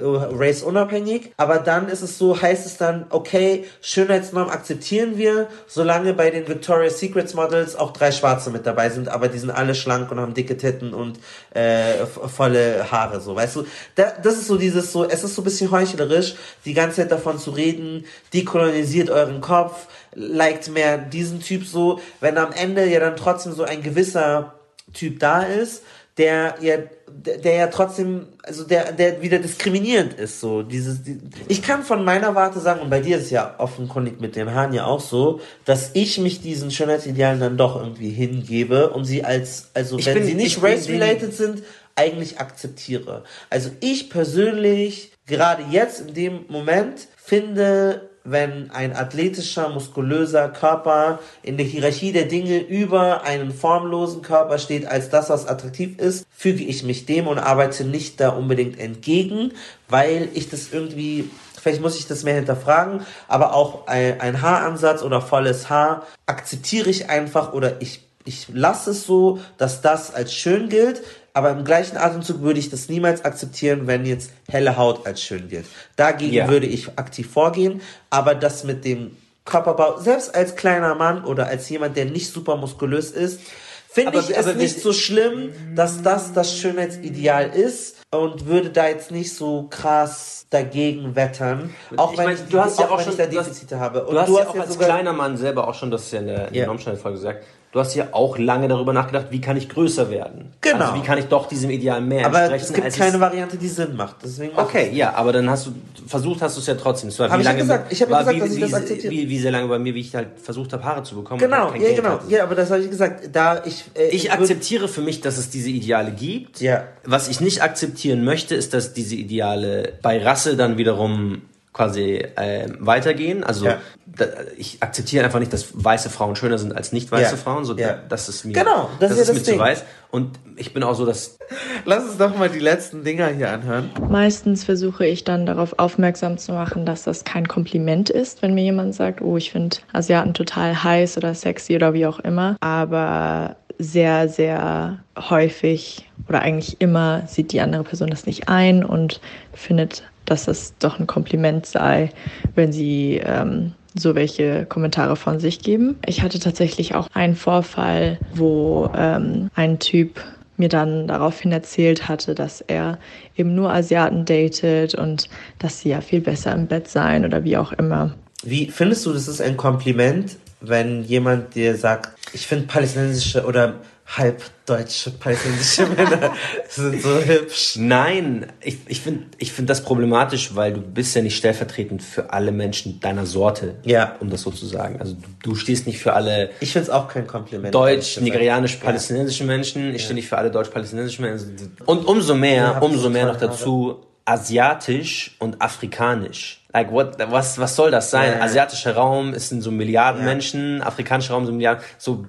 Race 0.00 0.62
unabhängig. 0.62 1.32
Aber 1.36 1.58
dann 1.58 1.88
ist 1.88 2.02
es 2.02 2.18
so, 2.18 2.40
heißt 2.40 2.66
es 2.66 2.76
dann, 2.76 3.06
okay, 3.10 3.64
Schönheitsnorm 3.80 4.48
akzeptieren 4.48 5.16
wir, 5.16 5.48
solange 5.66 6.14
bei 6.14 6.30
den 6.30 6.48
Victoria's 6.48 6.98
Secrets 6.98 7.34
Models 7.34 7.76
auch 7.76 7.92
drei 7.92 8.12
Schwarze 8.12 8.50
mit 8.50 8.66
dabei 8.66 8.90
sind, 8.90 9.08
aber 9.08 9.28
die 9.28 9.38
sind 9.38 9.50
alle 9.50 9.74
schlank 9.74 10.10
und 10.10 10.20
haben 10.20 10.34
dicke 10.34 10.56
Titten 10.56 10.94
und 10.94 11.18
äh, 11.54 12.06
volle 12.06 12.90
Haare, 12.90 13.20
so, 13.20 13.34
weißt 13.36 13.56
du? 13.56 13.66
Da, 13.94 14.12
das 14.22 14.34
ist 14.34 14.46
so 14.46 14.56
dieses 14.56 14.92
so, 14.92 15.04
es 15.04 15.24
ist 15.24 15.34
so 15.34 15.42
ein 15.42 15.44
bisschen 15.44 15.70
heuchlerisch, 15.70 16.34
die 16.64 16.74
ganze 16.74 16.96
Zeit 16.96 17.12
davon 17.12 17.38
zu 17.38 17.50
reden, 17.50 18.04
dekolonisiert 18.32 19.10
euren 19.10 19.40
Kopf, 19.40 19.86
liked 20.14 20.68
mehr 20.68 20.98
diesen 20.98 21.40
Typ 21.40 21.64
so, 21.66 22.00
wenn 22.20 22.38
am 22.38 22.52
Ende 22.52 22.86
ja 22.86 23.00
dann 23.00 23.16
trotzdem 23.16 23.52
so 23.52 23.64
ein 23.64 23.82
gewisser 23.82 24.54
Typ 24.92 25.18
da 25.20 25.42
ist, 25.42 25.82
der 26.16 26.56
ja, 26.60 26.76
der, 27.10 27.54
ja 27.54 27.66
trotzdem, 27.68 28.26
also 28.42 28.64
der, 28.64 28.92
der 28.92 29.20
wieder 29.22 29.38
diskriminierend 29.38 30.14
ist, 30.14 30.40
so 30.40 30.62
dieses, 30.62 31.02
die, 31.02 31.18
ich 31.48 31.62
kann 31.62 31.82
von 31.82 32.04
meiner 32.04 32.34
Warte 32.34 32.60
sagen, 32.60 32.80
und 32.80 32.90
bei 32.90 33.00
dir 33.00 33.16
ist 33.18 33.24
es 33.24 33.30
ja 33.30 33.54
offenkundig 33.58 34.20
mit 34.20 34.36
den 34.36 34.52
Haaren 34.54 34.72
ja 34.72 34.84
auch 34.86 35.00
so, 35.00 35.40
dass 35.64 35.90
ich 35.94 36.18
mich 36.18 36.40
diesen 36.40 36.70
Schönheitsidealen 36.70 37.40
dann 37.40 37.56
doch 37.56 37.76
irgendwie 37.76 38.10
hingebe 38.10 38.90
und 38.90 39.04
sie 39.04 39.24
als, 39.24 39.68
also 39.74 39.98
Ich 39.98 40.06
wenn 40.06 40.14
bin- 40.14 40.24
sie 40.24 40.30
ich 40.32 40.36
nicht 40.36 40.62
race-related 40.62 41.34
sind, 41.34 41.62
eigentlich 41.96 42.38
akzeptiere. 42.38 43.24
Also 43.50 43.70
ich 43.80 44.08
persönlich, 44.08 45.12
gerade 45.26 45.64
jetzt 45.70 46.00
in 46.00 46.14
dem 46.14 46.44
Moment, 46.48 47.08
finde, 47.16 48.08
wenn 48.30 48.70
ein 48.70 48.94
athletischer, 48.94 49.68
muskulöser 49.68 50.48
Körper 50.48 51.18
in 51.42 51.56
der 51.56 51.66
Hierarchie 51.66 52.12
der 52.12 52.26
Dinge 52.26 52.58
über 52.58 53.22
einen 53.22 53.52
formlosen 53.52 54.22
Körper 54.22 54.58
steht 54.58 54.86
als 54.86 55.10
das, 55.10 55.30
was 55.30 55.46
attraktiv 55.46 55.98
ist, 55.98 56.26
füge 56.30 56.64
ich 56.64 56.82
mich 56.82 57.06
dem 57.06 57.26
und 57.26 57.38
arbeite 57.38 57.84
nicht 57.84 58.20
da 58.20 58.30
unbedingt 58.30 58.78
entgegen, 58.78 59.52
weil 59.88 60.28
ich 60.34 60.48
das 60.48 60.72
irgendwie 60.72 61.30
Vielleicht 61.60 61.82
muss 61.82 61.98
ich 61.98 62.06
das 62.06 62.22
mehr 62.22 62.34
hinterfragen, 62.34 63.04
aber 63.26 63.52
auch 63.52 63.86
ein, 63.88 64.42
Haaransatz 64.42 65.02
oder 65.02 65.20
volles 65.20 65.68
Haar 65.68 66.06
akzeptiere 66.26 66.88
ich 66.88 67.10
einfach 67.10 67.52
oder 67.52 67.82
ich, 67.82 68.02
ich 68.24 68.46
lasse 68.52 68.92
es 68.92 69.04
so, 69.04 69.40
dass 69.56 69.80
das 69.80 70.14
als 70.14 70.32
schön 70.32 70.68
gilt, 70.68 71.02
aber 71.38 71.50
im 71.50 71.64
gleichen 71.64 71.96
Atemzug 71.96 72.42
würde 72.42 72.58
ich 72.58 72.68
das 72.68 72.88
niemals 72.88 73.24
akzeptieren, 73.24 73.86
wenn 73.86 74.04
jetzt 74.04 74.32
helle 74.48 74.76
Haut 74.76 75.06
als 75.06 75.22
schön 75.22 75.48
gilt. 75.48 75.66
Dagegen 75.94 76.34
Ja. 76.34 76.48
würde 76.48 76.66
ich 76.66 76.88
aktiv 76.98 77.30
vorgehen, 77.30 77.80
aber 78.10 78.34
das 78.34 78.64
mit 78.64 78.84
dem 78.84 79.16
Körperbau, 79.44 79.98
selbst 80.00 80.34
als 80.34 80.56
kleiner 80.56 80.96
Mann 80.96 81.24
oder 81.24 81.46
als 81.46 81.68
jemand, 81.68 81.96
der 81.96 82.06
nicht 82.06 82.32
super 82.32 82.56
muskulös 82.56 83.12
ist, 83.12 83.40
finde 83.88 84.18
ich 84.18 84.36
es 84.36 84.52
nicht 84.56 84.80
so 84.80 84.92
schlimm, 84.92 85.52
dass 85.76 86.02
das 86.02 86.32
das 86.32 86.56
Schönheitsideal 86.58 87.50
ist 87.50 87.96
und 88.10 88.46
würde 88.46 88.70
da 88.70 88.88
jetzt 88.88 89.10
nicht 89.12 89.32
so 89.34 89.68
krass 89.70 90.46
dagegen 90.50 91.14
wettern, 91.14 91.70
auch 91.96 92.12
Ich 92.12 92.18
wenn, 92.18 92.24
mein, 92.26 92.34
ich, 92.34 92.42
du 92.50 92.58
hast 92.58 92.78
ja 92.80 92.86
auch 92.86 92.92
auch 92.92 93.00
schon- 93.00 93.12
ich 93.12 93.18
da 93.18 93.26
du 93.26 93.38
hast- 93.38 93.46
Defizite 93.48 93.78
habe. 93.78 94.04
Und 94.06 94.14
Du 94.14 94.20
hast 94.20 94.28
ja 94.28 94.48
auch 94.48 94.54
ja 94.54 94.62
als 94.62 94.72
sogar- 94.72 94.88
kleiner 94.88 95.12
Mann 95.12 95.36
selber 95.36 95.68
auch 95.68 95.74
schon, 95.74 95.90
das 95.90 96.10
ja 96.10 96.18
in 96.20 96.26
der, 96.26 96.48
in 96.48 96.52
der 96.54 96.62
Ja. 96.62 96.66
Normschneider-Folge 96.66 97.18
gesagt, 97.18 97.44
du 97.72 97.80
hast 97.80 97.94
ja 97.94 98.08
auch 98.12 98.38
lange 98.38 98.68
darüber 98.68 98.92
nachgedacht, 98.92 99.26
wie 99.30 99.40
kann 99.40 99.56
ich 99.56 99.68
größer 99.68 100.10
werden? 100.10 100.52
Genau. 100.60 100.86
Also 100.86 100.94
wie 100.94 101.06
kann 101.06 101.18
ich 101.18 101.26
doch 101.26 101.46
diesem 101.48 101.70
Ideal 101.70 102.00
mehr 102.00 102.26
aber 102.26 102.38
entsprechen? 102.40 102.64
es 102.64 102.72
gibt 102.72 102.96
keine 102.96 103.14
es- 103.14 103.20
Variante, 103.20 103.56
die 103.56 103.68
Sinn 103.68 103.94
macht. 103.96 104.16
Deswegen 104.22 104.56
Okay, 104.56 104.90
ja, 104.94 105.14
aber 105.14 105.32
dann 105.32 105.48
hast 105.50 105.66
du 105.66 105.72
versucht, 106.06 106.40
hast 106.42 106.56
du 106.56 106.60
es 106.60 106.66
ja 106.66 106.74
trotzdem. 106.74 107.10
Es 107.10 107.18
war 107.18 107.28
Hab 107.28 107.36
wie 107.36 107.40
ich 107.42 107.46
lange 107.46 107.58
gesagt. 107.58 107.92
Ich 107.92 108.00
hab 108.02 108.08
ja 108.08 108.14
war 108.16 108.24
gesagt, 108.24 108.36
wie, 108.36 108.40
dass 108.40 108.50
ich 108.50 108.56
wie, 108.56 108.60
das 108.60 108.74
akzeptiere. 108.74 109.12
Wie, 109.12 109.28
wie 109.28 109.38
sehr 109.38 109.52
lange 109.52 109.68
bei 109.68 109.78
mir, 109.78 109.94
wie 109.94 110.00
ich 110.00 110.14
halt 110.14 110.28
versucht 110.42 110.72
habe, 110.72 110.84
Haare 110.84 111.02
zu 111.02 111.14
bekommen. 111.16 111.40
Genau, 111.40 111.70
ja, 111.72 111.78
Geld 111.78 111.96
genau. 111.96 112.08
hatte. 112.10 112.24
Ja, 112.30 112.42
aber 112.44 112.54
das 112.54 112.70
habe 112.70 112.80
ich 112.82 112.90
gesagt. 112.90 113.28
Da 113.32 113.62
ich, 113.64 113.84
äh, 113.94 114.08
Ich 114.08 114.32
akzeptiere 114.32 114.88
für 114.88 115.02
mich, 115.02 115.20
dass 115.20 115.36
es 115.36 115.50
diese 115.50 115.68
Ideale 115.68 116.10
gibt. 116.12 116.60
Ja. 116.60 116.84
Was 117.04 117.28
ich 117.28 117.40
nicht 117.40 117.62
akzeptieren 117.62 118.24
möchte, 118.24 118.54
ist, 118.54 118.72
dass 118.74 118.92
diese 118.94 119.14
Ideale 119.14 119.92
bei 120.02 120.22
Rasse 120.22 120.56
dann 120.56 120.78
wiederum 120.78 121.42
quasi 121.78 122.24
ähm, 122.36 122.76
weitergehen. 122.80 123.44
Also 123.44 123.66
Ja. 123.66 123.78
da, 124.04 124.24
ich 124.56 124.82
akzeptiere 124.82 125.24
einfach 125.24 125.38
nicht, 125.38 125.52
dass 125.52 125.68
weiße 125.72 126.10
Frauen 126.10 126.34
schöner 126.34 126.58
sind 126.58 126.76
als 126.76 126.90
nicht 126.92 127.10
weiße 127.12 127.30
Ja. 127.30 127.36
Frauen. 127.36 127.64
So, 127.64 127.76
Ja. 127.76 127.98
Das 128.08 128.28
ist 128.28 128.44
mir, 128.44 128.52
Genau, 128.52 128.90
das 128.98 129.12
ist 129.12 129.16
ja 129.18 129.22
ist 129.22 129.28
das 129.28 129.36
mir 129.36 129.42
zu 129.44 129.50
Ding. 129.52 129.60
weiß. 129.60 129.84
Und 130.10 130.38
ich 130.56 130.74
bin 130.74 130.82
auch 130.82 130.94
so, 130.94 131.06
dass 131.06 131.38
Lass 131.84 132.02
uns 132.04 132.16
doch 132.18 132.36
mal 132.36 132.48
die 132.48 132.58
letzten 132.58 133.04
Dinger 133.04 133.28
hier 133.28 133.50
anhören. 133.52 133.90
Meistens 134.10 134.64
versuche 134.64 135.06
ich 135.06 135.22
dann 135.24 135.46
darauf 135.46 135.78
aufmerksam 135.78 136.36
zu 136.36 136.52
machen, 136.52 136.84
dass 136.84 137.04
das 137.04 137.24
kein 137.24 137.46
Kompliment 137.46 138.10
ist, 138.10 138.42
wenn 138.42 138.54
mir 138.54 138.64
jemand 138.64 138.94
sagt, 138.94 139.22
oh, 139.22 139.36
ich 139.36 139.52
finde 139.52 139.76
Asiaten 139.92 140.34
total 140.34 140.82
heiß 140.82 141.16
oder 141.16 141.32
sexy 141.34 141.76
oder 141.76 141.94
wie 141.94 142.06
auch 142.06 142.18
immer. 142.18 142.56
Aber 142.60 143.56
sehr, 143.78 144.28
sehr 144.28 144.98
häufig 145.16 146.08
oder 146.28 146.40
eigentlich 146.40 146.80
immer 146.80 147.22
sieht 147.26 147.52
die 147.52 147.60
andere 147.60 147.84
Person 147.84 148.10
das 148.10 148.26
nicht 148.26 148.48
ein 148.48 148.84
und 148.84 149.20
findet, 149.52 150.02
dass 150.24 150.48
es 150.48 150.74
doch 150.78 150.98
ein 150.98 151.06
Kompliment 151.06 151.64
sei, 151.64 152.10
wenn 152.54 152.72
sie 152.72 153.20
ähm, 153.24 153.72
so 153.94 154.14
welche 154.14 154.66
Kommentare 154.66 155.16
von 155.16 155.40
sich 155.40 155.60
geben. 155.60 155.96
Ich 156.06 156.22
hatte 156.22 156.38
tatsächlich 156.38 156.94
auch 156.94 157.08
einen 157.14 157.36
Vorfall, 157.36 158.18
wo 158.34 158.90
ähm, 158.94 159.50
ein 159.54 159.78
Typ 159.78 160.20
mir 160.56 160.68
dann 160.68 161.06
daraufhin 161.06 161.52
erzählt 161.52 162.08
hatte, 162.08 162.34
dass 162.34 162.60
er 162.60 162.98
eben 163.36 163.54
nur 163.54 163.72
Asiaten 163.72 164.24
datet 164.24 164.94
und 164.94 165.28
dass 165.58 165.80
sie 165.80 165.90
ja 165.90 166.00
viel 166.00 166.20
besser 166.20 166.52
im 166.52 166.66
Bett 166.66 166.88
seien 166.88 167.24
oder 167.24 167.44
wie 167.44 167.56
auch 167.56 167.72
immer. 167.72 168.14
Wie 168.42 168.70
findest 168.70 169.06
du, 169.06 169.12
das 169.12 169.28
ist 169.28 169.40
ein 169.40 169.56
Kompliment, 169.56 170.36
wenn 170.60 171.04
jemand 171.04 171.54
dir 171.54 171.76
sagt, 171.76 172.17
ich 172.32 172.46
finde 172.46 172.66
palästinensische 172.66 173.44
oder 173.44 173.74
halbdeutsche 174.06 175.10
palästinensische 175.10 175.86
Männer 175.96 176.32
sind 176.68 177.02
so 177.02 177.18
hübsch. 177.20 177.76
Nein, 177.76 178.46
ich, 178.62 178.78
ich 178.86 179.00
finde 179.02 179.26
ich 179.38 179.52
find 179.52 179.68
das 179.68 179.82
problematisch, 179.82 180.54
weil 180.54 180.72
du 180.72 180.80
bist 180.80 181.14
ja 181.14 181.22
nicht 181.22 181.36
stellvertretend 181.36 182.02
für 182.02 182.32
alle 182.32 182.50
Menschen 182.52 183.00
deiner 183.00 183.26
Sorte, 183.26 183.76
Ja. 183.84 184.16
um 184.20 184.30
das 184.30 184.42
so 184.42 184.50
zu 184.50 184.66
sagen. 184.66 184.96
Also 185.00 185.14
du, 185.14 185.50
du 185.50 185.54
stehst 185.54 185.86
nicht 185.86 185.98
für 185.98 186.14
alle 186.14 186.50
Ich 186.60 186.72
finde 186.72 186.84
es 186.84 186.90
auch 186.90 187.08
kein 187.08 187.26
Kompliment. 187.26 187.74
deutsch, 187.74 187.90
ehrlich 187.92 188.14
gesagt. 188.14 188.24
nigerianisch-palästinensischen 188.24 189.46
Menschen. 189.46 189.94
Ich 189.94 190.02
stehe 190.04 190.14
nicht 190.14 190.28
für 190.28 190.38
alle 190.38 190.50
deutsch-palästinensischen 190.50 191.24
Menschen. 191.24 191.76
Und 191.84 192.06
umso 192.06 192.34
mehr, 192.34 192.56
Ja, 192.56 192.78
umso 192.78 192.98
so 193.00 193.10
mehr 193.10 193.26
noch 193.26 193.36
dazu 193.36 194.06
asiatisch 194.24 195.36
und 195.38 195.60
afrikanisch. 195.60 196.57
Like 196.72 196.92
what, 196.92 197.18
was, 197.30 197.58
was 197.58 197.76
soll 197.76 197.90
das 197.90 198.10
sein? 198.10 198.40
Asiatischer 198.42 198.94
Raum 198.94 199.32
ist 199.32 199.52
in 199.52 199.62
so 199.62 199.70
Milliarden 199.70 200.20
Ja. 200.20 200.26
Menschen, 200.26 200.82
afrikanischer 200.82 201.34
Raum 201.34 201.46
sind 201.46 201.56
Milliarden. 201.56 201.82
So, 201.96 202.26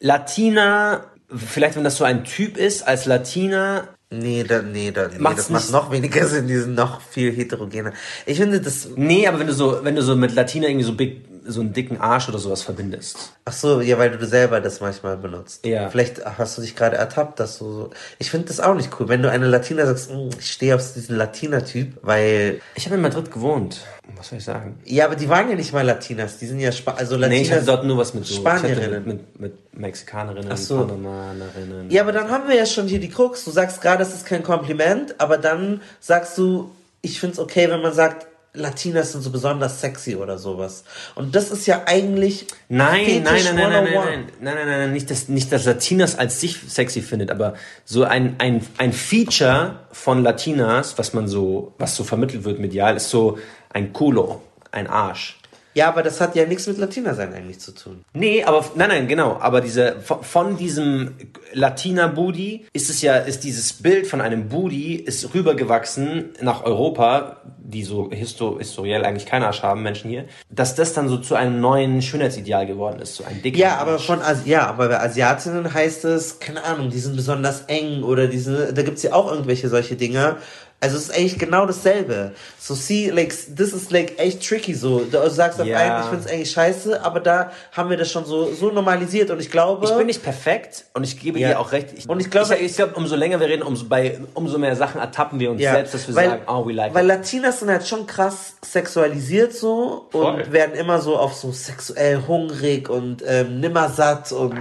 Latina, 0.00 1.04
vielleicht 1.34 1.76
wenn 1.76 1.84
das 1.84 1.96
so 1.96 2.04
ein 2.04 2.24
Typ 2.24 2.56
ist, 2.56 2.86
als 2.86 3.06
Latina 3.06 3.88
Nee, 4.08 4.44
da, 4.44 4.62
nee, 4.62 4.92
da, 4.92 5.08
nee 5.08 5.18
Macht's 5.18 5.48
das 5.48 5.50
macht 5.50 5.72
noch 5.72 5.90
weniger 5.90 6.24
Sinn, 6.28 6.46
die 6.46 6.56
sind 6.56 6.76
noch 6.76 7.00
viel 7.00 7.32
heterogener. 7.32 7.92
Ich 8.24 8.38
finde 8.38 8.60
das, 8.60 8.90
Nee, 8.94 9.26
aber 9.26 9.40
wenn 9.40 9.48
du 9.48 9.52
so, 9.52 9.80
wenn 9.82 9.96
du 9.96 10.02
so 10.02 10.14
mit 10.14 10.32
Latina 10.32 10.68
irgendwie 10.68 10.84
so 10.84 10.94
big, 10.94 11.25
so 11.48 11.60
einen 11.60 11.72
dicken 11.72 12.00
Arsch 12.00 12.28
oder 12.28 12.38
sowas 12.38 12.62
verbindest. 12.62 13.32
ach 13.44 13.52
so, 13.52 13.80
ja, 13.80 13.96
weil 13.98 14.10
du 14.10 14.26
selber 14.26 14.60
das 14.60 14.80
manchmal 14.80 15.16
benutzt. 15.16 15.64
Ja. 15.64 15.88
Vielleicht 15.90 16.24
hast 16.24 16.58
du 16.58 16.62
dich 16.62 16.74
gerade 16.76 16.96
ertappt, 16.96 17.38
dass 17.40 17.58
du 17.58 17.64
so, 17.72 17.90
ich 18.18 18.30
finde 18.30 18.48
das 18.48 18.60
auch 18.60 18.74
nicht 18.74 18.90
cool, 18.98 19.08
wenn 19.08 19.22
du 19.22 19.30
eine 19.30 19.46
Latina 19.46 19.86
sagst, 19.86 20.10
"Mm, 20.12 20.30
ich 20.38 20.50
stehe 20.52 20.74
auf 20.74 20.82
diesen 20.94 21.16
Latina-Typ, 21.16 21.98
weil, 22.02 22.60
Ich 22.74 22.86
habe 22.86 22.96
in 22.96 23.02
Madrid 23.02 23.30
gewohnt. 23.30 23.80
Was 24.16 24.28
soll 24.28 24.38
ich 24.38 24.44
sagen? 24.44 24.78
ja, 24.84 25.04
aber 25.06 25.16
die 25.16 25.28
waren 25.28 25.48
ja 25.50 25.56
nicht 25.56 25.72
mal 25.72 25.84
Latinas, 25.84 26.38
die 26.38 26.46
sind 26.46 26.60
ja, 26.60 26.72
Spa 26.72 26.92
also 26.92 27.16
Nee, 27.16 27.22
Latinas. 27.22 27.42
ich 27.46 27.52
hatte 27.52 27.64
dort 27.66 27.84
nur 27.84 27.98
was 27.98 28.14
mit 28.14 28.24
so 28.26 28.34
Spanierinnen. 28.36 29.04
Mit, 29.04 29.40
mit, 29.40 29.40
mit 29.40 29.78
Mexikanerinnen, 29.78 30.50
Ach 30.52 30.56
so. 30.56 30.86
Panamanerinnen. 30.86 31.90
Ja, 31.90 32.02
aber 32.02 32.12
dann 32.12 32.30
haben 32.30 32.48
wir 32.48 32.56
ja 32.56 32.66
schon 32.66 32.86
hier 32.88 33.00
die 33.00 33.10
Krux. 33.10 33.44
Du 33.44 33.50
sagst 33.50 33.80
gerade, 33.80 34.02
es 34.02 34.14
ist 34.14 34.26
kein 34.26 34.42
Kompliment, 34.42 35.14
aber 35.18 35.38
dann 35.38 35.80
sagst 36.00 36.36
du, 36.38 36.70
ich 37.02 37.20
find's 37.20 37.38
okay, 37.38 37.68
wenn 37.70 37.82
man 37.82 37.92
sagt, 37.92 38.26
Latinas 38.56 39.12
sind 39.12 39.22
so 39.22 39.30
besonders 39.30 39.80
sexy 39.80 40.16
oder 40.16 40.38
sowas. 40.38 40.84
Und 41.14 41.34
das 41.34 41.50
ist 41.50 41.66
ja 41.66 41.82
eigentlich 41.86 42.46
Nein, 42.68 43.22
nein, 43.22 43.44
nein, 43.44 43.44
nein, 43.44 43.54
nein, 43.54 43.84
nein, 43.84 43.86
101. 43.86 44.06
nein, 44.06 44.26
nein, 44.40 44.54
nein, 44.54 44.66
nein, 44.66 44.92
nicht, 44.92 45.10
dass, 45.10 45.28
nicht, 45.28 45.52
dass 45.52 45.64
Latinas 45.64 46.18
als 46.18 46.40
sich 46.40 46.58
sexy 46.68 47.02
findet, 47.02 47.30
aber 47.30 47.54
so 47.84 48.04
ein, 48.04 48.36
ein, 48.38 48.66
ein 48.78 48.92
Feature 48.92 49.80
von 49.92 50.22
Latinas, 50.22 50.98
was 50.98 51.14
man 51.14 51.28
so, 51.28 51.74
was 51.78 51.94
so 51.96 52.04
vermittelt 52.04 52.44
wird 52.44 52.58
medial, 52.58 52.96
ist 52.96 53.10
so 53.10 53.38
ein 53.70 53.92
Culo, 53.92 54.42
ein 54.72 54.86
Arsch. 54.86 55.38
Ja, 55.76 55.88
aber 55.88 56.02
das 56.02 56.22
hat 56.22 56.34
ja 56.34 56.46
nichts 56.46 56.66
mit 56.66 56.78
Latina 56.78 57.12
sein 57.12 57.34
eigentlich 57.34 57.58
zu 57.60 57.72
tun. 57.72 58.02
Nee, 58.14 58.42
aber 58.44 58.64
nein, 58.76 58.88
nein, 58.88 59.08
genau. 59.08 59.36
Aber 59.38 59.60
diese 59.60 60.00
von, 60.00 60.22
von 60.22 60.56
diesem 60.56 61.12
Latina 61.52 62.06
Booty 62.06 62.64
ist 62.72 62.88
es 62.88 63.02
ja, 63.02 63.16
ist 63.16 63.44
dieses 63.44 63.74
Bild 63.74 64.06
von 64.06 64.22
einem 64.22 64.48
Booty 64.48 64.94
ist 64.94 65.34
rübergewachsen 65.34 66.30
nach 66.40 66.64
Europa, 66.64 67.42
die 67.58 67.84
so 67.84 68.10
histo 68.10 68.56
historiell 68.58 69.04
eigentlich 69.04 69.26
keinen 69.26 69.42
Arsch 69.42 69.62
haben, 69.62 69.82
Menschen 69.82 70.08
hier, 70.08 70.24
dass 70.48 70.76
das 70.76 70.94
dann 70.94 71.10
so 71.10 71.18
zu 71.18 71.34
einem 71.34 71.60
neuen 71.60 72.00
Schönheitsideal 72.00 72.66
geworden 72.66 73.00
ist, 73.00 73.16
so 73.16 73.24
ein 73.24 73.42
dicker 73.42 73.58
Ja, 73.58 73.76
aber 73.76 73.92
Arsch. 73.92 74.06
von 74.06 74.22
Asi 74.22 74.48
ja, 74.48 74.66
aber 74.68 74.88
bei 74.88 74.98
Asiatinnen 75.00 75.74
heißt 75.74 76.06
es, 76.06 76.38
keine 76.38 76.64
Ahnung, 76.64 76.88
die 76.88 77.00
sind 77.00 77.16
besonders 77.16 77.64
eng 77.66 78.02
oder 78.02 78.28
diese, 78.28 78.72
da 78.72 78.80
gibt's 78.80 79.02
ja 79.02 79.12
auch 79.12 79.30
irgendwelche 79.30 79.68
solche 79.68 79.96
Dinge. 79.96 80.36
Also 80.78 80.98
es 80.98 81.04
ist 81.04 81.16
eigentlich 81.16 81.38
genau 81.38 81.64
dasselbe. 81.64 82.32
So 82.60 82.74
see, 82.74 83.08
like, 83.08 83.30
this 83.56 83.72
is 83.72 83.90
like 83.90 84.18
echt 84.18 84.46
tricky 84.46 84.74
so. 84.74 85.00
Du 85.10 85.30
sagst 85.30 85.58
auf 85.58 85.66
Ja. 85.66 85.78
einen, 85.78 86.02
ich 86.04 86.10
find's 86.10 86.26
eigentlich 86.26 86.50
scheiße, 86.50 87.02
aber 87.02 87.20
da 87.20 87.50
haben 87.72 87.88
wir 87.88 87.96
das 87.96 88.10
schon 88.12 88.26
so, 88.26 88.52
so 88.52 88.70
normalisiert 88.70 89.30
und 89.30 89.40
ich 89.40 89.50
glaube. 89.50 89.86
Ich 89.86 89.92
bin 89.96 90.06
nicht 90.06 90.22
perfekt 90.22 90.84
und 90.92 91.02
ich 91.02 91.18
gebe 91.18 91.38
Ja. 91.38 91.48
dir 91.48 91.60
auch 91.60 91.72
recht. 91.72 91.88
Ich, 91.96 92.06
Und 92.08 92.20
ich 92.20 92.30
glaube- 92.30 92.54
ich, 92.56 92.60
ich 92.62 92.76
glaube, 92.76 92.94
umso 92.94 93.16
länger 93.16 93.40
wir 93.40 93.48
reden, 93.48 93.62
umso, 93.62 93.86
bei, 93.86 94.20
umso 94.34 94.58
mehr 94.58 94.76
Sachen 94.76 95.00
ertappen 95.00 95.40
wir 95.40 95.50
uns 95.50 95.62
Ja, 95.62 95.72
selbst, 95.72 95.94
dass 95.94 96.08
wir 96.08 96.14
weil, 96.14 96.28
sagen, 96.28 96.42
oh, 96.46 96.66
we 96.68 96.72
like 96.72 96.92
Weil 96.94 97.04
it. 97.04 97.08
Latinas 97.08 97.60
sind 97.60 97.70
halt 97.70 97.86
schon 97.88 98.06
krass 98.06 98.56
sexualisiert 98.62 99.54
so 99.54 100.08
Voll. 100.10 100.26
und 100.42 100.52
werden 100.52 100.74
immer 100.74 101.00
so 101.00 101.16
auf 101.16 101.32
so 101.34 101.52
sexuell 101.52 102.20
hungrig 102.28 102.90
und 102.90 103.22
ähm, 103.26 103.60
nimmersatt 103.60 104.30
und 104.30 104.54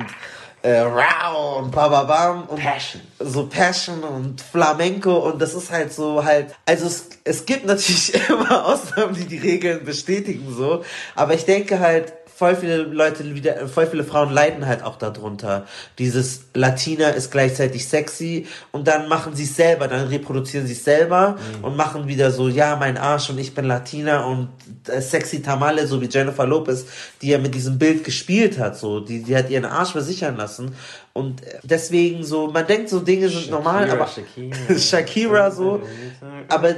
äh, 0.66 0.80
rau 0.80 1.59
und 1.59 1.72
bababam 1.72 2.45
und 2.47 2.59
Passion. 2.59 3.01
so 3.20 3.45
Passion 3.45 4.03
und 4.03 4.41
Flamenco 4.41 5.16
und 5.30 5.39
das 5.39 5.53
ist 5.53 5.72
halt 5.72 5.93
so 5.93 6.24
halt, 6.24 6.55
also 6.66 6.88
es, 6.88 7.09
es 7.24 7.45
gibt 7.45 7.66
natürlich 7.66 8.13
immer 8.30 8.66
Ausnahmen, 8.66 9.13
die 9.13 9.26
die 9.26 9.38
Regeln 9.38 9.86
bestätigen 9.86 10.51
so, 10.51 10.84
aber 11.16 11.36
ich 11.36 11.45
denke 11.45 11.80
halt, 11.80 12.13
voll 12.36 12.57
viele 12.57 12.83
Leute 12.83 13.33
wieder, 13.33 13.65
voll 13.69 13.88
viele 13.88 14.03
Frauen 14.03 14.29
leiden 14.29 14.65
halt 14.65 14.83
auch 14.83 14.97
darunter. 14.97 15.65
Dieses 15.99 16.47
Latina 16.53 17.09
ist 17.09 17.31
gleichzeitig 17.31 17.88
sexy 17.88 18.45
und 18.73 18.89
dann 18.89 19.07
machen 19.07 19.36
sie 19.36 19.45
es 19.45 19.55
selber, 19.55 19.88
dann 19.88 20.07
reproduzieren 20.07 20.67
sie 20.67 20.73
es 20.73 20.83
selber 20.83 21.38
und 21.61 21.77
machen 21.77 22.07
wieder 22.09 22.31
so, 22.31 22.49
ja, 22.49 22.75
mein 22.75 22.97
Arsch 22.97 23.29
und 23.29 23.38
ich 23.38 23.55
bin 23.55 23.65
Latina 23.65 24.25
und 24.25 24.49
äh, 24.88 24.99
sexy 24.99 25.41
Tamale, 25.41 25.88
so 25.88 26.01
wie 26.01 26.09
Jennifer 26.09 26.45
Lopez, 26.45 26.86
die 27.21 27.29
ja 27.29 27.38
mit 27.38 27.55
diesem 27.55 27.77
Bild 27.77 28.03
gespielt 28.03 28.59
hat, 28.59 28.77
so, 28.77 28.99
die, 28.99 29.23
die 29.23 29.36
hat 29.38 29.49
ihren 29.49 29.65
Arsch 29.65 29.91
versichern 29.91 30.36
lassen 30.36 30.75
und 31.13 31.41
deswegen 31.63 32.25
so, 32.25 32.47
man 32.47 32.67
denkt 32.67 32.89
so 32.89 32.99
Dinge 32.99 33.29
sind 33.29 33.49
normal, 33.49 33.89
aber 33.89 34.07
Shakira. 34.07 34.77
Shakira 34.77 35.51
so, 35.51 35.81
aber 36.49 36.71
äh, 36.71 36.75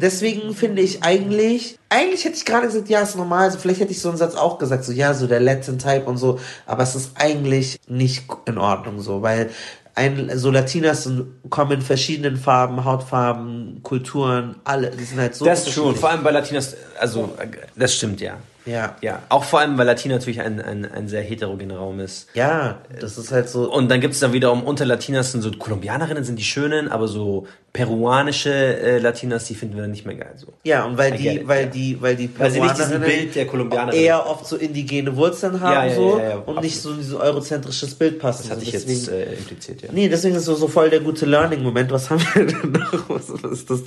deswegen 0.00 0.54
finde 0.54 0.82
ich 0.82 1.02
eigentlich, 1.02 1.78
eigentlich 1.88 2.24
hätte 2.24 2.36
ich 2.36 2.44
gerade 2.44 2.66
gesagt, 2.66 2.88
ja, 2.88 3.00
ist 3.00 3.16
normal, 3.16 3.44
also 3.44 3.58
vielleicht 3.58 3.80
hätte 3.80 3.92
ich 3.92 4.00
so 4.00 4.08
einen 4.08 4.18
Satz 4.18 4.34
auch 4.34 4.58
gesagt, 4.58 4.84
so, 4.84 4.92
ja, 4.92 5.14
so 5.14 5.26
der 5.26 5.40
Latin 5.40 5.78
Type 5.78 6.04
und 6.04 6.16
so, 6.16 6.38
aber 6.66 6.82
es 6.82 6.94
ist 6.94 7.12
eigentlich 7.16 7.78
nicht 7.88 8.24
in 8.46 8.58
Ordnung 8.58 9.00
so, 9.00 9.22
weil 9.22 9.50
ein, 9.96 10.30
so 10.34 10.50
Latinas 10.50 11.08
kommen 11.50 11.72
in 11.72 11.82
verschiedenen 11.82 12.36
Farben, 12.36 12.84
Hautfarben, 12.84 13.80
Kulturen, 13.82 14.56
alle, 14.64 14.90
die 14.90 15.04
sind 15.04 15.20
halt 15.20 15.34
so 15.36 15.44
Das 15.44 15.60
schon, 15.60 15.84
unterschiedlich. 15.84 16.00
vor 16.00 16.10
allem 16.10 16.24
bei 16.24 16.30
Latinas, 16.32 16.76
also 16.98 17.32
das 17.76 17.94
stimmt 17.94 18.20
ja. 18.20 18.38
Ja. 18.66 18.96
Ja, 19.02 19.22
auch 19.28 19.44
vor 19.44 19.60
allem, 19.60 19.76
weil 19.76 19.86
Latina 19.86 20.14
natürlich 20.14 20.40
ein, 20.40 20.60
ein, 20.60 20.90
ein 20.90 21.06
sehr 21.06 21.20
heterogener 21.22 21.76
Raum 21.76 22.00
ist. 22.00 22.28
Ja, 22.32 22.78
das 22.98 23.18
ist 23.18 23.30
halt 23.30 23.48
so. 23.48 23.70
Und 23.70 23.90
dann 23.90 24.00
gibt 24.00 24.14
es 24.14 24.20
dann 24.20 24.32
wiederum 24.32 24.62
unter 24.62 24.86
Latinas 24.86 25.32
sind 25.32 25.42
so 25.42 25.50
Kolumbianerinnen 25.50 26.24
sind 26.24 26.38
die 26.38 26.44
schönen, 26.44 26.88
aber 26.90 27.06
so 27.06 27.46
peruanische 27.74 28.52
äh, 28.52 28.98
Latinas, 28.98 29.46
die 29.46 29.56
finden 29.56 29.74
wir 29.74 29.82
dann 29.82 29.90
nicht 29.90 30.06
mehr 30.06 30.14
geil. 30.14 30.32
So. 30.36 30.46
Ja, 30.62 30.84
und 30.84 30.96
weil 30.96 31.10
die, 31.10 31.26
it, 31.28 31.48
weil 31.48 31.64
ja. 31.64 31.66
die, 31.66 32.00
weil 32.00 32.14
die 32.14 32.30
Weil 32.38 32.52
sie 32.52 32.60
nicht 32.60 32.78
diesen 32.78 33.00
Peruanerinnen 33.00 33.32
Bild 33.32 33.92
der 33.92 34.00
eher 34.00 34.26
oft 34.30 34.46
so 34.46 34.56
indigene 34.56 35.16
Wurzeln 35.16 35.60
haben, 35.60 35.72
Ja, 35.72 35.84
ja, 35.86 35.94
so, 35.94 36.18
ja, 36.18 36.28
ja, 36.28 36.36
und 36.36 36.62
nicht 36.62 36.80
so 36.80 36.92
in 36.92 36.98
dieses 36.98 37.14
eurozentrisches 37.14 37.96
Bild 37.96 38.20
passen. 38.20 38.44
Das 38.44 38.52
hatte 38.56 38.62
ich 38.62 38.72
Also 38.74 38.86
jetzt 38.88 39.08
deswegen- 39.08 39.28
äh, 39.28 39.34
impliziert, 39.34 39.82
ja. 39.82 39.88
Nee, 39.92 40.08
deswegen 40.08 40.36
ist 40.36 40.44
so, 40.44 40.54
so 40.54 40.68
voll 40.68 40.88
der 40.88 41.00
gute 41.00 41.26
Learning-Moment. 41.26 41.90
Was 41.90 42.10
haben 42.10 42.22
wir 42.34 42.46
denn 42.46 42.70
noch? 42.70 43.08
Was, 43.08 43.32
was 43.42 43.50
ist 43.50 43.68
das? 43.68 43.82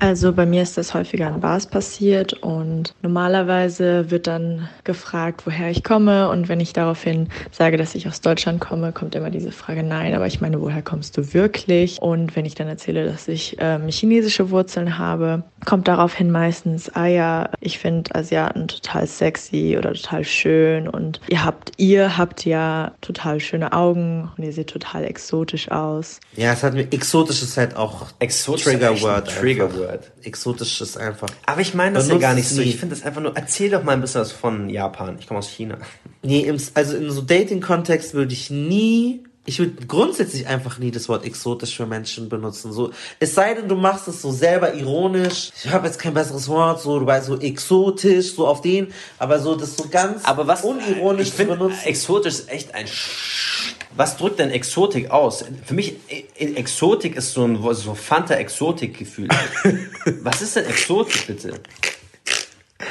Also 0.00 0.34
bei 0.34 0.44
mir 0.44 0.62
ist 0.62 0.76
das 0.76 0.92
häufiger 0.92 1.28
in 1.28 1.40
Bars 1.40 1.66
passiert 1.66 2.34
und 2.34 2.92
normalerweise 3.00 4.10
wird 4.10 4.26
dann 4.26 4.68
gefragt, 4.84 5.46
woher 5.46 5.70
ich 5.70 5.82
komme 5.82 6.28
und 6.28 6.50
wenn 6.50 6.60
ich 6.60 6.74
daraufhin 6.74 7.28
sage, 7.52 7.78
dass 7.78 7.94
ich 7.94 8.06
aus 8.06 8.20
Deutschland 8.20 8.60
komme, 8.60 8.92
kommt 8.92 9.14
immer 9.14 9.30
diese 9.30 9.50
Frage, 9.50 9.82
nein, 9.82 10.12
aber 10.12 10.26
ich 10.26 10.42
meine, 10.42 10.60
woher 10.60 10.82
kommst 10.82 11.16
du 11.16 11.32
wirklich? 11.32 12.02
Und 12.02 12.36
wenn 12.36 12.44
ich 12.44 12.54
dann 12.54 12.68
erzähle, 12.68 13.13
dass 13.14 13.28
ich 13.28 13.56
ähm, 13.60 13.88
chinesische 13.88 14.50
Wurzeln 14.50 14.98
habe, 14.98 15.44
kommt 15.64 15.86
daraufhin 15.86 16.32
meistens, 16.32 16.90
ah 16.96 17.06
ja, 17.06 17.48
ich 17.60 17.78
finde 17.78 18.12
Asiaten 18.12 18.66
total 18.66 19.06
sexy 19.06 19.76
oder 19.78 19.92
total 19.94 20.24
schön 20.24 20.88
und 20.88 21.20
ihr 21.28 21.44
habt, 21.44 21.70
ihr 21.76 22.18
habt 22.18 22.44
ja 22.44 22.92
total 23.00 23.38
schöne 23.38 23.72
Augen 23.72 24.32
und 24.36 24.42
ihr 24.42 24.52
seht 24.52 24.66
total 24.70 25.04
exotisch 25.04 25.70
aus. 25.70 26.18
Ja, 26.34 26.54
es 26.54 26.64
hat 26.64 26.74
mir, 26.74 26.92
exotisch 26.92 27.40
ist 27.42 27.56
halt 27.56 27.76
auch 27.76 28.08
Exotisch 28.18 28.64
Trigger-Word. 28.64 29.28
ein 29.28 29.40
Trigger 29.40 29.64
einfach. 29.66 29.78
Word. 29.78 30.12
Exotisch 30.22 30.80
ist 30.80 30.96
einfach. 30.96 31.28
Aber 31.46 31.60
ich 31.60 31.72
meine 31.72 31.94
das 31.94 32.08
ja 32.08 32.18
gar 32.18 32.34
nicht 32.34 32.48
so. 32.48 32.60
Ich 32.62 32.76
finde 32.78 32.96
das 32.96 33.04
einfach 33.04 33.22
nur, 33.22 33.36
erzähl 33.36 33.70
doch 33.70 33.84
mal 33.84 33.92
ein 33.92 34.00
bisschen 34.00 34.22
was 34.22 34.32
von 34.32 34.68
Japan. 34.68 35.16
Ich 35.20 35.28
komme 35.28 35.38
aus 35.38 35.48
China. 35.48 35.78
Nee, 36.22 36.40
im, 36.40 36.58
also 36.74 36.96
in 36.96 37.10
so 37.12 37.22
Dating-Kontext 37.22 38.14
würde 38.14 38.32
ich 38.32 38.50
nie, 38.50 39.22
ich 39.46 39.58
würde 39.58 39.86
grundsätzlich 39.86 40.46
einfach 40.46 40.78
nie 40.78 40.90
das 40.90 41.08
Wort 41.08 41.24
exotisch 41.24 41.76
für 41.76 41.86
Menschen 41.86 42.28
benutzen. 42.28 42.72
So, 42.72 42.92
es 43.20 43.34
sei 43.34 43.54
denn, 43.54 43.68
du 43.68 43.74
machst 43.76 44.08
es 44.08 44.22
so 44.22 44.32
selber 44.32 44.74
ironisch. 44.74 45.50
Ich 45.62 45.70
habe 45.70 45.86
jetzt 45.86 45.98
kein 45.98 46.14
besseres 46.14 46.48
Wort, 46.48 46.80
so, 46.80 46.98
du 46.98 47.06
weißt, 47.06 47.26
so 47.26 47.38
exotisch, 47.38 48.34
so 48.34 48.46
auf 48.46 48.62
den, 48.62 48.92
aber 49.18 49.38
so 49.40 49.54
das 49.54 49.76
so 49.76 49.86
ganz 49.88 50.24
Aber 50.24 50.46
was 50.46 50.62
unironisch 50.64 51.28
ich 51.28 51.30
zu 51.32 51.36
finde, 51.36 51.56
benutzen. 51.56 51.78
exotisch 51.84 52.34
ist 52.34 52.50
echt 52.50 52.74
ein 52.74 52.86
Sch 52.86 53.74
Was 53.96 54.16
drückt 54.16 54.38
denn 54.38 54.50
Exotik 54.50 55.10
aus? 55.10 55.44
Für 55.66 55.74
mich, 55.74 55.94
e- 56.08 56.24
Exotik 56.54 57.16
ist 57.16 57.32
so 57.32 57.44
ein 57.44 57.58
so 57.74 57.94
Fanta-Exotik-Gefühl. 57.94 59.28
was 60.22 60.40
ist 60.42 60.56
denn 60.56 60.64
Exotik, 60.66 61.26
bitte? 61.26 61.54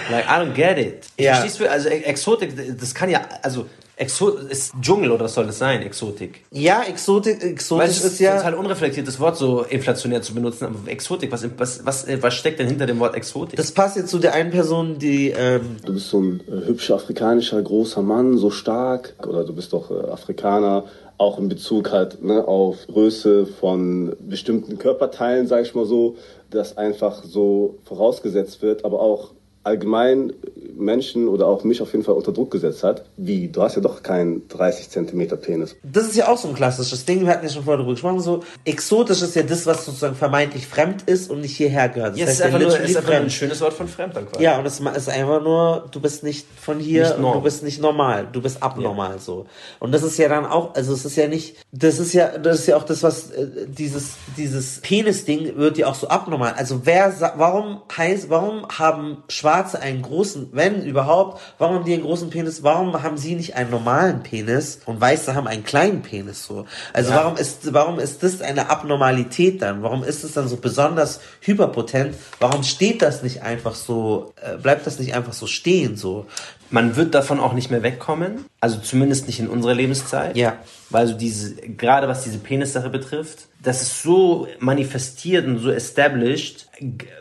Like, 0.09 0.25
I 0.25 0.29
don't 0.29 0.53
get 0.53 0.77
it. 0.77 1.03
Ja. 1.17 1.33
Verstehst 1.35 1.59
du? 1.59 1.69
Also, 1.69 1.89
Exotik, 1.89 2.53
das 2.79 2.93
kann 2.93 3.09
ja, 3.09 3.21
also, 3.41 3.67
Exo 3.95 4.29
ist 4.29 4.73
Dschungel 4.81 5.11
oder 5.11 5.25
was 5.25 5.35
soll 5.35 5.45
das 5.45 5.59
sein, 5.59 5.83
Exotik? 5.83 6.41
Ja, 6.51 6.83
Exotik, 6.83 7.43
es 7.43 7.71
ist 7.71 8.03
ist 8.05 8.19
ja. 8.19 8.37
total 8.37 8.55
unreflektiertes 8.55 9.19
Wort, 9.19 9.37
so 9.37 9.61
inflationär 9.61 10.21
zu 10.21 10.33
benutzen, 10.33 10.65
aber 10.65 10.75
Exotik, 10.89 11.31
was, 11.31 11.47
was, 11.57 11.85
was, 11.85 12.07
was 12.21 12.33
steckt 12.33 12.59
denn 12.59 12.67
hinter 12.67 12.87
dem 12.87 12.99
Wort 12.99 13.15
Exotik? 13.15 13.55
Das 13.55 13.71
passt 13.71 13.95
jetzt 13.95 14.09
zu 14.09 14.17
der 14.17 14.33
einen 14.33 14.49
Person, 14.49 14.97
die, 14.97 15.29
ähm, 15.29 15.77
Du 15.85 15.93
bist 15.93 16.09
so 16.09 16.21
ein 16.21 16.41
äh, 16.47 16.67
hübscher 16.67 16.95
afrikanischer 16.95 17.61
großer 17.61 18.01
Mann, 18.01 18.37
so 18.37 18.49
stark. 18.49 19.13
Oder 19.27 19.43
du 19.43 19.53
bist 19.53 19.73
doch 19.73 19.91
äh, 19.91 20.09
Afrikaner, 20.09 20.85
auch 21.17 21.37
in 21.37 21.47
Bezug 21.47 21.91
halt 21.91 22.23
ne, 22.23 22.47
auf 22.47 22.87
Größe 22.87 23.45
von 23.45 24.15
bestimmten 24.19 24.79
Körperteilen, 24.79 25.47
sag 25.47 25.63
ich 25.63 25.75
mal 25.75 25.85
so, 25.85 26.15
das 26.49 26.77
einfach 26.77 27.23
so 27.23 27.77
vorausgesetzt 27.85 28.61
wird, 28.61 28.85
aber 28.85 28.99
auch 28.99 29.31
allgemein 29.63 30.33
Menschen 30.75 31.27
oder 31.27 31.47
auch 31.47 31.63
mich 31.63 31.81
auf 31.81 31.91
jeden 31.93 32.03
Fall 32.03 32.15
unter 32.15 32.31
Druck 32.31 32.51
gesetzt 32.51 32.83
hat. 32.83 33.05
Wie, 33.17 33.47
du 33.47 33.61
hast 33.61 33.75
ja 33.75 33.81
doch 33.81 34.03
keinen 34.03 34.47
30 34.49 34.89
Zentimeter 34.89 35.37
Penis. 35.37 35.75
Das 35.83 36.05
ist 36.05 36.15
ja 36.15 36.27
auch 36.27 36.37
so 36.37 36.47
ein 36.47 36.55
klassisches 36.55 37.05
Ding. 37.05 37.21
Wir 37.21 37.29
hatten 37.29 37.45
ja 37.45 37.51
schon 37.51 37.63
vorher 37.63 37.77
darüber 37.77 37.93
gesprochen. 37.93 38.19
So 38.19 38.43
exotisch 38.65 39.21
ist 39.21 39.35
ja 39.35 39.43
das, 39.43 39.65
was 39.65 39.85
sozusagen 39.85 40.15
vermeintlich 40.15 40.67
fremd 40.67 41.03
ist 41.03 41.29
und 41.29 41.41
nicht 41.41 41.55
hierher 41.55 41.89
gehört. 41.89 42.13
Das 42.13 42.19
Ja, 42.19 42.25
es 42.25 42.33
ist 42.33 42.43
heißt 42.43 42.51
ja 42.51 42.57
einfach 42.57 42.77
nur, 42.77 42.85
ist 42.85 42.97
einfach 42.97 43.13
ein 43.13 43.29
schönes 43.29 43.61
Wort 43.61 43.73
von 43.73 43.87
fremd 43.87 44.15
dann 44.15 44.29
quasi. 44.29 44.43
Ja, 44.43 44.59
und 44.59 44.65
es 44.65 44.79
ist 44.79 45.09
einfach 45.09 45.41
nur, 45.41 45.85
du 45.91 45.99
bist 45.99 46.23
nicht 46.23 46.45
von 46.59 46.79
hier 46.79 47.03
Nicht 47.03 47.19
du 47.19 47.41
bist 47.41 47.63
nicht 47.63 47.81
normal, 47.81 48.27
du 48.31 48.41
bist 48.41 48.61
abnormal 48.61 49.19
so. 49.19 49.45
Und 49.79 49.93
das 49.93 50.03
ist 50.03 50.17
ja 50.17 50.27
dann 50.27 50.45
auch, 50.45 50.75
also 50.75 50.93
es 50.93 51.05
ist 51.05 51.15
ja 51.15 51.27
nicht, 51.27 51.55
das 51.71 51.99
ist 51.99 52.13
ja, 52.13 52.37
das 52.37 52.59
ist 52.59 52.67
ja 52.67 52.77
auch 52.77 52.83
das, 52.83 53.03
was 53.03 53.31
äh, 53.31 53.47
dieses 53.67 54.15
dieses 54.37 54.81
Penis-Ding 54.81 55.55
wird 55.57 55.77
ja 55.77 55.87
auch 55.87 55.95
so 55.95 56.07
abnormal. 56.07 56.53
Also 56.57 56.81
wer, 56.85 57.13
warum 57.37 57.81
heißt, 57.95 58.29
warum 58.29 58.67
haben 58.67 59.23
Schwarze 59.29 59.52
einen 59.53 60.01
großen, 60.01 60.49
wenn 60.51 60.83
überhaupt, 60.83 61.41
warum 61.57 61.75
haben 61.75 61.85
die 61.85 61.93
einen 61.93 62.03
großen 62.03 62.29
Penis? 62.29 62.63
Warum 62.63 63.01
haben 63.03 63.17
sie 63.17 63.35
nicht 63.35 63.55
einen 63.55 63.69
normalen 63.69 64.23
Penis 64.23 64.79
und 64.85 64.99
Weiße 64.99 65.35
haben 65.35 65.47
einen 65.47 65.63
kleinen 65.63 66.01
Penis 66.01 66.45
so? 66.45 66.65
Also 66.91 67.11
Ja. 67.11 67.17
warum 67.17 67.37
ist, 67.37 67.73
warum 67.73 67.99
ist 67.99 68.23
das 68.23 68.41
eine 68.41 68.69
Abnormalität 68.69 69.61
dann? 69.61 69.83
Warum 69.83 70.03
ist 70.03 70.23
es 70.23 70.33
dann 70.33 70.47
so 70.47 70.57
besonders 70.57 71.19
hyperpotent? 71.41 72.15
Warum 72.39 72.63
steht 72.63 73.01
das 73.01 73.23
nicht 73.23 73.41
einfach 73.43 73.75
so, 73.75 74.33
äh, 74.41 74.57
bleibt 74.57 74.87
das 74.87 74.99
nicht 74.99 75.13
einfach 75.13 75.33
so 75.33 75.47
stehen 75.47 75.95
so? 75.97 76.25
Man 76.69 76.95
wird 76.95 77.13
davon 77.13 77.39
auch 77.39 77.53
nicht 77.53 77.69
mehr 77.69 77.83
wegkommen. 77.83 78.45
Also 78.59 78.79
zumindest 78.79 79.27
nicht 79.27 79.39
in 79.39 79.47
unserer 79.47 79.75
Lebenszeit. 79.75 80.35
Ja. 80.35 80.57
Weil 80.89 81.07
so 81.07 81.13
diese, 81.13 81.53
gerade 81.55 82.07
was 82.07 82.23
diese 82.23 82.39
Penissache 82.39 82.89
betrifft, 82.89 83.47
das 83.61 83.81
ist 83.83 84.01
so 84.01 84.47
manifestiert 84.59 85.45
und 85.45 85.59
so 85.59 85.69
established. 85.69 86.67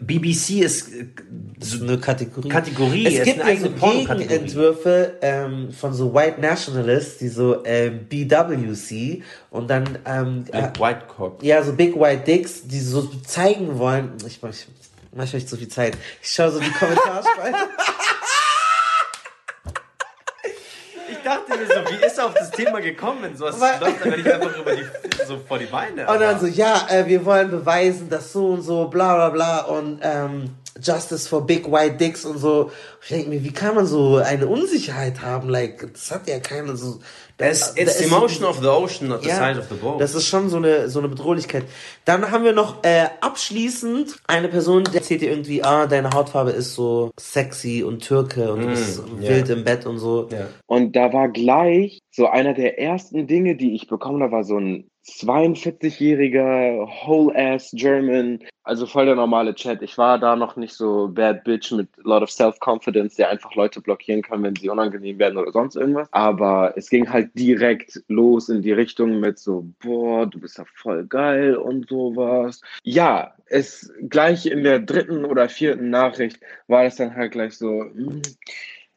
BBC 0.00 0.60
ist 0.62 0.92
äh, 0.92 1.06
So 1.60 1.84
eine 1.84 1.98
Kategorie. 1.98 2.48
Kategorie, 2.48 3.06
Es 3.06 3.14
ist 3.14 3.24
gibt 3.24 3.40
eine 3.40 3.60
so. 3.60 3.68
Gegenentwürfe 3.70 5.14
ähm, 5.22 5.72
von 5.72 5.92
so 5.94 6.12
White 6.14 6.40
Nationalists, 6.40 7.18
die 7.18 7.28
so 7.28 7.64
ähm, 7.64 8.06
BWC 8.08 9.22
und 9.50 9.68
dann 9.70 9.98
ähm, 10.04 10.44
äh, 10.52 10.62
Big 10.62 10.80
White 10.80 11.02
Cock. 11.08 11.42
ja 11.42 11.62
so 11.62 11.72
Big 11.72 11.94
White 11.98 12.24
Dicks, 12.26 12.62
die 12.66 12.80
so 12.80 13.02
zeigen 13.26 13.78
wollen. 13.78 14.12
Ich 14.26 14.40
mach 14.42 14.50
ich, 14.50 14.66
manchmal 15.14 15.38
nicht 15.40 15.48
so 15.48 15.56
viel 15.56 15.68
Zeit. 15.68 15.96
Ich 16.22 16.30
schaue 16.30 16.50
so 16.52 16.60
die 16.60 16.70
Kommentarspalte. 16.70 17.56
Ich 21.24 21.28
dachte 21.30 21.56
mir 21.56 21.66
so, 21.66 21.90
wie 21.92 22.04
ist 22.04 22.18
er 22.18 22.26
auf 22.26 22.34
das 22.34 22.50
Thema 22.50 22.80
gekommen? 22.80 23.36
So 23.36 23.44
was 23.44 23.60
Weil- 23.60 23.78
läuft 23.80 24.04
dann 24.04 24.10
nicht 24.10 24.28
einfach 24.28 24.56
über 24.58 24.74
die, 24.74 24.84
so 25.24 25.38
vor 25.46 25.56
die 25.56 25.66
Beine. 25.66 26.04
Und 26.08 26.20
dann 26.20 26.40
so, 26.40 26.46
ja, 26.46 26.84
äh, 26.90 27.06
wir 27.06 27.24
wollen 27.24 27.48
beweisen, 27.48 28.08
dass 28.10 28.32
so 28.32 28.48
und 28.48 28.62
so, 28.62 28.88
bla 28.88 29.14
bla 29.14 29.28
bla 29.30 29.60
und 29.60 30.00
ähm, 30.02 30.50
Justice 30.80 31.28
for 31.28 31.46
Big 31.46 31.70
White 31.70 31.96
Dicks 31.96 32.24
und 32.24 32.38
so. 32.38 32.70
Ich 33.02 33.08
denke 33.08 33.28
mir, 33.28 33.42
wie 33.44 33.52
kann 33.52 33.74
man 33.74 33.86
so 33.86 34.16
eine 34.16 34.46
Unsicherheit 34.46 35.20
haben? 35.22 35.48
Like, 35.48 35.92
das 35.92 36.10
hat 36.10 36.28
ja 36.28 36.38
keine 36.38 36.76
so. 36.76 37.00
It's, 37.38 37.74
da 37.74 37.80
it's 37.82 37.98
the 37.98 38.06
motion 38.06 38.44
of 38.44 38.60
the 38.60 38.68
ocean, 38.68 39.08
not 39.08 39.22
the 39.22 39.28
Ja, 39.30 39.52
size 39.52 39.58
of 39.58 39.66
the 39.68 39.74
boat. 39.74 40.00
das 40.00 40.14
ist 40.14 40.28
schon 40.28 40.48
so 40.48 40.58
eine, 40.58 40.88
so 40.88 41.00
eine 41.00 41.08
Bedrohlichkeit. 41.08 41.64
Dann 42.04 42.30
haben 42.30 42.44
wir 42.44 42.52
noch 42.52 42.84
äh, 42.84 43.06
abschließend 43.20 44.14
eine 44.28 44.46
Person, 44.48 44.84
die 44.84 44.96
erzählt 44.96 45.22
dir 45.22 45.30
irgendwie, 45.30 45.64
ah, 45.64 45.86
deine 45.88 46.10
Hautfarbe 46.10 46.52
ist 46.52 46.74
so 46.74 47.10
sexy 47.18 47.82
und 47.82 48.00
Türke 48.06 48.52
und 48.52 48.60
du 48.60 48.66
bist 48.68 49.02
ja. 49.20 49.28
wild 49.28 49.48
im 49.48 49.64
Bett 49.64 49.86
und 49.86 49.98
so. 49.98 50.28
ja. 50.30 50.46
Und 50.66 50.94
da 50.94 51.12
war 51.12 51.28
gleich 51.30 51.98
so 52.14 52.28
einer 52.28 52.52
der 52.52 52.78
ersten 52.78 53.26
Dinge, 53.26 53.56
die 53.56 53.74
ich 53.74 53.88
bekommen 53.88 54.22
habe, 54.22 54.32
war 54.32 54.44
so 54.44 54.58
ein 54.58 54.84
42-jähriger 55.04 56.86
whole-ass 56.86 57.72
German, 57.74 58.40
also 58.62 58.86
voll 58.86 59.06
der 59.06 59.16
normale 59.16 59.54
Chat. 59.54 59.82
Ich 59.82 59.98
war 59.98 60.18
da 60.18 60.36
noch 60.36 60.56
nicht 60.56 60.74
so 60.74 61.08
bad 61.08 61.42
bitch 61.42 61.72
mit 61.72 61.88
a 61.98 62.02
lot 62.08 62.22
of 62.22 62.30
self-confidence, 62.30 63.16
der 63.16 63.30
einfach 63.30 63.54
Leute 63.54 63.80
blockieren 63.80 64.22
kann, 64.22 64.42
wenn 64.42 64.54
sie 64.54 64.68
unangenehm 64.68 65.18
werden 65.18 65.38
oder 65.38 65.50
sonst 65.50 65.74
irgendwas. 65.74 66.08
Aber 66.12 66.74
es 66.76 66.88
ging 66.90 67.10
halt 67.10 67.30
direkt 67.34 68.00
los 68.08 68.48
in 68.48 68.62
die 68.62 68.72
Richtung 68.72 69.18
mit 69.18 69.38
so, 69.38 69.66
boah, 69.80 70.26
du 70.26 70.38
bist 70.38 70.58
ja 70.58 70.64
voll 70.74 71.06
geil 71.06 71.56
und 71.56 71.88
sowas. 71.88 72.60
Ja, 72.84 73.34
es 73.46 73.92
gleich 74.08 74.46
in 74.46 74.62
der 74.62 74.78
dritten 74.80 75.24
oder 75.24 75.48
vierten 75.48 75.90
Nachricht 75.90 76.38
war 76.68 76.84
es 76.84 76.96
dann 76.96 77.16
halt 77.16 77.32
gleich 77.32 77.56
so, 77.56 77.68
hm, 77.68 78.22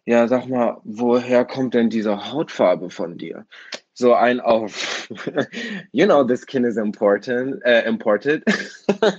ja, 0.06 0.28
sag 0.28 0.48
mal, 0.48 0.80
woher 0.84 1.46
kommt 1.46 1.74
denn 1.74 1.90
diese 1.90 2.32
Hautfarbe 2.32 2.90
von 2.90 3.18
dir? 3.18 3.46
So 3.94 4.14
ein 4.14 4.40
auf, 4.40 5.10
you 5.92 6.06
know, 6.06 6.24
this 6.24 6.42
skin 6.42 6.64
is 6.64 6.78
important, 6.78 7.64
äh, 7.66 7.88
imported. 7.88 8.44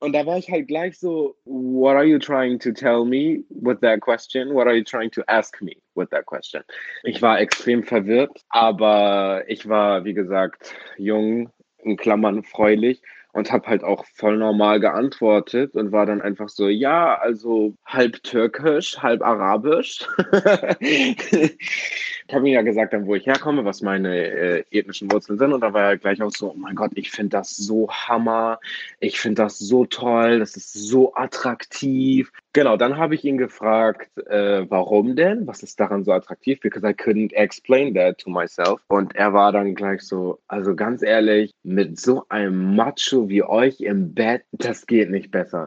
Und 0.00 0.14
da 0.14 0.24
war 0.24 0.38
ich 0.38 0.50
halt 0.50 0.66
gleich 0.66 0.98
so, 0.98 1.36
what 1.44 1.94
are 1.94 2.06
you 2.06 2.18
trying 2.18 2.58
to 2.58 2.72
tell 2.72 3.04
me 3.04 3.44
with 3.50 3.78
that 3.82 4.00
question? 4.00 4.54
What 4.54 4.66
are 4.66 4.74
you 4.74 4.82
trying 4.82 5.10
to 5.10 5.22
ask 5.28 5.60
me 5.60 5.76
with 5.94 6.08
that 6.10 6.24
question? 6.24 6.64
Ich 7.04 7.20
war 7.20 7.38
extrem 7.38 7.84
verwirrt, 7.84 8.42
aber 8.48 9.44
ich 9.46 9.68
war, 9.68 10.04
wie 10.04 10.14
gesagt, 10.14 10.74
jung, 10.96 11.50
in 11.82 11.96
Klammern 11.96 12.42
freulich 12.42 13.02
und 13.32 13.52
habe 13.52 13.66
halt 13.68 13.84
auch 13.84 14.04
voll 14.14 14.36
normal 14.36 14.80
geantwortet 14.80 15.74
und 15.74 15.92
war 15.92 16.06
dann 16.06 16.20
einfach 16.20 16.48
so, 16.48 16.68
ja, 16.68 17.14
also 17.16 17.74
halb 17.84 18.22
türkisch, 18.22 18.98
halb 18.98 19.22
arabisch. 19.22 20.06
ich 20.80 22.34
habe 22.34 22.48
ihm 22.48 22.54
ja 22.54 22.62
gesagt, 22.62 22.92
dann, 22.92 23.06
wo 23.06 23.14
ich 23.14 23.26
herkomme, 23.26 23.64
was 23.64 23.82
meine 23.82 24.16
äh, 24.16 24.64
ethnischen 24.70 25.10
Wurzeln 25.10 25.38
sind 25.38 25.52
und 25.52 25.60
da 25.60 25.72
war 25.72 25.90
er 25.90 25.98
gleich 25.98 26.22
auch 26.22 26.30
so, 26.30 26.52
oh 26.52 26.56
mein 26.56 26.74
Gott, 26.74 26.92
ich 26.94 27.10
finde 27.10 27.30
das 27.30 27.56
so 27.56 27.88
hammer, 27.90 28.58
ich 29.00 29.20
finde 29.20 29.42
das 29.42 29.58
so 29.58 29.84
toll, 29.84 30.38
das 30.38 30.56
ist 30.56 30.72
so 30.72 31.14
attraktiv. 31.14 32.30
Genau, 32.52 32.76
dann 32.76 32.96
habe 32.96 33.14
ich 33.14 33.24
ihn 33.24 33.38
gefragt, 33.38 34.10
äh, 34.26 34.66
warum 34.68 35.14
denn? 35.14 35.46
Was 35.46 35.62
ist 35.62 35.78
daran 35.78 36.04
so 36.04 36.12
attraktiv? 36.12 36.60
Because 36.60 36.84
I 36.84 36.92
couldn't 36.92 37.32
explain 37.32 37.94
that 37.94 38.18
to 38.18 38.30
myself. 38.30 38.80
Und 38.88 39.14
er 39.14 39.32
war 39.32 39.52
dann 39.52 39.74
gleich 39.74 40.02
so, 40.02 40.40
also 40.48 40.74
ganz 40.74 41.02
ehrlich, 41.02 41.52
mit 41.62 42.00
so 42.00 42.24
einem 42.28 42.74
Macho 42.74 43.19
wie 43.28 43.42
euch 43.42 43.80
im 43.80 44.14
Bett, 44.14 44.42
das 44.52 44.86
geht 44.86 45.10
nicht 45.10 45.30
besser. 45.30 45.66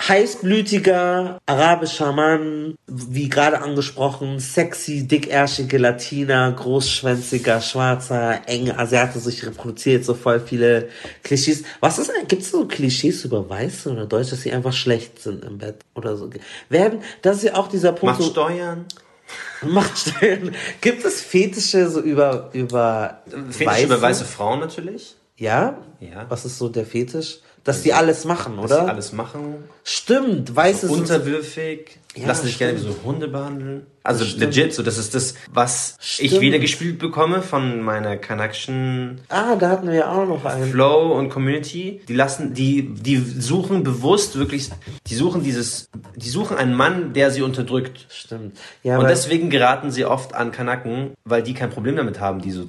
Heißblütiger 0.00 1.38
arabischer 1.46 2.12
Mann, 2.12 2.74
wie 2.88 3.28
gerade 3.28 3.62
angesprochen, 3.62 4.40
sexy, 4.40 5.06
dickärschige 5.06 5.78
Latina, 5.78 6.50
großschwänziger, 6.50 7.60
schwarzer, 7.60 8.40
enge 8.46 8.76
Asiate, 8.76 9.20
sich 9.20 9.46
reproduziert 9.46 10.04
so 10.04 10.14
voll 10.14 10.40
viele 10.40 10.88
Klischees. 11.22 11.62
Was 11.78 11.98
ist 12.00 12.10
gibt 12.26 12.42
es 12.42 12.50
so 12.50 12.66
Klischees 12.66 13.24
über 13.24 13.48
Weiße 13.48 13.92
oder 13.92 14.06
Deutsche, 14.06 14.30
dass 14.30 14.42
sie 14.42 14.52
einfach 14.52 14.72
schlecht 14.72 15.22
sind 15.22 15.44
im 15.44 15.58
Bett 15.58 15.76
oder 15.94 16.16
so? 16.16 16.28
Werden, 16.68 17.00
das 17.22 17.36
ist 17.36 17.44
ja 17.44 17.54
auch 17.54 17.68
dieser 17.68 17.92
Punkt. 17.92 18.18
Macht 18.18 18.22
so- 18.22 18.30
Steuern. 18.30 18.86
Machtstellen. 19.62 20.54
Gibt 20.80 21.04
es 21.04 21.22
Fetische 21.22 21.88
so 21.88 22.00
über, 22.00 22.50
über 22.52 23.22
Fetisch 23.50 23.84
über 23.84 24.02
weiße 24.02 24.24
Frauen 24.24 24.60
natürlich. 24.60 25.16
Ja? 25.36 25.78
Ja. 26.00 26.26
Was 26.28 26.44
ist 26.44 26.58
so 26.58 26.68
der 26.68 26.86
Fetisch? 26.86 27.38
Dass 27.64 27.80
die 27.82 27.94
alles 27.94 28.26
machen, 28.26 28.56
Dass 28.56 28.66
oder? 28.66 28.82
sie 28.84 28.90
alles 28.90 29.12
machen. 29.14 29.54
Stimmt, 29.84 30.54
Weiße 30.54 30.80
sind 30.86 30.90
so- 30.90 31.14
Unterwürfig. 31.14 31.98
Ja, 32.14 32.28
lassen 32.28 32.46
sich 32.46 32.58
gerne 32.58 32.74
wie 32.76 32.82
so 32.82 32.94
Hunde 33.04 33.26
behandeln. 33.26 33.86
Also 34.04 34.24
stimmt. 34.24 34.54
legit, 34.54 34.74
so 34.74 34.82
das 34.84 34.98
ist 34.98 35.14
das, 35.16 35.34
was 35.52 35.96
ich 36.18 36.28
Stimmt. 36.28 36.42
wieder 36.42 36.58
gespielt 36.60 36.98
bekomme 37.00 37.42
von 37.42 37.80
meiner 37.80 38.16
Connection 38.18 39.20
Ah, 39.30 39.56
da 39.56 39.70
hatten 39.70 39.88
wir 39.88 39.94
ja 39.94 40.12
auch 40.12 40.28
noch 40.28 40.44
einen. 40.44 40.70
Flow 40.70 41.18
und 41.18 41.30
Community. 41.30 42.02
Die 42.06 42.14
lassen, 42.14 42.52
die, 42.54 42.82
die 42.94 43.16
suchen 43.16 43.82
bewusst 43.82 44.38
wirklich, 44.38 44.70
die 45.08 45.14
suchen 45.16 45.42
dieses, 45.42 45.88
die 46.14 46.28
suchen 46.28 46.56
einen 46.56 46.74
Mann, 46.74 47.14
der 47.14 47.30
sie 47.32 47.42
unterdrückt. 47.42 48.06
Stimmt. 48.10 48.58
Ja, 48.84 48.98
und 48.98 49.08
deswegen 49.08 49.50
geraten 49.50 49.90
sie 49.90 50.04
oft 50.04 50.34
an 50.34 50.52
Kanaken, 50.52 51.14
weil 51.24 51.42
die 51.42 51.54
kein 51.54 51.70
Problem 51.70 51.96
damit 51.96 52.20
haben, 52.20 52.40
die 52.42 52.52
so 52.52 52.68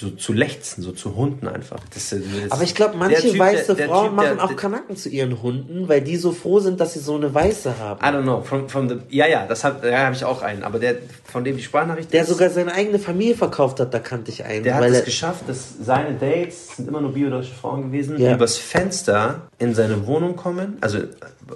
zu, 0.00 0.16
zu, 0.16 0.32
lechzen, 0.32 0.82
so 0.82 0.92
zu 0.92 1.14
Hunden 1.14 1.46
einfach. 1.46 1.78
Das, 1.92 2.08
das, 2.10 2.20
Aber 2.50 2.62
ich 2.62 2.74
glaube, 2.74 2.96
manche 2.96 3.20
Typ, 3.20 3.38
weiße 3.38 3.66
der- 3.66 3.74
der 3.74 3.88
Frauen 3.88 4.06
Typ, 4.06 4.16
machen 4.16 4.36
der- 4.36 4.44
auch 4.44 4.56
Kanaken 4.56 4.96
zu 4.96 5.08
ihren 5.10 5.42
Hunden, 5.42 5.88
weil 5.88 6.00
die 6.00 6.16
so 6.16 6.32
froh 6.32 6.58
sind, 6.60 6.80
dass 6.80 6.94
sie 6.94 7.00
so 7.00 7.16
eine 7.16 7.32
Weiße 7.34 7.78
haben. 7.78 8.00
I 8.02 8.08
don't 8.18 8.22
know, 8.22 8.40
from, 8.42 8.68
from 8.68 8.88
the, 8.88 8.96
ja, 9.10 9.26
ja, 9.26 9.46
das 9.46 9.62
hab, 9.62 9.84
ja, 9.84 9.98
habe 10.06 10.14
ich 10.14 10.24
auch 10.24 10.40
einen, 10.42 10.62
aber 10.64 10.78
der, 10.78 10.96
von 11.24 11.44
dem 11.44 11.56
die 11.58 11.62
Sprachnachricht 11.62 12.12
Der 12.12 12.22
ist, 12.22 12.28
sogar 12.30 12.48
seine 12.50 12.72
eigene 12.72 12.98
Familie 12.98 13.34
verkauft 13.34 13.78
hat, 13.80 13.92
da 13.92 13.98
kannte 13.98 14.30
ich 14.30 14.44
einen. 14.44 14.64
der 14.64 14.74
hat 14.76 14.84
es 14.84 15.04
geschafft, 15.04 15.42
dass 15.46 15.74
seine 15.82 16.14
Dates 16.14 16.76
sind 16.76 16.88
immer 16.88 17.00
nur 17.02 17.12
biodeutsche 17.12 17.52
Frauen 17.54 17.82
gewesen, 17.92 18.18
Ja. 18.18 18.34
übers 18.34 18.56
Fenster 18.56 19.49
in 19.60 19.74
seine 19.74 20.06
Wohnung 20.06 20.34
kommen, 20.34 20.78
also 20.80 20.98
äh, 20.98 21.06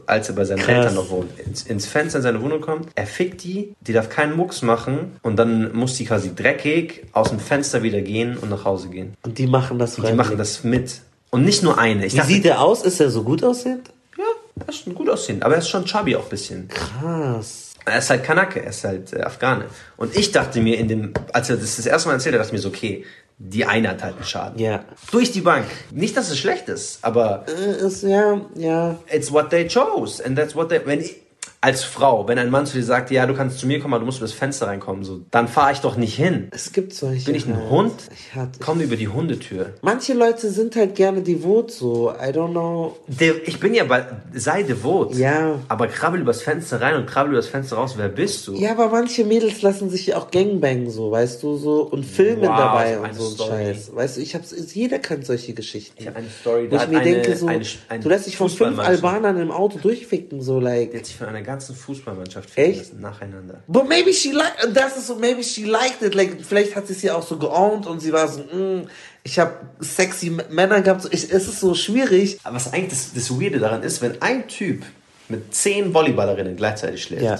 als 0.06 0.28
er 0.28 0.36
bei 0.36 0.44
seinen 0.44 0.58
Krass. 0.58 0.68
Eltern 0.76 0.94
noch 0.94 1.10
wohnt, 1.10 1.36
ins, 1.40 1.62
ins 1.64 1.86
Fenster 1.86 2.18
in 2.18 2.22
seine 2.22 2.40
Wohnung 2.42 2.60
kommt, 2.60 2.88
er 2.94 3.06
fickt 3.06 3.42
die, 3.42 3.74
die 3.80 3.92
darf 3.92 4.08
keinen 4.08 4.36
Mucks 4.36 4.62
machen 4.62 5.16
und 5.22 5.36
dann 5.36 5.74
muss 5.74 5.94
die 5.96 6.04
quasi 6.04 6.34
dreckig 6.34 7.06
aus 7.12 7.30
dem 7.30 7.40
Fenster 7.40 7.82
wieder 7.82 8.00
gehen 8.02 8.36
und 8.36 8.50
nach 8.50 8.64
Hause 8.64 8.88
gehen. 8.90 9.14
und 9.24 9.38
die 9.38 9.46
machen 9.46 9.78
das 9.78 9.96
Die 9.96 10.12
machen 10.12 10.38
das 10.38 10.62
mit. 10.62 11.00
Und 11.30 11.44
nicht 11.44 11.64
nur 11.64 11.78
eine. 11.78 12.06
Ich 12.06 12.12
Wie 12.12 12.18
dachte, 12.18 12.32
sieht 12.32 12.44
er 12.44 12.60
aus? 12.60 12.82
Ist 12.84 13.00
er 13.00 13.10
so 13.10 13.24
gut 13.24 13.42
aussehend? 13.42 13.90
ja, 14.16 14.24
er 14.60 14.68
ist 14.68 14.84
schon 14.84 14.94
gut 14.94 15.08
aussehen, 15.10 15.42
aber 15.42 15.54
er 15.54 15.60
ist 15.60 15.68
schon 15.68 15.84
chubby 15.84 16.14
auch 16.14 16.24
ein 16.24 16.28
bisschen. 16.28 16.68
Krass. 16.68 17.72
Er 17.86 17.98
ist 17.98 18.08
halt 18.08 18.24
Kanake, 18.24 18.62
er 18.62 18.70
ist 18.70 18.84
halt 18.84 19.12
äh, 19.12 19.20
Afghane. 19.22 19.64
Und 19.96 20.16
ich 20.16 20.32
dachte 20.32 20.60
mir 20.60 20.78
in 20.78 20.88
dem, 20.88 21.12
als 21.32 21.50
er 21.50 21.56
das 21.56 21.76
das 21.76 21.84
erste 21.86 22.08
Mal 22.08 22.14
erzählt 22.14 22.34
hat, 22.34 22.40
dachte 22.40 22.48
ich 22.50 22.52
mir 22.54 22.60
so, 22.62 22.68
okay, 22.68 23.04
die 23.38 23.64
eine 23.66 23.90
hat 23.90 24.02
halt 24.02 24.16
einen 24.16 24.24
Schaden. 24.24 24.58
Ja. 24.60 24.84
Durch 25.10 25.32
die 25.32 25.40
Bank. 25.40 25.66
Nicht, 25.90 26.16
dass 26.16 26.30
es 26.30 26.38
schlecht 26.38 26.68
ist, 26.68 26.98
aber 27.02 27.44
Äh, 27.48 27.84
ist, 27.86 28.02
ja, 28.02 28.40
ja. 28.54 28.96
it's 29.12 29.32
what 29.32 29.50
they 29.50 29.66
chose. 29.68 30.24
And 30.24 30.38
that's 30.38 30.54
what 30.54 30.68
they, 30.68 30.80
wenn 30.84 31.00
ich, 31.00 31.16
als 31.64 31.82
Frau, 31.82 32.28
wenn 32.28 32.38
ein 32.38 32.50
Mann 32.50 32.66
zu 32.66 32.76
dir 32.76 32.84
sagt, 32.84 33.10
ja, 33.10 33.24
du 33.24 33.32
kannst 33.34 33.58
zu 33.58 33.66
mir 33.66 33.80
kommen, 33.80 33.94
aber 33.94 34.00
du 34.00 34.06
musst 34.06 34.18
über 34.18 34.26
das 34.26 34.34
Fenster 34.34 34.66
reinkommen, 34.66 35.02
so, 35.02 35.22
dann 35.30 35.48
fahre 35.48 35.72
ich 35.72 35.78
doch 35.80 35.96
nicht 35.96 36.14
hin. 36.14 36.48
Es 36.50 36.72
gibt 36.72 36.92
solche. 36.92 37.24
Bin 37.24 37.34
ich 37.34 37.46
ein. 37.46 37.70
Hund? 37.70 37.94
Ich 38.12 38.34
hatte, 38.34 38.58
Komm 38.62 38.80
über 38.82 38.96
die 38.96 39.08
Hundetür. 39.08 39.72
manche 39.80 40.12
Leute 40.12 40.50
sind 40.50 40.76
halt 40.76 40.94
gerne 40.94 41.22
devot 41.22 41.70
so. 41.70 42.10
I 42.12 42.26
don't 42.32 42.50
know. 42.50 42.96
De 43.08 43.32
ich 43.46 43.58
bin 43.60 43.72
ja 43.72 43.84
bei, 43.84 44.04
sei 44.34 44.62
devot. 44.62 45.14
Ja. 45.16 45.58
Aber 45.68 45.86
krabbel 45.86 46.20
übers 46.20 46.42
Fenster 46.42 46.80
rein 46.82 46.96
und 46.96 47.06
krabbel 47.06 47.32
übers 47.32 47.46
Fenster 47.46 47.76
raus. 47.76 47.94
Wer 47.96 48.10
bist 48.10 48.46
du? 48.46 48.54
Ja, 48.56 48.72
aber 48.72 48.88
manche 48.88 49.24
Mädels 49.24 49.62
lassen 49.62 49.88
sich 49.88 50.06
ja 50.08 50.18
auch 50.18 50.30
Gangbangen 50.30 50.90
so, 50.90 51.10
weißt 51.10 51.42
du, 51.42 51.56
so 51.56 51.82
und 51.84 52.04
filmen 52.04 52.42
Wow, 52.42 52.56
dabei 52.58 52.98
und 52.98 53.14
so 53.14 53.44
ein. 53.44 53.48
Scheiß. 53.48 53.94
Weißt 53.94 54.18
du, 54.18 54.20
ich 54.20 54.34
hab's, 54.34 54.54
jeder 54.74 54.98
kennt 54.98 55.24
solche 55.24 55.54
Geschichten. 55.54 55.96
Ich 55.98 56.06
hab 56.06 56.16
eine 56.16 56.28
Story, 56.28 56.68
da 56.68 56.82
ich 56.82 56.88
mir 56.90 56.98
eine- 57.00 57.10
denke 57.22 57.36
so, 57.36 57.46
eine- 57.46 57.64
eine 57.88 58.02
du 58.02 58.08
lässt 58.10 58.26
dich 58.26 58.36
von 58.36 58.50
fünf 58.50 58.78
Albanern 58.78 59.40
im 59.40 59.50
Auto 59.50 59.78
durchficken, 59.78 60.42
so 60.42 60.60
like. 60.60 60.90
Die 60.90 60.98
hat 60.98 61.06
sich 61.06 61.16
von 61.16 61.28
einer 61.28 61.40
ganzen 61.54 61.74
Fußballmannschaft 61.76 62.50
ficken 62.50 62.78
lassen, 62.78 63.00
nacheinander. 63.00 63.62
But 63.66 63.88
maybe 63.88 64.12
she 64.12 64.32
liked, 64.32 64.68
das 64.74 64.96
ist 64.96 65.06
so, 65.06 65.14
maybe 65.16 65.42
she 65.42 65.64
liked 65.64 66.02
it, 66.02 66.14
like, 66.14 66.44
vielleicht 66.44 66.74
hat 66.76 66.86
sie 66.86 66.92
es 66.94 67.02
ja 67.02 67.14
auch 67.14 67.26
so 67.26 67.36
geowned 67.38 67.86
und 67.86 68.00
sie 68.00 68.12
war 68.12 68.26
so, 68.28 68.40
mm, 68.40 68.88
ich 69.22 69.38
habe 69.38 69.52
sexy 69.80 70.30
Männer 70.50 70.82
gehabt, 70.82 71.02
so, 71.02 71.08
ich, 71.10 71.24
es 71.32 71.48
ist 71.48 71.60
so 71.60 71.74
schwierig. 71.74 72.38
Aber 72.42 72.56
was 72.56 72.72
eigentlich 72.72 72.90
das, 72.90 73.12
das 73.14 73.30
Weirde 73.40 73.58
daran 73.58 73.82
ist, 73.82 74.02
wenn 74.02 74.20
ein 74.20 74.48
Typ 74.48 74.82
mit 75.28 75.54
zehn 75.54 75.94
Volleyballerinnen 75.94 76.56
gleichzeitig 76.56 77.02
schläft, 77.02 77.22
Ja. 77.24 77.38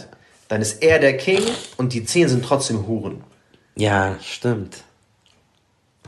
dann 0.49 0.63
ist 0.63 0.83
er 0.83 0.99
der 0.99 1.17
King 1.17 1.43
und 1.77 1.93
die 1.93 2.05
zehn 2.05 2.29
sind 2.29 2.45
trotzdem 2.45 2.87
Huren. 2.87 3.23
Ja, 3.77 4.17
stimmt. 4.23 4.77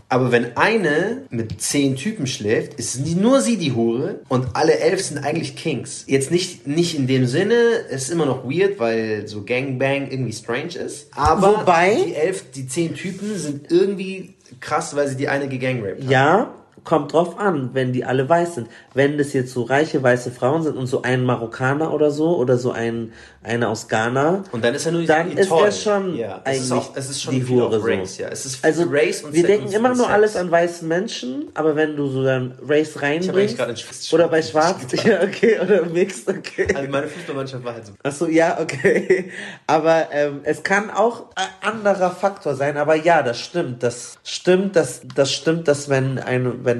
Aber 0.08 0.30
wenn 0.30 0.56
eine 0.56 1.22
mit 1.30 1.60
zehn 1.60 1.96
Typen 1.96 2.26
schläft, 2.28 2.74
ist 2.74 3.04
nur 3.16 3.40
sie 3.40 3.56
die 3.56 3.72
Hure 3.72 4.20
und 4.28 4.46
alle 4.54 4.78
elf 4.78 5.02
sind 5.02 5.18
eigentlich 5.18 5.56
Kings. 5.56 6.04
Jetzt 6.06 6.30
nicht, 6.30 6.66
nicht 6.66 6.96
in 6.96 7.06
dem 7.08 7.26
Sinne, 7.26 7.54
es 7.90 8.04
ist 8.04 8.10
immer 8.10 8.26
noch 8.26 8.44
weird, 8.44 8.78
weil 8.78 9.26
so 9.26 9.42
Gangbang 9.44 10.08
irgendwie 10.10 10.32
strange 10.32 10.76
ist. 10.76 11.08
Aber 11.16 11.60
Wobei- 11.60 11.96
die 12.06 12.14
elf, 12.14 12.44
die 12.54 12.68
zehn 12.68 12.94
Typen 12.94 13.36
sind 13.36 13.70
irgendwie 13.72 14.34
krass, 14.60 14.94
weil 14.94 15.08
sie 15.08 15.16
die 15.16 15.28
eine 15.28 15.48
gegangraped 15.48 16.02
haben. 16.02 16.10
Ja, 16.10 16.54
kommt 16.86 17.12
drauf 17.12 17.38
an, 17.38 17.70
wenn 17.74 17.92
die 17.92 18.04
alle 18.06 18.26
weiß 18.28 18.54
sind. 18.54 18.68
Wenn 18.94 19.18
das 19.18 19.34
jetzt 19.34 19.52
so 19.52 19.64
reiche 19.64 20.02
weiße 20.02 20.30
Frauen 20.30 20.62
sind 20.62 20.76
und 20.78 20.86
so 20.86 21.02
ein 21.02 21.24
Marokkaner 21.24 21.92
oder 21.92 22.10
so 22.10 22.36
oder 22.38 22.56
so 22.56 22.70
ein 22.72 23.12
eine 23.42 23.68
aus 23.68 23.86
Ghana, 23.86 24.42
Und 24.50 24.64
dann 24.64 24.74
ist 24.74 24.86
er 24.86 24.92
nur 24.92 25.04
dann 25.04 25.30
ist 25.36 25.48
toll. 25.48 25.66
er 25.66 25.70
schon 25.72 26.16
ja, 26.16 26.40
es 26.42 26.46
eigentlich 26.46 26.62
ist 26.62 26.72
auch, 26.72 26.96
es 26.96 27.10
ist 27.10 27.22
schon 27.22 27.34
die 27.34 27.46
Hure 27.46 27.80
Race, 27.80 28.16
so. 28.16 28.22
ja. 28.24 28.28
Es 28.28 28.44
ist 28.44 28.64
Also 28.64 28.84
Race 28.90 29.22
und 29.22 29.34
wir 29.34 29.42
Sex 29.42 29.52
denken 29.52 29.66
und 29.68 29.72
immer 29.74 29.88
nur 29.90 29.98
Sex. 29.98 30.08
alles 30.08 30.36
an 30.36 30.50
weißen 30.50 30.88
Menschen, 30.88 31.48
aber 31.54 31.76
wenn 31.76 31.94
du 31.94 32.08
so 32.08 32.24
dann 32.24 32.58
Race 32.66 32.96
Ich 32.96 33.02
reinbringst 33.02 33.56
Schwarz- 33.56 34.12
oder 34.12 34.26
bei 34.26 34.42
Schwarz, 34.42 34.78
ja 35.04 35.22
okay 35.22 35.60
oder 35.60 35.84
Mixed, 35.86 36.28
okay. 36.28 36.66
Also 36.74 36.90
meine 36.90 37.06
Fußballmannschaft 37.06 37.64
war 37.64 37.74
halt 37.74 37.86
so. 37.86 37.92
Ach 38.02 38.12
so, 38.12 38.26
ja, 38.26 38.58
okay. 38.60 39.30
Aber 39.68 40.08
ähm, 40.10 40.40
es 40.42 40.64
kann 40.64 40.90
auch 40.90 41.26
ein 41.36 41.74
anderer 41.74 42.10
Faktor 42.10 42.56
sein. 42.56 42.76
Aber 42.76 42.96
ja, 42.96 43.22
das 43.22 43.38
stimmt. 43.38 43.82
Das 43.84 44.18
stimmt, 44.24 44.74
dass 44.74 45.02
das 45.14 45.32
stimmt, 45.32 45.68
dass 45.68 45.88
wenn 45.88 46.18
ein, 46.18 46.64
wenn 46.64 46.75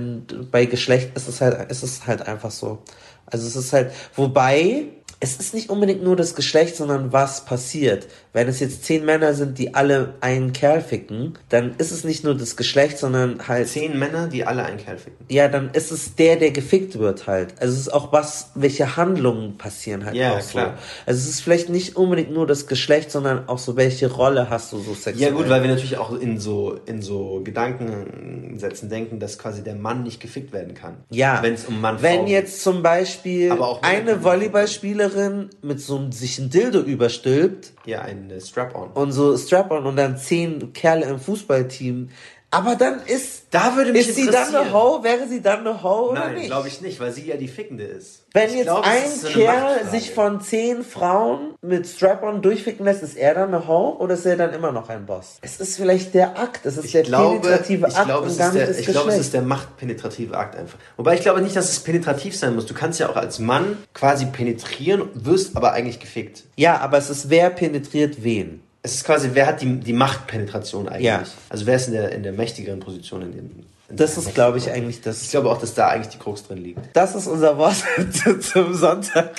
bei 0.51 0.67
Geschlecht 0.67 1.17
ist 1.17 1.29
es 1.29 1.41
halt, 1.41 1.71
ist 1.71 1.83
es 1.83 2.07
halt 2.07 2.23
einfach 2.23 2.51
so. 2.51 2.83
Also 3.27 3.47
es 3.47 3.57
ist 3.57 3.73
halt, 3.73 3.93
wobei 4.15 4.89
es 5.19 5.37
ist 5.37 5.55
nicht 5.55 5.71
unbedingt 5.71 6.03
nur 6.03 6.17
das 6.17 6.35
Geschlecht, 6.35 6.77
sondern 6.77 7.13
was 7.13 7.45
passiert. 7.45 8.07
Wenn 8.37 8.49
es 8.49 8.61
jetzt 8.61 8.85
zehn 8.85 9.07
Männer 9.07 9.33
sind, 9.33 9.57
die 9.59 9.75
alle 9.75 10.13
einen 10.21 10.53
Kerl 10.53 10.83
ficken, 10.83 11.39
dann 11.49 11.75
ist 11.79 11.91
es 11.91 12.05
nicht 12.05 12.23
nur 12.23 12.35
das 12.35 12.55
Geschlecht, 12.57 12.99
sondern 12.99 13.49
halt 13.49 13.67
Zehn 13.67 13.99
Männer, 13.99 14.27
die 14.27 14.45
alle 14.45 14.63
einen 14.63 14.77
Kerl 14.77 14.99
ficken. 14.99 15.25
ja, 15.31 15.49
dann 15.49 15.71
ist 15.73 15.91
es 15.91 16.17
der, 16.17 16.37
der 16.37 16.51
gefickt 16.51 16.99
wird 16.99 17.27
halt. 17.27 17.55
Also 17.61 17.73
es 17.73 17.81
ist 17.81 17.89
auch 17.95 18.13
was, 18.13 18.51
welche 18.55 18.99
Handlungen 18.99 19.57
passieren 19.57 20.05
halt 20.05 20.17
Ja, 20.17 20.35
auch 20.37 20.41
so. 20.43 20.51
klar. 20.51 20.75
Also 21.07 21.19
es 21.19 21.29
ist 21.31 21.41
vielleicht 21.41 21.71
nicht 21.71 21.97
unbedingt 21.97 22.31
nur 22.31 22.47
das 22.47 22.67
Geschlecht, 22.67 23.11
sondern 23.11 23.49
auch 23.49 23.59
so, 23.59 23.75
welche 23.77 24.13
Rolle 24.13 24.51
hast 24.51 24.71
du 24.73 24.81
so 24.81 24.93
sexuell. 24.93 25.31
Ja 25.31 25.35
gut, 25.35 25.49
weil 25.49 25.63
wir 25.63 25.71
natürlich 25.71 25.97
auch 25.97 26.13
in 26.13 26.39
so 26.39 26.79
in 26.85 27.01
so 27.01 27.41
Gedankensätzen 27.43 28.91
denken, 28.91 29.19
dass 29.19 29.39
quasi 29.39 29.63
der 29.65 29.77
Mann 29.77 30.03
nicht 30.03 30.21
gefickt 30.21 30.53
werden 30.53 30.75
kann. 30.75 30.99
ja, 31.11 31.39
Wenn 31.43 31.55
es 31.55 31.65
um 31.65 31.81
Mann 31.81 32.03
wenn 32.03 32.21
Frau 32.21 32.27
jetzt 32.27 32.63
zum 32.63 32.83
Beispiel 32.83 33.53
eine 33.83 34.23
Volleyballspielerin 34.23 35.51
mit 35.63 35.81
so 35.81 35.97
einem 35.97 36.13
sich 36.13 36.39
ein 36.39 36.51
Dildo 36.51 36.81
überstülpt 36.81 37.73
ja 37.87 38.03
ein 38.03 38.26
äh, 38.31 38.41
Strap-on. 38.41 38.91
und 38.93 39.13
so 39.13 39.37
Strap-on 39.37 39.87
und 39.87 39.97
dann 39.97 40.17
zehn 40.17 40.73
Kerle 40.73 41.07
im 41.07 41.19
Fußballteam, 41.19 42.09
aber 42.51 42.77
dann 42.77 43.01
ist 43.07 43.45
Da 43.51 43.77
würde 43.77 43.93
mich 43.93 44.09
ist 44.09 44.17
sie 44.17 44.27
dann 44.31 44.55
eine 44.55 44.73
Ho? 44.73 45.03
Wäre 45.03 45.27
sie 45.29 45.43
dann 45.43 45.61
eine 45.61 45.83
Ho 45.83 46.11
oder 46.11 46.27
Nein, 46.27 46.35
nicht? 46.35 46.47
glaube 46.47 46.69
ich 46.69 46.81
nicht, 46.81 47.01
weil 47.01 47.13
sie 47.13 47.27
ja 47.27 47.37
die 47.37 47.49
Fickende 47.49 47.85
ist. 47.85 48.25
Wenn 48.33 48.51
ich 48.51 48.57
jetzt 48.57 48.65
glaube, 48.67 48.87
es 48.87 49.05
ein 49.05 49.21
so 49.21 49.29
Kerl 49.29 49.85
sich 49.91 50.13
von 50.13 50.41
zehn 50.41 50.85
Frauen 50.85 51.55
mit 51.61 51.87
Strap-on 51.87 52.43
durchficken 52.43 52.85
lässt, 52.85 53.03
ist 53.03 53.17
er 53.17 53.35
dann 53.35 53.55
eine 53.55 53.67
Ho 53.67 53.97
oder 53.99 54.15
ist 54.15 54.27
er 54.27 54.37
dann 54.37 54.53
immer 54.53 54.73
noch 54.73 54.89
ein 54.89 55.07
Boss? 55.07 55.39
Es 55.43 55.59
ist 55.59 55.77
vielleicht 55.77 56.15
der 56.15 56.39
Akt, 56.39 56.67
es 56.67 56.77
ist 56.77 56.85
ich 56.85 56.93
der 56.93 57.03
glaube, 57.03 57.41
penetrative 57.41 57.89
ich 57.89 57.97
Akt 57.97 58.07
glaube, 58.07 58.23
und 58.23 58.27
es 58.29 58.39
ist 58.39 58.55
der, 58.55 58.67
das 58.67 58.79
ich 58.79 58.87
glaube, 58.87 59.11
es 59.11 59.19
ist 59.19 59.35
der 59.35 59.43
machtpenetrative 59.43 60.37
Akt 60.37 60.57
einfach. 60.57 60.79
Wobei 60.97 61.15
ich 61.15 61.23
glaube 61.23 61.41
nicht, 61.43 61.57
dass 61.57 61.71
es 61.71 61.81
penetrativ 61.81 62.37
sein 62.37 62.55
muss. 62.55 62.67
Du 62.67 62.75
kannst 62.75 63.01
ja 63.01 63.09
auch 63.09 63.17
als 63.17 63.39
Mann 63.39 63.79
quasi 63.95 64.27
penetrieren, 64.27 65.09
wirst 65.15 65.57
aber 65.57 65.73
eigentlich 65.73 66.01
gefickt. 66.01 66.45
ja, 66.57 66.79
aber 66.79 66.99
es 66.99 67.11
ist 67.11 67.29
wer 67.31 67.51
penetriert 67.51 68.23
wen. 68.23 68.63
Es 68.87 68.95
ist 68.95 69.05
quasi, 69.05 69.31
wer 69.33 69.49
hat 69.49 69.63
die, 69.63 69.81
die 69.81 69.93
Machtpenetration 69.93 70.89
eigentlich? 70.89 71.07
Ja. 71.07 71.25
Also 71.49 71.67
wer 71.67 71.75
ist 71.75 71.89
in 71.89 71.95
der, 71.95 72.13
in 72.13 72.23
der 72.23 72.33
mächtigeren 72.33 72.79
Position 72.79 73.21
in 73.23 73.33
dem. 73.33 73.51
In 73.89 73.97
Das 73.97 74.17
ist, 74.17 74.33
glaube 74.33 74.59
ich, 74.59 74.71
eigentlich 74.71 74.99
Ich 74.99 75.03
das. 75.03 75.29
glaube 75.29 75.51
auch, 75.51 75.59
dass 75.59 75.75
da 75.75 75.89
eigentlich 75.89 76.11
die 76.13 76.19
Krux 76.19 76.47
drin 76.47 76.59
liegt. 76.59 76.79
Das 76.93 77.17
ist 77.17 77.27
unser 77.27 77.59
Wort 77.59 77.75
zum 78.43 78.75
Sonntag. 78.75 79.33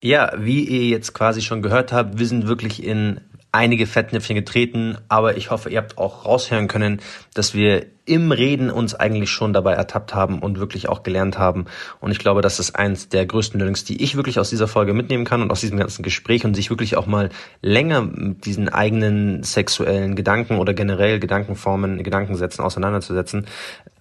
Ja, 0.00 0.32
wie 0.38 0.62
ihr 0.64 0.84
jetzt 0.86 1.14
quasi 1.14 1.42
schon 1.42 1.62
gehört 1.62 1.92
habt, 1.92 2.18
wir 2.20 2.26
sind 2.26 2.46
wirklich 2.46 2.84
in 2.84 3.20
einige 3.52 3.86
Fettnäpfchen 3.86 4.36
getreten, 4.36 4.96
aber 5.08 5.36
ich 5.36 5.50
hoffe, 5.50 5.70
ihr 5.70 5.78
habt 5.78 5.98
auch 5.98 6.24
raushören 6.24 6.68
können, 6.68 7.00
dass 7.34 7.54
wir 7.54 7.86
im 8.04 8.32
Reden 8.32 8.70
uns 8.70 8.94
eigentlich 8.94 9.30
schon 9.30 9.52
dabei 9.52 9.74
ertappt 9.74 10.14
haben 10.14 10.40
und 10.40 10.58
wirklich 10.58 10.88
auch 10.88 11.04
gelernt 11.04 11.38
haben. 11.38 11.66
Und 12.00 12.10
ich 12.10 12.18
glaube, 12.18 12.40
das 12.40 12.58
ist 12.58 12.74
eins 12.74 13.08
der 13.08 13.24
größten 13.24 13.60
Learnings, 13.60 13.84
die 13.84 14.02
ich 14.02 14.16
wirklich 14.16 14.40
aus 14.40 14.50
dieser 14.50 14.66
Folge 14.66 14.94
mitnehmen 14.94 15.24
kann 15.24 15.42
und 15.42 15.52
aus 15.52 15.60
diesem 15.60 15.78
ganzen 15.78 16.02
Gespräch 16.02 16.44
und 16.44 16.54
sich 16.54 16.70
wirklich 16.70 16.96
auch 16.96 17.06
mal 17.06 17.28
länger 17.62 18.02
mit 18.02 18.46
diesen 18.46 18.68
eigenen 18.68 19.44
sexuellen 19.44 20.16
Gedanken 20.16 20.58
oder 20.58 20.74
generell 20.74 21.20
Gedankenformen, 21.20 22.02
Gedankensätzen 22.02 22.64
auseinanderzusetzen, 22.64 23.46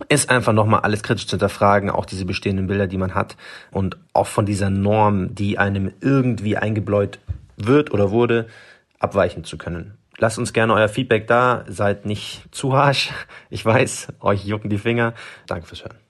ist 0.08 0.30
einfach 0.32 0.54
nochmal 0.54 0.82
alles 0.82 1.04
kritisch 1.04 1.28
zu 1.28 1.34
hinterfragen, 1.34 1.92
auch 1.92 2.06
diese 2.06 2.26
bestehenden 2.26 2.66
Bilder, 2.66 2.88
die 2.88 2.98
man 2.98 3.14
hat 3.14 3.38
und 3.70 3.98
auch 4.14 4.28
von 4.28 4.48
dieser 4.48 4.72
Norm, 4.72 5.36
die 5.36 5.60
einem 5.60 5.92
irgendwie 6.02 6.58
eingebläut 6.58 7.20
wird 7.58 7.92
oder 7.92 8.10
wurde, 8.10 8.48
abweichen 9.00 9.44
zu 9.44 9.58
können. 9.58 9.98
Lasst 10.18 10.38
uns 10.38 10.52
gerne 10.52 10.74
euer 10.74 10.90
Feedback 10.90 11.28
da, 11.28 11.64
seid 11.68 12.06
nicht 12.06 12.44
zu 12.52 12.76
harsch. 12.76 13.12
Ich 13.50 13.66
weiß, 13.66 14.10
euch 14.20 14.46
jucken 14.46 14.70
die 14.70 14.78
Finger. 14.78 15.14
Danke 15.48 15.66
fürs 15.66 15.84
Hören. 15.84 16.09